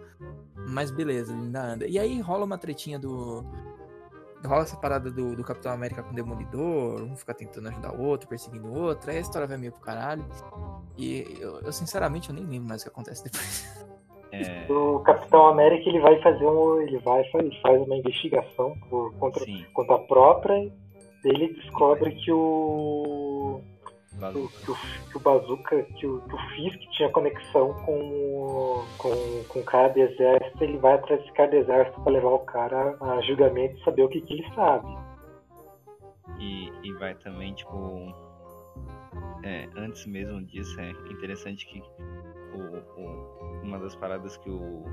mas 0.68 0.92
beleza, 0.92 1.34
ele 1.34 1.42
ainda 1.42 1.62
anda. 1.64 1.88
E 1.88 1.98
aí 2.00 2.20
rola 2.22 2.46
uma 2.46 2.58
tretinha 2.58 3.00
do. 3.00 3.44
Rola 4.46 4.62
essa 4.62 4.78
parada 4.78 5.10
do, 5.10 5.36
do 5.36 5.44
Capitão 5.44 5.72
América 5.72 6.04
com 6.04 6.12
o 6.12 6.14
Demolidor, 6.14 7.02
um 7.02 7.16
fica 7.16 7.34
tentando 7.34 7.68
ajudar 7.70 7.96
o 7.96 8.02
outro, 8.04 8.30
perseguindo 8.30 8.68
o 8.68 8.74
outro, 8.80 9.10
aí 9.10 9.18
a 9.18 9.22
história 9.22 9.48
vai 9.48 9.58
meio 9.58 9.72
pro 9.72 9.82
caralho. 9.82 10.24
E 10.96 11.38
eu, 11.40 11.60
eu, 11.62 11.72
sinceramente 11.74 12.30
eu 12.30 12.36
nem 12.36 12.46
lembro 12.46 12.70
mais 12.70 12.82
o 12.82 12.86
que 12.86 12.90
acontece 12.90 13.24
depois. 13.24 13.66
é, 14.44 14.72
O 14.72 15.00
Capitão 15.00 15.48
América 15.48 15.90
ele 15.90 16.00
vai 16.00 16.20
fazer 16.22 16.46
um. 16.46 16.82
ele 16.82 16.98
vai 17.00 17.24
ele 17.36 17.60
faz 17.62 17.82
uma 17.82 17.96
investigação 17.96 18.76
por 18.90 19.14
contra, 19.16 19.44
sim, 19.44 19.66
conta 19.74 19.98
própria. 20.00 20.72
Ele 21.24 21.54
descobre 21.54 22.12
que 22.16 22.32
o. 22.32 23.62
que 24.12 24.38
o, 24.38 24.48
que 24.48 24.72
o, 24.72 24.76
que 25.12 25.18
o 25.18 25.20
Bazooka, 25.20 25.84
que 25.84 26.08
o, 26.08 26.22
que 26.22 26.36
o 26.36 26.38
Fisk 26.56 26.80
tinha 26.92 27.10
conexão 27.10 27.74
com, 27.86 27.98
o- 28.00 28.86
com, 28.98 29.10
com 29.50 29.62
do 29.90 30.00
exército, 30.00 30.64
ele 30.64 30.78
vai 30.78 30.94
atrás 30.94 31.20
desse 31.22 31.34
cara 31.34 31.50
do 31.52 31.58
exército 31.58 32.00
pra 32.02 32.12
levar 32.14 32.30
o 32.30 32.40
cara 32.40 32.96
a 33.02 33.22
julgamento 33.22 33.76
e 33.78 33.84
saber 33.84 34.04
o 34.04 34.10
que, 34.10 34.22
que 34.22 34.34
ele 34.36 34.54
sabe. 34.54 34.88
E, 36.40 36.72
e 36.84 36.94
vai 36.94 37.16
também, 37.16 37.54
tipo. 37.54 38.14
É, 39.44 39.68
antes 39.76 40.06
mesmo 40.08 40.42
disso, 40.44 40.80
é 40.82 40.90
interessante 41.12 41.66
que 41.68 41.82
o, 42.56 42.78
o- 43.02 43.62
uma 43.64 43.80
das 43.80 43.96
paradas 43.96 44.38
que 44.38 44.50
o, 44.50 44.84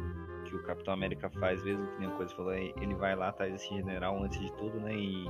que 0.46 0.54
o 0.56 0.62
Capitão 0.62 0.94
América 0.94 1.30
faz, 1.30 1.62
mesmo 1.62 1.86
que 1.88 2.00
nem 2.00 2.10
coisa 2.10 2.34
falou, 2.34 2.52
é, 2.52 2.72
ele 2.80 2.94
vai 2.94 3.14
lá 3.14 3.28
atrás 3.28 3.52
desse 3.52 3.68
general 3.74 4.22
antes 4.22 4.38
de 4.40 4.52
tudo, 4.56 4.80
né? 4.80 4.94
E, 4.94 5.26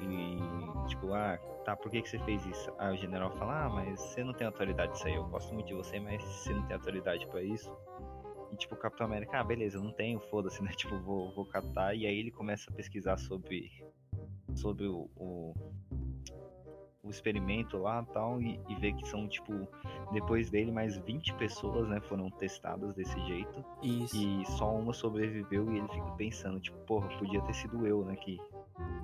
e 0.00 0.88
tipo, 0.88 1.12
ah, 1.14 1.38
tá, 1.64 1.76
por 1.76 1.90
que, 1.90 2.02
que 2.02 2.08
você 2.08 2.18
fez 2.20 2.44
isso? 2.46 2.72
Aí 2.78 2.94
o 2.94 2.98
general 2.98 3.30
fala, 3.32 3.64
ah, 3.64 3.68
mas 3.68 4.00
você 4.00 4.24
não 4.24 4.34
tem 4.34 4.46
autoridade 4.46 4.92
disso 4.92 5.06
aí, 5.06 5.14
eu 5.14 5.24
gosto 5.24 5.52
muito 5.54 5.66
de 5.66 5.74
você, 5.74 6.00
mas 6.00 6.22
você 6.22 6.52
não 6.52 6.62
tem 6.66 6.76
autoridade 6.76 7.26
pra 7.28 7.42
isso. 7.42 7.72
E 8.52 8.56
tipo, 8.56 8.74
o 8.74 8.78
Capitão 8.78 9.06
América, 9.06 9.38
ah, 9.40 9.44
beleza, 9.44 9.78
eu 9.78 9.82
não 9.82 9.92
tenho, 9.92 10.20
foda-se, 10.20 10.62
né? 10.62 10.70
Tipo, 10.76 10.98
vou, 11.00 11.32
vou 11.32 11.46
catar. 11.46 11.94
E 11.94 12.06
aí 12.06 12.18
ele 12.18 12.30
começa 12.30 12.70
a 12.70 12.74
pesquisar 12.74 13.16
sobre 13.16 13.70
sobre 14.54 14.86
o, 14.86 15.08
o 17.02 17.10
experimento 17.10 17.76
lá 17.78 18.04
tal, 18.12 18.40
e, 18.40 18.60
e 18.68 18.74
ver 18.76 18.92
que 18.94 19.06
são, 19.08 19.26
tipo, 19.26 19.52
depois 20.12 20.50
dele, 20.50 20.70
mais 20.70 20.96
20 20.98 21.34
pessoas, 21.34 21.88
né, 21.88 22.00
foram 22.02 22.30
testadas 22.30 22.94
desse 22.94 23.18
jeito, 23.26 23.64
Isso. 23.82 24.16
e 24.16 24.44
só 24.46 24.72
uma 24.72 24.92
sobreviveu, 24.92 25.70
e 25.72 25.78
ele 25.78 25.88
fica 25.88 26.10
pensando, 26.12 26.60
tipo, 26.60 26.78
porra, 26.86 27.08
podia 27.18 27.40
ter 27.42 27.54
sido 27.54 27.86
eu, 27.86 28.04
né, 28.04 28.14
que, 28.16 28.40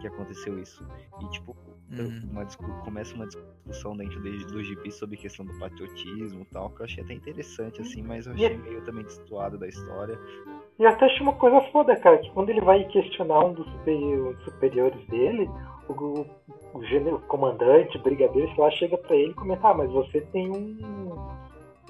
que 0.01 0.07
aconteceu 0.07 0.59
isso. 0.59 0.87
E, 1.21 1.29
tipo, 1.31 1.57
Uhum. 1.91 2.21
uma 2.31 2.45
começa 2.85 3.15
uma 3.15 3.27
discussão 3.27 3.97
dentro 3.97 4.21
de, 4.21 4.45
do 4.45 4.63
gibi 4.63 4.93
sobre 4.93 5.17
questão 5.17 5.47
do 5.47 5.59
patriotismo 5.59 6.43
e 6.43 6.45
tal, 6.45 6.69
que 6.69 6.83
eu 6.83 6.85
achei 6.85 7.03
até 7.03 7.15
interessante, 7.15 7.81
assim, 7.81 8.03
mas 8.03 8.27
eu 8.27 8.35
achei 8.35 8.59
meio 8.59 8.83
também 8.83 9.05
destoado 9.05 9.57
da 9.57 9.67
história. 9.67 10.19
E 10.79 10.85
até 10.85 11.07
achei 11.07 11.23
uma 11.23 11.33
coisa 11.33 11.63
foda, 11.73 11.97
cara, 11.97 12.19
que 12.19 12.31
quando 12.33 12.51
ele 12.51 12.61
vai 12.61 12.85
questionar 12.89 13.43
um 13.43 13.55
dos 13.55 13.67
superi- 13.73 14.37
superiores 14.45 15.03
dele, 15.09 15.49
o, 15.89 16.27
o, 16.75 17.15
o 17.15 17.19
comandante, 17.21 17.97
o 17.97 18.03
brigadeiro, 18.03 18.49
sei 18.55 18.65
lá, 18.65 18.71
chega 18.71 18.99
pra 18.99 19.17
ele 19.17 19.31
e 19.31 19.35
comenta, 19.35 19.69
ah, 19.69 19.75
mas 19.75 19.91
você 19.91 20.21
tem 20.21 20.51
um. 20.51 20.79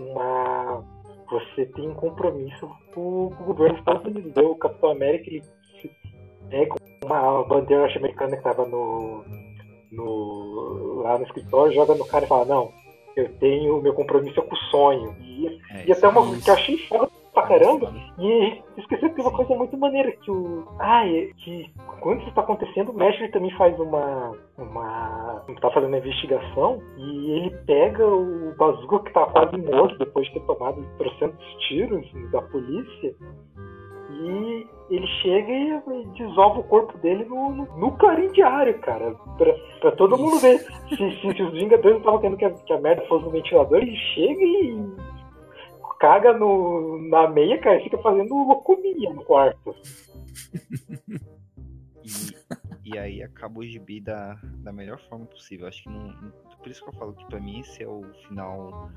uma. 0.01 0.85
Você 1.31 1.67
tem 1.67 1.89
um 1.89 1.95
compromisso 1.95 2.69
com, 2.95 3.31
com 3.31 3.43
o 3.43 3.47
governo 3.47 3.75
dos 3.75 3.81
Estados 3.81 4.05
Unidos. 4.05 4.33
O 4.37 4.55
Capitão 4.55 4.91
América 4.93 5.29
ele 5.29 5.43
se 5.81 5.91
pega 6.49 6.75
uma 7.05 7.45
bandeira 7.45 7.83
norte-americana 7.83 8.37
que 8.37 8.43
tava 8.43 8.67
no, 8.67 9.25
no. 9.93 11.03
lá 11.03 11.19
no 11.19 11.25
escritório, 11.25 11.75
joga 11.75 11.95
no 11.95 12.07
cara 12.07 12.25
e 12.25 12.29
fala, 12.29 12.47
não, 12.47 12.73
eu 13.15 13.29
tenho. 13.39 13.83
meu 13.83 13.93
compromisso 13.93 14.41
é 14.41 14.43
com 14.43 14.55
o 14.55 14.59
sonho. 14.71 15.15
E, 15.21 15.61
É, 15.71 15.87
e 15.87 15.93
até 15.93 16.09
uma 16.09 16.23
coisa 16.23 16.43
que 16.43 16.51
eu 16.51 16.55
achei 16.55 16.79
foda 16.87 17.18
caramba. 17.49 17.93
E 18.19 18.63
esqueci 18.77 19.09
que 19.09 19.15
tem 19.15 19.25
uma 19.25 19.37
coisa 19.37 19.55
muito 19.55 19.77
maneira 19.77 20.13
que 20.13 20.31
o. 20.31 20.67
Ah, 20.79 21.07
é 21.07 21.31
que 21.39 21.71
quando 22.01 22.23
isso 22.23 22.33
tá 22.33 22.43
acontecendo, 22.43 22.91
o 22.91 22.95
mestre 22.95 23.29
também 23.31 23.51
faz 23.57 23.79
uma. 23.81 24.33
uma. 24.57 25.45
tá 25.61 25.71
fazendo 25.71 25.89
uma 25.89 25.99
investigação 25.99 26.81
e 26.97 27.31
ele 27.33 27.51
pega 27.67 28.07
o 28.07 28.55
Bazooka 28.57 29.05
que 29.05 29.13
tá 29.13 29.27
quase 29.27 29.57
morto 29.57 29.99
depois 29.99 30.27
de 30.29 30.35
ter 30.35 30.41
tomado 30.41 30.85
trocentos 30.99 31.45
tiros 31.69 32.07
da 32.31 32.43
polícia. 32.43 33.15
E 34.11 34.67
ele 34.91 35.07
chega 35.23 35.53
e 35.53 36.05
dissolve 36.15 36.61
o 36.61 36.65
corpo 36.65 36.97
dele 36.99 37.25
no, 37.27 37.51
no, 37.51 37.79
no 37.79 37.93
cara. 37.93 39.15
Pra, 39.37 39.55
pra 39.81 39.93
todo 39.93 40.19
mundo 40.19 40.39
ver. 40.39 40.59
Se, 40.89 40.97
se, 40.97 41.35
se 41.35 41.43
os 41.43 41.53
Vingadores 41.53 41.99
estavam 41.99 42.19
querendo 42.19 42.39
que 42.39 42.45
a, 42.45 42.51
que 42.51 42.73
a 42.73 42.81
merda 42.81 43.05
fosse 43.07 43.25
no 43.25 43.31
ventilador, 43.31 43.79
ele 43.79 43.95
chega 43.95 44.43
e 44.43 44.83
caga 45.99 46.33
no, 46.33 46.99
na 47.09 47.29
meia, 47.29 47.59
cara, 47.61 47.81
e 47.81 47.85
fica 47.85 47.99
fazendo 47.99 48.35
loucomia 48.35 49.13
no 49.13 49.25
quarto. 49.25 49.75
E, 52.05 52.91
e 52.95 52.99
aí 52.99 53.23
acaba 53.23 53.61
o 53.61 53.65
gibi 53.67 54.01
da, 54.01 54.39
da 54.63 54.73
melhor 54.73 54.99
forma 55.09 55.27
possível. 55.27 55.67
Acho 55.67 55.83
que 55.83 55.89
não, 55.91 56.09
não- 56.09 56.33
Por 56.59 56.69
isso 56.69 56.83
que 56.83 56.89
eu 56.89 56.95
falo 56.95 57.13
que 57.13 57.25
pra 57.27 57.41
mim 57.41 57.61
esse 57.61 57.83
é 57.83 57.89
o 57.89 58.03
final. 58.29 58.91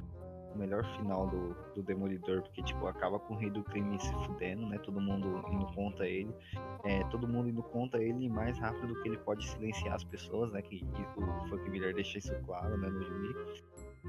O 0.53 0.57
melhor 0.57 0.83
final 0.97 1.27
do, 1.27 1.55
do 1.73 1.81
Demolidor, 1.81 2.41
porque 2.41 2.61
tipo, 2.61 2.85
acaba 2.85 3.17
com 3.17 3.35
o 3.35 3.37
rei 3.37 3.49
do 3.49 3.63
crime 3.63 3.97
se 4.01 4.11
fudendo, 4.25 4.67
né? 4.67 4.77
Todo 4.79 4.99
mundo 4.99 5.41
indo 5.49 5.65
contra 5.67 6.05
ele. 6.05 6.35
É, 6.83 7.05
todo 7.05 7.25
mundo 7.25 7.47
indo 7.47 7.63
contra 7.63 8.03
ele 8.03 8.27
mais 8.27 8.59
rápido 8.59 8.87
do 8.87 9.01
que 9.01 9.07
ele 9.07 9.17
pode 9.19 9.47
silenciar 9.47 9.95
as 9.95 10.03
pessoas, 10.03 10.51
né? 10.51 10.61
Que, 10.61 10.79
que 10.79 11.01
o 11.15 11.47
Frank 11.47 11.69
Miller 11.69 11.95
deixa 11.95 12.17
isso 12.17 12.35
claro, 12.45 12.77
né, 12.77 12.89
no 12.89 13.01
gibi. 13.01 13.33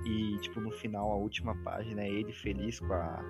E, 0.06 0.38
tipo, 0.38 0.60
no 0.60 0.70
final, 0.70 1.12
a 1.12 1.16
última 1.16 1.54
página 1.62 2.02
é 2.02 2.08
ele 2.08 2.32
feliz 2.32 2.80
com 2.80 2.92
a, 2.92 3.22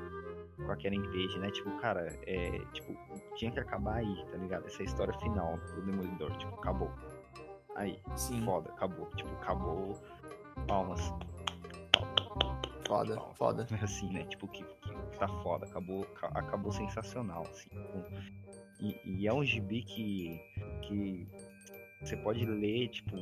com 0.56 0.70
a 0.70 0.76
Karen 0.76 1.02
Page, 1.02 1.38
né? 1.38 1.50
Tipo, 1.50 1.70
cara, 1.78 2.06
é, 2.26 2.58
tipo, 2.72 2.96
tinha 3.36 3.50
que 3.50 3.58
acabar 3.60 3.96
aí, 3.96 4.24
tá 4.30 4.36
ligado? 4.38 4.66
Essa 4.66 4.82
é 4.82 4.86
história 4.86 5.12
final 5.18 5.58
do 5.58 5.82
Demolidor, 5.82 6.30
tipo, 6.36 6.54
acabou. 6.54 6.90
Aí, 7.74 7.98
Sim, 8.16 8.42
foda, 8.44 8.70
acabou. 8.70 9.06
Tipo, 9.16 9.30
acabou. 9.34 10.00
Palmas. 10.68 11.00
foda, 12.86 13.16
Palmas. 13.16 13.36
foda. 13.36 13.66
Assim, 13.82 14.12
né? 14.12 14.24
Tipo, 14.24 14.46
que, 14.48 14.62
que 14.64 15.18
tá 15.18 15.28
foda, 15.42 15.66
acabou, 15.66 16.04
ca- 16.14 16.30
acabou 16.34 16.70
sensacional, 16.72 17.42
assim. 17.50 17.70
E, 18.80 18.96
e 19.04 19.26
é 19.28 19.32
um 19.32 19.44
gibi 19.44 19.82
que, 19.82 20.40
que 20.82 21.26
você 22.00 22.16
pode 22.16 22.44
ler, 22.44 22.88
tipo, 22.88 23.16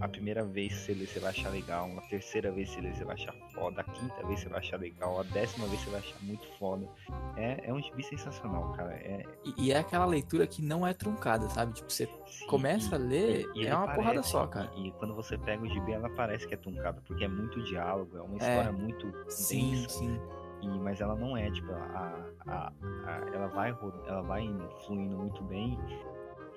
a 0.00 0.08
primeira 0.08 0.44
vez 0.44 0.72
você 0.74 0.94
lê, 0.94 1.06
você 1.06 1.18
vai 1.20 1.30
achar 1.30 1.50
legal, 1.50 1.88
a 1.98 2.02
terceira 2.02 2.50
vez 2.52 2.70
você 2.70 2.80
lê, 2.80 2.92
você 2.92 3.04
vai 3.04 3.14
achar 3.14 3.32
foda, 3.52 3.80
a 3.80 3.84
quinta 3.84 4.26
vez 4.26 4.40
você 4.40 4.48
vai 4.48 4.58
achar 4.60 4.78
legal, 4.78 5.20
a 5.20 5.22
décima 5.24 5.66
vez 5.66 5.80
você 5.80 5.90
vai 5.90 6.00
achar 6.00 6.16
muito 6.22 6.46
foda. 6.58 6.88
É, 7.36 7.68
é 7.68 7.72
um 7.72 7.82
gibi 7.82 8.02
sensacional, 8.04 8.72
cara. 8.74 8.92
É, 8.94 9.24
E, 9.44 9.66
e 9.66 9.72
é 9.72 9.78
aquela 9.78 10.06
leitura 10.06 10.46
que 10.46 10.62
não 10.62 10.86
é 10.86 10.92
truncada, 10.94 11.48
sabe? 11.50 11.72
Tipo, 11.72 11.90
você 11.92 12.06
sim, 12.26 12.46
começa 12.46 12.94
a 12.96 12.98
ler, 12.98 13.46
e 13.54 13.60
é 13.60 13.64
ele 13.66 13.74
uma 13.74 13.86
porrada 13.88 14.14
parece- 14.14 14.30
só, 14.30 14.46
cara. 14.46 14.70
E, 14.76 14.88
e 14.88 14.92
quando 14.92 15.14
você 15.14 15.36
pega 15.36 15.62
o 15.62 15.68
gibi, 15.68 15.92
ela 15.92 16.08
parece 16.10 16.46
que 16.46 16.54
é 16.54 16.56
truncada, 16.56 17.00
porque 17.06 17.24
é 17.24 17.28
muito 17.28 17.62
diálogo, 17.64 18.16
é 18.16 18.22
uma 18.22 18.34
É. 18.34 18.36
história 18.36 18.72
muito 18.72 19.12
Sim, 19.30 19.72
densa. 19.72 19.88
sim. 19.90 20.20
E, 20.60 20.66
mas 20.66 21.00
ela 21.00 21.14
não 21.14 21.36
é, 21.36 21.48
tipo, 21.52 21.70
a, 21.72 22.24
a, 22.48 22.72
a- 23.06 23.30
ela 23.32 23.46
vai 23.48 23.76
ela 24.06 24.22
vai 24.22 24.42
indo, 24.42 24.68
fluindo 24.86 25.16
muito 25.16 25.42
bem. 25.44 25.78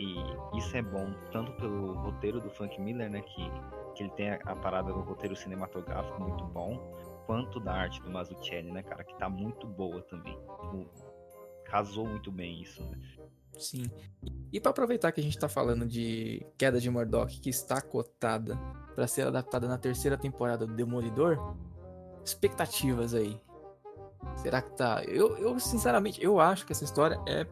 E 0.02 0.58
isso 0.58 0.76
é 0.76 0.82
bom, 0.82 1.14
tanto 1.32 1.52
pelo 1.54 1.93
roteiro 1.93 2.39
do 2.39 2.49
Frank 2.49 2.82
Miller, 2.82 3.10
né? 3.10 3.22
Que, 3.22 3.52
que 3.95 4.04
ele 4.04 4.10
tem 4.12 4.32
a, 4.32 4.39
a 4.45 4.56
parada 4.56 4.91
do 4.91 4.99
roteiro 5.02 5.36
cinematográfico 5.36 6.20
muito 6.20 6.43
bom, 6.45 6.76
quanto 7.28 7.60
da 7.60 7.74
arte 7.74 8.02
do 8.02 8.10
Mazzucchelli, 8.10 8.72
né, 8.72 8.82
cara? 8.82 9.04
Que 9.04 9.16
tá 9.20 9.30
muito 9.30 9.68
boa 9.68 10.02
também. 10.02 10.34
Tipo, 10.34 10.89
casou 11.66 12.08
muito 12.08 12.32
bem 12.32 12.64
isso, 12.64 12.84
né? 12.84 12.97
Sim. 13.60 13.91
E 14.52 14.60
pra 14.60 14.72
aproveitar 14.72 15.12
que 15.12 15.22
a 15.22 15.24
gente 15.24 15.38
tá 15.38 15.47
falando 15.47 15.86
de 15.86 16.43
Queda 16.58 16.80
de 16.80 16.89
Murdoch, 16.89 17.39
que 17.39 17.49
está 17.49 17.80
cotada 17.80 18.58
pra 18.95 19.06
ser 19.06 19.28
adaptada 19.28 19.68
na 19.68 19.78
terceira 19.78 20.18
temporada 20.18 20.66
do 20.66 20.74
Demolidor, 20.74 21.56
expectativas 22.26 23.14
aí. 23.14 23.39
Será 24.38 24.64
que 24.64 24.76
tá. 24.76 25.04
Eu, 25.04 25.38
eu, 25.38 25.60
sinceramente, 25.60 26.24
eu 26.24 26.39
acho 26.39 26.66
que 26.66 26.72
essa 26.72 26.84
história 26.84 27.20
é. 27.28 27.45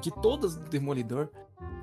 De 0.00 0.10
todas 0.10 0.56
do 0.56 0.68
Demolidor, 0.68 1.30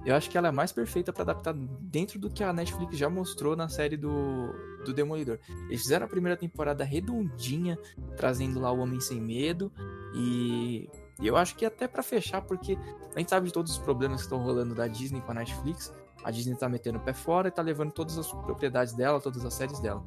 eu 0.06 0.16
acho 0.16 0.30
que 0.30 0.38
ela 0.38 0.50
é 0.50 0.52
mais 0.52 0.72
perfeita 0.72 1.14
pra 1.14 1.24
adaptar 1.24 1.54
dentro 1.54 2.20
do 2.20 2.30
que 2.30 2.44
a 2.44 2.52
Netflix 2.52 2.98
já 2.98 3.10
mostrou 3.10 3.56
na 3.56 3.70
série 3.70 3.96
do, 3.96 4.52
do 4.84 4.94
Demolidor. 4.94 5.40
Eles 5.70 5.82
fizeram 5.82 6.06
a 6.06 6.10
primeira 6.10 6.36
temporada 6.36 6.84
redondinha, 6.84 7.80
trazendo 8.18 8.60
lá 8.60 8.72
o 8.72 8.80
Homem 8.80 9.00
Sem 9.00 9.22
Medo. 9.22 9.72
E 10.14 10.90
eu 11.22 11.38
acho 11.38 11.56
que 11.56 11.66
até 11.66 11.88
pra 11.88 12.04
fechar, 12.04 12.42
porque 12.42 12.78
a 13.16 13.20
gente 13.20 13.30
sabe 13.30 13.48
de 13.48 13.54
todos 13.54 13.72
os 13.72 13.78
problemas 13.78 14.18
que 14.18 14.26
estão 14.26 14.40
rolando 14.40 14.76
da 14.76 14.88
Disney 14.88 15.22
com 15.22 15.32
a 15.32 15.36
Netflix. 15.36 15.94
A 16.24 16.32
Disney 16.32 16.56
tá 16.56 16.68
metendo 16.68 16.98
o 16.98 17.02
pé 17.02 17.14
fora 17.14 17.48
e 17.48 17.52
tá 17.52 17.62
levando 17.62 17.92
todas 17.92 18.18
as 18.18 18.30
propriedades 18.30 18.94
dela, 18.94 19.22
todas 19.22 19.46
as 19.46 19.54
séries 19.54 19.80
dela. 19.80 20.04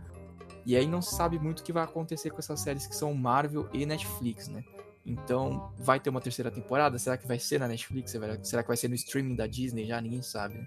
E 0.67 0.77
aí 0.77 0.87
não 0.87 1.01
se 1.01 1.15
sabe 1.15 1.39
muito 1.39 1.61
o 1.61 1.63
que 1.63 1.73
vai 1.73 1.85
acontecer 1.85 2.31
com 2.31 2.39
essas 2.39 2.61
séries 2.61 2.87
que 2.87 2.95
são 2.95 3.15
Marvel 3.15 3.69
e 3.73 3.87
Netflix, 3.87 4.49
né? 4.49 4.65
Então, 5.07 5.73
vai 5.79 6.01
ter 6.01 6.11
uma 6.11 6.21
terceira 6.21 6.51
temporada? 6.51 6.99
Será 6.99 7.17
que 7.17 7.27
vai 7.29 7.39
ser 7.39 7.61
na 7.61 7.69
Netflix? 7.69 8.11
Será 8.43 8.63
que 8.63 8.69
vai 8.69 8.77
ser 8.77 8.89
no 8.89 8.95
streaming 8.97 9.37
da 9.37 9.47
Disney? 9.47 9.87
Já 9.87 10.01
ninguém 10.01 10.21
sabe, 10.21 10.55
né? 10.59 10.67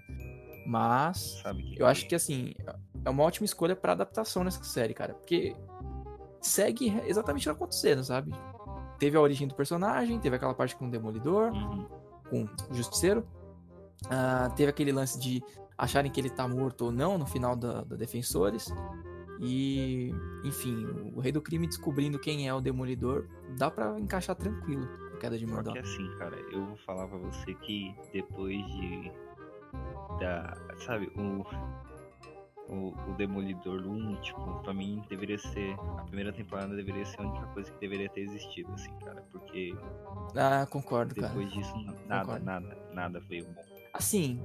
Mas 0.66 1.40
Sabe 1.42 1.74
eu 1.78 1.86
acho 1.86 2.06
que 2.08 2.14
assim, 2.14 2.54
é 3.04 3.10
uma 3.10 3.22
ótima 3.22 3.44
escolha 3.44 3.74
pra 3.76 3.92
adaptação 3.92 4.42
nessa 4.44 4.62
série, 4.64 4.94
cara, 4.94 5.14
porque 5.14 5.54
segue 6.40 6.88
exatamente 7.06 7.42
o 7.48 7.52
que 7.52 7.58
tá 7.58 7.64
acontecendo, 7.64 8.02
sabe? 8.04 8.32
Teve 8.98 9.16
a 9.16 9.20
origem 9.20 9.48
do 9.48 9.54
personagem, 9.54 10.18
teve 10.18 10.36
aquela 10.36 10.54
parte 10.54 10.76
com 10.76 10.86
o 10.86 10.90
Demolidor, 10.90 11.52
Uhum. 11.52 11.86
com 12.28 12.44
o 12.70 12.74
Justiceiro. 12.74 13.26
Ah, 14.10 14.50
teve 14.56 14.70
aquele 14.70 14.92
lance 14.92 15.18
de 15.18 15.42
acharem 15.76 16.10
que 16.10 16.20
ele 16.20 16.30
tá 16.30 16.46
morto 16.46 16.86
ou 16.86 16.92
não 16.92 17.16
no 17.18 17.26
final 17.26 17.56
da, 17.56 17.82
da 17.82 17.96
Defensores. 17.96 18.72
E, 19.40 20.12
enfim, 20.44 20.84
o 21.14 21.20
Rei 21.20 21.32
do 21.32 21.40
Crime 21.40 21.66
descobrindo 21.66 22.18
quem 22.18 22.46
é 22.46 22.52
o 22.54 22.60
Demolidor, 22.60 23.26
dá 23.56 23.70
pra 23.70 23.98
encaixar 23.98 24.36
tranquilo 24.36 24.86
a 25.14 25.16
queda 25.18 25.38
de 25.38 25.46
Só 25.46 25.54
Murdoch. 25.54 25.72
que 25.72 25.78
assim, 25.78 26.10
cara, 26.18 26.36
eu 26.52 26.66
vou 26.66 26.76
falar 26.78 27.08
pra 27.08 27.16
você 27.18 27.54
que 27.54 27.94
depois 28.12 28.56
de. 28.66 29.10
Da. 30.20 30.56
Sabe, 30.84 31.10
o. 31.16 31.44
O, 32.72 32.94
o 33.10 33.14
Demolidor 33.16 33.80
1, 33.84 34.20
tipo, 34.20 34.60
pra 34.62 34.72
mim 34.72 35.02
deveria 35.08 35.38
ser. 35.38 35.74
A 35.98 36.04
primeira 36.04 36.32
temporada 36.32 36.76
deveria 36.76 37.04
ser 37.04 37.20
a 37.20 37.24
única 37.26 37.46
coisa 37.48 37.68
que 37.72 37.80
deveria 37.80 38.08
ter 38.08 38.20
existido, 38.20 38.70
assim, 38.74 38.92
cara. 39.04 39.24
Porque 39.32 39.74
Ah, 40.36 40.64
concordo, 40.70 41.12
cara. 41.16 41.28
depois 41.28 41.52
disso, 41.52 41.74
nada, 42.06 42.20
Concordo. 42.26 42.44
nada, 42.44 42.78
nada 42.94 43.20
veio 43.28 43.44
bom. 43.46 43.62
Assim, 43.92 44.40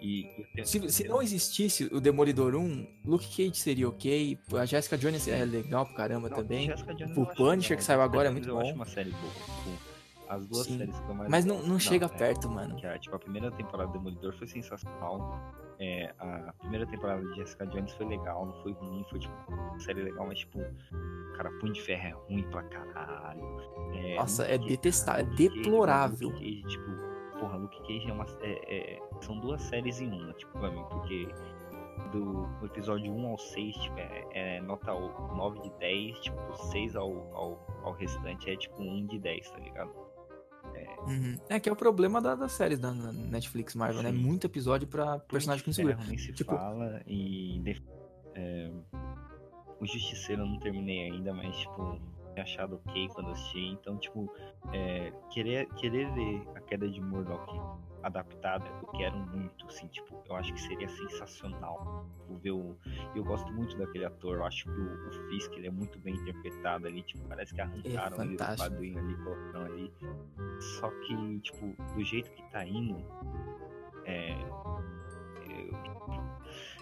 E. 0.00 0.46
tenho- 0.54 0.66
se, 0.66 0.90
se 0.90 1.06
não 1.08 1.20
existisse 1.20 1.84
o 1.92 2.00
Demolidor 2.00 2.54
1, 2.54 2.86
Luke 3.04 3.26
Cage 3.28 3.56
seria 3.60 3.88
ok, 3.88 4.38
a 4.54 4.64
Jessica 4.64 4.96
Jones 4.96 5.28
é 5.28 5.44
legal 5.44 5.84
pra 5.86 5.94
caramba 5.94 6.28
Não, 6.28 6.36
também. 6.38 6.70
O 7.16 7.26
Punisher 7.26 7.76
que 7.76 7.84
saiu 7.84 8.00
agora 8.00 8.28
é 8.28 8.30
muito 8.30 8.48
Eu 8.48 8.58
acho 8.58 8.70
bom. 8.70 8.76
uma 8.76 8.86
série 8.86 9.10
boa. 9.10 9.32
Tipo, 9.32 9.90
as 10.28 10.46
duas 10.46 10.66
Sim. 10.66 10.78
séries 10.78 10.98
que 11.00 11.08
eu 11.10 11.14
mais 11.14 11.28
Mas 11.30 11.44
não, 11.44 11.60
não 11.66 11.78
chega 11.78 12.06
é, 12.06 12.08
perto, 12.08 12.48
mano. 12.48 12.76
Que 12.76 12.86
a, 12.86 12.98
tipo, 12.98 13.14
a 13.16 13.18
primeira 13.18 13.50
temporada 13.50 13.88
do 13.90 13.98
Demolidor 13.98 14.32
foi 14.34 14.46
sensacional. 14.46 15.38
É, 15.78 16.14
a 16.18 16.52
primeira 16.60 16.86
temporada 16.86 17.20
de 17.22 17.34
Jessica 17.36 17.66
Jones 17.66 17.90
foi 17.92 18.06
legal, 18.06 18.44
não 18.46 18.62
foi 18.62 18.72
ruim, 18.72 19.02
foi 19.10 19.18
tipo 19.18 19.34
uma 19.48 19.80
série 19.80 20.02
legal, 20.02 20.26
mas 20.26 20.38
tipo, 20.38 20.58
cara, 21.36 21.50
Punho 21.58 21.72
de 21.72 21.80
Ferro 21.82 22.06
é 22.06 22.10
ruim 22.28 22.42
pra 22.50 22.62
caralho. 22.64 23.42
É, 23.94 24.16
Nossa, 24.16 24.44
é 24.44 24.58
detestável, 24.58 25.26
é 25.26 25.36
deplorável. 25.36 26.30
Cage, 26.32 26.62
tipo, 26.68 27.09
porra, 27.40 27.56
Luke 27.56 27.78
Cage 27.80 28.08
é 28.08 28.12
uma. 28.12 28.26
é- 28.42 28.94
é- 28.96 29.00
são 29.22 29.38
duas 29.40 29.60
séries 29.62 30.00
em 30.00 30.08
uma, 30.12 30.32
tipo, 30.34 30.52
pra 30.58 30.70
mim, 30.70 30.84
porque 30.90 31.26
do 32.12 32.48
episódio 32.66 33.12
1 33.12 33.26
ao 33.26 33.38
6, 33.38 33.74
tipo, 33.76 33.98
é, 33.98 34.26
é 34.32 34.60
nota 34.60 34.92
9 34.92 35.60
de 35.60 35.70
10, 35.78 36.18
tipo, 36.20 36.36
do 36.42 36.56
6 36.70 36.96
ao, 36.96 37.10
ao, 37.34 37.80
ao 37.84 37.92
restante 37.92 38.50
é 38.50 38.56
tipo 38.56 38.82
1 38.82 39.06
de 39.06 39.18
10, 39.18 39.50
tá 39.50 39.58
ligado? 39.58 39.90
É, 40.74 41.00
Uhum. 41.06 41.36
É 41.48 41.58
que 41.60 41.68
é 41.68 41.72
o 41.72 41.76
problema 41.76 42.20
da, 42.20 42.34
das 42.34 42.52
séries 42.52 42.78
da 42.78 42.92
Netflix 42.92 43.74
Marvel, 43.74 44.02
né? 44.02 44.10
Sim. 44.12 44.18
Muito 44.18 44.46
episódio 44.46 44.86
pra 44.88 45.18
personagem 45.20 45.62
que 45.64 45.68
não 45.70 45.74
segura. 45.74 45.96
Nem 46.06 46.18
se 46.18 46.32
Tipo- 46.32 46.54
fala 46.54 47.02
e 47.06 47.62
é, 48.34 48.70
o 49.80 49.86
Justiceiro 49.86 50.42
eu 50.42 50.46
não 50.46 50.58
terminei 50.58 51.10
ainda, 51.10 51.32
mas 51.32 51.56
tipo, 51.56 51.98
achado 52.38 52.76
ok 52.76 53.08
quando 53.08 53.30
assisti, 53.30 53.66
então 53.66 53.96
tipo, 53.98 54.32
é, 54.72 55.12
querer, 55.30 55.66
querer 55.74 56.12
ver 56.12 56.42
a 56.54 56.60
queda 56.60 56.88
de 56.88 57.00
Murdoch 57.00 57.46
adaptada, 58.02 58.66
eu 58.66 58.88
quero 58.88 59.16
muito, 59.16 59.66
assim, 59.66 59.86
tipo, 59.88 60.22
eu 60.28 60.36
acho 60.36 60.52
que 60.52 60.60
seria 60.60 60.88
sensacional 60.88 62.06
tipo, 62.20 62.38
ver 62.38 62.52
o, 62.52 62.76
eu 63.14 63.24
gosto 63.24 63.52
muito 63.52 63.76
daquele 63.76 64.04
ator, 64.04 64.38
eu 64.38 64.44
acho 64.44 64.64
que 64.64 64.70
o, 64.70 65.08
o 65.08 65.28
Fisk 65.28 65.52
ele 65.54 65.66
é 65.66 65.70
muito 65.70 65.98
bem 65.98 66.14
interpretado 66.14 66.86
ali, 66.86 67.02
tipo, 67.02 67.26
parece 67.28 67.54
que 67.54 67.60
arrancaram 67.60 68.24
ele 68.24 68.36
do 68.36 68.56
quadrinho 68.56 68.98
ali, 68.98 69.14
colocaram 69.16 69.66
ali, 69.66 69.92
só 70.78 70.90
que, 70.90 71.40
tipo, 71.40 71.74
do 71.94 72.04
jeito 72.04 72.30
que 72.32 72.42
tá 72.50 72.64
indo, 72.64 72.96
é, 74.04 74.34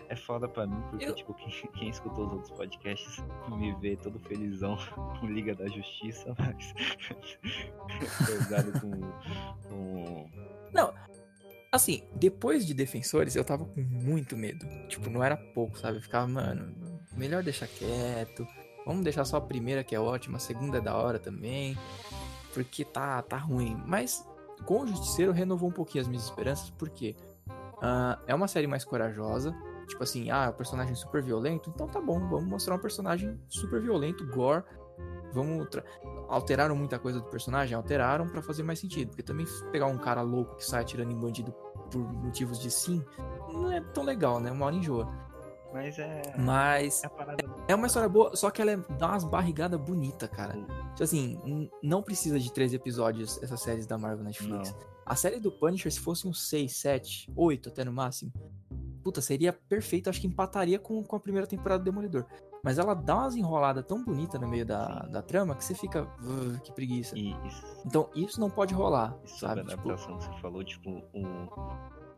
é 0.09 0.17
foda 0.17 0.49
pra 0.49 0.67
mim, 0.67 0.81
porque, 0.91 1.05
Eu- 1.05 1.15
tipo, 1.15 1.35
quem, 1.35 1.49
quem 1.73 1.89
escutou 1.89 2.27
os 2.27 2.33
outros 2.33 2.51
podcasts 2.51 3.23
me 3.49 3.75
vê 3.77 3.97
todo 3.97 4.19
felizão 4.21 4.77
com 5.21 5.27
Liga 5.27 5.55
da 5.55 5.67
Justiça, 5.69 6.35
mas 6.39 6.75
pesado 8.27 8.73
com, 8.81 8.91
com... 9.69 10.31
Assim, 11.71 12.03
depois 12.15 12.67
de 12.67 12.73
Defensores, 12.73 13.37
eu 13.37 13.45
tava 13.45 13.67
com 13.67 13.81
muito 13.81 14.37
medo. 14.37 14.67
Tipo, 14.89 15.11
não 15.11 15.23
era 15.23 15.37
pouco, 15.37 15.79
sabe? 15.79 15.99
Eu 15.99 16.03
ficava, 16.03 16.27
mano, 16.27 16.75
melhor 17.13 17.43
deixar 17.43 17.67
quieto. 17.67 18.47
Vamos 18.87 19.05
deixar 19.05 19.27
só 19.27 19.37
a 19.37 19.41
primeira, 19.41 19.85
que 19.85 19.95
é 19.95 20.01
ótima, 20.01 20.39
a 20.39 20.41
segunda 20.41 20.79
é 20.79 20.81
da 20.81 20.97
hora 20.97 21.19
também. 21.19 21.77
Porque 22.55 22.87
tá, 22.87 23.21
tá 23.21 23.37
ruim. 23.37 23.77
Mas 23.87 24.27
com 24.65 24.81
o 24.81 24.87
Justiceiro 24.87 25.31
renovou 25.31 25.69
um 25.69 25.73
pouquinho 25.73 26.03
as 26.03 26.09
minhas 26.09 26.25
esperanças, 26.25 26.71
porque 26.71 27.15
ah, 27.83 28.19
é 28.27 28.35
uma 28.35 28.49
série 28.49 28.67
mais 28.67 28.85
corajosa. 28.85 29.55
Tipo 29.89 30.03
assim, 30.03 30.31
ah, 30.31 30.45
é 30.45 30.49
um 30.51 30.53
personagem 30.53 30.95
super 30.95 31.23
violento, 31.23 31.71
então 31.75 31.89
tá 31.89 32.01
bom, 32.01 32.21
vamos 32.29 32.45
mostrar 32.45 32.75
um 32.75 32.79
personagem 32.79 33.41
super 33.49 33.81
violento, 33.81 34.27
gore. 34.27 34.63
Vamos. 35.33 35.67
Alteraram 36.29 36.77
muita 36.77 36.99
coisa 36.99 37.21
do 37.21 37.27
personagem? 37.27 37.75
Alteraram 37.75 38.29
pra 38.29 38.43
fazer 38.43 38.63
mais 38.63 38.79
sentido. 38.79 39.09
Porque 39.09 39.23
também 39.23 39.47
pegar 39.71 39.87
um 39.87 39.99
cara 39.99 40.23
louco 40.23 40.57
que 40.57 40.65
sai 40.65 40.83
atirando 40.83 41.13
em 41.13 41.19
bandido 41.19 41.53
por 41.91 42.01
motivos 42.01 42.59
de 42.59 42.71
sim, 42.71 43.05
não 43.53 43.73
é 43.73 43.81
tão 43.81 44.05
legal, 44.05 44.41
né? 44.41 44.51
Uma 44.51 44.67
hora 44.67 44.75
enjoa. 44.75 45.09
Mas 45.73 45.99
é... 45.99 46.23
Mas 46.39 47.03
é 47.05 47.09
é 47.69 47.75
uma 47.75 47.87
história 47.87 48.09
boa, 48.09 48.35
só 48.35 48.51
que 48.51 48.63
ela 48.63 48.73
é, 48.73 48.77
dá 48.99 49.09
umas 49.09 49.25
barrigadas 49.25 49.79
bonitas, 49.79 50.29
cara. 50.31 50.55
Tipo 50.55 51.05
assim, 51.05 51.71
não 51.83 52.03
precisa 52.03 52.39
de 52.39 52.53
três 52.53 52.73
episódios 52.73 53.43
essas 53.43 53.61
séries 53.61 53.87
da 53.87 53.99
Marvel 53.99 54.25
Netflix. 54.25 54.73
Não. 54.73 54.79
A 55.05 55.15
série 55.15 55.39
do 55.39 55.51
Punisher, 55.51 55.93
se 55.93 56.01
fosse 56.01 56.27
uns 56.27 56.49
6, 56.49 56.77
7, 56.77 57.33
8 57.35 57.69
até 57.69 57.85
no 57.85 57.93
máximo, 57.93 58.33
puta, 59.09 59.23
seria 59.23 59.55
perfeito. 59.55 60.11
Acho 60.11 60.21
que 60.21 60.27
empataria 60.27 60.79
com, 60.79 61.03
com 61.03 61.17
a 61.17 61.21
primeira 61.21 61.47
temporada 61.47 61.79
do 61.83 61.85
Demolidor. 61.85 62.27
Mas 62.63 62.79
ela 62.79 62.93
dá 62.95 63.17
umas 63.17 63.37
enroladas 63.37 63.85
tão 63.87 64.05
bonitas 64.05 64.39
no 64.39 64.47
meio 64.47 64.67
da, 64.67 65.01
da 65.07 65.23
trama 65.23 65.55
que 65.55 65.65
você 65.65 65.75
fica, 65.75 66.03
"Ugh, 66.23 66.61
que 66.63 66.73
preguiça. 66.73 67.17
E 67.17 67.35
Então 67.87 68.11
isso 68.15 68.39
não 68.39 68.51
pode 68.51 68.75
rolar, 68.75 69.13
sobre 69.25 69.39
sabe? 69.39 69.61
a 69.61 69.65
Tipo, 69.65 69.89
adaptação 69.89 70.19
que 70.19 70.25
você 70.25 70.41
falou, 70.43 70.63
tipo, 70.65 70.91
o- 71.15 71.49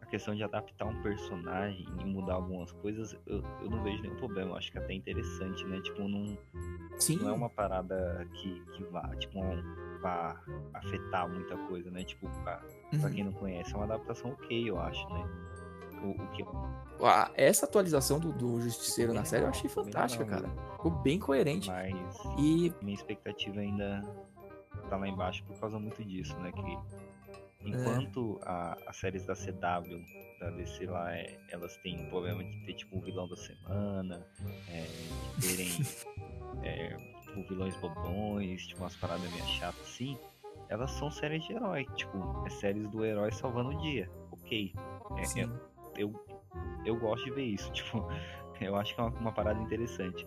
a 0.03 0.07
questão 0.07 0.35
de 0.35 0.43
adaptar 0.43 0.87
um 0.87 1.01
personagem 1.03 1.87
e 2.01 2.05
mudar 2.05 2.35
algumas 2.35 2.73
coisas, 2.73 3.15
eu, 3.27 3.41
eu 3.63 3.71
não 3.71 3.83
vejo 3.85 4.03
nenhum 4.03 4.17
problema. 4.17 4.51
Eu 4.53 4.57
acho 4.57 4.73
que 4.73 4.79
é 4.79 4.81
até 4.83 4.95
interessante, 4.95 5.65
né? 5.67 5.81
Tipo, 5.83 6.09
não, 6.09 6.37
sim, 6.99 7.17
não 7.19 7.29
é 7.29 7.33
uma 7.33 7.51
parada 7.51 8.27
que, 8.33 8.61
que 8.73 8.83
vá, 8.85 9.07
tipo, 9.17 9.39
um- 9.39 10.01
vá 10.03 10.41
afetar 10.75 11.29
muita 11.29 11.57
coisa, 11.69 11.89
né? 11.91 12.03
Tipo, 12.03 12.29
pra, 12.43 12.57
pra 12.57 12.99
uhum. 13.09 13.11
quem 13.15 13.25
não 13.25 13.33
conhece, 13.33 13.73
é 13.73 13.77
uma 13.77 13.85
adaptação 13.85 14.31
ok, 14.33 14.69
eu 14.69 14.81
acho, 14.81 15.07
né? 15.11 15.29
O, 16.03 16.11
o 16.11 16.27
que 16.29 16.45
Ah, 17.03 17.31
essa 17.35 17.67
atualização 17.67 18.19
do, 18.19 18.33
do 18.33 18.61
Justiceiro 18.61 19.13
na 19.13 19.25
série 19.25 19.45
eu 19.45 19.49
achei 19.49 19.69
fantástica, 19.69 20.25
cara. 20.25 20.49
Ficou 20.73 20.91
bem 20.91 21.19
coerente. 21.19 21.69
mas 21.69 22.19
E 22.39 22.73
minha 22.83 22.95
expectativa 22.95 23.61
ainda 23.61 24.05
tá 24.89 24.97
lá 24.97 25.09
embaixo 25.09 25.45
por 25.45 25.59
causa 25.59 25.79
muito 25.79 26.05
disso, 26.05 26.37
né? 26.41 26.53
Que 26.53 26.79
enquanto 27.65 28.41
a, 28.43 28.77
as 28.87 28.97
séries 28.97 29.25
da 29.27 29.35
CW, 29.35 30.03
da 30.41 30.51
DC 30.51 30.87
lá, 30.87 31.15
é, 31.15 31.39
elas 31.51 31.77
têm 31.79 32.03
o 32.05 32.09
problema 32.09 32.43
de 32.43 32.65
ter 32.65 32.75
tipo 32.75 32.97
um 32.97 33.01
vilão 33.01 33.29
da 33.29 33.37
semana, 33.37 34.27
é, 34.69 34.87
de 35.39 35.49
terem 35.49 35.71
é, 36.65 36.97
tipo, 37.23 37.43
vilões 37.49 37.77
bobões, 37.77 38.67
tipo 38.67 38.81
umas 38.81 38.97
paradas 38.97 39.31
meio 39.31 39.47
chatas 39.47 39.81
assim, 39.83 40.19
elas 40.69 40.91
são 40.93 41.11
séries 41.11 41.45
de 41.45 41.53
herói, 41.53 41.87
tipo, 41.97 42.47
é 42.47 42.51
séries 42.51 42.89
do 42.91 43.05
herói 43.05 43.33
salvando 43.33 43.71
o 43.71 43.83
dia. 43.83 44.09
Ok. 44.31 44.73
É, 45.19 45.25
Sim. 45.25 45.53
Eu, 45.97 46.13
eu 46.85 46.97
gosto 46.97 47.25
de 47.25 47.31
ver 47.33 47.45
isso, 47.45 47.71
tipo, 47.73 48.07
eu 48.61 48.77
acho 48.77 48.95
que 48.95 49.01
é 49.01 49.05
uma, 49.05 49.19
uma 49.19 49.33
parada 49.33 49.61
interessante. 49.61 50.27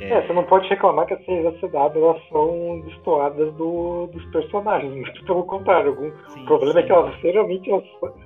É, 0.00 0.26
você 0.26 0.32
não 0.32 0.44
pode 0.44 0.68
reclamar 0.68 1.06
que 1.06 1.14
as 1.14 1.24
CW 1.24 1.76
elas 1.96 2.28
são 2.28 2.80
destoadas 2.80 3.54
do, 3.54 4.08
dos 4.08 4.24
personagens. 4.26 4.92
Muito 4.92 5.24
Pelo 5.24 5.44
contrário, 5.44 5.90
algum 5.90 6.10
sim, 6.28 6.42
o 6.42 6.46
problema 6.46 6.80
é 6.80 6.82
sim. 6.82 6.86
que 6.86 6.92
elas 6.92 7.20
geralmente, 7.20 7.70
elas, 7.70 7.84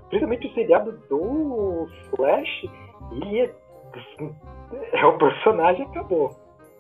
principalmente 0.09 0.47
o 0.47 0.55
seriado 0.55 0.93
do 1.09 1.89
Flash, 2.11 2.64
ele 3.12 3.41
é, 3.41 3.55
é 4.93 5.07
o 5.07 5.19
personagem 5.19 5.85
acabou. 5.85 6.31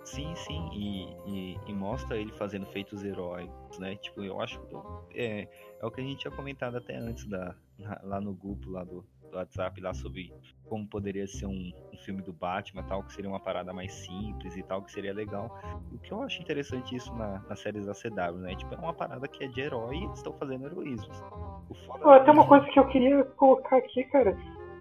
Sim, 0.04 0.32
sim, 0.36 0.70
e, 0.72 1.08
e, 1.26 1.58
e 1.66 1.72
mostra 1.72 2.16
ele 2.16 2.30
fazendo 2.34 2.64
feitos 2.66 3.04
heróicos, 3.04 3.78
né? 3.80 3.96
Tipo, 3.96 4.22
eu 4.22 4.40
acho 4.40 4.60
que 4.60 5.20
é, 5.20 5.48
é 5.82 5.86
o 5.86 5.90
que 5.90 6.00
a 6.00 6.04
gente 6.04 6.20
tinha 6.20 6.30
comentado 6.30 6.76
até 6.76 6.94
antes 6.94 7.26
da, 7.26 7.56
lá 8.04 8.20
no 8.20 8.32
grupo 8.32 8.70
lá 8.70 8.84
do, 8.84 9.04
do 9.30 9.36
WhatsApp 9.36 9.80
lá 9.80 9.92
sobre 9.94 10.32
como 10.68 10.86
poderia 10.86 11.26
ser 11.26 11.46
um, 11.46 11.72
um 11.92 11.96
filme 11.98 12.22
do 12.22 12.32
Batman 12.32 12.82
tal, 12.84 13.02
que 13.04 13.12
seria 13.12 13.30
uma 13.30 13.38
parada 13.40 13.72
mais 13.72 13.92
simples 13.92 14.56
e 14.56 14.62
tal, 14.62 14.82
que 14.82 14.90
seria 14.90 15.14
legal. 15.14 15.56
O 15.92 15.98
que 15.98 16.12
eu 16.12 16.22
acho 16.22 16.42
interessante 16.42 16.94
isso 16.96 17.14
na, 17.14 17.40
nas 17.48 17.60
séries 17.60 17.86
da 17.86 17.92
CW, 17.92 18.38
né? 18.38 18.54
Tipo, 18.56 18.74
é 18.74 18.78
uma 18.78 18.92
parada 18.92 19.28
que 19.28 19.44
é 19.44 19.48
de 19.48 19.60
herói 19.60 19.96
e 19.96 20.04
eles 20.04 20.16
estão 20.18 20.32
fazendo 20.32 20.66
heroísmos. 20.66 21.22
O 21.70 21.74
foda 21.86 22.04
Ó, 22.04 22.10
Até 22.14 22.30
uma 22.32 22.46
coisa 22.46 22.66
que 22.66 22.78
eu 22.78 22.86
queria 22.88 23.22
colocar 23.36 23.76
aqui, 23.76 24.02
cara, 24.04 24.36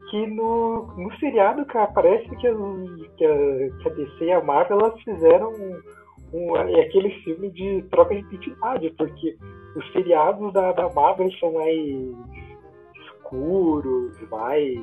que 0.10 0.28
no, 0.28 0.88
no 0.98 1.16
seriado, 1.20 1.66
cara, 1.66 1.88
parece 1.88 2.28
que, 2.36 2.48
as- 2.48 2.58
que, 3.18 3.26
a, 3.26 3.78
que 3.82 3.90
a 3.90 3.94
DC 3.94 4.26
e 4.26 4.32
a 4.32 4.44
Marvel 4.44 4.80
elas 4.80 5.00
fizeram 5.04 5.52
um, 5.52 5.82
um- 6.34 6.56
é 6.58 6.82
aquele 6.82 7.12
filme 7.24 7.52
de 7.52 7.84
troca 7.92 8.16
de 8.16 8.22
identidade, 8.22 8.90
porque 8.98 9.38
os 9.76 9.92
seriados 9.92 10.52
da, 10.54 10.72
da 10.72 10.90
Marvel 10.94 11.32
são 11.40 11.54
mais 11.54 11.78
escuros, 13.26 14.30
mais, 14.30 14.80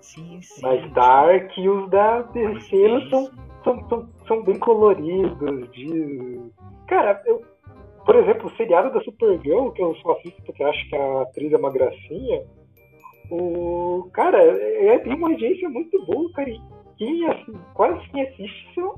Sim, 0.00 0.40
sim. 0.42 0.62
mais 0.62 0.92
dark, 0.92 1.56
e 1.56 1.68
os 1.68 1.88
da 1.90 2.22
DC 2.22 3.08
são 3.10 3.30
são, 3.64 3.88
são, 3.88 4.08
são 4.26 4.42
bem 4.42 4.58
coloridos. 4.58 5.70
De... 5.72 6.40
Cara, 6.86 7.22
eu, 7.26 7.42
por 8.04 8.16
exemplo, 8.16 8.46
o 8.46 8.56
seriado 8.56 8.92
da 8.92 9.00
Supergirl, 9.02 9.70
que 9.70 9.82
eu 9.82 9.94
só 9.96 10.12
assisto 10.12 10.42
porque 10.44 10.62
acho 10.62 10.88
que 10.88 10.96
a 10.96 11.22
atriz 11.22 11.52
é 11.52 11.56
uma 11.56 11.70
gracinha, 11.70 12.42
o. 13.30 14.08
Cara, 14.12 14.42
é, 14.42 14.98
tem 14.98 15.14
uma 15.14 15.28
agência 15.30 15.68
muito 15.68 16.04
boa, 16.06 16.30
cara. 16.32 16.50
E 16.50 16.60
quem, 16.96 17.26
assim, 17.28 17.52
quase 17.74 18.00
quem 18.10 18.22
assiste 18.22 18.74
são, 18.74 18.94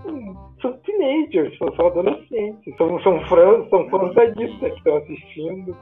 são 0.60 0.72
teenagers, 0.78 1.56
são, 1.59 1.74
são 1.76 1.86
adolescentes, 1.86 2.76
são, 2.76 3.01
são 3.02 3.20
fãs, 3.26 3.68
são 3.68 3.89
fãs 3.90 4.14
que 4.14 4.66
estão 4.66 4.97
assistindo. 4.97 5.76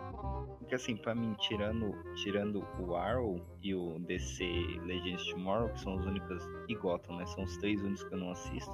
Porque 0.70 0.76
assim, 0.84 0.96
pra 0.96 1.16
mim, 1.16 1.34
tirando, 1.40 1.92
tirando 2.14 2.64
o 2.78 2.94
Arrow 2.94 3.40
e 3.60 3.74
o 3.74 3.98
DC 3.98 4.44
Legends 4.84 5.26
Tomorrow, 5.26 5.68
que 5.70 5.80
são 5.80 5.96
os 5.96 6.06
únicos, 6.06 6.48
e 6.68 6.76
Gotham, 6.76 7.16
né? 7.16 7.26
São 7.26 7.42
os 7.42 7.56
três 7.56 7.82
únicos 7.82 8.04
que 8.04 8.14
eu 8.14 8.18
não 8.18 8.30
assisto. 8.30 8.72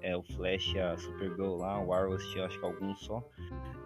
É 0.00 0.16
o 0.16 0.22
Flash, 0.22 0.74
a 0.74 0.96
Supergirl 0.96 1.56
lá, 1.56 1.78
o 1.84 1.92
Arrow 1.92 2.12
eu 2.12 2.16
assisti 2.16 2.40
acho 2.40 2.58
que 2.58 2.64
alguns 2.64 2.98
só. 3.00 3.22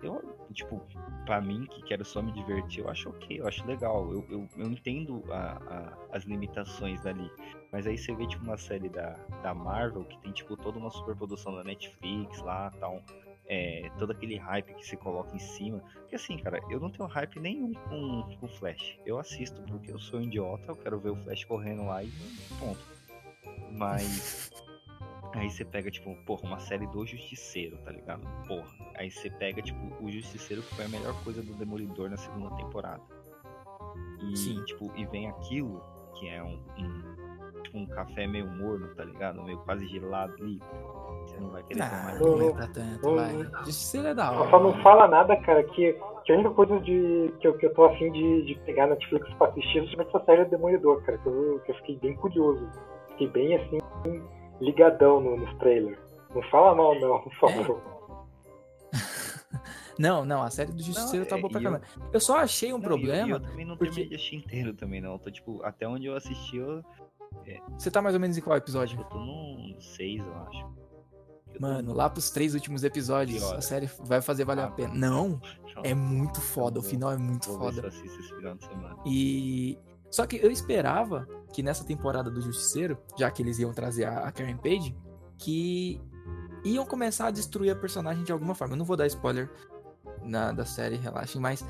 Eu, 0.00 0.22
tipo, 0.52 0.80
pra 1.24 1.40
mim, 1.40 1.66
que 1.66 1.82
quero 1.82 2.04
só 2.04 2.22
me 2.22 2.30
divertir, 2.30 2.84
eu 2.84 2.88
acho 2.88 3.08
ok, 3.08 3.40
eu 3.40 3.48
acho 3.48 3.66
legal. 3.66 4.08
Eu, 4.12 4.24
eu, 4.30 4.48
eu 4.56 4.70
entendo 4.70 5.24
a, 5.28 5.58
a- 5.66 5.98
as 6.12 6.22
limitações 6.22 7.02
dali. 7.02 7.28
Mas 7.72 7.88
aí 7.88 7.98
você 7.98 8.14
vê, 8.14 8.24
tipo, 8.28 8.44
uma 8.44 8.56
série 8.56 8.88
da, 8.88 9.14
da 9.42 9.52
Marvel 9.52 10.04
que 10.04 10.16
tem, 10.20 10.30
tipo, 10.30 10.56
toda 10.56 10.78
uma 10.78 10.90
superprodução 10.90 11.56
da 11.56 11.64
Netflix 11.64 12.40
lá, 12.42 12.70
tal. 12.78 13.02
É, 13.48 13.88
todo 13.98 14.10
aquele 14.10 14.36
hype 14.36 14.74
que 14.74 14.84
se 14.84 14.96
coloca 14.96 15.34
em 15.34 15.38
cima. 15.38 15.78
Porque 15.94 16.16
assim, 16.16 16.36
cara, 16.38 16.60
eu 16.68 16.80
não 16.80 16.90
tenho 16.90 17.08
hype 17.08 17.38
nenhum 17.38 17.72
com, 17.74 18.36
com 18.40 18.48
Flash. 18.48 18.98
Eu 19.06 19.18
assisto 19.18 19.62
porque 19.62 19.92
eu 19.92 19.98
sou 19.98 20.18
um 20.18 20.22
idiota, 20.22 20.64
eu 20.72 20.76
quero 20.76 20.98
ver 20.98 21.10
o 21.10 21.16
Flash 21.16 21.44
correndo 21.44 21.84
lá 21.86 22.02
e 22.02 22.10
ponto. 22.58 22.80
Mas. 23.72 24.50
Aí 25.34 25.50
você 25.50 25.66
pega, 25.66 25.90
tipo, 25.90 26.16
porra, 26.24 26.44
uma 26.44 26.58
série 26.58 26.86
do 26.86 27.04
Justiceiro, 27.04 27.76
tá 27.84 27.90
ligado? 27.90 28.22
Porra. 28.46 28.68
Aí 28.94 29.10
você 29.10 29.28
pega, 29.28 29.60
tipo, 29.60 29.78
o 30.02 30.10
Justiceiro 30.10 30.62
que 30.62 30.74
foi 30.74 30.86
a 30.86 30.88
melhor 30.88 31.14
coisa 31.24 31.42
do 31.42 31.52
Demolidor 31.54 32.08
na 32.08 32.16
segunda 32.16 32.54
temporada. 32.56 33.02
E, 34.22 34.36
Sim. 34.36 34.64
tipo, 34.64 34.90
e 34.96 35.04
vem 35.06 35.28
aquilo, 35.28 35.82
que 36.18 36.26
é 36.28 36.42
um, 36.42 36.58
um- 36.78 37.62
tipo, 37.62 37.76
um 37.78 37.86
café 37.86 38.26
meio 38.26 38.46
morno, 38.50 38.94
tá 38.94 39.04
ligado? 39.04 39.42
Meio 39.42 39.58
quase 39.58 39.86
gelado 39.88 40.34
ali. 40.42 40.58
Você 41.26 41.40
não 41.40 41.50
vai 41.50 41.62
querer 41.64 41.82
Ah, 41.82 42.16
tomar. 42.18 42.36
não 42.38 42.48
é 42.48 42.52
pra 42.52 42.66
tanto, 42.68 43.14
vai. 43.14 43.64
Justiceiro 43.64 44.08
é 44.08 44.14
da 44.14 44.26
Só 44.28 44.60
não 44.60 44.70
hora. 44.70 44.82
fala 44.82 45.08
nada, 45.08 45.36
cara, 45.42 45.62
que, 45.64 45.92
que 46.24 46.32
a 46.32 46.34
única 46.36 46.50
coisa 46.50 46.78
de, 46.80 47.32
que, 47.40 47.48
eu, 47.48 47.56
que 47.58 47.66
eu 47.66 47.74
tô 47.74 47.84
afim 47.84 48.10
de, 48.12 48.42
de 48.46 48.54
pegar 48.64 48.86
na 48.86 48.94
Netflix 48.94 49.28
pra 49.34 49.48
assistir 49.48 49.78
é 49.78 49.82
justamente 49.82 50.08
essa 50.14 50.24
série 50.24 50.44
Demolidor, 50.46 51.02
cara, 51.02 51.18
que 51.18 51.26
eu, 51.26 51.60
que 51.64 51.72
eu 51.72 51.76
fiquei 51.76 51.96
bem 51.98 52.14
curioso. 52.16 52.68
Fiquei 53.10 53.28
bem 53.28 53.56
assim, 53.56 53.78
ligadão 54.60 55.20
no, 55.20 55.36
nos 55.36 55.54
trailers. 55.58 55.98
Não 56.34 56.42
fala 56.50 56.74
mal, 56.74 56.98
não, 57.00 57.20
por 57.20 57.34
favor. 57.34 57.82
Não, 59.98 60.26
não, 60.26 60.42
a 60.42 60.50
série 60.50 60.72
do 60.72 60.82
Justiceiro 60.82 61.24
Não, 61.24 61.30
tá 61.30 61.38
é, 61.38 61.40
boa 61.40 61.50
pra 61.50 61.58
caramba. 61.58 61.82
Eu... 62.12 62.20
só 62.20 62.36
achei 62.36 62.68
um 62.70 62.76
Não, 62.76 62.84
eu- 62.84 62.88
problema. 62.88 63.28
e 63.28 63.30
eu, 63.30 63.40
também 63.40 63.64
não 63.64 63.78
porque- 63.78 63.86
terminei 63.94 64.08
de 64.10 64.14
assistir 64.16 64.36
inteiro 64.36 64.74
também, 64.74 65.00
não. 65.00 65.12
Eu 65.12 65.18
tô, 65.18 65.30
tipo, 65.30 65.62
até 65.62 65.88
onde 65.88 66.06
eu 66.06 66.14
assisti, 66.14 66.58
eu, 66.58 66.82
Você 67.78 67.90
tá 67.90 68.02
mais 68.02 68.14
ou 68.14 68.20
menos 68.20 68.36
em 68.36 68.42
qual 68.42 68.58
episódio? 68.58 68.98
eu 69.00 69.04
tô 69.04 69.18
num 69.18 69.74
6, 69.80 70.18
eu 70.20 70.34
acho. 70.34 70.66
Mano, 71.60 71.92
lá 71.94 72.08
pros 72.10 72.30
três 72.30 72.54
últimos 72.54 72.84
episódios, 72.84 73.42
a 73.42 73.60
série 73.60 73.88
vai 74.00 74.20
fazer 74.20 74.44
valer 74.44 74.62
a 74.62 74.66
Ah, 74.66 74.70
pena. 74.70 74.88
tá. 74.90 74.94
Não, 74.96 75.40
é 75.82 75.94
muito 75.94 76.40
foda, 76.40 76.78
o 76.78 76.82
final 76.82 77.12
é 77.12 77.16
muito 77.16 77.48
Vou 77.48 77.58
foda. 77.72 77.86
assisto 77.88 78.18
esse 78.20 78.34
final 78.34 78.54
de 78.54 78.64
semana. 78.64 78.96
E. 79.06 79.78
Só 80.10 80.24
que 80.26 80.36
eu 80.36 80.50
esperava 80.50 81.26
que 81.52 81.62
nessa 81.62 81.84
temporada 81.84 82.30
do 82.30 82.40
Justiceiro, 82.40 82.96
já 83.18 83.30
que 83.30 83.42
eles 83.42 83.58
iam 83.58 83.72
trazer 83.72 84.04
a, 84.04 84.20
a 84.28 84.32
Karen 84.32 84.56
Page, 84.56 84.96
que 85.36 86.00
iam 86.64 86.86
começar 86.86 87.26
a 87.26 87.30
destruir 87.30 87.70
a 87.70 87.76
personagem 87.76 88.22
de 88.24 88.32
alguma 88.32 88.54
forma. 88.54 88.74
Eu 88.74 88.78
não 88.78 88.84
vou 88.84 88.96
dar 88.96 89.06
spoiler 89.06 89.50
na, 90.22 90.52
da 90.52 90.64
série, 90.64 90.96
relaxem, 90.96 91.40
mas 91.40 91.64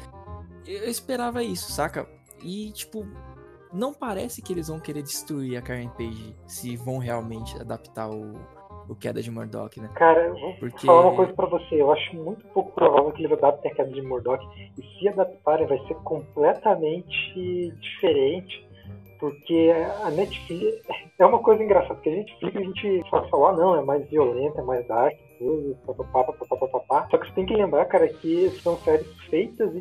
eu 0.67 0.85
esperava 0.89 1.43
isso, 1.43 1.73
saca? 1.73 2.07
E, 2.43 2.71
tipo, 2.73 3.07
não 3.73 3.93
parece 3.95 4.41
que 4.43 4.53
eles 4.53 4.69
vão 4.69 4.79
querer 4.79 5.03
destruir 5.03 5.57
a 5.57 5.63
Karen 5.63 5.89
Page 5.89 6.37
se 6.47 6.77
vão 6.77 6.99
realmente 6.99 7.59
adaptar 7.59 8.09
o, 8.11 8.35
o 8.89 8.95
Queda 8.95 9.23
de 9.23 9.31
Murdoch, 9.31 9.81
né? 9.81 9.91
Cara, 9.95 10.27
eu 10.27 10.39
vou 10.39 10.55
Porque. 10.55 10.87
falar 10.87 11.03
uma 11.03 11.17
coisa 11.17 11.33
pra 11.33 11.47
você. 11.47 11.81
Eu 11.81 11.93
acho 11.93 12.17
muito 12.17 12.45
pouco 12.49 12.73
provável 12.73 13.13
que 13.13 13.25
eles 13.25 13.37
adaptem 13.37 13.71
a 13.71 13.75
queda 13.75 13.91
de 13.91 14.03
Murdoch. 14.03 14.45
E 14.79 14.99
se 14.99 15.09
adaptarem, 15.09 15.67
vai 15.67 15.79
ser 15.87 15.95
completamente 15.97 17.73
diferente. 17.81 18.67
Porque 19.19 19.73
a 20.05 20.11
Netflix 20.11 20.83
é 21.19 21.25
uma 21.25 21.39
coisa 21.39 21.63
engraçada. 21.63 21.95
Porque 21.95 22.11
a 22.11 22.17
Netflix 22.17 22.57
a 22.57 22.61
gente 22.61 23.09
só 23.09 23.27
fala, 23.29 23.51
ah, 23.51 23.53
não, 23.53 23.77
é 23.77 23.83
mais 23.83 24.09
violenta, 24.09 24.61
é 24.61 24.65
mais 24.65 24.87
dark, 24.87 25.17
tudo, 25.39 25.77
papapá, 25.87 26.25
papapá, 26.25 26.57
papapá. 26.57 27.09
Só 27.11 27.19
que 27.19 27.27
você 27.27 27.35
tem 27.35 27.47
que 27.47 27.57
lembrar, 27.57 27.87
cara, 27.87 28.09
que 28.09 28.51
são 28.63 28.77
séries 28.79 29.11
feitas 29.31 29.75
e 29.75 29.81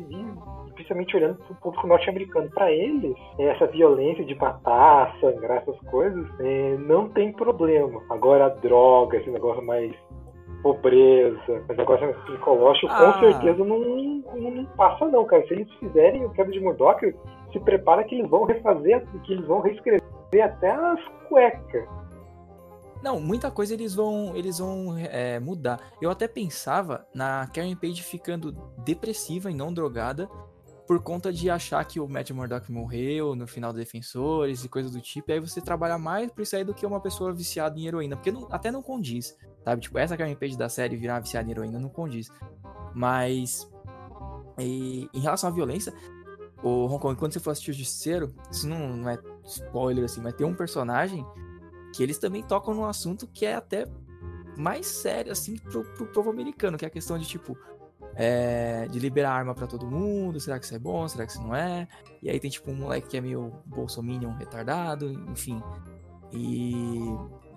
principalmente 0.76 1.16
olhando 1.16 1.36
pro 1.36 1.54
público 1.56 1.86
norte-americano. 1.86 2.48
Pra 2.50 2.70
eles, 2.70 3.16
essa 3.38 3.66
violência 3.66 4.24
de 4.24 4.34
matar, 4.36 5.16
sangrar, 5.20 5.58
essas 5.58 5.78
coisas, 5.90 6.24
é, 6.38 6.76
não 6.78 7.08
tem 7.08 7.32
problema. 7.32 8.00
Agora, 8.08 8.46
a 8.46 8.50
droga, 8.50 9.16
esse 9.16 9.30
negócio 9.30 9.64
mais 9.64 9.92
pobreza, 10.62 11.38
esse 11.48 11.76
negócio 11.76 12.06
mais 12.06 12.16
psicológico, 12.24 12.86
Ah. 12.92 13.12
com 13.12 13.20
certeza 13.20 13.64
não, 13.64 13.78
não, 13.78 14.50
não 14.50 14.64
passa 14.76 15.06
não, 15.06 15.24
cara. 15.24 15.46
Se 15.46 15.54
eles 15.54 15.72
fizerem 15.74 16.24
o 16.24 16.30
Quebra 16.30 16.52
de 16.52 16.60
Murdoch, 16.60 17.14
se 17.52 17.60
prepara 17.60 18.04
que 18.04 18.14
eles 18.14 18.30
vão 18.30 18.44
refazer, 18.44 19.04
que 19.24 19.32
eles 19.32 19.46
vão 19.46 19.60
reescrever 19.60 20.02
até 20.44 20.70
as 20.70 21.00
cuecas. 21.28 21.88
Não, 23.02 23.20
muita 23.20 23.50
coisa 23.50 23.74
eles 23.74 23.94
vão, 23.94 24.34
eles 24.34 24.58
vão 24.58 24.96
é, 24.98 25.38
mudar. 25.38 25.78
Eu 26.00 26.10
até 26.10 26.26
pensava 26.26 27.06
na 27.14 27.46
Karen 27.54 27.76
Page 27.76 28.02
ficando 28.02 28.52
depressiva 28.78 29.50
e 29.50 29.54
não 29.54 29.72
drogada 29.72 30.28
por 30.86 31.02
conta 31.02 31.32
de 31.32 31.50
achar 31.50 31.84
que 31.84 31.98
o 31.98 32.08
Matt 32.08 32.30
Murdock 32.30 32.70
morreu 32.70 33.34
no 33.34 33.46
final 33.46 33.72
do 33.72 33.78
Defensores 33.78 34.64
e 34.64 34.68
coisa 34.68 34.88
do 34.88 35.00
tipo. 35.00 35.30
E 35.30 35.34
aí 35.34 35.40
você 35.40 35.60
trabalha 35.60 35.98
mais 35.98 36.30
por 36.30 36.42
isso 36.42 36.54
aí 36.54 36.64
do 36.64 36.72
que 36.72 36.86
uma 36.86 37.00
pessoa 37.00 37.32
viciada 37.32 37.78
em 37.78 37.86
heroína, 37.86 38.16
porque 38.16 38.30
não- 38.30 38.46
até 38.50 38.70
não 38.70 38.82
condiz, 38.82 39.36
sabe? 39.64 39.82
Tipo, 39.82 39.98
essa 39.98 40.16
Karen 40.16 40.34
Page 40.36 40.56
da 40.56 40.68
série 40.68 40.96
virar 40.96 41.20
viciada 41.20 41.48
em 41.48 41.50
heroína 41.50 41.78
não 41.78 41.88
condiz. 41.88 42.30
Mas 42.94 43.68
e, 44.58 45.08
em 45.12 45.20
relação 45.20 45.50
à 45.50 45.52
violência, 45.52 45.92
o 46.62 46.86
Hong 46.86 46.98
Kong, 47.00 47.18
quando 47.18 47.32
você 47.32 47.40
for 47.40 47.50
assistir 47.50 47.72
o 47.72 47.74
Justiceiro, 47.74 48.34
isso 48.50 48.68
não, 48.68 48.96
não 48.96 49.10
é 49.10 49.18
spoiler 49.44 50.04
assim, 50.04 50.20
mas 50.20 50.34
tem 50.34 50.46
um 50.46 50.54
personagem 50.54 51.24
que 51.94 52.02
eles 52.02 52.18
também 52.18 52.42
tocam 52.42 52.74
num 52.74 52.84
assunto 52.84 53.26
que 53.26 53.44
é 53.44 53.54
até 53.54 53.86
mais 54.56 54.86
sério, 54.86 55.32
assim, 55.32 55.56
pro, 55.56 55.84
pro 55.94 56.06
povo 56.06 56.30
americano, 56.30 56.78
que 56.78 56.84
é 56.84 56.88
a 56.88 56.90
questão 56.90 57.18
de, 57.18 57.26
tipo, 57.26 57.56
é, 58.16 58.88
de 58.88 58.98
liberar 58.98 59.32
arma 59.32 59.54
pra 59.54 59.66
todo 59.66 59.86
mundo, 59.86 60.40
será 60.40 60.58
que 60.58 60.64
isso 60.64 60.74
é 60.74 60.78
bom, 60.78 61.06
será 61.06 61.26
que 61.26 61.32
isso 61.32 61.42
não 61.42 61.54
é? 61.54 61.86
E 62.22 62.30
aí 62.30 62.40
tem, 62.40 62.50
tipo, 62.50 62.70
um 62.70 62.74
moleque 62.74 63.08
que 63.08 63.16
é 63.16 63.20
meio 63.20 63.52
bolsominion 63.66 64.32
retardado, 64.32 65.12
enfim. 65.30 65.62
E 66.32 66.94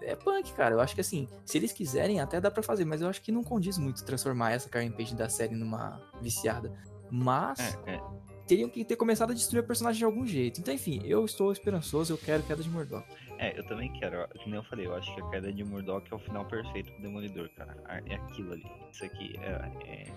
é 0.01 0.15
punk, 0.15 0.53
cara, 0.53 0.75
eu 0.75 0.81
acho 0.81 0.93
que, 0.93 1.01
assim, 1.01 1.27
se 1.45 1.57
eles 1.57 1.71
quiserem, 1.71 2.19
até 2.19 2.39
dá 2.41 2.51
pra 2.51 2.61
fazer, 2.61 2.85
mas 2.85 3.01
eu 3.01 3.07
acho 3.07 3.21
que 3.21 3.31
não 3.31 3.43
condiz 3.43 3.77
muito 3.77 4.03
transformar 4.03 4.51
essa 4.51 4.69
Karen 4.69 4.91
Page 4.91 5.15
da 5.15 5.29
série 5.29 5.55
numa 5.55 5.99
viciada. 6.21 6.71
Mas 7.09 7.59
É, 7.85 7.95
é. 7.95 8.01
Teriam 8.49 8.69
que 8.69 8.83
ter 8.83 8.95
começado 8.95 9.31
a 9.31 9.33
destruir 9.33 9.59
a 9.61 9.63
personagem 9.63 9.99
de 9.99 10.05
algum 10.05 10.25
jeito. 10.25 10.59
Então, 10.59 10.73
enfim, 10.73 11.01
eu 11.05 11.23
estou 11.23 11.51
esperançoso, 11.51 12.11
eu 12.13 12.17
quero 12.17 12.43
queda 12.43 12.61
de 12.61 12.69
Murdoch. 12.69 13.05
É, 13.37 13.57
eu 13.57 13.63
também 13.65 13.91
quero. 13.93 14.27
Que 14.29 14.49
nem 14.49 14.55
eu 14.55 14.63
falei, 14.63 14.85
eu 14.87 14.93
acho 14.95 15.13
que 15.15 15.21
a 15.21 15.29
queda 15.29 15.53
de 15.53 15.63
Murdoch 15.63 16.05
é 16.11 16.15
o 16.15 16.19
final 16.19 16.43
perfeito 16.45 16.91
pro 16.91 17.01
Demolidor, 17.01 17.49
cara. 17.55 17.77
A- 17.85 18.01
É 18.05 18.15
aquilo 18.15 18.51
ali. 18.53 18.65
Isso 18.91 19.05
aqui 19.05 19.35
é. 19.39 19.51
é 19.85 20.11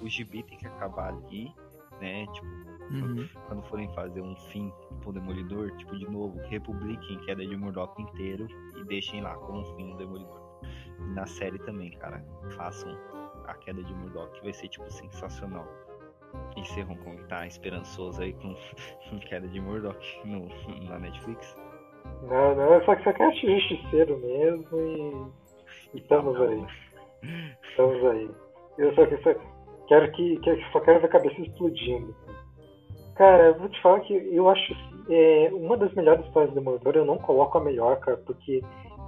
o 0.00 0.08
gibi 0.08 0.42
tem 0.42 0.58
que 0.58 0.66
acabar 0.66 1.08
ali, 1.14 1.52
né? 2.00 2.26
Tipo, 2.32 2.46
Uhum. 2.90 3.28
quando 3.46 3.62
forem 3.68 3.88
fazer 3.94 4.20
um 4.20 4.34
fim 4.50 4.70
pro 5.00 5.12
Demolidor, 5.12 5.70
tipo, 5.76 5.96
de 5.96 6.04
novo, 6.10 6.38
republiquem 6.48 7.18
queda 7.20 7.46
de 7.46 7.56
Murdoch 7.56 8.00
inteiro 8.02 8.46
e 8.76 8.84
deixem 8.84 9.22
lá 9.22 9.34
como 9.36 9.60
um 9.60 9.76
fim 9.76 9.90
do 9.92 9.96
Demolidor. 9.96 10.40
E 10.98 11.14
na 11.14 11.26
série 11.26 11.58
também, 11.60 11.90
cara. 11.92 12.22
Façam 12.56 12.90
a 13.46 13.54
queda 13.54 13.82
de 13.82 13.94
Murdoch, 13.94 14.32
que 14.32 14.42
vai 14.42 14.52
ser, 14.52 14.68
tipo, 14.68 14.90
sensacional. 14.90 15.66
E 16.56 16.60
você, 16.60 16.82
Hong 16.82 16.98
Kong, 17.02 17.22
tá 17.28 17.46
esperançoso 17.46 18.22
aí 18.22 18.32
com, 18.34 18.54
queda 19.28 19.46
de 19.48 19.60
Murdoch 19.60 19.98
no, 20.24 20.48
na 20.88 20.98
Netflix? 20.98 21.56
Não, 22.22 22.54
não, 22.54 22.74
eu 22.74 22.84
só, 22.84 22.96
só 23.02 23.12
quero 23.12 23.32
Justiceiro 23.34 24.18
mesmo 24.18 24.66
e, 24.78 25.96
e 25.96 26.00
estamos 26.00 26.40
aí. 26.40 26.64
Estamos 27.70 28.04
aí. 28.06 28.30
Eu 28.78 28.94
só, 28.94 29.06
só 29.22 29.34
quero 29.88 30.12
que, 30.12 30.36
que 30.38 30.72
só 30.72 30.80
quero 30.80 31.00
ver 31.00 31.06
a 31.06 31.10
cabeça 31.10 31.40
explodindo. 31.40 32.14
Cara, 33.14 33.48
eu 33.48 33.58
vou 33.58 33.68
te 33.68 33.80
falar 33.82 34.00
que 34.00 34.14
eu 34.14 34.48
acho 34.48 34.74
é, 35.10 35.50
uma 35.52 35.76
das 35.76 35.92
melhores 35.94 36.24
histórias 36.26 36.50
do 36.52 36.58
Demolidor, 36.58 36.94
eu 36.96 37.04
não 37.04 37.18
coloco 37.18 37.58
a 37.58 37.60
melhor, 37.60 37.98
cara, 38.00 38.16
porque 38.18 38.62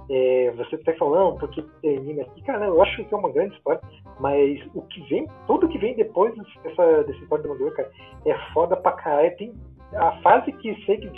é, 0.09 0.51
você 0.55 0.77
tá 0.77 0.93
falando 0.93 1.37
porque 1.39 1.63
termina 1.81 2.23
aqui, 2.23 2.41
cara, 2.43 2.65
eu 2.65 2.81
acho 2.81 3.03
que 3.03 3.13
é 3.13 3.17
uma 3.17 3.31
grande 3.31 3.55
história, 3.55 3.81
mas 4.19 4.59
o 4.73 4.81
que 4.83 5.01
vem, 5.09 5.27
tudo 5.47 5.67
que 5.67 5.77
vem 5.77 5.95
depois 5.95 6.33
dessa, 6.35 7.03
dessa 7.03 7.19
história 7.19 7.43
do 7.43 7.49
Demolidor, 7.49 7.73
cara, 7.75 7.91
é 8.25 8.35
foda 8.53 8.75
pra 8.75 8.91
caralho. 8.93 9.35
Tem 9.37 9.53
a 9.95 10.11
fase 10.21 10.51
que 10.51 10.75
segue 10.85 11.09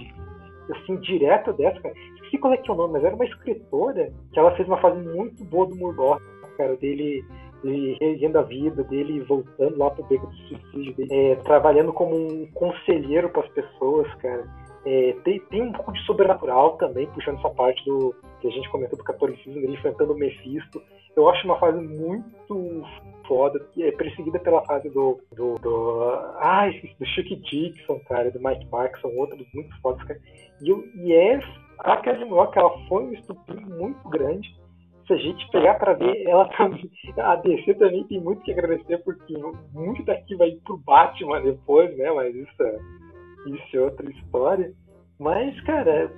assim, 0.71 0.95
direto 0.97 1.53
dessa, 1.53 1.79
cara. 1.79 1.95
Esqueci 2.15 2.37
qual 2.37 2.53
é 2.53 2.57
que 2.57 2.69
é 2.69 2.73
o 2.73 2.77
nome, 2.77 2.93
mas 2.93 3.03
era 3.03 3.15
uma 3.15 3.25
escritora 3.25 4.11
que 4.31 4.39
ela 4.39 4.55
fez 4.55 4.67
uma 4.67 4.79
fase 4.79 5.01
muito 5.07 5.43
boa 5.45 5.67
do 5.67 5.75
Murdoch, 5.75 6.21
cara, 6.57 6.75
dele 6.77 7.23
ele 7.63 7.97
revendo 7.99 8.37
a 8.37 8.43
vida 8.43 8.83
dele, 8.83 9.21
voltando 9.21 9.77
lá 9.77 9.89
pro 9.89 10.03
beco 10.05 10.27
do 10.27 10.35
suicídio 10.35 10.93
dele, 10.95 11.09
é, 11.11 11.35
trabalhando 11.37 11.91
como 11.91 12.15
um 12.15 12.47
conselheiro 12.53 13.29
para 13.29 13.43
as 13.43 13.49
pessoas, 13.49 14.13
cara. 14.15 14.43
É, 14.85 15.15
tem, 15.23 15.39
tem 15.41 15.61
um 15.61 15.71
pouco 15.71 15.91
de 15.91 16.01
sobrenatural 16.05 16.77
também, 16.77 17.07
puxando 17.07 17.39
essa 17.39 17.49
parte 17.49 17.83
do 17.85 18.15
que 18.39 18.47
a 18.47 18.51
gente 18.51 18.69
comentou 18.69 18.97
do 18.97 19.03
catolicismo, 19.03 19.57
ele 19.59 19.73
enfrentando 19.73 20.13
o 20.13 20.17
Mephisto. 20.17 20.81
Eu 21.15 21.27
acho 21.29 21.45
uma 21.45 21.59
fase 21.59 21.79
muito 21.79 22.83
foda, 23.27 23.59
é 23.79 23.91
perseguida 23.91 24.39
pela 24.39 24.63
fase 24.65 24.89
do. 24.89 25.19
do, 25.35 25.55
do 25.55 26.01
ah, 26.39 26.69
do 26.99 27.05
Chuck 27.05 27.35
Dixon, 27.35 27.99
cara, 28.07 28.31
do 28.31 28.39
Mike 28.41 28.67
Mark, 28.71 28.97
são 28.99 29.13
outros 29.17 29.45
muito 29.53 29.75
fodas, 29.81 30.03
cara. 30.03 30.19
E, 30.61 30.69
eu- 30.69 30.83
e 30.95 31.13
é. 31.13 31.39
A 31.79 31.93
Academy 31.93 32.31
Rock, 32.31 32.57
ela 32.57 32.71
foi 32.87 33.03
um 33.03 33.13
estupim 33.13 33.59
muito 33.65 34.09
grande. 34.09 34.49
Se 35.05 35.13
a 35.13 35.17
gente 35.17 35.49
pegar 35.51 35.75
pra 35.75 35.93
ver, 35.93 36.23
ela 36.27 36.45
também. 36.57 36.89
A 37.17 37.35
DC 37.35 37.75
também 37.75 38.03
tem 38.05 38.19
muito 38.19 38.41
que 38.41 38.51
agradecer, 38.51 38.97
porque 39.03 39.33
muito 39.73 40.03
daqui 40.03 40.35
vai 40.35 40.51
pro 40.65 40.77
Batman 40.77 41.41
depois, 41.41 41.95
né? 41.97 42.11
Mas 42.11 42.35
isso 42.35 42.63
é, 42.63 42.79
isso 43.55 43.77
é 43.77 43.81
outra 43.81 44.09
história. 44.09 44.73
Mas, 45.19 45.59
cara, 45.61 46.11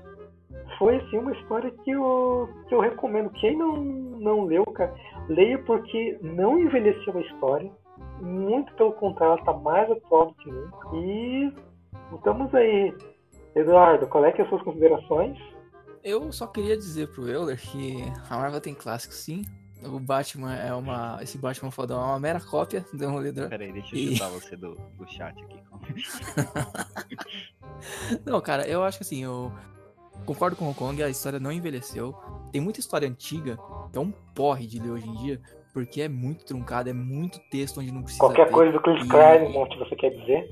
foi 0.77 0.97
assim 0.97 1.17
uma 1.17 1.31
história 1.33 1.71
que 1.83 1.91
eu, 1.91 2.49
que 2.67 2.75
eu 2.75 2.79
recomendo. 2.79 3.29
Quem 3.31 3.57
não, 3.57 3.77
não 3.77 4.45
leu, 4.45 4.65
cara, 4.65 4.93
leia 5.27 5.57
porque 5.59 6.17
não 6.21 6.59
envelheceu 6.59 7.17
a 7.17 7.21
história. 7.21 7.71
Muito 8.21 8.73
pelo 8.73 8.93
contrário, 8.93 9.35
ela 9.35 9.45
tá 9.45 9.53
mais 9.53 9.89
atual 9.91 10.27
do 10.27 10.33
que 10.35 10.51
nunca. 10.51 10.95
E 10.95 11.53
estamos 12.15 12.53
aí. 12.53 12.93
Eduardo, 13.55 14.07
qual 14.07 14.25
é 14.25 14.31
que 14.31 14.37
são 14.37 14.45
as 14.45 14.49
suas 14.49 14.63
considerações? 14.63 15.37
Eu 16.03 16.31
só 16.31 16.47
queria 16.47 16.77
dizer 16.77 17.09
pro 17.09 17.27
Euler 17.27 17.59
que 17.59 17.97
a 18.29 18.37
Marvel 18.37 18.61
tem 18.61 18.73
clássicos 18.73 19.17
sim. 19.17 19.43
O 19.83 19.99
Batman 19.99 20.55
é 20.55 20.73
uma. 20.73 21.19
Esse 21.21 21.37
Batman 21.37 21.71
fodão 21.71 22.01
é 22.01 22.05
uma 22.05 22.19
mera 22.19 22.39
cópia 22.41 22.85
do 22.91 22.97
Demolidor. 22.97 23.47
Pera 23.49 23.63
aí, 23.63 23.71
deixa 23.71 23.95
eu 23.95 23.99
E- 23.99 24.13
chutar 24.15 24.29
você 24.31 24.55
do, 24.57 24.75
do 24.97 25.07
chat 25.07 25.41
aqui. 25.41 25.59
Não, 28.25 28.41
cara, 28.41 28.67
eu 28.67 28.83
acho 28.83 28.97
que 28.97 29.03
assim, 29.03 29.23
eu 29.23 29.51
concordo 30.25 30.55
com 30.55 30.65
o 30.65 30.69
Hong 30.69 30.77
Kong, 30.77 31.01
a 31.03 31.09
história 31.09 31.39
não 31.39 31.51
envelheceu. 31.51 32.13
Tem 32.51 32.59
muita 32.59 32.79
história 32.79 33.07
antiga, 33.07 33.57
que 33.91 33.97
é 33.97 34.01
um 34.01 34.11
porre 34.35 34.67
de 34.67 34.79
ler 34.79 34.91
hoje 34.91 35.07
em 35.07 35.15
dia, 35.15 35.41
porque 35.73 36.01
é 36.01 36.09
muito 36.09 36.43
truncado, 36.45 36.89
é 36.89 36.93
muito 36.93 37.39
texto 37.49 37.79
onde 37.79 37.91
não 37.91 38.01
precisa 38.03 38.19
Qualquer 38.23 38.47
ter. 38.47 38.51
coisa 38.53 38.71
do 38.73 38.81
Chris 38.81 39.05
E- 39.05 39.07
Claremont 39.07 39.77
você 39.77 39.95
quer 39.95 40.09
dizer? 40.09 40.49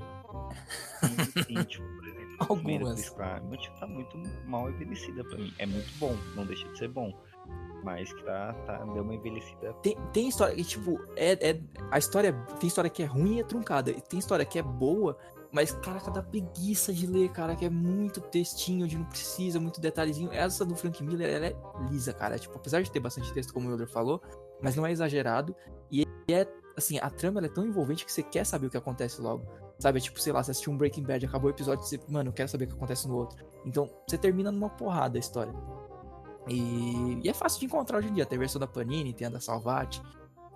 Tipo, 1.68 1.84
por 1.84 2.08
exemplo, 2.08 2.38
Algumas. 2.40 2.94
Chris 2.94 3.10
Claremont 3.10 3.72
tá 3.80 3.88
muito 3.88 4.18
mal 4.46 4.70
envelhecida 4.70 5.24
pra 5.26 5.38
mim. 5.38 5.52
É 5.60 5.66
muito 5.66 5.92
bom, 6.00 6.16
não 6.36 6.46
deixa 6.46 6.68
de 6.70 6.78
ser 6.78 6.88
bom. 6.88 7.12
Que 7.96 8.24
tá, 8.24 8.54
tá, 8.66 8.78
deu 8.86 9.04
uma 9.04 9.16
envelhecida. 9.16 9.74
Tem, 9.82 9.98
tem 10.14 10.28
história 10.28 10.56
que, 10.56 10.64
tipo, 10.64 11.00
é, 11.16 11.34
é. 11.50 11.62
A 11.92 11.98
história. 11.98 12.34
Tem 12.60 12.68
história 12.68 12.90
que 12.90 13.04
é 13.04 13.06
ruim 13.06 13.38
e 13.38 13.40
é 13.40 13.44
truncada. 13.44 13.92
E 13.92 14.02
tem 14.02 14.20
história 14.20 14.46
que 14.46 14.60
é 14.60 14.64
boa, 14.64 15.18
mas, 15.52 15.72
caraca, 15.72 16.12
dá 16.12 16.22
preguiça 16.22 16.94
de 16.94 17.08
ler, 17.08 17.30
cara. 17.30 17.56
Que 17.56 17.66
é 17.66 17.70
muito 17.70 18.22
textinho, 18.22 18.86
onde 18.86 18.98
não 18.98 19.06
precisa, 19.06 19.60
muito 19.60 19.80
detalhezinho. 19.80 20.32
Essa 20.32 20.66
do 20.66 20.76
Frank 20.76 21.04
Miller, 21.04 21.30
ela 21.30 21.48
é 21.48 21.56
lisa, 21.90 22.14
cara. 22.14 22.38
Tipo, 22.38 22.58
apesar 22.58 22.82
de 22.82 22.92
ter 22.92 23.00
bastante 23.00 23.34
texto, 23.34 23.54
como 23.54 23.68
o 23.68 23.72
Euler 23.72 23.88
falou, 23.88 24.22
mas 24.62 24.76
não 24.76 24.86
é 24.86 24.92
exagerado. 24.92 25.56
E 25.92 26.06
é, 26.30 26.46
assim, 26.76 27.00
a 27.00 27.10
trama 27.10 27.40
ela 27.40 27.48
é 27.48 27.50
tão 27.50 27.66
envolvente 27.66 28.06
que 28.06 28.12
você 28.12 28.24
quer 28.24 28.46
saber 28.46 28.68
o 28.68 28.70
que 28.70 28.78
acontece 28.78 29.22
logo. 29.22 29.48
Sabe? 29.80 30.00
É 30.00 30.02
tipo, 30.02 30.20
sei 30.20 30.34
lá, 30.34 30.44
você 30.44 30.52
assistiu 30.52 30.74
um 30.74 30.78
Breaking 30.78 31.04
Bad, 31.04 31.26
acabou 31.26 31.50
o 31.50 31.54
episódio 31.54 31.84
você, 31.84 32.00
mano, 32.08 32.30
eu 32.30 32.34
quero 32.34 32.50
saber 32.50 32.66
o 32.66 32.68
que 32.68 32.74
acontece 32.74 33.08
no 33.08 33.16
outro. 33.16 33.38
Então, 33.66 33.90
você 34.08 34.18
termina 34.18 34.52
numa 34.52 34.70
porrada 34.70 35.18
a 35.18 35.20
história. 35.20 35.54
E, 36.48 37.20
e 37.24 37.30
é 37.30 37.34
fácil 37.34 37.60
de 37.60 37.66
encontrar 37.66 37.98
hoje 38.00 38.10
em 38.10 38.14
dia. 38.14 38.26
Tem 38.26 38.38
a 38.38 38.40
versão 38.40 38.60
da 38.60 38.68
Panini, 38.68 39.14
tem 39.14 39.28
a 39.28 39.30
da 39.30 39.40
Salvat. 39.40 40.02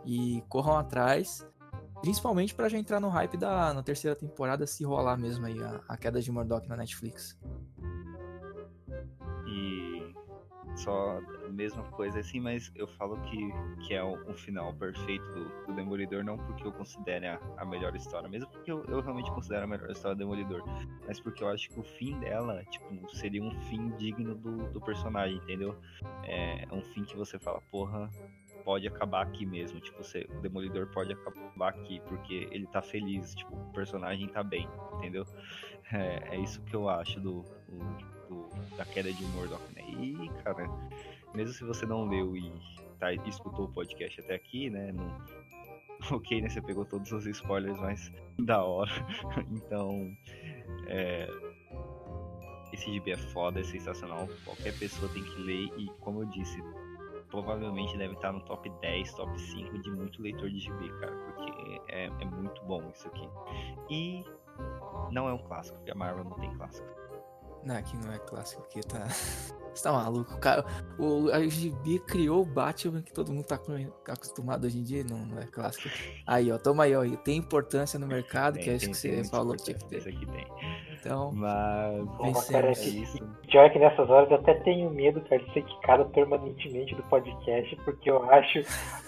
E 0.05 0.43
corram 0.49 0.77
atrás. 0.77 1.45
Principalmente 2.01 2.55
pra 2.55 2.67
já 2.67 2.77
entrar 2.77 2.99
no 2.99 3.09
hype 3.09 3.37
da 3.37 3.73
na 3.73 3.83
terceira 3.83 4.15
temporada, 4.15 4.65
se 4.65 4.83
rolar 4.83 5.17
mesmo 5.17 5.45
aí 5.45 5.61
a, 5.61 5.81
a 5.87 5.95
queda 5.95 6.19
de 6.19 6.31
Murdoch 6.31 6.67
na 6.67 6.75
Netflix. 6.75 7.37
E 9.45 9.80
só 10.75 11.19
a 11.45 11.49
mesma 11.49 11.83
coisa 11.91 12.19
assim, 12.19 12.39
mas 12.39 12.71
eu 12.75 12.87
falo 12.87 13.17
que, 13.21 13.37
que 13.85 13.93
é 13.93 14.03
o, 14.03 14.13
o 14.29 14.33
final 14.33 14.73
perfeito 14.73 15.23
do, 15.33 15.67
do 15.67 15.73
Demolidor, 15.73 16.23
não 16.23 16.37
porque 16.37 16.65
eu 16.65 16.71
considere 16.71 17.27
a, 17.27 17.39
a 17.57 17.65
melhor 17.65 17.95
história, 17.95 18.27
mesmo 18.29 18.49
porque 18.49 18.71
eu, 18.71 18.83
eu 18.85 19.01
realmente 19.01 19.31
considero 19.31 19.63
a 19.63 19.67
melhor 19.67 19.89
história 19.89 20.15
do 20.15 20.19
Demolidor, 20.19 20.63
mas 21.05 21.19
porque 21.19 21.43
eu 21.43 21.49
acho 21.49 21.69
que 21.69 21.79
o 21.79 21.83
fim 21.83 22.17
dela, 22.19 22.63
tipo, 22.65 23.09
seria 23.15 23.41
um 23.43 23.51
fim 23.69 23.89
digno 23.97 24.35
do, 24.35 24.69
do 24.71 24.81
personagem, 24.81 25.37
entendeu? 25.37 25.75
É, 26.23 26.63
é 26.63 26.73
um 26.73 26.81
fim 26.81 27.03
que 27.03 27.15
você 27.15 27.37
fala, 27.37 27.61
porra, 27.71 28.09
pode 28.63 28.87
acabar 28.87 29.23
aqui 29.23 29.45
mesmo, 29.45 29.79
tipo, 29.79 30.03
você, 30.03 30.27
o 30.29 30.41
Demolidor 30.41 30.87
pode 30.87 31.11
acabar 31.13 31.69
aqui, 31.69 31.99
porque 32.07 32.47
ele 32.51 32.67
tá 32.67 32.81
feliz, 32.81 33.33
tipo, 33.35 33.55
o 33.55 33.73
personagem 33.73 34.27
tá 34.29 34.43
bem, 34.43 34.67
entendeu? 34.95 35.25
É, 35.91 36.35
é 36.35 36.39
isso 36.39 36.61
que 36.61 36.75
eu 36.75 36.87
acho 36.89 37.19
do, 37.19 37.43
do- 37.67 38.10
do- 38.31 38.75
da 38.77 38.85
queda 38.85 39.11
de 39.11 39.23
Murdoch, 39.25 39.61
né? 39.75 39.83
E, 39.87 40.29
cara, 40.43 40.67
mesmo 41.33 41.53
se 41.53 41.63
você 41.65 41.85
não 41.85 42.07
leu 42.07 42.35
e 42.37 42.51
tá, 42.97 43.13
escutou 43.13 43.65
o 43.65 43.73
podcast 43.73 44.21
até 44.21 44.35
aqui, 44.35 44.69
né? 44.69 44.93
Ok, 46.11 46.41
né? 46.41 46.49
Você 46.49 46.59
pegou 46.59 46.83
todos 46.83 47.11
os 47.11 47.27
spoilers, 47.27 47.77
mas 47.79 48.11
da 48.39 48.63
hora. 48.63 48.89
Então, 49.51 50.11
é... 50.87 51.29
esse 52.73 52.91
gibi 52.91 53.11
é 53.11 53.17
foda, 53.17 53.59
é 53.59 53.63
sensacional. 53.63 54.27
Qualquer 54.43 54.75
pessoa 54.79 55.11
tem 55.13 55.23
que 55.23 55.41
ler 55.43 55.69
e, 55.77 55.91
como 55.99 56.23
eu 56.23 56.25
disse, 56.25 56.59
provavelmente 57.29 57.95
deve 57.99 58.15
estar 58.15 58.31
no 58.31 58.41
top 58.41 58.67
10, 58.81 59.13
top 59.13 59.39
5 59.39 59.77
de 59.79 59.91
muito 59.91 60.21
leitor 60.23 60.49
de 60.49 60.59
gibi, 60.59 60.89
cara, 60.99 61.11
porque 61.11 61.81
é, 61.89 62.05
é 62.05 62.25
muito 62.25 62.59
bom 62.63 62.81
isso 62.89 63.07
aqui. 63.07 63.29
E 63.91 64.23
não 65.11 65.29
é 65.29 65.33
um 65.33 65.37
clássico, 65.37 65.77
porque 65.77 65.91
a 65.91 65.95
Marvel 65.95 66.23
não 66.23 66.39
tem 66.39 66.51
clássico. 66.55 66.87
Não, 67.63 67.75
aqui 67.75 67.95
não 67.97 68.11
é 68.11 68.17
clássico, 68.19 68.63
aqui 68.63 68.81
tá. 68.81 69.05
Você 69.73 69.83
tá 69.83 69.93
maluco? 69.93 70.33
O, 70.33 70.37
cara, 70.37 70.65
o 70.99 71.29
a 71.31 71.39
GB 71.47 71.99
criou 71.99 72.41
o 72.41 72.45
Batman 72.45 73.01
que 73.01 73.13
todo 73.13 73.31
mundo 73.31 73.45
tá 73.45 73.57
com- 73.57 73.73
acostumado 74.05 74.65
hoje 74.67 74.77
em 74.77 74.83
dia, 74.83 75.01
não, 75.09 75.19
não 75.19 75.39
é 75.39 75.45
clássico. 75.45 75.87
Aí, 76.27 76.51
ó, 76.51 76.57
toma 76.57 76.83
aí, 76.83 76.93
ó. 76.93 77.05
e 77.05 77.15
Tem 77.15 77.37
importância 77.37 77.97
no 77.97 78.05
mercado, 78.05 78.59
que 78.59 78.69
é 78.69 78.73
isso 78.75 78.87
que 78.89 78.97
você 78.97 79.23
falou 79.23 79.55
que 79.55 79.63
tinha 79.63 79.77
que 79.77 79.85
ter. 79.85 79.97
Esse 79.99 80.09
aqui 80.09 80.25
tem. 80.25 80.45
Então, 80.99 81.31
Mas 81.31 82.03
Bom, 82.03 82.33
cara, 82.51 82.67
é 82.67 82.71
isso. 82.73 83.17
Pior 83.49 83.71
que 83.71 83.79
nessas 83.79 84.09
horas 84.09 84.29
eu 84.29 84.35
até 84.35 84.55
tenho 84.55 84.91
medo, 84.91 85.21
cara, 85.21 85.41
de 85.41 85.53
ser 85.53 85.63
quicado 85.63 86.03
permanentemente 86.09 86.93
do 86.93 87.03
podcast, 87.03 87.73
porque 87.85 88.11
eu 88.11 88.29
acho 88.29 88.59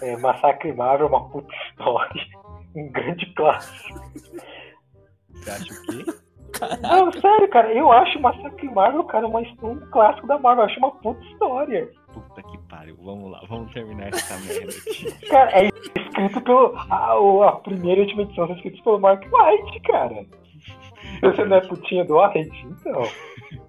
é, 0.01 0.15
Massacre 0.15 0.71
Marvel 0.71 1.07
uma 1.07 1.29
puta 1.29 1.53
história. 1.71 2.25
Um 2.73 2.89
grande 2.89 3.33
clássico. 3.35 3.99
Você 5.29 5.49
acha 5.51 5.73
o 5.73 5.81
quê? 5.87 6.05
Não, 6.81 7.11
sério, 7.13 7.49
cara, 7.49 7.73
eu 7.73 7.91
acho 7.91 8.19
Massacre 8.21 8.69
Marvel, 8.69 9.03
cara, 9.05 9.27
uma, 9.27 9.39
um 9.39 9.79
clássico 9.91 10.27
da 10.27 10.37
Marvel. 10.37 10.63
Eu 10.65 10.69
acho 10.69 10.79
uma 10.79 10.91
puta 10.91 11.23
história. 11.25 11.89
Puta 12.13 12.43
que 12.43 12.57
pariu. 12.69 12.95
Vamos 13.03 13.31
lá, 13.31 13.41
vamos 13.49 13.73
terminar 13.73 14.09
essa 14.13 14.37
merda 14.37 14.69
aqui. 14.69 15.11
Cara, 15.27 15.51
é 15.51 15.67
escrito 15.67 16.41
pelo. 16.41 16.75
A, 16.89 17.19
o- 17.19 17.43
a 17.43 17.53
primeira 17.59 18.01
e 18.01 18.03
última 18.03 18.21
edição 18.23 18.45
é 18.45 18.53
escrita 18.53 18.83
pelo 18.83 18.99
Mark 18.99 19.23
White, 19.23 19.79
cara. 19.81 20.25
Você 21.21 21.43
não 21.45 21.57
é 21.57 21.61
putinha 21.61 22.05
do 22.05 22.19
White? 22.21 22.65
Então. 22.67 23.03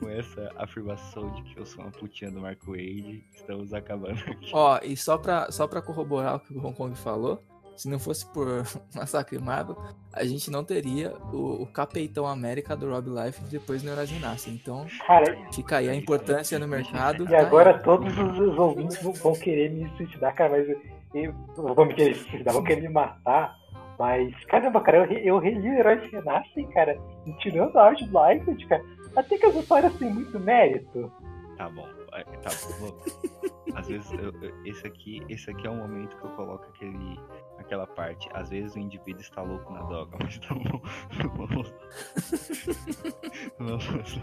Com 0.00 0.08
essa 0.08 0.50
afirmação 0.56 1.30
de 1.32 1.42
que 1.44 1.58
eu 1.58 1.66
sou 1.66 1.84
uma 1.84 1.90
putinha 1.92 2.30
do 2.30 2.40
Marco 2.40 2.70
Wade, 2.72 3.24
estamos 3.32 3.72
acabando 3.72 4.18
aqui. 4.26 4.50
ó, 4.52 4.78
e 4.82 4.96
só 4.96 5.16
pra, 5.18 5.50
só 5.50 5.66
pra 5.66 5.82
corroborar 5.82 6.36
o 6.36 6.40
que 6.40 6.52
o 6.52 6.58
Hong 6.66 6.74
Kong 6.76 6.96
falou, 6.96 7.42
se 7.80 7.88
não 7.88 7.98
fosse 7.98 8.26
por 8.26 8.46
Massacre 8.94 9.38
Marvel, 9.38 9.74
a 10.12 10.22
gente 10.24 10.50
não 10.50 10.62
teria 10.62 11.14
o, 11.32 11.62
o 11.62 11.66
Capitão 11.66 12.26
América 12.26 12.76
do 12.76 12.90
Rob 12.90 13.08
Life 13.08 13.40
depois 13.44 13.82
no 13.82 13.90
Heróis 13.90 14.10
Renascem. 14.10 14.52
Então, 14.52 14.86
Cara, 15.06 15.34
fica 15.52 15.78
aí 15.78 15.88
a 15.88 15.94
importância 15.94 16.58
no 16.58 16.68
mercado. 16.68 17.24
e 17.24 17.28
tá 17.28 17.38
aí. 17.38 17.44
agora 17.46 17.78
todos 17.78 18.12
os, 18.18 18.38
os 18.38 18.58
ouvintes 18.58 19.02
vão, 19.02 19.32
querer 19.32 19.70
me 19.70 19.88
suicidar, 19.96 20.34
cara, 20.34 20.50
mas 20.50 20.68
eu, 21.14 21.32
vão 21.74 21.86
me 21.86 21.94
querer 21.94 22.14
suicidar, 22.16 22.52
vão 22.52 22.62
querer 22.64 22.82
me 22.82 22.90
matar. 22.90 23.58
Mas, 23.98 24.34
caramba, 24.46 24.80
cara, 24.80 24.98
eu, 25.10 25.18
eu 25.18 25.38
reli 25.38 25.68
Heróis 25.68 26.02
Renascem, 26.10 26.66
cara, 26.70 26.98
e 27.26 27.32
tirando 27.38 27.76
a 27.78 27.84
arte 27.86 28.04
do 28.06 28.18
Life, 28.28 28.66
cara, 28.66 28.82
até 29.16 29.38
que 29.38 29.46
as 29.46 29.54
histórias 29.56 29.94
têm 29.94 30.12
muito 30.12 30.38
mérito. 30.38 31.10
Tá 31.56 31.68
bom, 31.68 31.86
tá 32.42 32.50
bom. 32.80 32.96
Às 33.76 33.86
vezes, 33.86 34.10
eu- 34.12 34.32
eu- 34.42 34.66
esse, 34.66 34.86
aqui, 34.86 35.22
esse 35.28 35.50
aqui 35.50 35.66
é 35.66 35.70
o 35.70 35.74
momento 35.76 36.16
que 36.16 36.24
eu 36.24 36.30
coloco 36.30 36.64
aquele, 36.74 37.20
aquela 37.60 37.86
parte. 37.86 38.28
Às 38.32 38.50
vezes 38.50 38.74
o 38.74 38.78
indivíduo 38.78 39.20
está 39.20 39.42
louco 39.42 39.72
na 39.72 39.82
droga, 39.82 40.16
mas 40.20 40.38
tá 40.38 40.54
bom. 40.54 40.82
Vamos, 43.58 43.84
vamos, 43.86 44.20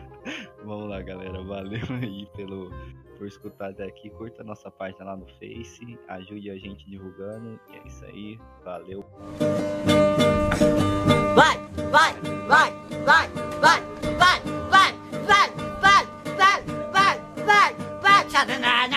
vamos 0.64 0.90
lá, 0.90 1.02
galera. 1.02 1.42
Valeu 1.44 1.86
aí 2.02 2.28
pelo, 2.36 2.72
por 3.18 3.28
escutar 3.28 3.70
até 3.70 3.86
aqui. 3.86 4.10
Curta 4.10 4.42
a 4.42 4.46
nossa 4.46 4.70
página 4.72 5.06
lá 5.06 5.16
no 5.16 5.28
Face, 5.40 5.98
ajude 6.08 6.50
a 6.50 6.58
gente 6.58 6.90
divulgando. 6.90 7.60
E 7.70 7.78
é 7.78 7.88
isso 7.88 8.06
aí. 8.06 8.40
Valeu. 8.64 9.06
Vai, 11.36 11.58
vai, 11.92 12.14
vai, 12.48 12.72
vai, 13.06 13.30
vai, 13.62 13.82
vai, 14.18 14.42
vai, 14.70 14.92
vai, 15.26 15.50
vai, 15.82 16.06
vai, 16.36 16.62
vai, 16.92 17.20
vai, 17.46 17.76
vai, 18.02 18.30
Xananana, 18.30 18.30
xananana, 18.30 18.97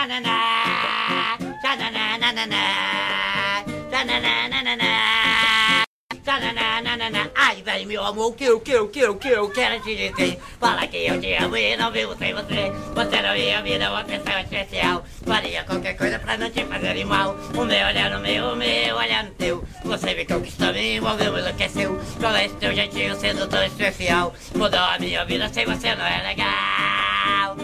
Ai, 7.80 7.86
meu 7.86 8.04
amor, 8.04 8.26
o 8.26 8.32
que, 8.34 8.50
o 8.50 8.60
que, 8.60 8.76
o 8.76 8.88
que, 8.88 9.06
o 9.06 9.14
que 9.16 9.28
eu 9.30 9.48
quero 9.48 9.80
te 9.80 9.96
dizer? 9.96 10.38
Fala 10.60 10.86
que 10.86 10.98
eu 10.98 11.18
te 11.18 11.32
amo 11.32 11.56
e 11.56 11.74
não 11.78 11.90
vivo 11.90 12.14
sem 12.18 12.34
você. 12.34 12.70
Você 12.94 13.22
não 13.22 13.34
ia 13.34 13.62
me 13.62 13.78
dar 13.78 13.90
uma 13.90 14.00
atenção 14.00 14.38
especial. 14.38 15.02
Faria 15.24 15.64
qualquer 15.64 15.96
coisa 15.96 16.18
pra 16.18 16.36
não 16.36 16.50
te 16.50 16.62
fazer 16.66 17.02
mal. 17.06 17.34
O 17.54 17.64
meu 17.64 17.86
olhar 17.86 18.10
no 18.10 18.20
meu, 18.20 18.52
o 18.52 18.56
meu 18.56 18.96
olhar 18.96 19.24
no 19.24 19.30
teu. 19.30 19.64
Você 19.82 20.12
me 20.12 20.26
conquistou, 20.26 20.74
me 20.74 20.96
envolveu, 20.96 21.32
me 21.32 21.40
enlouqueceu. 21.40 21.98
Com 22.20 22.36
esse 22.36 22.54
teu 22.56 22.74
jeitinho 22.74 23.18
sendo 23.18 23.48
tão 23.48 23.64
especial. 23.64 24.34
Mudou 24.54 24.78
a 24.78 24.98
minha 24.98 25.24
vida, 25.24 25.48
sem 25.48 25.64
você 25.64 25.94
não 25.94 26.04
é 26.04 26.22
legal. 26.22 27.56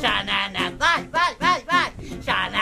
Xanana, 0.00 0.72
vai, 0.78 1.02
vai, 1.12 1.34
vai, 1.38 1.62
vai. 1.64 1.92
Xananana, 2.24 2.57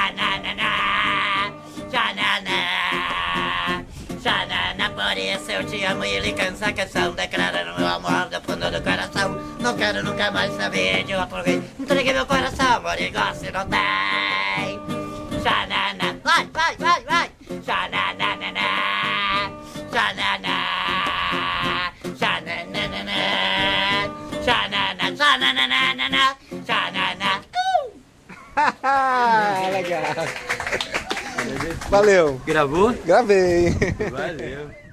eu 5.57 5.65
te 5.65 5.83
amo 5.85 6.05
e 6.05 6.11
ele 6.17 6.33
cansa 6.33 6.67
a 6.67 6.73
canção 6.73 7.13
Declarando 7.13 7.79
meu 7.79 7.87
amor 7.89 8.29
do 8.29 8.41
fundo 8.43 8.71
do 8.71 8.83
coração 8.83 9.33
Não 9.61 9.77
quero 9.77 10.03
nunca 10.03 10.31
mais 10.31 10.55
saber 10.55 11.05
de 11.05 11.15
uma 11.15 11.27
porquê 11.27 11.61
Entreguei 11.79 12.13
meu 12.13 12.27
coração, 12.27 12.75
amor, 12.77 13.01
igual 13.01 13.35
se 13.35 13.51
não 13.51 13.67
tem 13.67 14.81
Xanana, 15.43 16.19
vai, 16.23 16.47
vai, 16.53 16.77
vai, 16.77 17.05
vai 17.05 17.31
Xananana, 17.65 18.67
xanana 19.93 20.57
Xananana, 22.19 23.19
xanana, 24.45 25.17
xananana, 25.17 26.37
xanana 26.67 27.41
Ah, 28.83 29.69
legal. 29.73 30.03
Valeu. 31.91 32.41
Gravou? 32.47 32.93
Gravei. 33.05 33.71
Valeu. 34.11 34.86